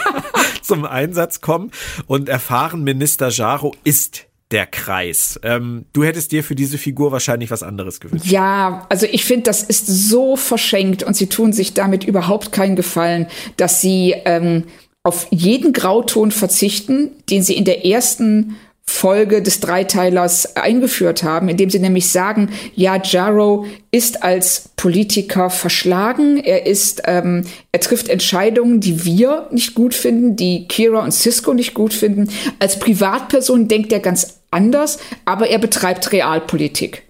zum 0.62 0.84
Einsatz 0.84 1.40
kommen 1.40 1.70
und 2.06 2.28
erfahren, 2.28 2.84
Minister 2.84 3.28
Jaro 3.28 3.74
ist 3.84 4.26
der 4.54 4.66
Kreis. 4.66 5.38
Ähm, 5.42 5.84
du 5.92 6.04
hättest 6.04 6.30
dir 6.30 6.44
für 6.44 6.54
diese 6.54 6.78
Figur 6.78 7.10
wahrscheinlich 7.10 7.50
was 7.50 7.64
anderes 7.64 7.98
gewünscht. 7.98 8.26
Ja, 8.26 8.86
also 8.88 9.04
ich 9.10 9.24
finde, 9.24 9.42
das 9.42 9.64
ist 9.64 9.86
so 9.88 10.36
verschenkt 10.36 11.02
und 11.02 11.16
sie 11.16 11.26
tun 11.26 11.52
sich 11.52 11.74
damit 11.74 12.04
überhaupt 12.04 12.52
keinen 12.52 12.76
Gefallen, 12.76 13.26
dass 13.56 13.80
sie 13.80 14.14
ähm, 14.24 14.62
auf 15.02 15.26
jeden 15.30 15.72
Grauton 15.72 16.30
verzichten, 16.30 17.10
den 17.28 17.42
sie 17.42 17.56
in 17.56 17.64
der 17.64 17.84
ersten 17.84 18.54
Folge 18.86 19.42
des 19.42 19.60
Dreiteilers 19.60 20.56
eingeführt 20.56 21.22
haben, 21.22 21.48
indem 21.48 21.70
sie 21.70 21.78
nämlich 21.78 22.08
sagen, 22.08 22.50
ja, 22.74 23.00
Jarrow 23.02 23.66
ist 23.90 24.22
als 24.22 24.68
Politiker 24.76 25.48
verschlagen, 25.50 26.36
er 26.36 26.66
ist, 26.66 27.02
ähm, 27.06 27.44
er 27.72 27.80
trifft 27.80 28.08
Entscheidungen, 28.08 28.80
die 28.80 29.04
wir 29.04 29.48
nicht 29.50 29.74
gut 29.74 29.94
finden, 29.94 30.36
die 30.36 30.68
Kira 30.68 31.02
und 31.02 31.12
Cisco 31.12 31.54
nicht 31.54 31.74
gut 31.74 31.94
finden. 31.94 32.28
Als 32.58 32.78
Privatperson 32.78 33.68
denkt 33.68 33.92
er 33.92 34.00
ganz 34.00 34.40
anders, 34.54 34.98
aber 35.24 35.48
er 35.48 35.58
betreibt 35.58 36.12
Realpolitik. 36.12 37.02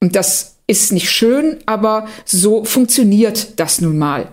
Und 0.00 0.16
das 0.16 0.56
ist 0.66 0.92
nicht 0.92 1.10
schön, 1.10 1.58
aber 1.66 2.06
so 2.24 2.64
funktioniert 2.64 3.58
das 3.58 3.80
nun 3.80 3.98
mal. 3.98 4.28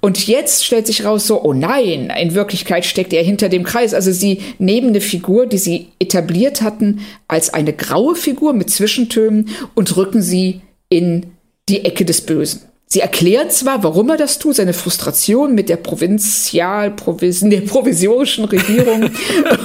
Und 0.00 0.26
jetzt 0.26 0.64
stellt 0.64 0.86
sich 0.86 1.04
raus 1.04 1.26
so, 1.26 1.42
oh 1.42 1.52
nein, 1.52 2.10
in 2.18 2.34
Wirklichkeit 2.34 2.86
steckt 2.86 3.12
er 3.12 3.22
hinter 3.22 3.48
dem 3.48 3.64
Kreis. 3.64 3.92
Also 3.92 4.12
sie 4.12 4.40
nehmen 4.58 4.88
eine 4.88 5.00
Figur, 5.00 5.46
die 5.46 5.58
sie 5.58 5.88
etabliert 5.98 6.62
hatten, 6.62 7.00
als 7.28 7.52
eine 7.52 7.74
graue 7.74 8.16
Figur 8.16 8.54
mit 8.54 8.70
Zwischentönen 8.70 9.50
und 9.74 9.96
rücken 9.96 10.22
sie 10.22 10.62
in 10.88 11.32
die 11.68 11.84
Ecke 11.84 12.04
des 12.04 12.22
Bösen. 12.22 12.62
Sie 12.92 13.00
erklärt 13.00 13.52
zwar, 13.52 13.84
warum 13.84 14.10
er 14.10 14.16
das 14.16 14.40
tut, 14.40 14.56
seine 14.56 14.72
Frustration 14.72 15.54
mit 15.54 15.68
der 15.68 15.76
Provinzial, 15.76 16.90
Provis 16.90 17.38
der 17.40 17.60
provisorischen 17.60 18.46
Regierung. 18.46 19.08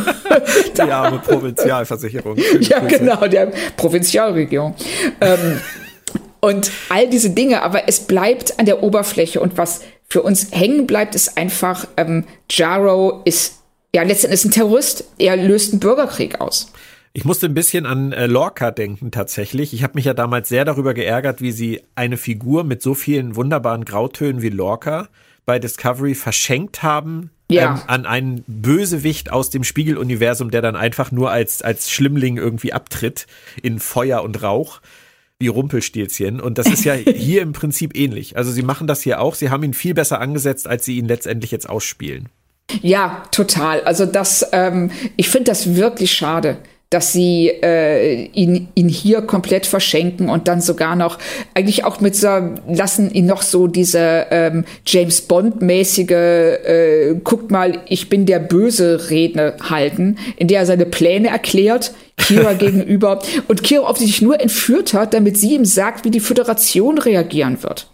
die 0.77 0.81
arme 0.81 1.17
Provinzialversicherung. 1.17 2.37
ja, 2.59 2.79
genau, 2.81 3.25
der 3.27 3.51
Provinzialregierung. 3.77 4.75
ähm, 5.21 5.59
und 6.39 6.71
all 6.89 7.09
diese 7.09 7.31
Dinge, 7.31 7.63
aber 7.63 7.89
es 7.89 8.01
bleibt 8.01 8.59
an 8.59 8.67
der 8.67 8.83
Oberfläche. 8.83 9.39
Und 9.39 9.57
was 9.57 9.81
für 10.07 10.21
uns 10.21 10.49
hängen 10.51 10.85
bleibt, 10.85 11.15
ist 11.15 11.35
einfach, 11.35 11.87
ähm, 11.97 12.25
Jaro 12.51 13.23
ist 13.25 13.55
ja 13.95 14.03
letztendlich 14.03 14.45
ein 14.45 14.51
Terrorist. 14.51 15.03
Er 15.17 15.35
löst 15.35 15.71
einen 15.73 15.79
Bürgerkrieg 15.79 16.39
aus. 16.39 16.71
Ich 17.17 17.23
musste 17.23 17.45
ein 17.45 17.53
bisschen 17.53 17.85
an 17.85 18.11
äh, 18.11 18.25
Lorca 18.25 18.71
denken 18.71 19.09
tatsächlich. 19.09 19.73
Ich 19.73 19.83
habe 19.83 19.93
mich 19.95 20.03
ja 20.03 20.13
damals 20.13 20.49
sehr 20.49 20.65
darüber 20.65 20.93
geärgert, 20.93 21.39
wie 21.41 21.53
sie 21.53 21.81
eine 21.95 22.17
Figur 22.17 22.65
mit 22.65 22.81
so 22.81 22.93
vielen 22.93 23.37
wunderbaren 23.37 23.85
Grautönen 23.85 24.41
wie 24.41 24.49
Lorca 24.49 25.07
bei 25.45 25.57
Discovery 25.57 26.13
verschenkt 26.13 26.83
haben, 26.83 27.29
Ja. 27.49 27.75
ähm, 27.75 27.81
an 27.87 28.05
einen 28.05 28.43
Bösewicht 28.47 29.31
aus 29.31 29.49
dem 29.49 29.63
Spiegeluniversum, 29.63 30.51
der 30.51 30.61
dann 30.61 30.75
einfach 30.75 31.13
nur 31.13 31.31
als, 31.31 31.61
als 31.61 31.89
Schlimmling 31.89 32.35
irgendwie 32.35 32.73
abtritt 32.73 33.27
in 33.63 33.79
Feuer 33.79 34.21
und 34.21 34.43
Rauch. 34.43 34.81
Wie 35.39 35.47
Rumpelstilzchen. 35.47 36.41
Und 36.41 36.57
das 36.57 36.67
ist 36.67 36.83
ja 36.83 36.93
hier 36.95 37.41
im 37.43 37.53
Prinzip 37.53 37.95
ähnlich. 37.95 38.35
Also 38.35 38.51
sie 38.51 38.61
machen 38.61 38.87
das 38.87 39.01
hier 39.01 39.21
auch. 39.21 39.35
Sie 39.35 39.49
haben 39.51 39.63
ihn 39.63 39.73
viel 39.73 39.93
besser 39.93 40.19
angesetzt, 40.19 40.67
als 40.67 40.83
sie 40.83 40.97
ihn 40.97 41.07
letztendlich 41.07 41.51
jetzt 41.51 41.69
ausspielen. 41.69 42.27
Ja, 42.81 43.23
total. 43.31 43.81
Also 43.83 44.05
das, 44.05 44.45
ähm, 44.51 44.91
ich 45.15 45.29
finde 45.29 45.51
das 45.51 45.75
wirklich 45.75 46.11
schade, 46.13 46.57
dass 46.89 47.13
sie 47.13 47.49
äh, 47.49 48.25
ihn, 48.33 48.67
ihn 48.75 48.89
hier 48.89 49.21
komplett 49.21 49.65
verschenken 49.65 50.29
und 50.29 50.47
dann 50.47 50.61
sogar 50.61 50.95
noch 50.95 51.17
eigentlich 51.53 51.83
auch 51.83 51.99
mit 51.99 52.15
so 52.15 52.27
lassen 52.67 53.11
ihn 53.11 53.25
noch 53.25 53.41
so 53.41 53.67
diese 53.67 54.27
ähm, 54.29 54.65
James 54.85 55.21
Bond 55.21 55.61
mäßige 55.61 56.11
äh, 56.11 57.15
guckt 57.23 57.51
mal, 57.51 57.79
ich 57.87 58.09
bin 58.09 58.25
der 58.25 58.39
böse 58.39 59.09
Rede 59.09 59.57
halten, 59.67 60.17
in 60.37 60.47
der 60.47 60.61
er 60.61 60.65
seine 60.65 60.85
Pläne 60.85 61.29
erklärt. 61.29 61.93
Kira 62.17 62.53
gegenüber 62.57 63.19
und 63.47 63.63
Kira 63.63 63.83
offensichtlich 63.83 64.21
nur 64.21 64.39
entführt 64.39 64.93
hat, 64.93 65.13
damit 65.13 65.37
sie 65.37 65.55
ihm 65.55 65.65
sagt, 65.65 66.05
wie 66.05 66.11
die 66.11 66.19
Föderation 66.19 66.97
reagieren 66.97 67.61
wird 67.61 67.89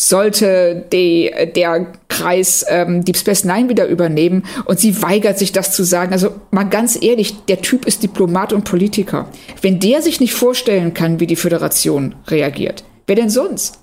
sollte 0.00 0.86
die, 0.92 1.32
der 1.54 1.92
Kreis 2.08 2.64
ähm, 2.68 3.04
Deep 3.04 3.16
Space 3.16 3.44
Nine 3.44 3.68
wieder 3.68 3.86
übernehmen 3.86 4.44
und 4.64 4.80
sie 4.80 5.02
weigert 5.02 5.38
sich 5.38 5.52
das 5.52 5.72
zu 5.72 5.84
sagen. 5.84 6.12
Also 6.12 6.34
mal 6.50 6.64
ganz 6.64 7.00
ehrlich, 7.00 7.44
der 7.46 7.62
Typ 7.62 7.86
ist 7.86 8.02
Diplomat 8.02 8.52
und 8.52 8.64
Politiker. 8.64 9.28
Wenn 9.62 9.80
der 9.80 10.02
sich 10.02 10.20
nicht 10.20 10.34
vorstellen 10.34 10.94
kann, 10.94 11.20
wie 11.20 11.26
die 11.26 11.36
Föderation 11.36 12.14
reagiert, 12.26 12.84
wer 13.06 13.16
denn 13.16 13.30
sonst? 13.30 13.78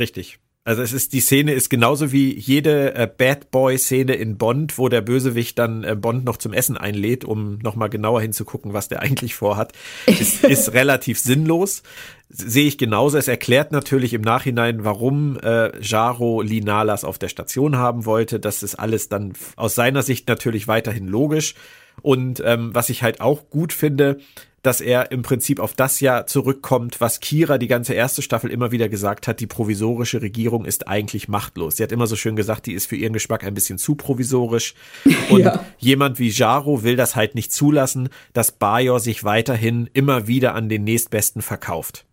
Richtig. 0.00 0.38
Also 0.68 0.82
es 0.82 0.92
ist 0.92 1.14
die 1.14 1.20
Szene 1.20 1.54
ist 1.54 1.70
genauso 1.70 2.12
wie 2.12 2.38
jede 2.38 2.94
äh, 2.94 3.06
Bad 3.06 3.50
Boy 3.50 3.78
Szene 3.78 4.16
in 4.16 4.36
Bond, 4.36 4.76
wo 4.76 4.90
der 4.90 5.00
Bösewicht 5.00 5.58
dann 5.58 5.82
äh, 5.82 5.96
Bond 5.96 6.26
noch 6.26 6.36
zum 6.36 6.52
Essen 6.52 6.76
einlädt, 6.76 7.24
um 7.24 7.58
noch 7.62 7.74
mal 7.74 7.88
genauer 7.88 8.20
hinzugucken, 8.20 8.74
was 8.74 8.86
der 8.88 9.00
eigentlich 9.00 9.34
vorhat. 9.34 9.72
Ist, 10.04 10.44
ist 10.44 10.74
relativ 10.74 11.18
sinnlos. 11.20 11.82
Sehe 12.28 12.66
ich 12.66 12.76
genauso. 12.76 13.16
Es 13.16 13.28
erklärt 13.28 13.72
natürlich 13.72 14.12
im 14.12 14.20
Nachhinein, 14.20 14.84
warum 14.84 15.38
äh, 15.38 15.70
Jaro 15.80 16.42
Linalas 16.42 17.02
auf 17.02 17.18
der 17.18 17.28
Station 17.28 17.78
haben 17.78 18.04
wollte. 18.04 18.38
Das 18.38 18.62
ist 18.62 18.74
alles 18.74 19.08
dann 19.08 19.32
aus 19.56 19.74
seiner 19.74 20.02
Sicht 20.02 20.28
natürlich 20.28 20.68
weiterhin 20.68 21.08
logisch. 21.08 21.54
Und 22.02 22.42
ähm, 22.44 22.74
was 22.74 22.90
ich 22.90 23.02
halt 23.02 23.22
auch 23.22 23.48
gut 23.48 23.72
finde, 23.72 24.18
dass 24.62 24.80
er 24.80 25.12
im 25.12 25.22
Prinzip 25.22 25.60
auf 25.60 25.74
das 25.74 26.00
Jahr 26.00 26.26
zurückkommt, 26.26 27.00
was 27.00 27.20
Kira 27.20 27.58
die 27.58 27.68
ganze 27.68 27.94
erste 27.94 28.22
Staffel 28.22 28.50
immer 28.50 28.70
wieder 28.72 28.88
gesagt 28.88 29.28
hat, 29.28 29.40
die 29.40 29.46
provisorische 29.46 30.20
Regierung 30.20 30.64
ist 30.64 30.88
eigentlich 30.88 31.28
machtlos. 31.28 31.76
Sie 31.76 31.82
hat 31.82 31.92
immer 31.92 32.06
so 32.06 32.16
schön 32.16 32.36
gesagt, 32.36 32.66
die 32.66 32.72
ist 32.72 32.86
für 32.86 32.96
ihren 32.96 33.12
Geschmack 33.12 33.44
ein 33.44 33.54
bisschen 33.54 33.78
zu 33.78 33.94
provisorisch. 33.94 34.74
Und 35.30 35.40
Ja. 35.40 35.64
jemand 35.78 36.18
wie 36.18 36.28
Jaro 36.30 36.82
will 36.82 36.96
das 36.96 37.14
halt 37.16 37.34
nicht 37.34 37.52
zulassen, 37.52 38.08
dass 38.32 38.52
Bajor 38.52 39.00
sich 39.00 39.24
weiterhin 39.24 39.88
immer 39.92 40.26
wieder 40.26 40.54
an 40.54 40.68
den 40.68 40.84
nächstbesten 40.84 41.42
verkauft. 41.42 42.04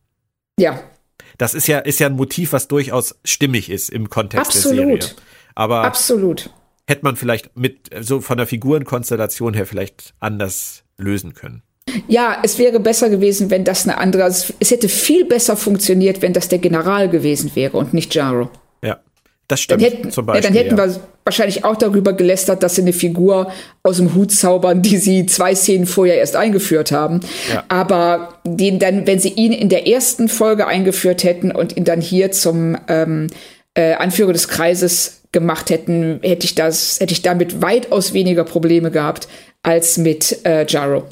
Ja, 0.59 0.79
Das 1.37 1.53
ist 1.53 1.67
ja, 1.67 1.79
ist 1.79 1.99
ja 1.99 2.07
ein 2.07 2.15
Motiv, 2.15 2.53
was 2.53 2.67
durchaus 2.67 3.15
stimmig 3.25 3.69
ist 3.69 3.89
im 3.89 4.09
Kontext 4.09 4.53
der 4.55 4.61
Serie. 4.61 4.93
Absolut. 4.95 5.15
Aber 5.55 5.81
absolut. 5.83 6.49
hätte 6.87 7.03
man 7.03 7.15
vielleicht 7.15 7.57
mit, 7.57 7.89
so 8.01 8.21
von 8.21 8.37
der 8.37 8.47
Figurenkonstellation 8.47 9.53
her 9.53 9.65
vielleicht 9.65 10.13
anders 10.19 10.83
lösen 10.97 11.33
können. 11.33 11.61
Ja, 12.07 12.37
es 12.43 12.57
wäre 12.57 12.79
besser 12.79 13.09
gewesen, 13.09 13.49
wenn 13.49 13.63
das 13.63 13.87
eine 13.87 13.97
andere, 13.97 14.23
also 14.23 14.53
es 14.59 14.71
hätte 14.71 14.89
viel 14.89 15.25
besser 15.25 15.55
funktioniert, 15.55 16.21
wenn 16.21 16.33
das 16.33 16.49
der 16.49 16.59
General 16.59 17.09
gewesen 17.09 17.51
wäre 17.55 17.77
und 17.77 17.93
nicht 17.93 18.13
Jaro. 18.15 18.49
Ja, 18.83 18.99
das 19.47 19.65
Dann 19.67 19.79
stimmt. 19.79 19.83
hätten, 19.83 20.11
zum 20.11 20.25
ja, 20.25 20.33
Beispiel. 20.33 20.49
dann 20.49 20.57
hätten 20.57 20.77
ja. 20.77 20.85
wir 20.87 20.99
wahrscheinlich 21.23 21.63
auch 21.63 21.75
darüber 21.75 22.13
gelästert, 22.13 22.63
dass 22.63 22.75
sie 22.75 22.81
eine 22.81 22.93
Figur 22.93 23.51
aus 23.83 23.97
dem 23.97 24.13
Hut 24.13 24.31
zaubern, 24.31 24.81
die 24.81 24.97
sie 24.97 25.25
zwei 25.25 25.55
Szenen 25.55 25.85
vorher 25.85 26.17
erst 26.17 26.35
eingeführt 26.35 26.91
haben. 26.91 27.21
Ja. 27.51 27.63
Aber 27.67 28.39
den 28.43 28.79
dann, 28.79 29.07
wenn 29.07 29.19
sie 29.19 29.29
ihn 29.29 29.51
in 29.51 29.69
der 29.69 29.87
ersten 29.87 30.27
Folge 30.27 30.67
eingeführt 30.67 31.23
hätten 31.23 31.51
und 31.51 31.77
ihn 31.77 31.83
dann 31.83 32.01
hier 32.01 32.31
zum 32.31 32.77
ähm, 32.87 33.27
äh, 33.73 33.93
Anführer 33.93 34.33
des 34.33 34.47
Kreises 34.47 35.21
gemacht 35.31 35.69
hätten, 35.69 36.19
hätte 36.21 36.45
ich 36.45 36.55
das, 36.55 36.99
hätte 36.99 37.13
ich 37.13 37.21
damit 37.21 37.61
weitaus 37.61 38.13
weniger 38.13 38.43
Probleme 38.43 38.91
gehabt 38.91 39.27
als 39.63 39.97
mit 39.97 40.45
äh, 40.45 40.65
Jaro. 40.67 41.05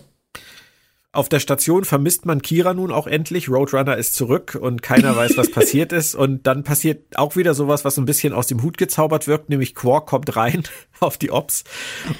Auf 1.15 1.29
der 1.29 1.39
Station 1.39 1.85
vermisst 1.85 2.25
man 2.25 2.41
Kira 2.41 2.73
nun 2.73 2.91
auch 2.91 3.05
endlich. 3.05 3.47
Roadrunner 3.47 3.97
ist 3.97 4.15
zurück 4.15 4.57
und 4.59 4.81
keiner 4.81 5.15
weiß, 5.15 5.37
was 5.37 5.51
passiert 5.51 5.93
ist. 5.93 6.15
Und 6.15 6.47
dann 6.47 6.63
passiert 6.63 7.17
auch 7.17 7.35
wieder 7.35 7.53
sowas, 7.53 7.85
was 7.85 7.99
ein 7.99 8.05
bisschen 8.05 8.33
aus 8.33 8.47
dem 8.47 8.63
Hut 8.63 8.79
gezaubert 8.79 9.27
wirkt, 9.27 9.47
nämlich 9.47 9.75
Quark 9.75 10.07
kommt 10.07 10.35
rein 10.35 10.63
auf 10.99 11.19
die 11.19 11.29
Ops 11.29 11.65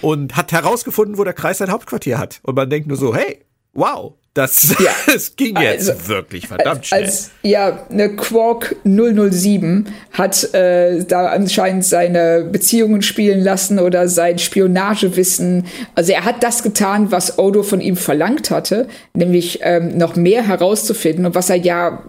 und 0.02 0.38
hat 0.38 0.52
herausgefunden, 0.52 1.18
wo 1.18 1.24
der 1.24 1.34
Kreis 1.34 1.58
sein 1.58 1.72
Hauptquartier 1.72 2.20
hat. 2.20 2.39
Und 2.44 2.56
man 2.56 2.70
denkt 2.70 2.88
nur 2.88 2.98
so, 2.98 3.16
hey, 3.16 3.44
wow, 3.74 4.14
das, 4.34 4.76
Ja. 4.80 4.92
das 5.06 5.36
ging 5.36 5.56
jetzt 5.60 5.90
Also, 5.90 6.08
wirklich 6.08 6.48
verdammt 6.48 6.88
schnell. 6.88 7.04
Als, 7.04 7.32
ja, 7.44 7.86
eine 7.90 8.16
Quark 8.16 8.76
007 8.84 9.88
hat 10.12 10.54
äh, 10.54 11.04
da 11.06 11.28
anscheinend 11.28 11.86
seine 11.86 12.48
Beziehungen 12.52 13.02
spielen 13.02 13.42
lassen 13.42 13.80
oder 13.80 14.08
sein 14.08 14.40
Spionagewissen. 14.40 15.66
Also 15.96 16.14
er 16.14 16.26
hat 16.26 16.42
das 16.44 16.64
getan, 16.64 17.12
was 17.12 17.38
Odo 17.38 17.64
von 17.64 17.80
ihm 17.82 17.96
verlangt 17.96 18.50
hatte, 18.50 18.88
nämlich 19.14 19.60
ähm, 19.62 19.98
noch 19.98 20.16
mehr 20.16 20.48
herauszufinden 20.48 21.26
und 21.26 21.36
was 21.36 21.50
er 21.50 21.58
ja 21.58 22.04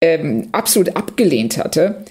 ähm, 0.00 0.48
absolut 0.52 0.96
abgelehnt 0.96 1.58
hatte. 1.58 2.04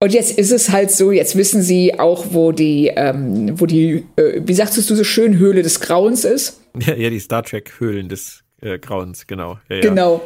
Und 0.00 0.12
jetzt 0.12 0.36
ist 0.36 0.50
es 0.50 0.70
halt 0.70 0.90
so, 0.90 1.12
jetzt 1.12 1.36
wissen 1.36 1.62
sie 1.62 2.00
auch, 2.00 2.26
wo 2.30 2.50
die, 2.50 2.90
ähm, 2.96 3.60
wo 3.60 3.66
die, 3.66 4.04
äh, 4.16 4.40
wie 4.44 4.54
sagtest 4.54 4.90
du 4.90 4.96
so 4.96 5.04
schön, 5.04 5.38
Höhle 5.38 5.62
des 5.62 5.78
Grauens 5.78 6.24
ist. 6.24 6.60
ja, 6.80 6.94
ja, 6.94 7.08
die 7.10 7.20
Star 7.20 7.44
Trek 7.44 7.74
Höhlen 7.78 8.08
des 8.08 8.41
äh, 8.62 8.78
Grauens, 8.78 9.26
genau. 9.26 9.58
Ja, 9.68 9.76
ja. 9.76 9.82
Genau. 9.82 10.22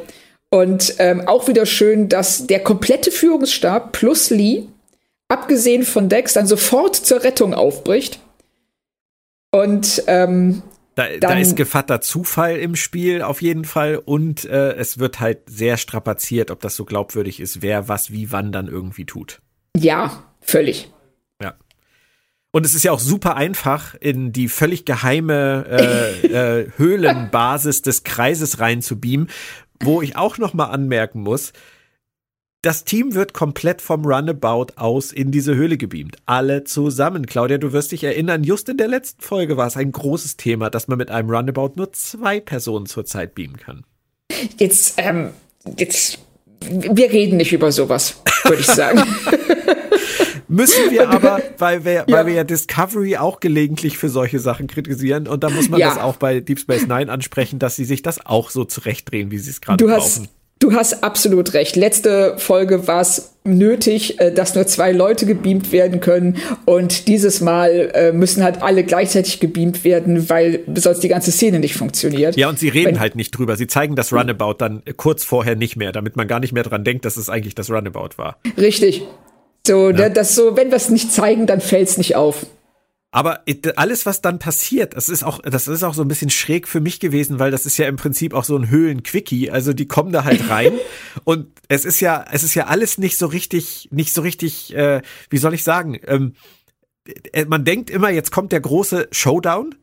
Und 0.51 0.95
ähm, 0.99 1.27
auch 1.27 1.49
wieder 1.49 1.67
schön, 1.67 2.09
dass 2.09 2.47
der 2.47 2.61
komplette 2.61 3.11
Führungsstab 3.11 3.93
plus 3.93 4.31
Lee, 4.31 4.65
abgesehen 5.29 5.83
von 5.83 6.09
Dex, 6.09 6.35
dann 6.35 6.47
sofort 6.47 6.95
zur 6.95 7.25
Rettung 7.25 7.53
aufbricht. 7.53 8.21
Und 9.51 10.03
ähm, 10.07 10.63
Da, 10.95 11.09
da 11.21 11.29
Dann- 11.29 11.39
ist 11.39 11.57
gefatter 11.57 12.01
Zufall 12.01 12.57
im 12.57 12.77
Spiel 12.77 13.23
auf 13.23 13.43
jeden 13.43 13.65
Fall 13.65 13.97
und 14.03 14.45
äh, 14.47 14.73
es 14.75 14.99
wird 14.99 15.21
halt 15.21 15.41
sehr 15.47 15.77
strapaziert, 15.77 16.51
ob 16.51 16.61
das 16.61 16.77
so 16.77 16.85
glaubwürdig 16.85 17.41
ist, 17.41 17.61
wer 17.61 17.89
was 17.89 18.11
wie 18.13 18.33
wann 18.33 18.51
dann 18.53 18.69
irgendwie 18.69 19.05
tut. 19.05 19.41
ja, 19.77 20.23
völlig. 20.41 20.91
Und 22.53 22.65
es 22.65 22.75
ist 22.75 22.85
ja 22.85 22.93
auch 22.93 23.01
super 23.01 23.37
einfach, 23.37 23.95
in 24.01 24.33
die 24.33 24.49
völlig 24.49 24.85
geheime 24.85 25.67
äh, 25.69 26.27
äh, 26.63 26.71
Höhlenbasis 26.77 27.83
des 27.83 28.03
Kreises 28.03 28.61
reinzubeamen, 28.61 29.29
wo 29.83 30.01
ich 30.01 30.17
auch 30.17 30.39
noch 30.39 30.55
mal 30.55 30.67
anmerken 30.67 31.21
muss, 31.21 31.53
das 32.67 32.83
Team 32.83 33.15
wird 33.15 33.33
komplett 33.33 33.81
vom 33.81 34.05
Runabout 34.05 34.73
aus 34.75 35.13
in 35.13 35.31
diese 35.31 35.55
Höhle 35.55 35.77
gebeamt. 35.77 36.17
Alle 36.27 36.65
zusammen. 36.65 37.27
Claudia, 37.27 37.59
du 37.59 37.73
wirst 37.73 37.93
dich 37.93 38.03
erinnern, 38.03 38.43
just 38.43 38.69
in 38.69 38.77
der 38.77 38.89
letzten 38.89 39.23
Folge 39.23 39.57
war 39.57 39.69
es 39.69 39.77
ein 39.77 39.93
großes 39.93 40.37
Thema, 40.37 40.69
dass 40.69 40.89
man 40.89 40.99
mit 40.99 41.09
einem 41.11 41.31
Runabout 41.31 41.75
nur 41.77 41.93
zwei 41.93 42.41
Personen 42.41 42.87
zurzeit 42.87 43.37
beamen 43.37 43.57
kann. 43.57 43.85
Jetzt, 44.59 44.95
ähm, 44.97 45.31
jetzt, 45.79 46.19
wir 46.69 47.13
reden 47.13 47.37
nicht 47.37 47.53
über 47.53 47.71
sowas, 47.71 48.21
würde 48.43 48.61
ich 48.63 48.67
sagen. 48.67 49.01
Müssen 50.49 50.91
wir 50.91 51.09
aber, 51.11 51.41
weil 51.59 51.85
wir, 51.85 51.93
Ja. 51.93 52.05
weil 52.09 52.27
wir 52.27 52.35
ja 52.35 52.45
Discovery 52.45 53.17
auch 53.17 53.41
gelegentlich 53.41 53.99
für 53.99 54.09
solche 54.09 54.39
Sachen 54.39 54.67
kritisieren 54.67 55.27
und 55.29 55.43
da 55.45 55.51
muss 55.51 55.69
man 55.69 55.81
Ja. 55.81 55.89
das 55.91 55.99
auch 55.99 56.17
bei 56.17 56.41
Deep 56.41 56.59
Space 56.61 56.87
Nine 56.87 57.11
ansprechen, 57.11 57.59
dass 57.59 57.77
sie 57.77 57.85
sich 57.85 58.03
das 58.03 58.25
auch 58.25 58.51
so 58.51 58.65
zurechtdrehen, 58.65 59.31
wie 59.31 59.39
sie 59.39 59.51
es 59.51 59.61
gerade 59.61 59.91
hast, 59.91 60.17
brauchen. 60.17 60.29
du 60.61 60.73
hast 60.73 61.03
absolut 61.05 61.53
recht. 61.55 61.77
Letzte 61.77 62.35
Folge 62.39 62.87
war 62.87 63.01
es 63.01 63.33
nötig, 63.45 64.19
äh, 64.21 64.33
dass 64.33 64.55
nur 64.55 64.67
zwei 64.67 64.91
Leute 64.93 65.25
gebeamt 65.27 65.71
werden 65.71 66.01
können. 66.01 66.37
Und 66.65 67.07
dieses 67.09 67.41
Mal 67.41 67.91
äh, 67.95 68.13
müssen 68.13 68.43
halt 68.43 68.61
alle 68.63 68.83
gleichzeitig 68.83 69.39
gebeamt 69.39 69.85
werden, 69.85 70.29
weil 70.29 70.61
sonst 70.75 71.01
die 71.05 71.09
ganze 71.09 71.31
Szene 71.31 71.61
nicht 71.61 71.77
funktioniert. 71.77 72.37
Ja, 72.37 72.49
und 72.49 72.59
sie 72.59 72.69
reden 72.69 72.95
Wenn- 72.95 73.01
halt 73.01 73.15
nicht 73.15 73.31
drüber. 73.33 73.57
Sie 73.57 73.67
zeigen 73.69 73.95
das 73.97 74.13
Runabout 74.13 74.55
dann 74.59 74.83
kurz 74.97 75.23
vorher 75.25 75.55
nicht 75.57 75.77
mehr, 75.77 75.93
damit 75.93 76.17
man 76.17 76.27
gar 76.27 76.41
nicht 76.41 76.53
mehr 76.53 76.65
dran 76.65 76.83
denkt, 76.85 77.05
dass 77.05 77.17
es 77.17 77.29
eigentlich 77.31 77.55
das 77.55 77.71
Runabout 77.71 78.11
war. 78.17 78.39
Richtig. 78.59 79.03
So, 79.67 79.93
da- 79.93 80.09
das 80.09 80.35
so, 80.35 80.57
wenn 80.57 80.69
wir 80.69 80.77
es 80.77 80.89
nicht 80.89 81.13
zeigen, 81.13 81.47
dann 81.47 81.61
fällt 81.61 81.89
es 81.89 81.99
nicht 81.99 82.17
auf. 82.17 82.47
Aber 83.13 83.45
alles, 83.77 84.05
was 84.05 84.21
dann 84.21 84.39
passiert, 84.39 84.95
das 84.95 85.09
ist 85.09 85.23
auch, 85.25 85.41
das 85.41 85.69
ist 85.69 85.83
auch 85.83 85.95
so 85.95 86.03
ein 86.03 86.09
bisschen 86.09 86.29
schräg 86.29 86.69
für 86.69 86.81
mich 86.81 87.01
gewesen, 87.01 87.39
weil 87.39 87.51
das 87.51 87.65
ist 87.65 87.79
ja 87.79 87.87
im 87.89 87.97
Prinzip 87.97 88.35
auch 88.35 88.45
so 88.45 88.57
ein 88.57 88.69
Höhlen-Quickie. 88.69 89.51
Also 89.51 89.73
die 89.73 89.87
kommen 89.89 90.13
da 90.13 90.25
halt 90.25 90.51
rein 90.51 90.75
und 91.25 91.47
es 91.69 91.87
ist 91.87 92.01
ja, 92.01 92.25
es 92.31 92.43
ist 92.43 92.55
ja 92.55 92.67
alles 92.67 92.99
nicht 92.99 93.17
so 93.17 93.27
richtig, 93.27 93.89
nicht 93.91 94.13
so 94.13 94.21
richtig, 94.21 94.75
äh, 94.75 95.01
wie 95.31 95.39
soll 95.39 95.55
ich 95.55 95.65
sagen? 95.65 95.99
Ähm, 96.07 96.35
äh, 97.33 97.47
man 97.47 97.65
denkt 97.65 97.89
immer, 97.89 98.11
jetzt 98.11 98.33
kommt 98.33 98.53
der 98.53 98.61
große 98.61 99.09
Showdown, 99.13 99.75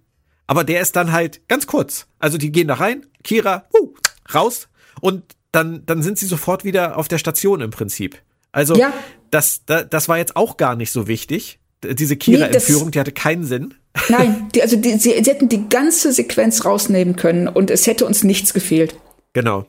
aber 0.46 0.64
der 0.64 0.82
ist 0.82 0.96
dann 0.96 1.12
halt 1.12 1.48
ganz 1.48 1.66
kurz. 1.66 2.06
Also 2.20 2.38
die 2.38 2.52
gehen 2.52 2.68
da 2.68 2.76
rein, 2.76 3.07
Kira, 3.24 3.66
uh, 3.74 3.94
raus 4.36 4.68
und 5.02 5.24
dann, 5.52 5.86
dann 5.88 6.03
sind 6.03 6.20
sie 6.20 6.28
sofort 6.28 6.66
wieder 6.66 6.98
auf 6.98 7.07
der 7.07 7.18
Station 7.18 7.62
im 7.62 7.72
Prinzip. 7.72 8.22
Also 8.52 8.76
Ja. 8.76 8.94
Das, 9.34 9.61
das, 9.65 9.88
das 9.89 10.10
war 10.10 10.18
jetzt 10.18 10.35
auch 10.35 10.57
gar 10.57 10.76
nicht 10.76 10.91
so 10.91 11.07
wichtig. 11.07 11.60
Diese 11.84 12.15
Kira-Entführung, 12.15 12.85
nee, 12.85 12.91
die 12.91 12.99
hatte 12.99 13.11
keinen 13.11 13.43
Sinn. 13.43 13.73
Nein, 14.10 14.47
die, 14.55 14.61
also 14.61 14.77
die, 14.77 14.91
sie, 14.91 15.22
sie 15.22 15.30
hätten 15.30 15.49
die 15.49 15.68
ganze 15.69 16.14
Sequenz 16.14 16.65
rausnehmen 16.65 17.15
können 17.15 17.47
und 17.47 17.69
es 17.69 17.88
hätte 17.88 18.05
uns 18.05 18.23
nichts 18.23 18.53
gefehlt. 18.53 18.95
Genau. 19.34 19.65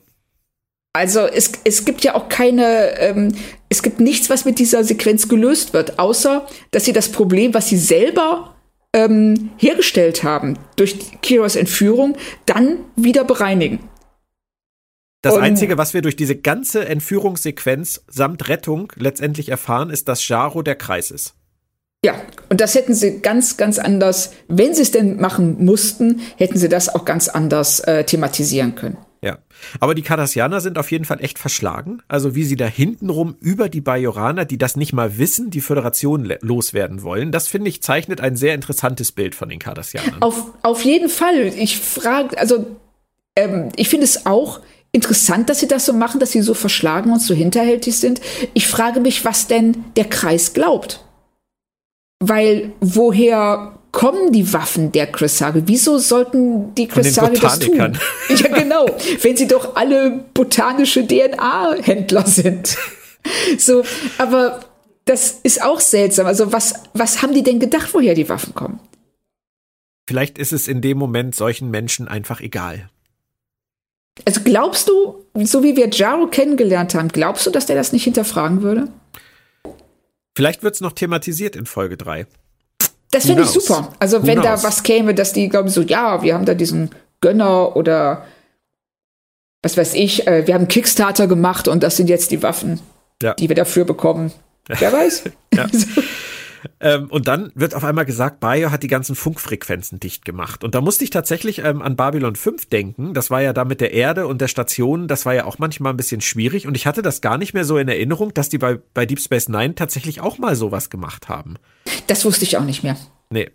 Also 0.93 1.21
es, 1.21 1.51
es 1.65 1.83
gibt 1.83 2.05
ja 2.05 2.15
auch 2.15 2.29
keine, 2.29 2.97
ähm, 2.99 3.35
es 3.67 3.83
gibt 3.83 3.99
nichts, 3.99 4.29
was 4.29 4.45
mit 4.45 4.59
dieser 4.59 4.85
Sequenz 4.85 5.27
gelöst 5.27 5.73
wird, 5.73 5.99
außer 5.99 6.47
dass 6.71 6.85
sie 6.85 6.93
das 6.93 7.09
Problem, 7.09 7.53
was 7.53 7.67
sie 7.67 7.77
selber 7.77 8.55
ähm, 8.93 9.49
hergestellt 9.57 10.23
haben 10.23 10.57
durch 10.77 11.21
Kiros 11.21 11.57
Entführung, 11.57 12.15
dann 12.45 12.77
wieder 12.95 13.25
bereinigen. 13.25 13.79
Das 15.25 15.33
Und 15.33 15.41
Einzige, 15.41 15.79
was 15.79 15.95
wir 15.95 16.03
durch 16.03 16.15
diese 16.15 16.35
ganze 16.35 16.87
Entführungssequenz 16.87 18.03
samt 18.07 18.47
Rettung 18.47 18.93
letztendlich 18.95 19.49
erfahren, 19.49 19.89
ist, 19.89 20.07
dass 20.07 20.27
Jaro 20.27 20.61
der 20.61 20.75
Kreis 20.75 21.09
ist. 21.09 21.33
Ja, 22.05 22.13
und 22.49 22.61
das 22.61 22.75
hätten 22.75 22.93
sie 22.93 23.21
ganz, 23.21 23.57
ganz 23.57 23.79
anders, 23.79 24.33
wenn 24.47 24.75
sie 24.75 24.83
es 24.83 24.91
denn 24.91 25.19
machen 25.19 25.65
mussten, 25.65 26.21
hätten 26.37 26.59
sie 26.59 26.69
das 26.69 26.93
auch 26.93 27.05
ganz 27.05 27.27
anders 27.27 27.79
äh, 27.79 28.03
thematisieren 28.03 28.75
können. 28.75 28.97
Ja. 29.23 29.39
Aber 29.79 29.95
die 29.95 30.03
Cardassianer 30.03 30.61
sind 30.61 30.77
auf 30.77 30.91
jeden 30.91 31.05
Fall 31.05 31.23
echt 31.23 31.39
verschlagen. 31.39 32.03
Also 32.07 32.35
wie 32.35 32.43
sie 32.43 32.55
da 32.55 32.67
hintenrum 32.67 33.35
über 33.39 33.67
die 33.67 33.81
Bajoraner, 33.81 34.45
die 34.45 34.59
das 34.59 34.75
nicht 34.75 34.93
mal 34.93 35.17
wissen, 35.17 35.49
die 35.49 35.61
Föderation 35.61 36.31
loswerden 36.41 37.01
wollen. 37.01 37.31
Das 37.31 37.47
finde 37.47 37.69
ich 37.69 37.81
zeichnet 37.81 38.21
ein 38.21 38.35
sehr 38.35 38.53
interessantes 38.53 39.11
Bild 39.11 39.33
von 39.33 39.49
den 39.49 39.57
Cardassianern. 39.57 40.21
Auf, 40.21 40.51
auf 40.61 40.85
jeden 40.85 41.09
Fall. 41.09 41.47
Ich 41.57 41.79
frage, 41.79 42.37
also 42.37 42.67
ähm, 43.35 43.69
ich 43.75 43.89
finde 43.89 44.03
es 44.03 44.27
auch 44.27 44.59
interessant, 44.95 45.49
dass 45.49 45.59
sie 45.59 45.67
das 45.67 45.85
so 45.85 45.93
machen, 45.93 46.19
dass 46.19 46.31
sie 46.31 46.41
so 46.41 46.53
verschlagen 46.53 47.11
und 47.11 47.21
so 47.21 47.33
hinterhältig 47.33 47.97
sind. 47.97 48.21
Ich 48.53 48.67
frage 48.67 49.01
mich, 49.01 49.25
was 49.25 49.47
denn 49.47 49.83
der 49.97 50.05
Kreis 50.05 50.53
glaubt. 50.53 51.03
Weil 52.19 52.71
woher 52.79 53.77
kommen 53.91 54.31
die 54.31 54.53
Waffen 54.53 54.93
der 54.93 55.07
Cresage? 55.07 55.63
Wieso 55.65 55.97
sollten 55.97 56.73
die 56.75 56.87
Cresage 56.87 57.39
das 57.39 57.59
tun? 57.59 57.97
Ja, 58.29 58.47
genau. 58.47 58.85
Wenn 59.21 59.35
sie 59.35 59.47
doch 59.47 59.75
alle 59.75 60.25
botanische 60.33 61.05
DNA-Händler 61.05 62.25
sind. 62.25 62.77
So, 63.57 63.83
aber 64.17 64.61
das 65.03 65.39
ist 65.43 65.61
auch 65.61 65.81
seltsam. 65.81 66.25
Also, 66.25 66.53
was, 66.53 66.73
was 66.93 67.21
haben 67.21 67.33
die 67.33 67.43
denn 67.43 67.59
gedacht, 67.59 67.93
woher 67.93 68.13
die 68.13 68.29
Waffen 68.29 68.55
kommen? 68.55 68.79
Vielleicht 70.07 70.37
ist 70.37 70.53
es 70.53 70.67
in 70.67 70.81
dem 70.81 70.97
Moment 70.97 71.35
solchen 71.35 71.69
Menschen 71.69 72.07
einfach 72.07 72.39
egal. 72.39 72.89
Also 74.23 74.41
glaubst 74.43 74.87
du, 74.87 75.25
so 75.43 75.63
wie 75.63 75.75
wir 75.75 75.89
Jaro 75.89 76.27
kennengelernt 76.27 76.95
haben, 76.95 77.09
glaubst 77.09 77.45
du, 77.45 77.51
dass 77.51 77.65
der 77.65 77.75
das 77.75 77.91
nicht 77.91 78.05
hinterfragen 78.05 78.61
würde? 78.61 78.87
Vielleicht 80.35 80.63
wird 80.63 80.75
es 80.75 80.81
noch 80.81 80.93
thematisiert 80.93 81.55
in 81.55 81.65
Folge 81.65 81.97
3. 81.97 82.25
Das 83.11 83.25
finde 83.25 83.43
ich 83.43 83.49
super. 83.49 83.93
Also 83.99 84.23
Who 84.23 84.27
wenn 84.27 84.41
knows? 84.41 84.61
da 84.61 84.67
was 84.67 84.83
käme, 84.83 85.13
dass 85.13 85.33
die, 85.33 85.49
glaube 85.49 85.69
ich, 85.69 85.73
so, 85.73 85.81
ja, 85.81 86.21
wir 86.21 86.33
haben 86.33 86.45
da 86.45 86.53
diesen 86.53 86.89
Gönner 87.21 87.75
oder 87.75 88.25
was 89.61 89.77
weiß 89.77 89.93
ich, 89.95 90.27
äh, 90.27 90.45
wir 90.45 90.53
haben 90.53 90.67
Kickstarter 90.67 91.27
gemacht 91.27 91.67
und 91.67 91.81
das 91.81 91.97
sind 91.97 92.09
jetzt 92.09 92.31
die 92.31 92.43
Waffen, 92.43 92.79
ja. 93.21 93.33
die 93.33 93.49
wir 93.49 93.55
dafür 93.55 93.85
bekommen. 93.85 94.31
Wer 94.67 94.91
weiß? 94.91 95.23
ja. 95.53 95.67
Ähm, 96.79 97.07
und 97.09 97.27
dann 97.27 97.51
wird 97.55 97.75
auf 97.75 97.83
einmal 97.83 98.05
gesagt, 98.05 98.39
Bayer 98.39 98.71
hat 98.71 98.83
die 98.83 98.87
ganzen 98.87 99.15
Funkfrequenzen 99.15 99.99
dicht 99.99 100.25
gemacht. 100.25 100.63
Und 100.63 100.75
da 100.75 100.81
musste 100.81 101.03
ich 101.03 101.09
tatsächlich 101.09 101.59
ähm, 101.59 101.81
an 101.81 101.95
Babylon 101.95 102.35
5 102.35 102.67
denken. 102.67 103.13
Das 103.13 103.29
war 103.29 103.41
ja 103.41 103.53
da 103.53 103.65
mit 103.65 103.81
der 103.81 103.93
Erde 103.93 104.27
und 104.27 104.41
der 104.41 104.47
Station, 104.47 105.07
das 105.07 105.25
war 105.25 105.33
ja 105.33 105.45
auch 105.45 105.59
manchmal 105.59 105.93
ein 105.93 105.97
bisschen 105.97 106.21
schwierig. 106.21 106.67
Und 106.67 106.75
ich 106.75 106.87
hatte 106.87 107.01
das 107.01 107.21
gar 107.21 107.37
nicht 107.37 107.53
mehr 107.53 107.65
so 107.65 107.77
in 107.77 107.87
Erinnerung, 107.87 108.33
dass 108.33 108.49
die 108.49 108.57
bei, 108.57 108.79
bei 108.93 109.05
Deep 109.05 109.19
Space 109.19 109.49
Nine 109.49 109.75
tatsächlich 109.75 110.21
auch 110.21 110.37
mal 110.37 110.55
sowas 110.55 110.89
gemacht 110.89 111.29
haben. 111.29 111.55
Das 112.07 112.25
wusste 112.25 112.45
ich 112.45 112.57
auch 112.57 112.65
nicht 112.65 112.83
mehr. 112.83 112.97
Nee. 113.29 113.49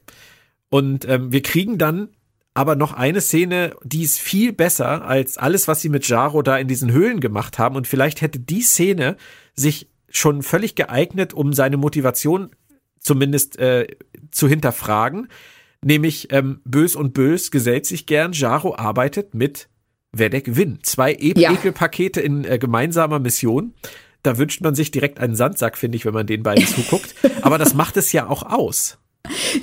Und 0.68 1.06
ähm, 1.08 1.32
wir 1.32 1.42
kriegen 1.42 1.78
dann 1.78 2.08
aber 2.54 2.76
noch 2.76 2.92
eine 2.92 3.20
Szene, 3.20 3.76
die 3.84 4.02
ist 4.02 4.18
viel 4.18 4.52
besser 4.52 5.04
als 5.04 5.38
alles, 5.38 5.68
was 5.68 5.80
sie 5.80 5.88
mit 5.88 6.06
Jaro 6.08 6.42
da 6.42 6.58
in 6.58 6.68
diesen 6.68 6.90
Höhlen 6.90 7.20
gemacht 7.20 7.58
haben. 7.58 7.76
Und 7.76 7.86
vielleicht 7.86 8.20
hätte 8.22 8.38
die 8.40 8.62
Szene 8.62 9.16
sich 9.54 9.88
schon 10.10 10.42
völlig 10.42 10.74
geeignet, 10.74 11.32
um 11.32 11.52
seine 11.52 11.76
Motivation 11.76 12.50
zumindest 13.01 13.59
äh, 13.59 13.86
zu 14.31 14.48
hinterfragen. 14.48 15.28
Nämlich 15.82 16.28
ähm, 16.31 16.60
Bös 16.64 16.94
und 16.94 17.14
Bös 17.14 17.51
gesellt 17.51 17.86
sich 17.86 18.06
gern. 18.06 18.32
Jaro 18.32 18.77
arbeitet 18.77 19.35
mit 19.35 19.68
Vedek 20.12 20.56
Win. 20.56 20.78
Zwei 20.82 21.12
e 21.14 21.35
ja. 21.36 21.52
Ekelpakete 21.52 22.20
in 22.20 22.44
äh, 22.44 22.59
gemeinsamer 22.59 23.18
Mission. 23.18 23.74
Da 24.22 24.36
wünscht 24.36 24.60
man 24.60 24.74
sich 24.74 24.90
direkt 24.90 25.18
einen 25.18 25.35
Sandsack, 25.35 25.78
finde 25.78 25.97
ich, 25.97 26.05
wenn 26.05 26.12
man 26.12 26.27
den 26.27 26.43
beiden 26.43 26.66
zuguckt. 26.66 27.14
Aber 27.43 27.56
das 27.56 27.74
macht 27.74 27.97
es 27.97 28.12
ja 28.12 28.28
auch 28.28 28.43
aus. 28.43 28.98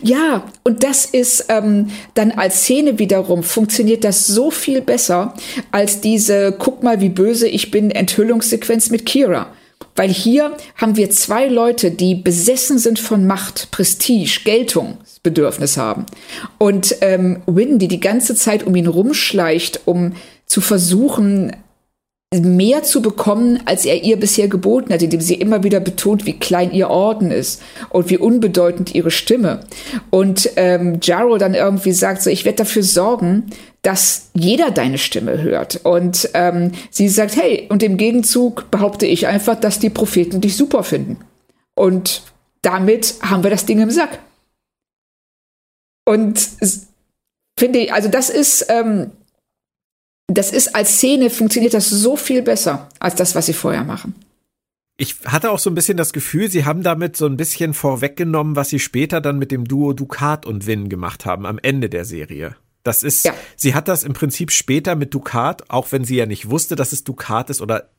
Ja, 0.01 0.45
und 0.63 0.83
das 0.83 1.05
ist 1.05 1.45
ähm, 1.49 1.89
dann 2.13 2.31
als 2.31 2.61
Szene 2.61 2.99
wiederum 2.99 3.43
funktioniert 3.43 4.03
das 4.03 4.25
so 4.25 4.51
viel 4.51 4.81
besser 4.81 5.33
als 5.71 5.99
diese 6.01 6.55
Guck 6.57 6.83
mal, 6.83 7.01
wie 7.01 7.09
böse 7.09 7.47
ich 7.47 7.71
bin 7.71 7.91
Enthüllungssequenz 7.91 8.89
mit 8.89 9.05
Kira. 9.05 9.53
Weil 9.97 10.09
hier 10.09 10.55
haben 10.75 10.95
wir 10.95 11.09
zwei 11.09 11.47
Leute, 11.47 11.91
die 11.91 12.15
besessen 12.15 12.77
sind 12.77 12.99
von 12.99 13.27
Macht, 13.27 13.71
Prestige, 13.71 14.41
Geltungsbedürfnis 14.45 15.75
haben. 15.75 16.05
Und 16.57 16.95
ähm, 17.01 17.41
Win, 17.47 17.79
die 17.79 17.89
die 17.89 17.99
ganze 17.99 18.35
Zeit 18.35 18.65
um 18.65 18.75
ihn 18.75 18.87
rumschleicht, 18.87 19.81
um 19.85 20.13
zu 20.45 20.61
versuchen, 20.61 21.51
mehr 22.33 22.83
zu 22.83 23.01
bekommen, 23.01 23.61
als 23.65 23.85
er 23.85 24.03
ihr 24.03 24.17
bisher 24.17 24.49
geboten 24.49 24.93
hat, 24.93 25.01
indem 25.01 25.21
sie 25.21 25.35
immer 25.35 25.63
wieder 25.63 25.79
betont, 25.79 26.25
wie 26.25 26.37
klein 26.37 26.73
ihr 26.73 26.89
Orden 26.89 27.31
ist 27.31 27.61
und 27.89 28.09
wie 28.09 28.17
unbedeutend 28.17 28.93
ihre 28.93 29.11
Stimme. 29.11 29.61
Und 30.09 30.49
ähm, 30.57 30.99
Jaro 31.01 31.37
dann 31.37 31.53
irgendwie 31.53 31.93
sagt 31.93 32.21
so, 32.21 32.29
ich 32.29 32.43
werde 32.43 32.57
dafür 32.57 32.83
sorgen, 32.83 33.45
dass 33.87 34.31
jeder 34.33 34.69
deine 34.69 34.97
Stimme 34.97 35.41
hört. 35.41 35.77
Und 35.85 36.29
ähm, 36.33 36.73
sie 36.91 37.07
sagt, 37.07 37.37
hey, 37.37 37.67
und 37.69 37.81
im 37.81 37.95
Gegenzug 37.95 38.69
behaupte 38.69 39.05
ich 39.05 39.27
einfach, 39.27 39.57
dass 39.57 39.79
die 39.79 39.89
Propheten 39.89 40.41
dich 40.41 40.57
super 40.57 40.83
finden. 40.83 41.17
Und 41.73 42.23
damit 42.63 43.15
haben 43.21 43.43
wir 43.43 43.49
das 43.49 43.65
Ding 43.65 43.79
im 43.79 43.89
Sack. 43.89 44.19
Und 46.03 46.49
finde 47.57 47.79
ich, 47.79 47.93
also 47.93 48.09
das 48.09 48.29
ist, 48.29 48.65
ähm, 48.67 49.11
das 50.27 50.51
ist 50.51 50.75
als 50.75 50.97
Szene 50.97 51.29
funktioniert 51.29 51.73
das 51.73 51.89
so 51.89 52.17
viel 52.17 52.41
besser 52.41 52.89
als 52.99 53.15
das, 53.15 53.35
was 53.35 53.45
sie 53.45 53.53
vorher 53.53 53.85
machen. 53.85 54.15
Ich 54.97 55.15
hatte 55.23 55.49
auch 55.49 55.59
so 55.59 55.69
ein 55.69 55.75
bisschen 55.75 55.95
das 55.95 56.11
Gefühl, 56.11 56.51
sie 56.51 56.65
haben 56.65 56.83
damit 56.83 57.15
so 57.15 57.25
ein 57.25 57.37
bisschen 57.37 57.73
vorweggenommen, 57.73 58.57
was 58.57 58.67
sie 58.67 58.79
später 58.79 59.21
dann 59.21 59.39
mit 59.39 59.49
dem 59.49 59.63
Duo 59.63 59.93
Ducat 59.93 60.45
und 60.45 60.67
Win 60.67 60.89
gemacht 60.89 61.25
haben 61.25 61.45
am 61.45 61.57
Ende 61.57 61.87
der 61.87 62.03
Serie. 62.03 62.57
Das 62.87 63.03
ist, 63.03 63.25
ja. 63.25 63.33
sie 63.57 63.75
hat 63.75 63.87
das 63.87 64.03
im 64.03 64.13
Prinzip 64.13 64.51
später 64.51 64.95
mit 64.95 65.13
Ducat, 65.13 65.69
auch 65.69 65.91
wenn 65.91 66.05
sie 66.05 66.15
ja 66.15 66.25
nicht 66.25 66.49
wusste, 66.49 66.75
dass 66.77 66.93
es 66.93 67.03
Ducat 67.03 67.49
ist 67.49 67.61
oder 67.61 67.89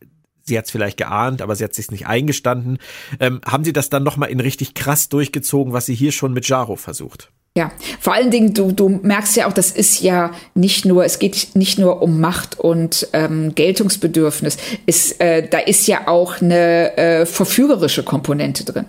sie 0.43 0.57
hat 0.57 0.65
es 0.65 0.71
vielleicht 0.71 0.97
geahnt, 0.97 1.43
aber 1.43 1.55
sie 1.55 1.63
hat 1.63 1.75
sich 1.75 1.91
nicht 1.91 2.07
eingestanden, 2.07 2.79
ähm, 3.21 3.41
haben 3.45 3.65
sie 3.65 3.75
das 3.75 3.91
dann 3.91 4.03
nochmal 4.03 4.31
in 4.31 4.41
richtig 4.41 4.73
krass 4.73 5.11
durchgezogen, 5.11 5.75
was 5.75 5.87
sie 5.87 5.95
hier 5.95 6.11
schon 6.11 6.33
mit 6.33 6.49
Jaro 6.49 6.77
versucht. 6.77 7.31
Ja, 7.57 7.73
vor 8.01 8.15
allen 8.15 8.31
Dingen, 8.31 8.55
du, 8.55 8.73
du 8.73 8.89
merkst 8.89 9.37
ja 9.37 9.49
auch, 9.49 9.53
das 9.53 9.73
ist 9.73 10.01
ja 10.01 10.33
nicht 10.55 10.85
nur, 10.85 11.05
es 11.05 11.19
geht 11.19 11.51
nicht 11.55 11.79
nur 11.79 12.03
um 12.03 12.21
Macht 12.21 12.59
und 12.59 13.09
ähm, 13.13 13.55
Geltungsbedürfnis. 13.55 14.57
Ist, 14.87 15.21
äh, 15.21 15.47
da 15.49 15.59
ist 15.59 15.87
ja 15.87 16.09
auch 16.09 16.41
eine 16.41 16.97
äh, 16.97 17.27
verführerische 17.27 18.05
Komponente 18.05 18.65
drin, 18.65 18.87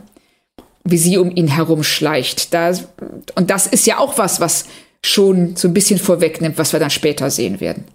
wie 0.83 0.97
sie 0.97 1.17
um 1.17 1.35
ihn 1.35 1.47
herumschleicht. 1.47 2.53
Da, 2.53 2.71
und 3.35 3.49
das 3.49 3.65
ist 3.65 3.87
ja 3.87 3.97
auch 3.97 4.17
was, 4.17 4.39
was 4.39 4.65
schon 5.03 5.55
so 5.55 5.67
ein 5.67 5.73
bisschen 5.73 5.99
vorwegnimmt, 5.99 6.57
was 6.57 6.73
wir 6.73 6.79
dann 6.79 6.89
später 6.89 7.29
sehen 7.29 7.59
werden. 7.59 7.85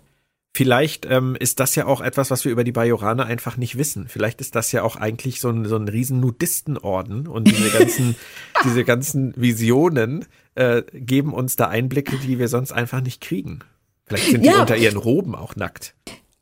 Vielleicht 0.56 1.04
ähm, 1.10 1.36
ist 1.38 1.58
das 1.58 1.74
ja 1.74 1.86
auch 1.86 2.00
etwas, 2.00 2.30
was 2.30 2.44
wir 2.44 2.52
über 2.52 2.62
die 2.62 2.70
Bajoraner 2.70 3.26
einfach 3.26 3.56
nicht 3.56 3.76
wissen. 3.76 4.06
Vielleicht 4.06 4.40
ist 4.40 4.54
das 4.54 4.70
ja 4.70 4.84
auch 4.84 4.94
eigentlich 4.94 5.40
so 5.40 5.48
ein, 5.48 5.64
so 5.64 5.74
ein 5.74 5.88
riesen 5.88 6.20
Nudistenorden 6.20 7.26
und 7.26 7.48
diese 7.48 7.70
ganzen, 7.70 8.14
diese 8.64 8.84
ganzen 8.84 9.34
Visionen 9.36 10.26
äh, 10.54 10.82
geben 10.92 11.32
uns 11.32 11.56
da 11.56 11.66
Einblicke, 11.66 12.16
die 12.18 12.38
wir 12.38 12.46
sonst 12.46 12.70
einfach 12.70 13.00
nicht 13.00 13.20
kriegen. 13.20 13.60
Vielleicht 14.06 14.30
sind 14.30 14.44
ja. 14.44 14.52
die 14.52 14.60
unter 14.60 14.76
ihren 14.76 14.96
Roben 14.96 15.34
auch 15.34 15.56
nackt. 15.56 15.94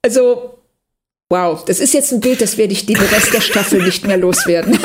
Also, 0.03 0.59
wow, 1.31 1.65
das 1.65 1.81
ist 1.81 1.95
jetzt 1.95 2.13
ein 2.13 2.21
Bild, 2.21 2.43
das 2.43 2.59
werde 2.59 2.75
ich 2.75 2.85
den 2.85 2.97
Rest 2.97 3.33
der 3.33 3.41
Staffel 3.41 3.83
nicht 3.83 4.07
mehr 4.07 4.19
loswerden. 4.19 4.79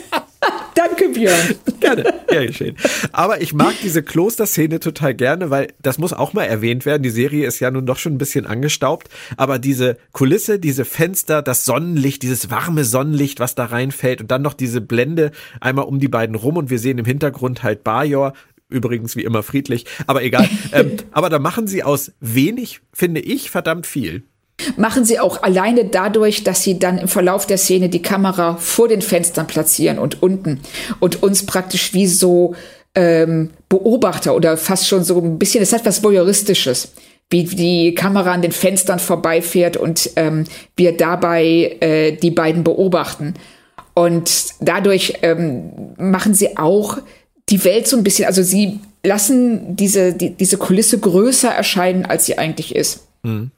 Danke, 0.76 1.08
Björn. 1.08 1.56
Gerne, 1.84 2.14
ja, 2.32 2.46
geschehen. 2.46 2.76
Aber 3.12 3.42
ich 3.42 3.52
mag 3.52 3.74
diese 3.82 4.02
Klosterszene 4.02 4.80
total 4.80 5.14
gerne, 5.14 5.50
weil 5.50 5.68
das 5.82 5.98
muss 5.98 6.14
auch 6.14 6.32
mal 6.32 6.44
erwähnt 6.44 6.86
werden. 6.86 7.02
Die 7.02 7.10
Serie 7.10 7.46
ist 7.46 7.60
ja 7.60 7.70
nun 7.70 7.84
doch 7.84 7.98
schon 7.98 8.14
ein 8.14 8.18
bisschen 8.18 8.46
angestaubt, 8.46 9.08
aber 9.36 9.58
diese 9.58 9.98
Kulisse, 10.12 10.58
diese 10.58 10.86
Fenster, 10.86 11.42
das 11.42 11.64
Sonnenlicht, 11.64 12.22
dieses 12.22 12.50
warme 12.50 12.84
Sonnenlicht, 12.84 13.38
was 13.38 13.54
da 13.54 13.66
reinfällt 13.66 14.22
und 14.22 14.30
dann 14.30 14.40
noch 14.40 14.54
diese 14.54 14.80
Blende 14.80 15.30
einmal 15.60 15.84
um 15.84 15.98
die 15.98 16.08
beiden 16.08 16.36
rum 16.36 16.56
und 16.56 16.70
wir 16.70 16.78
sehen 16.78 16.98
im 16.98 17.04
Hintergrund 17.04 17.62
halt 17.62 17.84
Bajor, 17.84 18.32
übrigens 18.70 19.14
wie 19.16 19.24
immer 19.24 19.42
friedlich, 19.42 19.84
aber 20.06 20.22
egal. 20.22 20.48
ähm, 20.72 20.96
aber 21.12 21.28
da 21.28 21.38
machen 21.38 21.66
sie 21.66 21.82
aus 21.82 22.12
wenig, 22.20 22.80
finde 22.92 23.20
ich, 23.20 23.50
verdammt 23.50 23.86
viel. 23.86 24.24
Machen 24.76 25.04
sie 25.04 25.18
auch 25.18 25.42
alleine 25.42 25.84
dadurch, 25.84 26.44
dass 26.44 26.62
sie 26.62 26.78
dann 26.78 26.98
im 26.98 27.08
Verlauf 27.08 27.46
der 27.46 27.58
Szene 27.58 27.88
die 27.88 28.02
Kamera 28.02 28.56
vor 28.56 28.88
den 28.88 29.02
Fenstern 29.02 29.46
platzieren 29.46 29.98
und 29.98 30.22
unten 30.22 30.60
und 31.00 31.22
uns 31.22 31.46
praktisch 31.46 31.94
wie 31.94 32.06
so 32.06 32.54
ähm, 32.94 33.50
Beobachter 33.68 34.34
oder 34.34 34.56
fast 34.56 34.88
schon 34.88 35.04
so 35.04 35.18
ein 35.20 35.38
bisschen, 35.38 35.62
es 35.62 35.72
hat 35.72 35.84
was 35.84 36.02
Voyeuristisches, 36.02 36.92
wie 37.30 37.44
die 37.44 37.94
Kamera 37.94 38.32
an 38.32 38.42
den 38.42 38.52
Fenstern 38.52 38.98
vorbeifährt 38.98 39.76
und 39.76 40.10
ähm, 40.16 40.44
wir 40.76 40.96
dabei 40.96 41.76
äh, 41.80 42.12
die 42.12 42.30
beiden 42.30 42.64
beobachten. 42.64 43.34
Und 43.94 44.54
dadurch 44.60 45.14
ähm, 45.22 45.94
machen 45.96 46.34
sie 46.34 46.56
auch 46.56 46.98
die 47.48 47.64
Welt 47.64 47.86
so 47.86 47.96
ein 47.96 48.04
bisschen, 48.04 48.26
also 48.26 48.42
sie 48.42 48.80
lassen 49.04 49.76
diese, 49.76 50.12
die, 50.12 50.30
diese 50.30 50.56
Kulisse 50.56 50.98
größer 50.98 51.50
erscheinen, 51.50 52.04
als 52.06 52.26
sie 52.26 52.38
eigentlich 52.38 52.74
ist. 52.74 53.06
Mhm. 53.22 53.50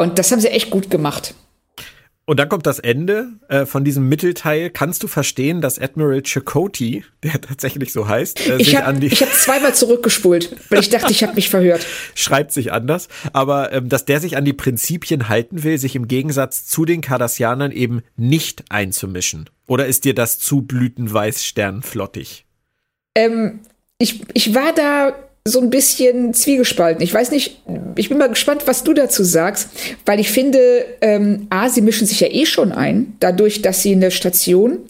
Und 0.00 0.18
das 0.18 0.32
haben 0.32 0.40
sie 0.40 0.48
echt 0.48 0.70
gut 0.70 0.90
gemacht. 0.90 1.34
Und 2.24 2.38
dann 2.40 2.48
kommt 2.48 2.66
das 2.66 2.78
Ende 2.78 3.32
äh, 3.48 3.66
von 3.66 3.84
diesem 3.84 4.08
Mittelteil. 4.08 4.70
Kannst 4.70 5.02
du 5.02 5.08
verstehen, 5.08 5.60
dass 5.60 5.78
Admiral 5.78 6.22
Chakotay, 6.22 7.04
der 7.22 7.38
tatsächlich 7.42 7.92
so 7.92 8.08
heißt, 8.08 8.48
äh, 8.48 8.56
ich 8.56 8.76
habe 8.76 8.98
hab 8.98 9.32
zweimal 9.34 9.74
zurückgespult, 9.74 10.56
weil 10.70 10.80
ich 10.80 10.88
dachte, 10.88 11.12
ich 11.12 11.22
habe 11.22 11.34
mich 11.34 11.50
verhört. 11.50 11.84
Schreibt 12.14 12.52
sich 12.52 12.72
anders, 12.72 13.08
aber 13.34 13.74
ähm, 13.74 13.90
dass 13.90 14.06
der 14.06 14.20
sich 14.20 14.38
an 14.38 14.46
die 14.46 14.54
Prinzipien 14.54 15.28
halten 15.28 15.64
will, 15.64 15.76
sich 15.76 15.94
im 15.94 16.08
Gegensatz 16.08 16.64
zu 16.64 16.86
den 16.86 17.02
Cardassianern 17.02 17.70
eben 17.70 18.00
nicht 18.16 18.64
einzumischen. 18.70 19.50
Oder 19.66 19.86
ist 19.86 20.06
dir 20.06 20.14
das 20.14 20.38
zu 20.38 20.62
blütenweiß 20.62 21.44
sternflottig? 21.44 22.46
Ähm, 23.14 23.60
ich, 23.98 24.22
ich 24.32 24.54
war 24.54 24.72
da 24.72 25.12
so 25.44 25.60
ein 25.60 25.70
bisschen 25.70 26.34
zwiegespalten. 26.34 27.02
Ich 27.02 27.14
weiß 27.14 27.30
nicht, 27.30 27.62
ich 27.96 28.08
bin 28.08 28.18
mal 28.18 28.28
gespannt, 28.28 28.62
was 28.66 28.84
du 28.84 28.92
dazu 28.92 29.24
sagst, 29.24 29.70
weil 30.04 30.20
ich 30.20 30.30
finde, 30.30 30.84
ähm, 31.00 31.46
A, 31.50 31.68
sie 31.68 31.80
mischen 31.80 32.06
sich 32.06 32.20
ja 32.20 32.28
eh 32.28 32.46
schon 32.46 32.72
ein, 32.72 33.16
dadurch, 33.20 33.62
dass 33.62 33.82
sie 33.82 33.92
eine 33.92 34.10
Station 34.10 34.80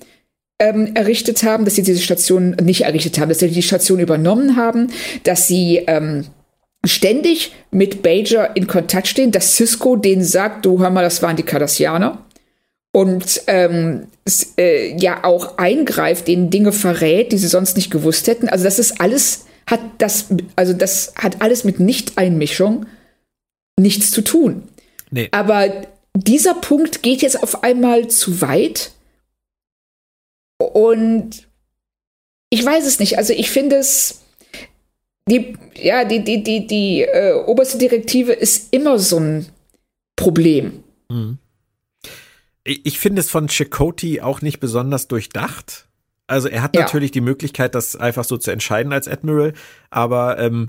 ähm, 0.59 0.91
errichtet 0.95 1.43
haben, 1.45 1.65
dass 1.65 1.77
sie 1.77 1.83
diese 1.83 2.01
Station 2.01 2.57
nicht 2.63 2.83
errichtet 2.83 3.19
haben, 3.19 3.29
dass 3.29 3.39
sie 3.39 3.49
die 3.49 3.63
Station 3.63 4.01
übernommen 4.01 4.57
haben, 4.57 4.89
dass 5.23 5.47
sie 5.47 5.85
ähm, 5.87 6.27
ständig 6.85 7.53
mit 7.71 8.03
Bajer 8.03 8.57
in 8.57 8.67
Kontakt 8.67 9.07
stehen, 9.07 9.31
dass 9.31 9.57
Cisco 9.57 9.97
denen 9.97 10.25
sagt, 10.25 10.67
du 10.67 10.81
hör 10.81 10.91
mal, 10.91 11.03
das 11.03 11.23
waren 11.23 11.37
die 11.37 11.45
Cardassianer 11.45 12.19
und 12.93 13.43
ähm, 13.47 14.09
äh, 14.59 14.97
ja 14.97 15.25
auch 15.25 15.59
eingreift, 15.59 16.29
denen 16.29 16.51
Dinge 16.51 16.73
verrät, 16.73 17.33
die 17.33 17.39
sie 17.39 17.49
sonst 17.49 17.77
nicht 17.77 17.91
gewusst 17.91 18.27
hätten. 18.27 18.49
Also 18.49 18.65
das 18.65 18.79
ist 18.79 19.01
alles 19.01 19.47
hat 19.71 19.81
das, 19.99 20.27
also 20.57 20.73
das 20.73 21.15
hat 21.17 21.41
alles 21.43 21.65
mit 21.65 21.81
Nicht-Einmischung 21.81 22.87
nichts 23.79 24.11
zu 24.11 24.23
tun. 24.23 24.69
Nee. 25.11 25.29
Aber 25.33 25.87
dieser 26.15 26.55
Punkt 26.55 27.03
geht 27.03 27.23
jetzt 27.23 27.43
auf 27.43 27.63
einmal 27.63 28.09
zu 28.09 28.41
weit. 28.41 28.93
Und 30.59 31.49
ich 32.51 32.65
weiß 32.65 32.85
es 32.87 32.99
nicht. 32.99 33.17
Also 33.17 33.33
ich 33.33 33.51
finde 33.51 33.77
es, 33.77 34.23
die, 35.29 35.57
ja, 35.77 36.05
die, 36.05 36.25
die, 36.25 36.43
die, 36.43 36.67
die 36.67 37.03
äh, 37.03 37.35
oberste 37.47 37.79
Direktive 37.79 38.33
ist 38.33 38.73
immer 38.73 38.99
so 38.99 39.19
ein 39.19 39.47
Problem. 40.17 40.83
Mhm. 41.09 41.39
Ich 42.65 42.99
finde 42.99 43.21
es 43.21 43.31
von 43.31 43.49
Chakoti 43.49 44.21
auch 44.21 44.43
nicht 44.43 44.61
besonders 44.61 45.09
durchdacht. 45.09 45.89
Also 46.31 46.49
er 46.49 46.63
hat 46.63 46.77
ja. 46.77 46.83
natürlich 46.83 47.11
die 47.11 47.21
Möglichkeit, 47.21 47.75
das 47.75 47.97
einfach 47.97 48.25
so 48.25 48.37
zu 48.37 48.51
entscheiden 48.53 48.93
als 48.93 49.09
Admiral, 49.09 49.53
aber 49.91 50.39
ähm, 50.39 50.69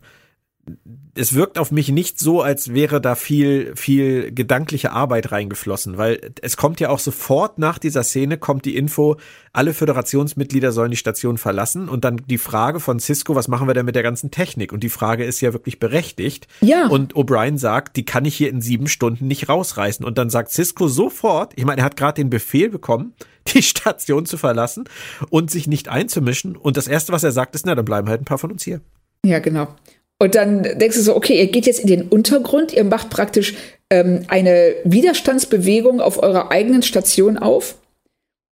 es 1.13 1.33
wirkt 1.33 1.57
auf 1.57 1.71
mich 1.71 1.89
nicht 1.89 2.19
so, 2.19 2.41
als 2.41 2.73
wäre 2.73 3.01
da 3.01 3.15
viel, 3.15 3.75
viel 3.75 4.31
gedankliche 4.31 4.91
Arbeit 4.91 5.31
reingeflossen, 5.31 5.97
weil 5.97 6.31
es 6.41 6.55
kommt 6.55 6.79
ja 6.79 6.89
auch 6.89 6.99
sofort 6.99 7.59
nach 7.59 7.77
dieser 7.77 8.03
Szene 8.03 8.37
kommt 8.37 8.65
die 8.65 8.77
Info, 8.77 9.17
alle 9.51 9.73
Föderationsmitglieder 9.73 10.71
sollen 10.71 10.91
die 10.91 10.97
Station 10.97 11.37
verlassen 11.37 11.89
und 11.89 12.05
dann 12.05 12.21
die 12.27 12.37
Frage 12.37 12.79
von 12.79 12.99
Cisco, 12.99 13.35
was 13.35 13.49
machen 13.49 13.67
wir 13.67 13.73
denn 13.73 13.85
mit 13.85 13.95
der 13.95 14.03
ganzen 14.03 14.31
Technik? 14.31 14.71
Und 14.71 14.83
die 14.83 14.89
Frage 14.89 15.25
ist 15.25 15.41
ja 15.41 15.51
wirklich 15.51 15.79
berechtigt. 15.79 16.47
Ja. 16.61 16.87
Und 16.87 17.15
O'Brien 17.15 17.57
sagt, 17.57 17.97
die 17.97 18.05
kann 18.05 18.23
ich 18.23 18.35
hier 18.35 18.49
in 18.49 18.61
sieben 18.61 18.87
Stunden 18.87 19.27
nicht 19.27 19.49
rausreißen. 19.49 20.05
Und 20.05 20.17
dann 20.17 20.29
sagt 20.29 20.51
Cisco 20.51 20.87
sofort, 20.87 21.53
ich 21.57 21.65
meine, 21.65 21.81
er 21.81 21.85
hat 21.85 21.97
gerade 21.97 22.21
den 22.21 22.29
Befehl 22.29 22.69
bekommen, 22.69 23.13
die 23.53 23.63
Station 23.63 24.25
zu 24.25 24.37
verlassen 24.37 24.85
und 25.29 25.51
sich 25.51 25.67
nicht 25.67 25.89
einzumischen. 25.89 26.55
Und 26.55 26.77
das 26.77 26.87
erste, 26.87 27.11
was 27.11 27.23
er 27.23 27.31
sagt, 27.31 27.55
ist, 27.55 27.65
na, 27.65 27.75
dann 27.75 27.85
bleiben 27.85 28.07
halt 28.07 28.21
ein 28.21 28.25
paar 28.25 28.37
von 28.37 28.51
uns 28.51 28.63
hier. 28.63 28.79
Ja, 29.25 29.39
genau. 29.39 29.75
Und 30.21 30.35
dann 30.35 30.61
denkst 30.61 30.97
du 30.97 31.01
so, 31.01 31.15
okay, 31.15 31.39
ihr 31.39 31.47
geht 31.47 31.65
jetzt 31.65 31.79
in 31.79 31.87
den 31.87 32.03
Untergrund, 32.03 32.73
ihr 32.73 32.83
macht 32.83 33.09
praktisch 33.09 33.55
ähm, 33.89 34.21
eine 34.27 34.75
Widerstandsbewegung 34.83 35.99
auf 35.99 36.21
eurer 36.21 36.51
eigenen 36.51 36.83
Station 36.83 37.39
auf. 37.39 37.79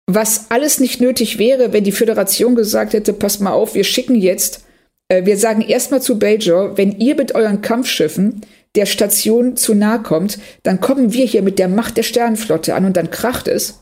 Was 0.07 0.47
alles 0.51 0.81
nicht 0.81 1.03
nötig 1.03 1.39
wäre, 1.39 1.75
wenn 1.75 1.85
die 1.85 1.93
Föderation 1.93 2.55
gesagt 2.55 2.95
hätte, 2.95 3.13
pass 3.13 3.41
mal 3.41 3.53
auf, 3.53 3.75
wir 3.75 3.85
schicken 3.85 4.15
jetzt, 4.15 4.65
äh, 5.09 5.27
wir 5.27 5.37
sagen 5.37 5.61
erstmal 5.61 6.01
zu 6.01 6.19
Bajor, 6.19 6.79
wenn 6.79 7.01
ihr 7.01 7.15
mit 7.17 7.35
euren 7.35 7.61
Kampfschiffen 7.61 8.41
der 8.75 8.87
Station 8.87 9.59
zu 9.59 9.75
nahe 9.75 10.01
kommt, 10.03 10.39
dann 10.63 10.81
kommen 10.81 11.13
wir 11.13 11.27
hier 11.27 11.43
mit 11.43 11.59
der 11.59 11.69
Macht 11.69 11.99
der 11.99 12.03
Sternenflotte 12.03 12.75
an 12.75 12.87
und 12.87 12.97
dann 12.97 13.11
kracht 13.11 13.47
es. 13.47 13.79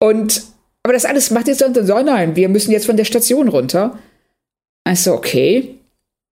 Und 0.00 0.42
aber 0.82 0.92
das 0.92 1.06
alles 1.06 1.30
macht 1.30 1.48
jetzt 1.48 1.62
dann 1.62 1.74
so, 1.74 1.98
nein, 2.02 2.36
wir 2.36 2.50
müssen 2.50 2.72
jetzt 2.72 2.84
von 2.84 2.98
der 2.98 3.06
Station 3.06 3.48
runter. 3.48 3.98
Also, 4.84 5.14
okay. 5.14 5.75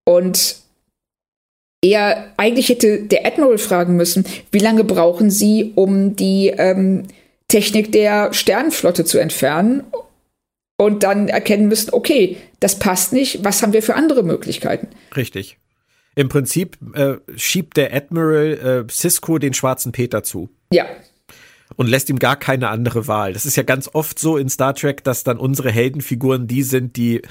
Und 0.05 0.57
er, 1.83 2.33
eigentlich 2.37 2.69
hätte 2.69 3.03
der 3.03 3.27
Admiral 3.27 3.59
fragen 3.59 3.97
müssen, 3.97 4.25
wie 4.51 4.59
lange 4.59 4.85
brauchen 4.85 5.31
Sie, 5.31 5.73
um 5.75 6.17
die 6.17 6.49
ähm, 6.49 7.05
Technik 7.49 7.93
der 7.93 8.33
Sternenflotte 8.33 9.05
zu 9.05 9.19
entfernen? 9.19 9.85
Und 10.77 11.05
dann 11.05 11.29
erkennen 11.29 11.69
müssen, 11.69 11.93
okay, 11.93 12.37
das 12.59 12.81
passt 12.81 13.13
nicht, 13.13 13.45
was 13.45 13.63
haben 13.63 13.73
wir 13.73 13.83
für 13.83 13.95
andere 13.95 14.25
Möglichkeiten? 14.25 14.89
Richtig. 15.15 15.59
Im 16.17 16.29
Prinzip 16.29 16.79
äh, 16.95 17.17
schiebt 17.37 17.77
der 17.77 17.95
Admiral 17.95 18.87
äh, 18.89 18.93
Cisco 18.93 19.39
den 19.39 19.55
schwarzen 19.55 19.93
Peter 19.93 20.25
zu. 20.25 20.49
Ja. 20.73 20.87
Und 21.77 21.89
lässt 21.89 22.11
ihm 22.11 22.19
gar 22.19 22.37
keine 22.37 22.69
andere 22.69 23.07
Wahl. 23.07 23.33
Das 23.33 23.47
ist 23.47 23.57
ja 23.57 23.63
ganz 23.63 23.89
oft 23.93 24.19
so 24.19 24.37
in 24.37 24.49
Star 24.49 24.75
Trek, 24.75 25.05
dass 25.05 25.25
dann 25.25 25.39
unsere 25.39 25.71
Heldenfiguren 25.71 26.47
die 26.47 26.63
sind, 26.63 26.97
die 26.97 27.23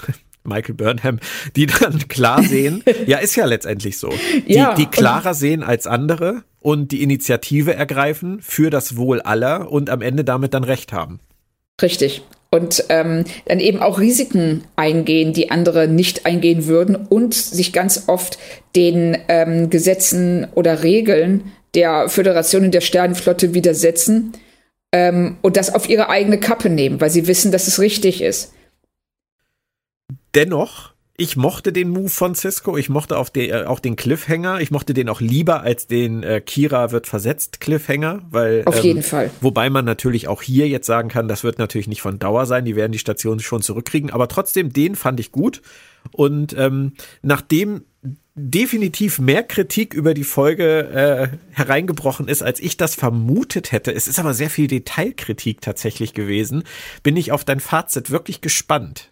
Michael 0.43 0.75
Burnham, 0.75 1.19
die 1.55 1.67
dann 1.67 1.99
klar 2.07 2.43
sehen, 2.43 2.83
ja, 3.05 3.17
ist 3.17 3.35
ja 3.35 3.45
letztendlich 3.45 3.97
so. 3.97 4.09
Die, 4.47 4.53
ja, 4.53 4.73
die 4.75 4.85
klarer 4.85 5.33
sehen 5.33 5.63
als 5.63 5.87
andere 5.87 6.43
und 6.59 6.91
die 6.91 7.03
Initiative 7.03 7.73
ergreifen 7.73 8.39
für 8.41 8.69
das 8.69 8.97
Wohl 8.97 9.21
aller 9.21 9.71
und 9.71 9.89
am 9.89 10.01
Ende 10.01 10.23
damit 10.23 10.53
dann 10.53 10.63
Recht 10.63 10.93
haben. 10.93 11.19
Richtig. 11.81 12.23
Und 12.51 12.85
ähm, 12.89 13.23
dann 13.45 13.59
eben 13.59 13.79
auch 13.79 13.99
Risiken 13.99 14.63
eingehen, 14.75 15.33
die 15.33 15.49
andere 15.49 15.87
nicht 15.87 16.27
eingehen 16.27 16.67
würden 16.67 16.95
und 16.95 17.33
sich 17.33 17.73
ganz 17.73 18.03
oft 18.07 18.37
den 18.75 19.17
ähm, 19.27 19.71
Gesetzen 19.71 20.47
oder 20.53 20.83
Regeln 20.83 21.51
der 21.73 22.09
Föderation 22.09 22.65
und 22.65 22.73
der 22.73 22.81
Sternenflotte 22.81 23.55
widersetzen 23.55 24.33
ähm, 24.91 25.37
und 25.41 25.57
das 25.57 25.73
auf 25.73 25.89
ihre 25.89 26.09
eigene 26.09 26.39
Kappe 26.39 26.69
nehmen, 26.69 27.01
weil 27.01 27.09
sie 27.09 27.27
wissen, 27.27 27.51
dass 27.51 27.67
es 27.67 27.79
richtig 27.79 28.21
ist. 28.21 28.53
Dennoch, 30.35 30.93
ich 31.15 31.37
mochte 31.37 31.71
den 31.71 31.89
Move 31.89 32.09
von 32.09 32.33
Cisco, 32.33 32.75
ich 32.75 32.89
mochte 32.89 33.17
auf 33.17 33.29
den, 33.29 33.51
äh, 33.51 33.63
auch 33.65 33.79
den 33.79 33.95
Cliffhanger, 33.95 34.61
ich 34.61 34.71
mochte 34.71 34.95
den 34.95 35.09
auch 35.09 35.21
lieber 35.21 35.61
als 35.61 35.85
den 35.85 36.23
äh, 36.23 36.41
Kira 36.41 36.91
wird 36.91 37.05
versetzt 37.05 37.59
Cliffhanger, 37.59 38.23
weil 38.31 38.63
auf 38.65 38.77
ähm, 38.77 38.83
jeden 38.83 39.03
Fall. 39.03 39.29
Wobei 39.41 39.69
man 39.69 39.85
natürlich 39.85 40.27
auch 40.27 40.41
hier 40.41 40.67
jetzt 40.67 40.87
sagen 40.87 41.09
kann, 41.09 41.27
das 41.27 41.43
wird 41.43 41.59
natürlich 41.59 41.87
nicht 41.87 42.01
von 42.01 42.17
Dauer 42.17 42.47
sein, 42.47 42.65
die 42.65 42.75
werden 42.75 42.91
die 42.91 42.99
Station 42.99 43.39
schon 43.39 43.61
zurückkriegen, 43.61 44.09
aber 44.09 44.27
trotzdem 44.27 44.73
den 44.73 44.95
fand 44.95 45.19
ich 45.19 45.31
gut 45.31 45.61
und 46.11 46.57
ähm, 46.57 46.93
nachdem 47.21 47.83
definitiv 48.35 49.19
mehr 49.19 49.43
Kritik 49.43 49.93
über 49.93 50.15
die 50.15 50.23
Folge 50.23 50.89
äh, 50.89 51.37
hereingebrochen 51.51 52.27
ist, 52.27 52.41
als 52.41 52.59
ich 52.59 52.77
das 52.77 52.95
vermutet 52.95 53.71
hätte. 53.71 53.93
Es 53.93 54.07
ist 54.07 54.17
aber 54.17 54.33
sehr 54.33 54.49
viel 54.49 54.67
Detailkritik 54.67 55.61
tatsächlich 55.61 56.15
gewesen. 56.15 56.63
Bin 57.03 57.15
ich 57.15 57.31
auf 57.31 57.45
dein 57.45 57.59
Fazit 57.59 58.09
wirklich 58.09 58.41
gespannt. 58.41 59.11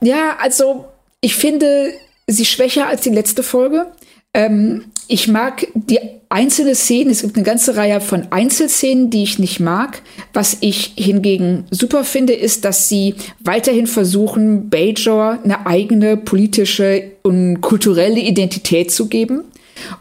Ja, 0.00 0.36
also 0.40 0.86
ich 1.20 1.36
finde 1.36 1.92
sie 2.26 2.44
schwächer 2.44 2.86
als 2.86 3.02
die 3.02 3.10
letzte 3.10 3.42
Folge. 3.42 3.86
Ähm, 4.32 4.84
ich 5.08 5.26
mag 5.26 5.66
die 5.74 5.98
einzelne 6.28 6.76
Szenen. 6.76 7.10
Es 7.10 7.22
gibt 7.22 7.36
eine 7.36 7.44
ganze 7.44 7.76
Reihe 7.76 8.00
von 8.00 8.28
Einzelszenen, 8.30 9.10
die 9.10 9.24
ich 9.24 9.40
nicht 9.40 9.58
mag. 9.58 10.02
Was 10.32 10.58
ich 10.60 10.92
hingegen 10.96 11.64
super 11.70 12.04
finde, 12.04 12.32
ist, 12.32 12.64
dass 12.64 12.88
sie 12.88 13.16
weiterhin 13.40 13.88
versuchen, 13.88 14.70
Bajor 14.70 15.38
eine 15.42 15.66
eigene 15.66 16.16
politische 16.16 17.10
und 17.22 17.60
kulturelle 17.60 18.20
Identität 18.20 18.92
zu 18.92 19.08
geben 19.08 19.42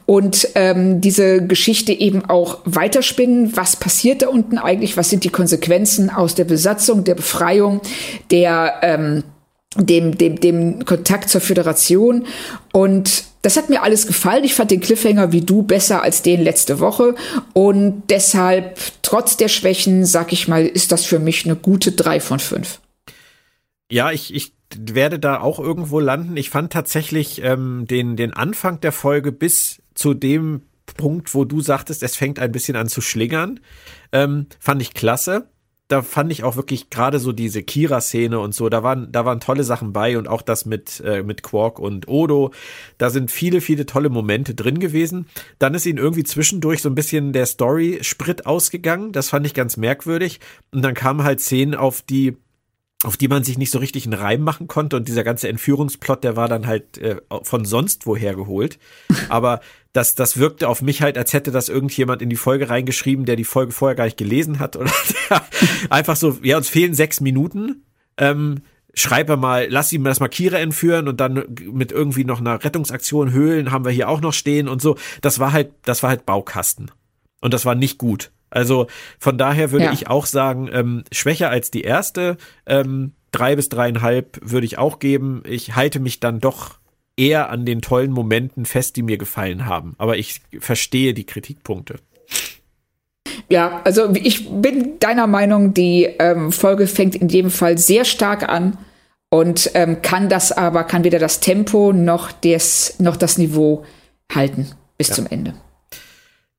und 0.06 0.50
ähm, 0.56 1.02
diese 1.02 1.46
Geschichte 1.46 1.94
eben 1.94 2.26
auch 2.26 2.60
weiterspinnen. 2.66 3.58
Was 3.58 3.76
passiert 3.76 4.22
da 4.22 4.28
unten 4.28 4.60
eigentlich? 4.60 4.98
Was 4.98 5.10
sind 5.10 5.24
die 5.24 5.30
Konsequenzen 5.30 6.12
aus 6.12 6.36
der 6.36 6.44
Besatzung, 6.46 7.04
der 7.04 7.16
Befreiung, 7.16 7.82
der 8.30 8.76
ähm, 8.84 9.24
dem, 9.76 10.18
dem, 10.18 10.40
dem 10.40 10.86
Kontakt 10.86 11.30
zur 11.30 11.42
Föderation. 11.42 12.26
Und 12.74 13.26
das 13.42 13.56
hat 13.56 13.70
mir 13.70 13.84
alles 13.84 14.08
gefallen. 14.08 14.44
Ich 14.44 14.56
fand 14.56 14.72
den 14.72 14.82
Cliffhanger 14.82 15.32
wie 15.32 15.42
du 15.42 15.62
besser 15.62 16.02
als 16.02 16.22
den 16.22 16.42
letzte 16.42 16.80
Woche. 16.80 17.16
Und 17.54 18.04
deshalb, 18.10 18.78
trotz 19.02 19.38
der 19.38 19.48
Schwächen, 19.48 20.06
sag 20.06 20.34
ich 20.34 20.48
mal, 20.48 20.66
ist 20.66 20.92
das 20.92 21.06
für 21.06 21.20
mich 21.20 21.46
eine 21.46 21.56
gute 21.56 21.92
3 21.92 22.20
von 22.20 22.40
5. 22.40 22.80
Ja, 23.92 24.12
ich, 24.12 24.34
ich 24.34 24.54
werde 24.76 25.20
da 25.20 25.40
auch 25.40 25.60
irgendwo 25.60 26.00
landen. 26.00 26.38
Ich 26.38 26.50
fand 26.50 26.74
tatsächlich 26.74 27.42
ähm, 27.44 27.86
den, 27.88 28.16
den 28.16 28.34
Anfang 28.34 28.82
der 28.82 28.92
Folge 28.92 29.32
bis 29.32 29.82
zu 29.94 30.14
dem 30.14 30.64
Punkt, 30.98 31.34
wo 31.34 31.46
du 31.46 31.62
sagtest, 31.62 32.04
es 32.04 32.16
fängt 32.16 32.40
ein 32.40 32.52
bisschen 32.52 32.76
an 32.76 32.88
zu 32.88 33.02
schlingern, 33.02 33.60
ähm, 34.12 34.48
fand 34.60 34.82
ich 34.82 34.94
klasse 34.94 35.48
da 35.90 36.04
fand 36.04 36.32
ich 36.32 36.44
auch 36.44 36.56
wirklich 36.56 36.92
gerade 36.92 37.18
so 37.18 37.32
diese 37.32 37.64
Kira-Szene 37.64 38.40
und 38.40 38.54
so, 38.54 38.70
da 38.70 38.84
waren, 38.84 39.12
da 39.12 39.26
waren 39.26 39.40
tolle 39.40 39.64
Sachen 39.64 39.92
bei 39.92 40.20
und 40.20 40.28
auch 40.28 40.44
das 40.44 40.66
mit, 40.66 41.02
äh, 41.04 41.24
mit 41.24 41.42
Quark 41.42 41.80
und 41.80 42.08
Odo. 42.08 42.52
Da 43.00 43.10
sind 43.10 43.32
viele, 43.32 43.60
viele 43.60 43.88
tolle 43.88 44.10
Momente 44.10 44.54
drin 44.54 44.80
gewesen. 44.80 45.26
Dann 45.58 45.74
ist 45.74 45.88
ihnen 45.88 45.98
irgendwie 45.98 46.24
zwischendurch 46.24 46.84
so 46.84 46.90
ein 46.90 46.96
bisschen 46.96 47.34
der 47.34 47.48
Story-Sprit 47.48 48.46
ausgegangen. 48.46 49.12
Das 49.12 49.30
fand 49.30 49.48
ich 49.48 49.56
ganz 49.56 49.78
merkwürdig. 49.78 50.40
Und 50.72 50.84
dann 50.84 50.94
kamen 50.94 51.24
halt 51.24 51.42
Szenen, 51.42 51.74
auf 51.74 52.04
die 52.04 52.38
auf 53.04 53.16
die 53.16 53.30
man 53.30 53.44
sich 53.44 53.58
nicht 53.58 53.72
so 53.72 53.80
richtig 53.80 54.06
einen 54.06 54.20
Reim 54.20 54.42
machen 54.42 54.68
konnte 54.68 54.98
und 54.98 55.08
dieser 55.08 55.24
ganze 55.24 55.48
Entführungsplot, 55.48 56.24
der 56.24 56.36
war 56.36 56.50
dann 56.50 56.68
halt 56.68 56.98
äh, 56.98 57.18
von 57.44 57.64
sonst 57.64 58.06
woher 58.06 58.36
geholt. 58.36 58.78
Aber 59.30 59.62
das, 59.94 60.16
das 60.16 60.38
wirkte 60.38 60.68
auf 60.68 60.82
mich 60.82 61.02
halt, 61.02 61.18
als 61.18 61.34
hätte 61.34 61.52
das 61.52 61.70
irgendjemand 61.70 62.22
in 62.22 62.30
die 62.30 62.36
Folge 62.36 62.70
reingeschrieben, 62.70 63.26
der 63.26 63.38
die 63.38 63.46
Folge 63.46 63.72
vorher 63.72 63.96
gar 63.96 64.06
nicht 64.06 64.18
gelesen 64.18 64.60
hat 64.60 64.76
oder 64.76 64.92
einfach 65.90 66.16
so, 66.16 66.38
ja, 66.44 66.58
uns 66.58 66.70
fehlen 66.70 66.94
sechs 66.94 67.22
Minuten. 67.22 67.86
Ähm, 68.18 68.64
schreib 68.94 69.30
mal, 69.38 69.68
lass 69.70 69.94
ihm 69.94 70.04
das 70.04 70.20
Markierer 70.20 70.60
entführen 70.60 71.08
und 71.08 71.22
dann 71.22 71.46
mit 71.72 71.92
irgendwie 71.94 72.26
noch 72.26 72.40
einer 72.40 72.64
Rettungsaktion 72.64 73.32
Höhlen 73.32 73.72
haben 73.72 73.86
wir 73.86 73.92
hier 73.92 74.10
auch 74.10 74.20
noch 74.20 74.34
stehen 74.34 74.68
und 74.68 74.82
so. 74.82 74.98
Das 75.22 75.40
war 75.40 75.54
halt, 75.54 75.72
das 75.84 76.04
war 76.04 76.10
halt 76.10 76.26
Baukasten. 76.26 76.92
Und 77.42 77.54
das 77.54 77.66
war 77.66 77.76
nicht 77.76 77.98
gut. 77.98 78.32
Also 78.50 78.88
von 79.20 79.38
daher 79.38 79.72
würde 79.72 79.86
ja. 79.86 79.94
ich 79.94 80.08
auch 80.08 80.26
sagen, 80.26 80.70
ähm, 80.72 81.04
schwächer 81.12 81.50
als 81.50 81.72
die 81.72 81.82
erste. 81.82 82.38
Ähm, 82.66 83.14
drei 83.32 83.56
bis 83.56 83.70
dreieinhalb 83.70 84.40
würde 84.42 84.66
ich 84.66 84.78
auch 84.78 85.00
geben. 85.00 85.44
Ich 85.48 85.76
halte 85.76 86.00
mich 86.00 86.20
dann 86.20 86.40
doch 86.40 86.80
eher 87.18 87.50
an 87.50 87.66
den 87.66 87.82
tollen 87.82 88.12
Momenten 88.12 88.66
fest, 88.66 88.96
die 88.96 89.04
mir 89.04 89.18
gefallen 89.18 89.66
haben. 89.66 89.96
Aber 89.98 90.18
ich 90.18 90.42
verstehe 90.60 91.14
die 91.14 91.26
Kritikpunkte. 91.26 91.96
Ja, 93.50 93.82
also 93.84 94.14
ich 94.14 94.50
bin 94.50 95.00
deiner 95.00 95.28
Meinung, 95.28 95.74
die 95.74 96.04
ähm, 96.04 96.52
Folge 96.52 96.88
fängt 96.88 97.16
in 97.16 97.30
jedem 97.30 97.52
Fall 97.52 97.78
sehr 97.78 98.06
stark 98.06 98.48
an 98.48 98.78
und 99.30 99.72
ähm, 99.74 100.02
kann 100.02 100.30
das 100.30 100.52
aber, 100.52 100.84
kann 100.84 101.04
weder 101.04 101.20
das 101.20 101.40
Tempo 101.40 101.94
noch, 101.94 102.32
des, 102.32 103.00
noch 103.00 103.18
das 103.18 103.38
Niveau 103.38 103.86
halten 104.34 104.72
bis 104.98 105.10
ja. 105.10 105.16
zum 105.16 105.28
Ende. 105.28 105.54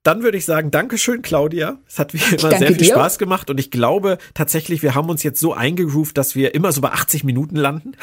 Dann 0.03 0.23
würde 0.23 0.39
ich 0.39 0.47
sagen, 0.47 0.71
Dankeschön, 0.71 1.21
Claudia. 1.21 1.79
Es 1.87 1.99
hat 1.99 2.15
wie 2.15 2.19
immer 2.35 2.57
sehr 2.57 2.69
viel 2.69 2.77
dir. 2.79 2.87
Spaß 2.87 3.19
gemacht 3.19 3.51
und 3.51 3.61
ich 3.61 3.71
glaube 3.71 4.17
tatsächlich, 4.33 4.83
wir 4.83 4.95
haben 4.95 5.11
uns 5.11 5.23
jetzt 5.23 5.41
so 5.41 5.53
eingegroovt, 5.53 6.17
dass 6.17 6.35
wir 6.35 6.55
immer 6.55 6.73
so 6.73 6.81
bei 6.81 6.89
80 6.91 7.25
Minuten 7.25 7.57
landen. 7.57 7.93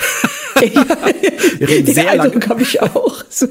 Ja, 0.59 0.83
wir 1.59 1.69
reden 1.69 1.93
sehr 1.93 2.15
lange. 2.15 2.39
habe 2.49 2.63
ich 2.63 2.81
auch. 2.81 3.23
So. 3.29 3.45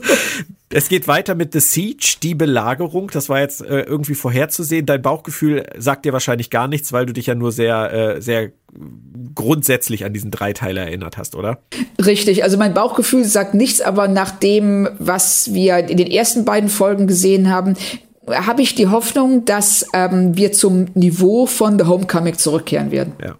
Es 0.70 0.88
geht 0.88 1.06
weiter 1.06 1.36
mit 1.36 1.52
The 1.52 1.60
Siege, 1.60 2.16
die 2.20 2.34
Belagerung. 2.34 3.10
Das 3.12 3.28
war 3.28 3.38
jetzt 3.38 3.60
äh, 3.60 3.82
irgendwie 3.82 4.16
vorherzusehen. 4.16 4.86
Dein 4.86 5.02
Bauchgefühl 5.02 5.64
sagt 5.78 6.04
dir 6.04 6.12
wahrscheinlich 6.12 6.50
gar 6.50 6.66
nichts, 6.66 6.92
weil 6.92 7.06
du 7.06 7.12
dich 7.12 7.26
ja 7.26 7.36
nur 7.36 7.52
sehr, 7.52 7.92
äh, 7.92 8.20
sehr 8.20 8.50
grundsätzlich 9.36 10.04
an 10.04 10.12
diesen 10.12 10.32
Dreiteiler 10.32 10.82
erinnert 10.82 11.16
hast, 11.16 11.36
oder? 11.36 11.60
Richtig. 12.04 12.42
Also 12.42 12.56
mein 12.56 12.74
Bauchgefühl 12.74 13.24
sagt 13.24 13.54
nichts, 13.54 13.80
aber 13.80 14.08
nach 14.08 14.32
dem, 14.32 14.88
was 14.98 15.54
wir 15.54 15.78
in 15.88 15.96
den 15.96 16.10
ersten 16.10 16.44
beiden 16.44 16.68
Folgen 16.68 17.06
gesehen 17.06 17.50
haben, 17.50 17.74
habe 18.28 18.62
ich 18.62 18.74
die 18.74 18.88
Hoffnung, 18.88 19.44
dass 19.44 19.86
ähm, 19.92 20.36
wir 20.36 20.52
zum 20.52 20.86
Niveau 20.94 21.46
von 21.46 21.78
The 21.78 21.86
Homecoming 21.86 22.36
zurückkehren 22.36 22.90
werden. 22.90 23.14
Ja. 23.22 23.36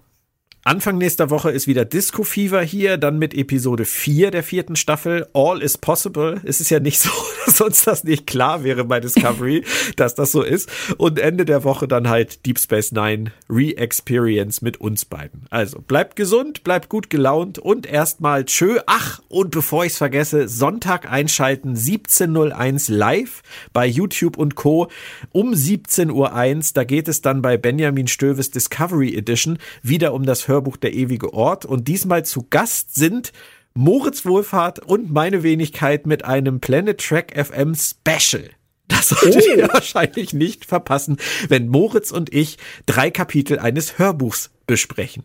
Anfang 0.67 0.99
nächster 0.99 1.31
Woche 1.31 1.53
ist 1.53 1.69
wieder 1.69 1.85
Disco 1.85 2.25
Fever 2.25 2.61
hier, 2.61 2.97
dann 2.97 3.21
mit 3.21 3.35
Episode 3.35 3.85
4 3.85 4.33
der 4.33 4.43
vierten 4.43 4.75
Staffel. 4.75 5.25
All 5.33 5.63
is 5.63 5.79
possible. 5.79 6.41
Es 6.43 6.61
ist 6.61 6.71
ja 6.71 6.81
nicht 6.81 6.99
so, 7.01 7.11
dass 7.45 7.61
uns 7.61 7.85
das 7.85 8.03
nicht 8.03 8.27
klar 8.27 8.65
wäre 8.65 8.85
bei 8.85 8.99
Discovery, 8.99 9.63
dass 9.97 10.17
das 10.17 10.33
so 10.33 10.43
ist. 10.43 10.69
Und 10.97 11.21
Ende 11.21 11.45
der 11.45 11.63
Woche 11.63 11.87
dann 11.87 12.09
halt 12.09 12.45
Deep 12.47 12.59
Space 12.59 12.91
Nine 12.91 13.31
Re-Experience 13.49 14.61
mit 14.61 14.81
uns 14.81 15.05
beiden. 15.05 15.47
Also 15.51 15.79
bleibt 15.81 16.17
gesund, 16.17 16.65
bleibt 16.65 16.89
gut 16.89 17.11
gelaunt 17.11 17.61
und 17.61 17.87
erstmal 17.87 18.45
tschö. 18.45 18.81
Ach, 18.87 19.21
und 19.29 19.53
bevor 19.53 19.85
ich 19.85 19.93
es 19.93 19.99
vergesse, 19.99 20.49
Sonntag 20.49 21.09
einschalten, 21.09 21.77
17.01 21.77 22.93
live 22.93 23.45
bei 23.73 23.87
YouTube 23.87 24.37
und 24.37 24.57
Co. 24.57 24.89
um 25.31 25.53
17.01 25.53 26.11
Uhr. 26.11 26.63
Da 26.75 26.83
geht 26.83 27.07
es 27.07 27.23
dann 27.23 27.41
bei 27.41 27.57
Benjamin 27.57 28.09
Stöves 28.09 28.51
Discovery 28.51 29.17
Edition 29.17 29.59
wieder 29.85 30.13
um 30.13 30.27
das 30.27 30.49
Hör 30.49 30.56
Hörbuch 30.57 30.79
Der 30.79 30.95
ewige 30.95 31.35
Ort. 31.35 31.67
Und 31.67 31.87
diesmal 31.87 32.25
zu 32.25 32.47
Gast 32.49 32.95
sind 32.95 33.33
Moritz 33.75 34.25
Wohlfahrt 34.25 34.79
und 34.79 35.13
meine 35.13 35.43
Wenigkeit 35.43 36.07
mit 36.07 36.25
einem 36.25 36.61
Planet 36.61 36.99
Track 36.99 37.35
FM 37.37 37.75
Special. 37.75 38.49
Das 38.89 39.11
solltet 39.11 39.45
oh. 39.47 39.57
ihr 39.59 39.69
wahrscheinlich 39.69 40.33
nicht 40.33 40.65
verpassen, 40.65 41.19
wenn 41.49 41.69
Moritz 41.69 42.11
und 42.11 42.33
ich 42.33 42.57
drei 42.87 43.11
Kapitel 43.11 43.59
eines 43.59 43.99
Hörbuchs 43.99 44.51
besprechen. 44.67 45.25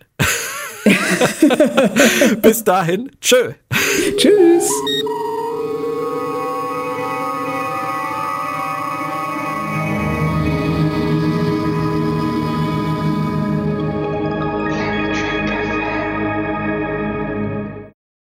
Bis 2.41 2.63
dahin, 2.65 3.11
tschö. 3.21 3.53
Tschüss. 4.17 4.69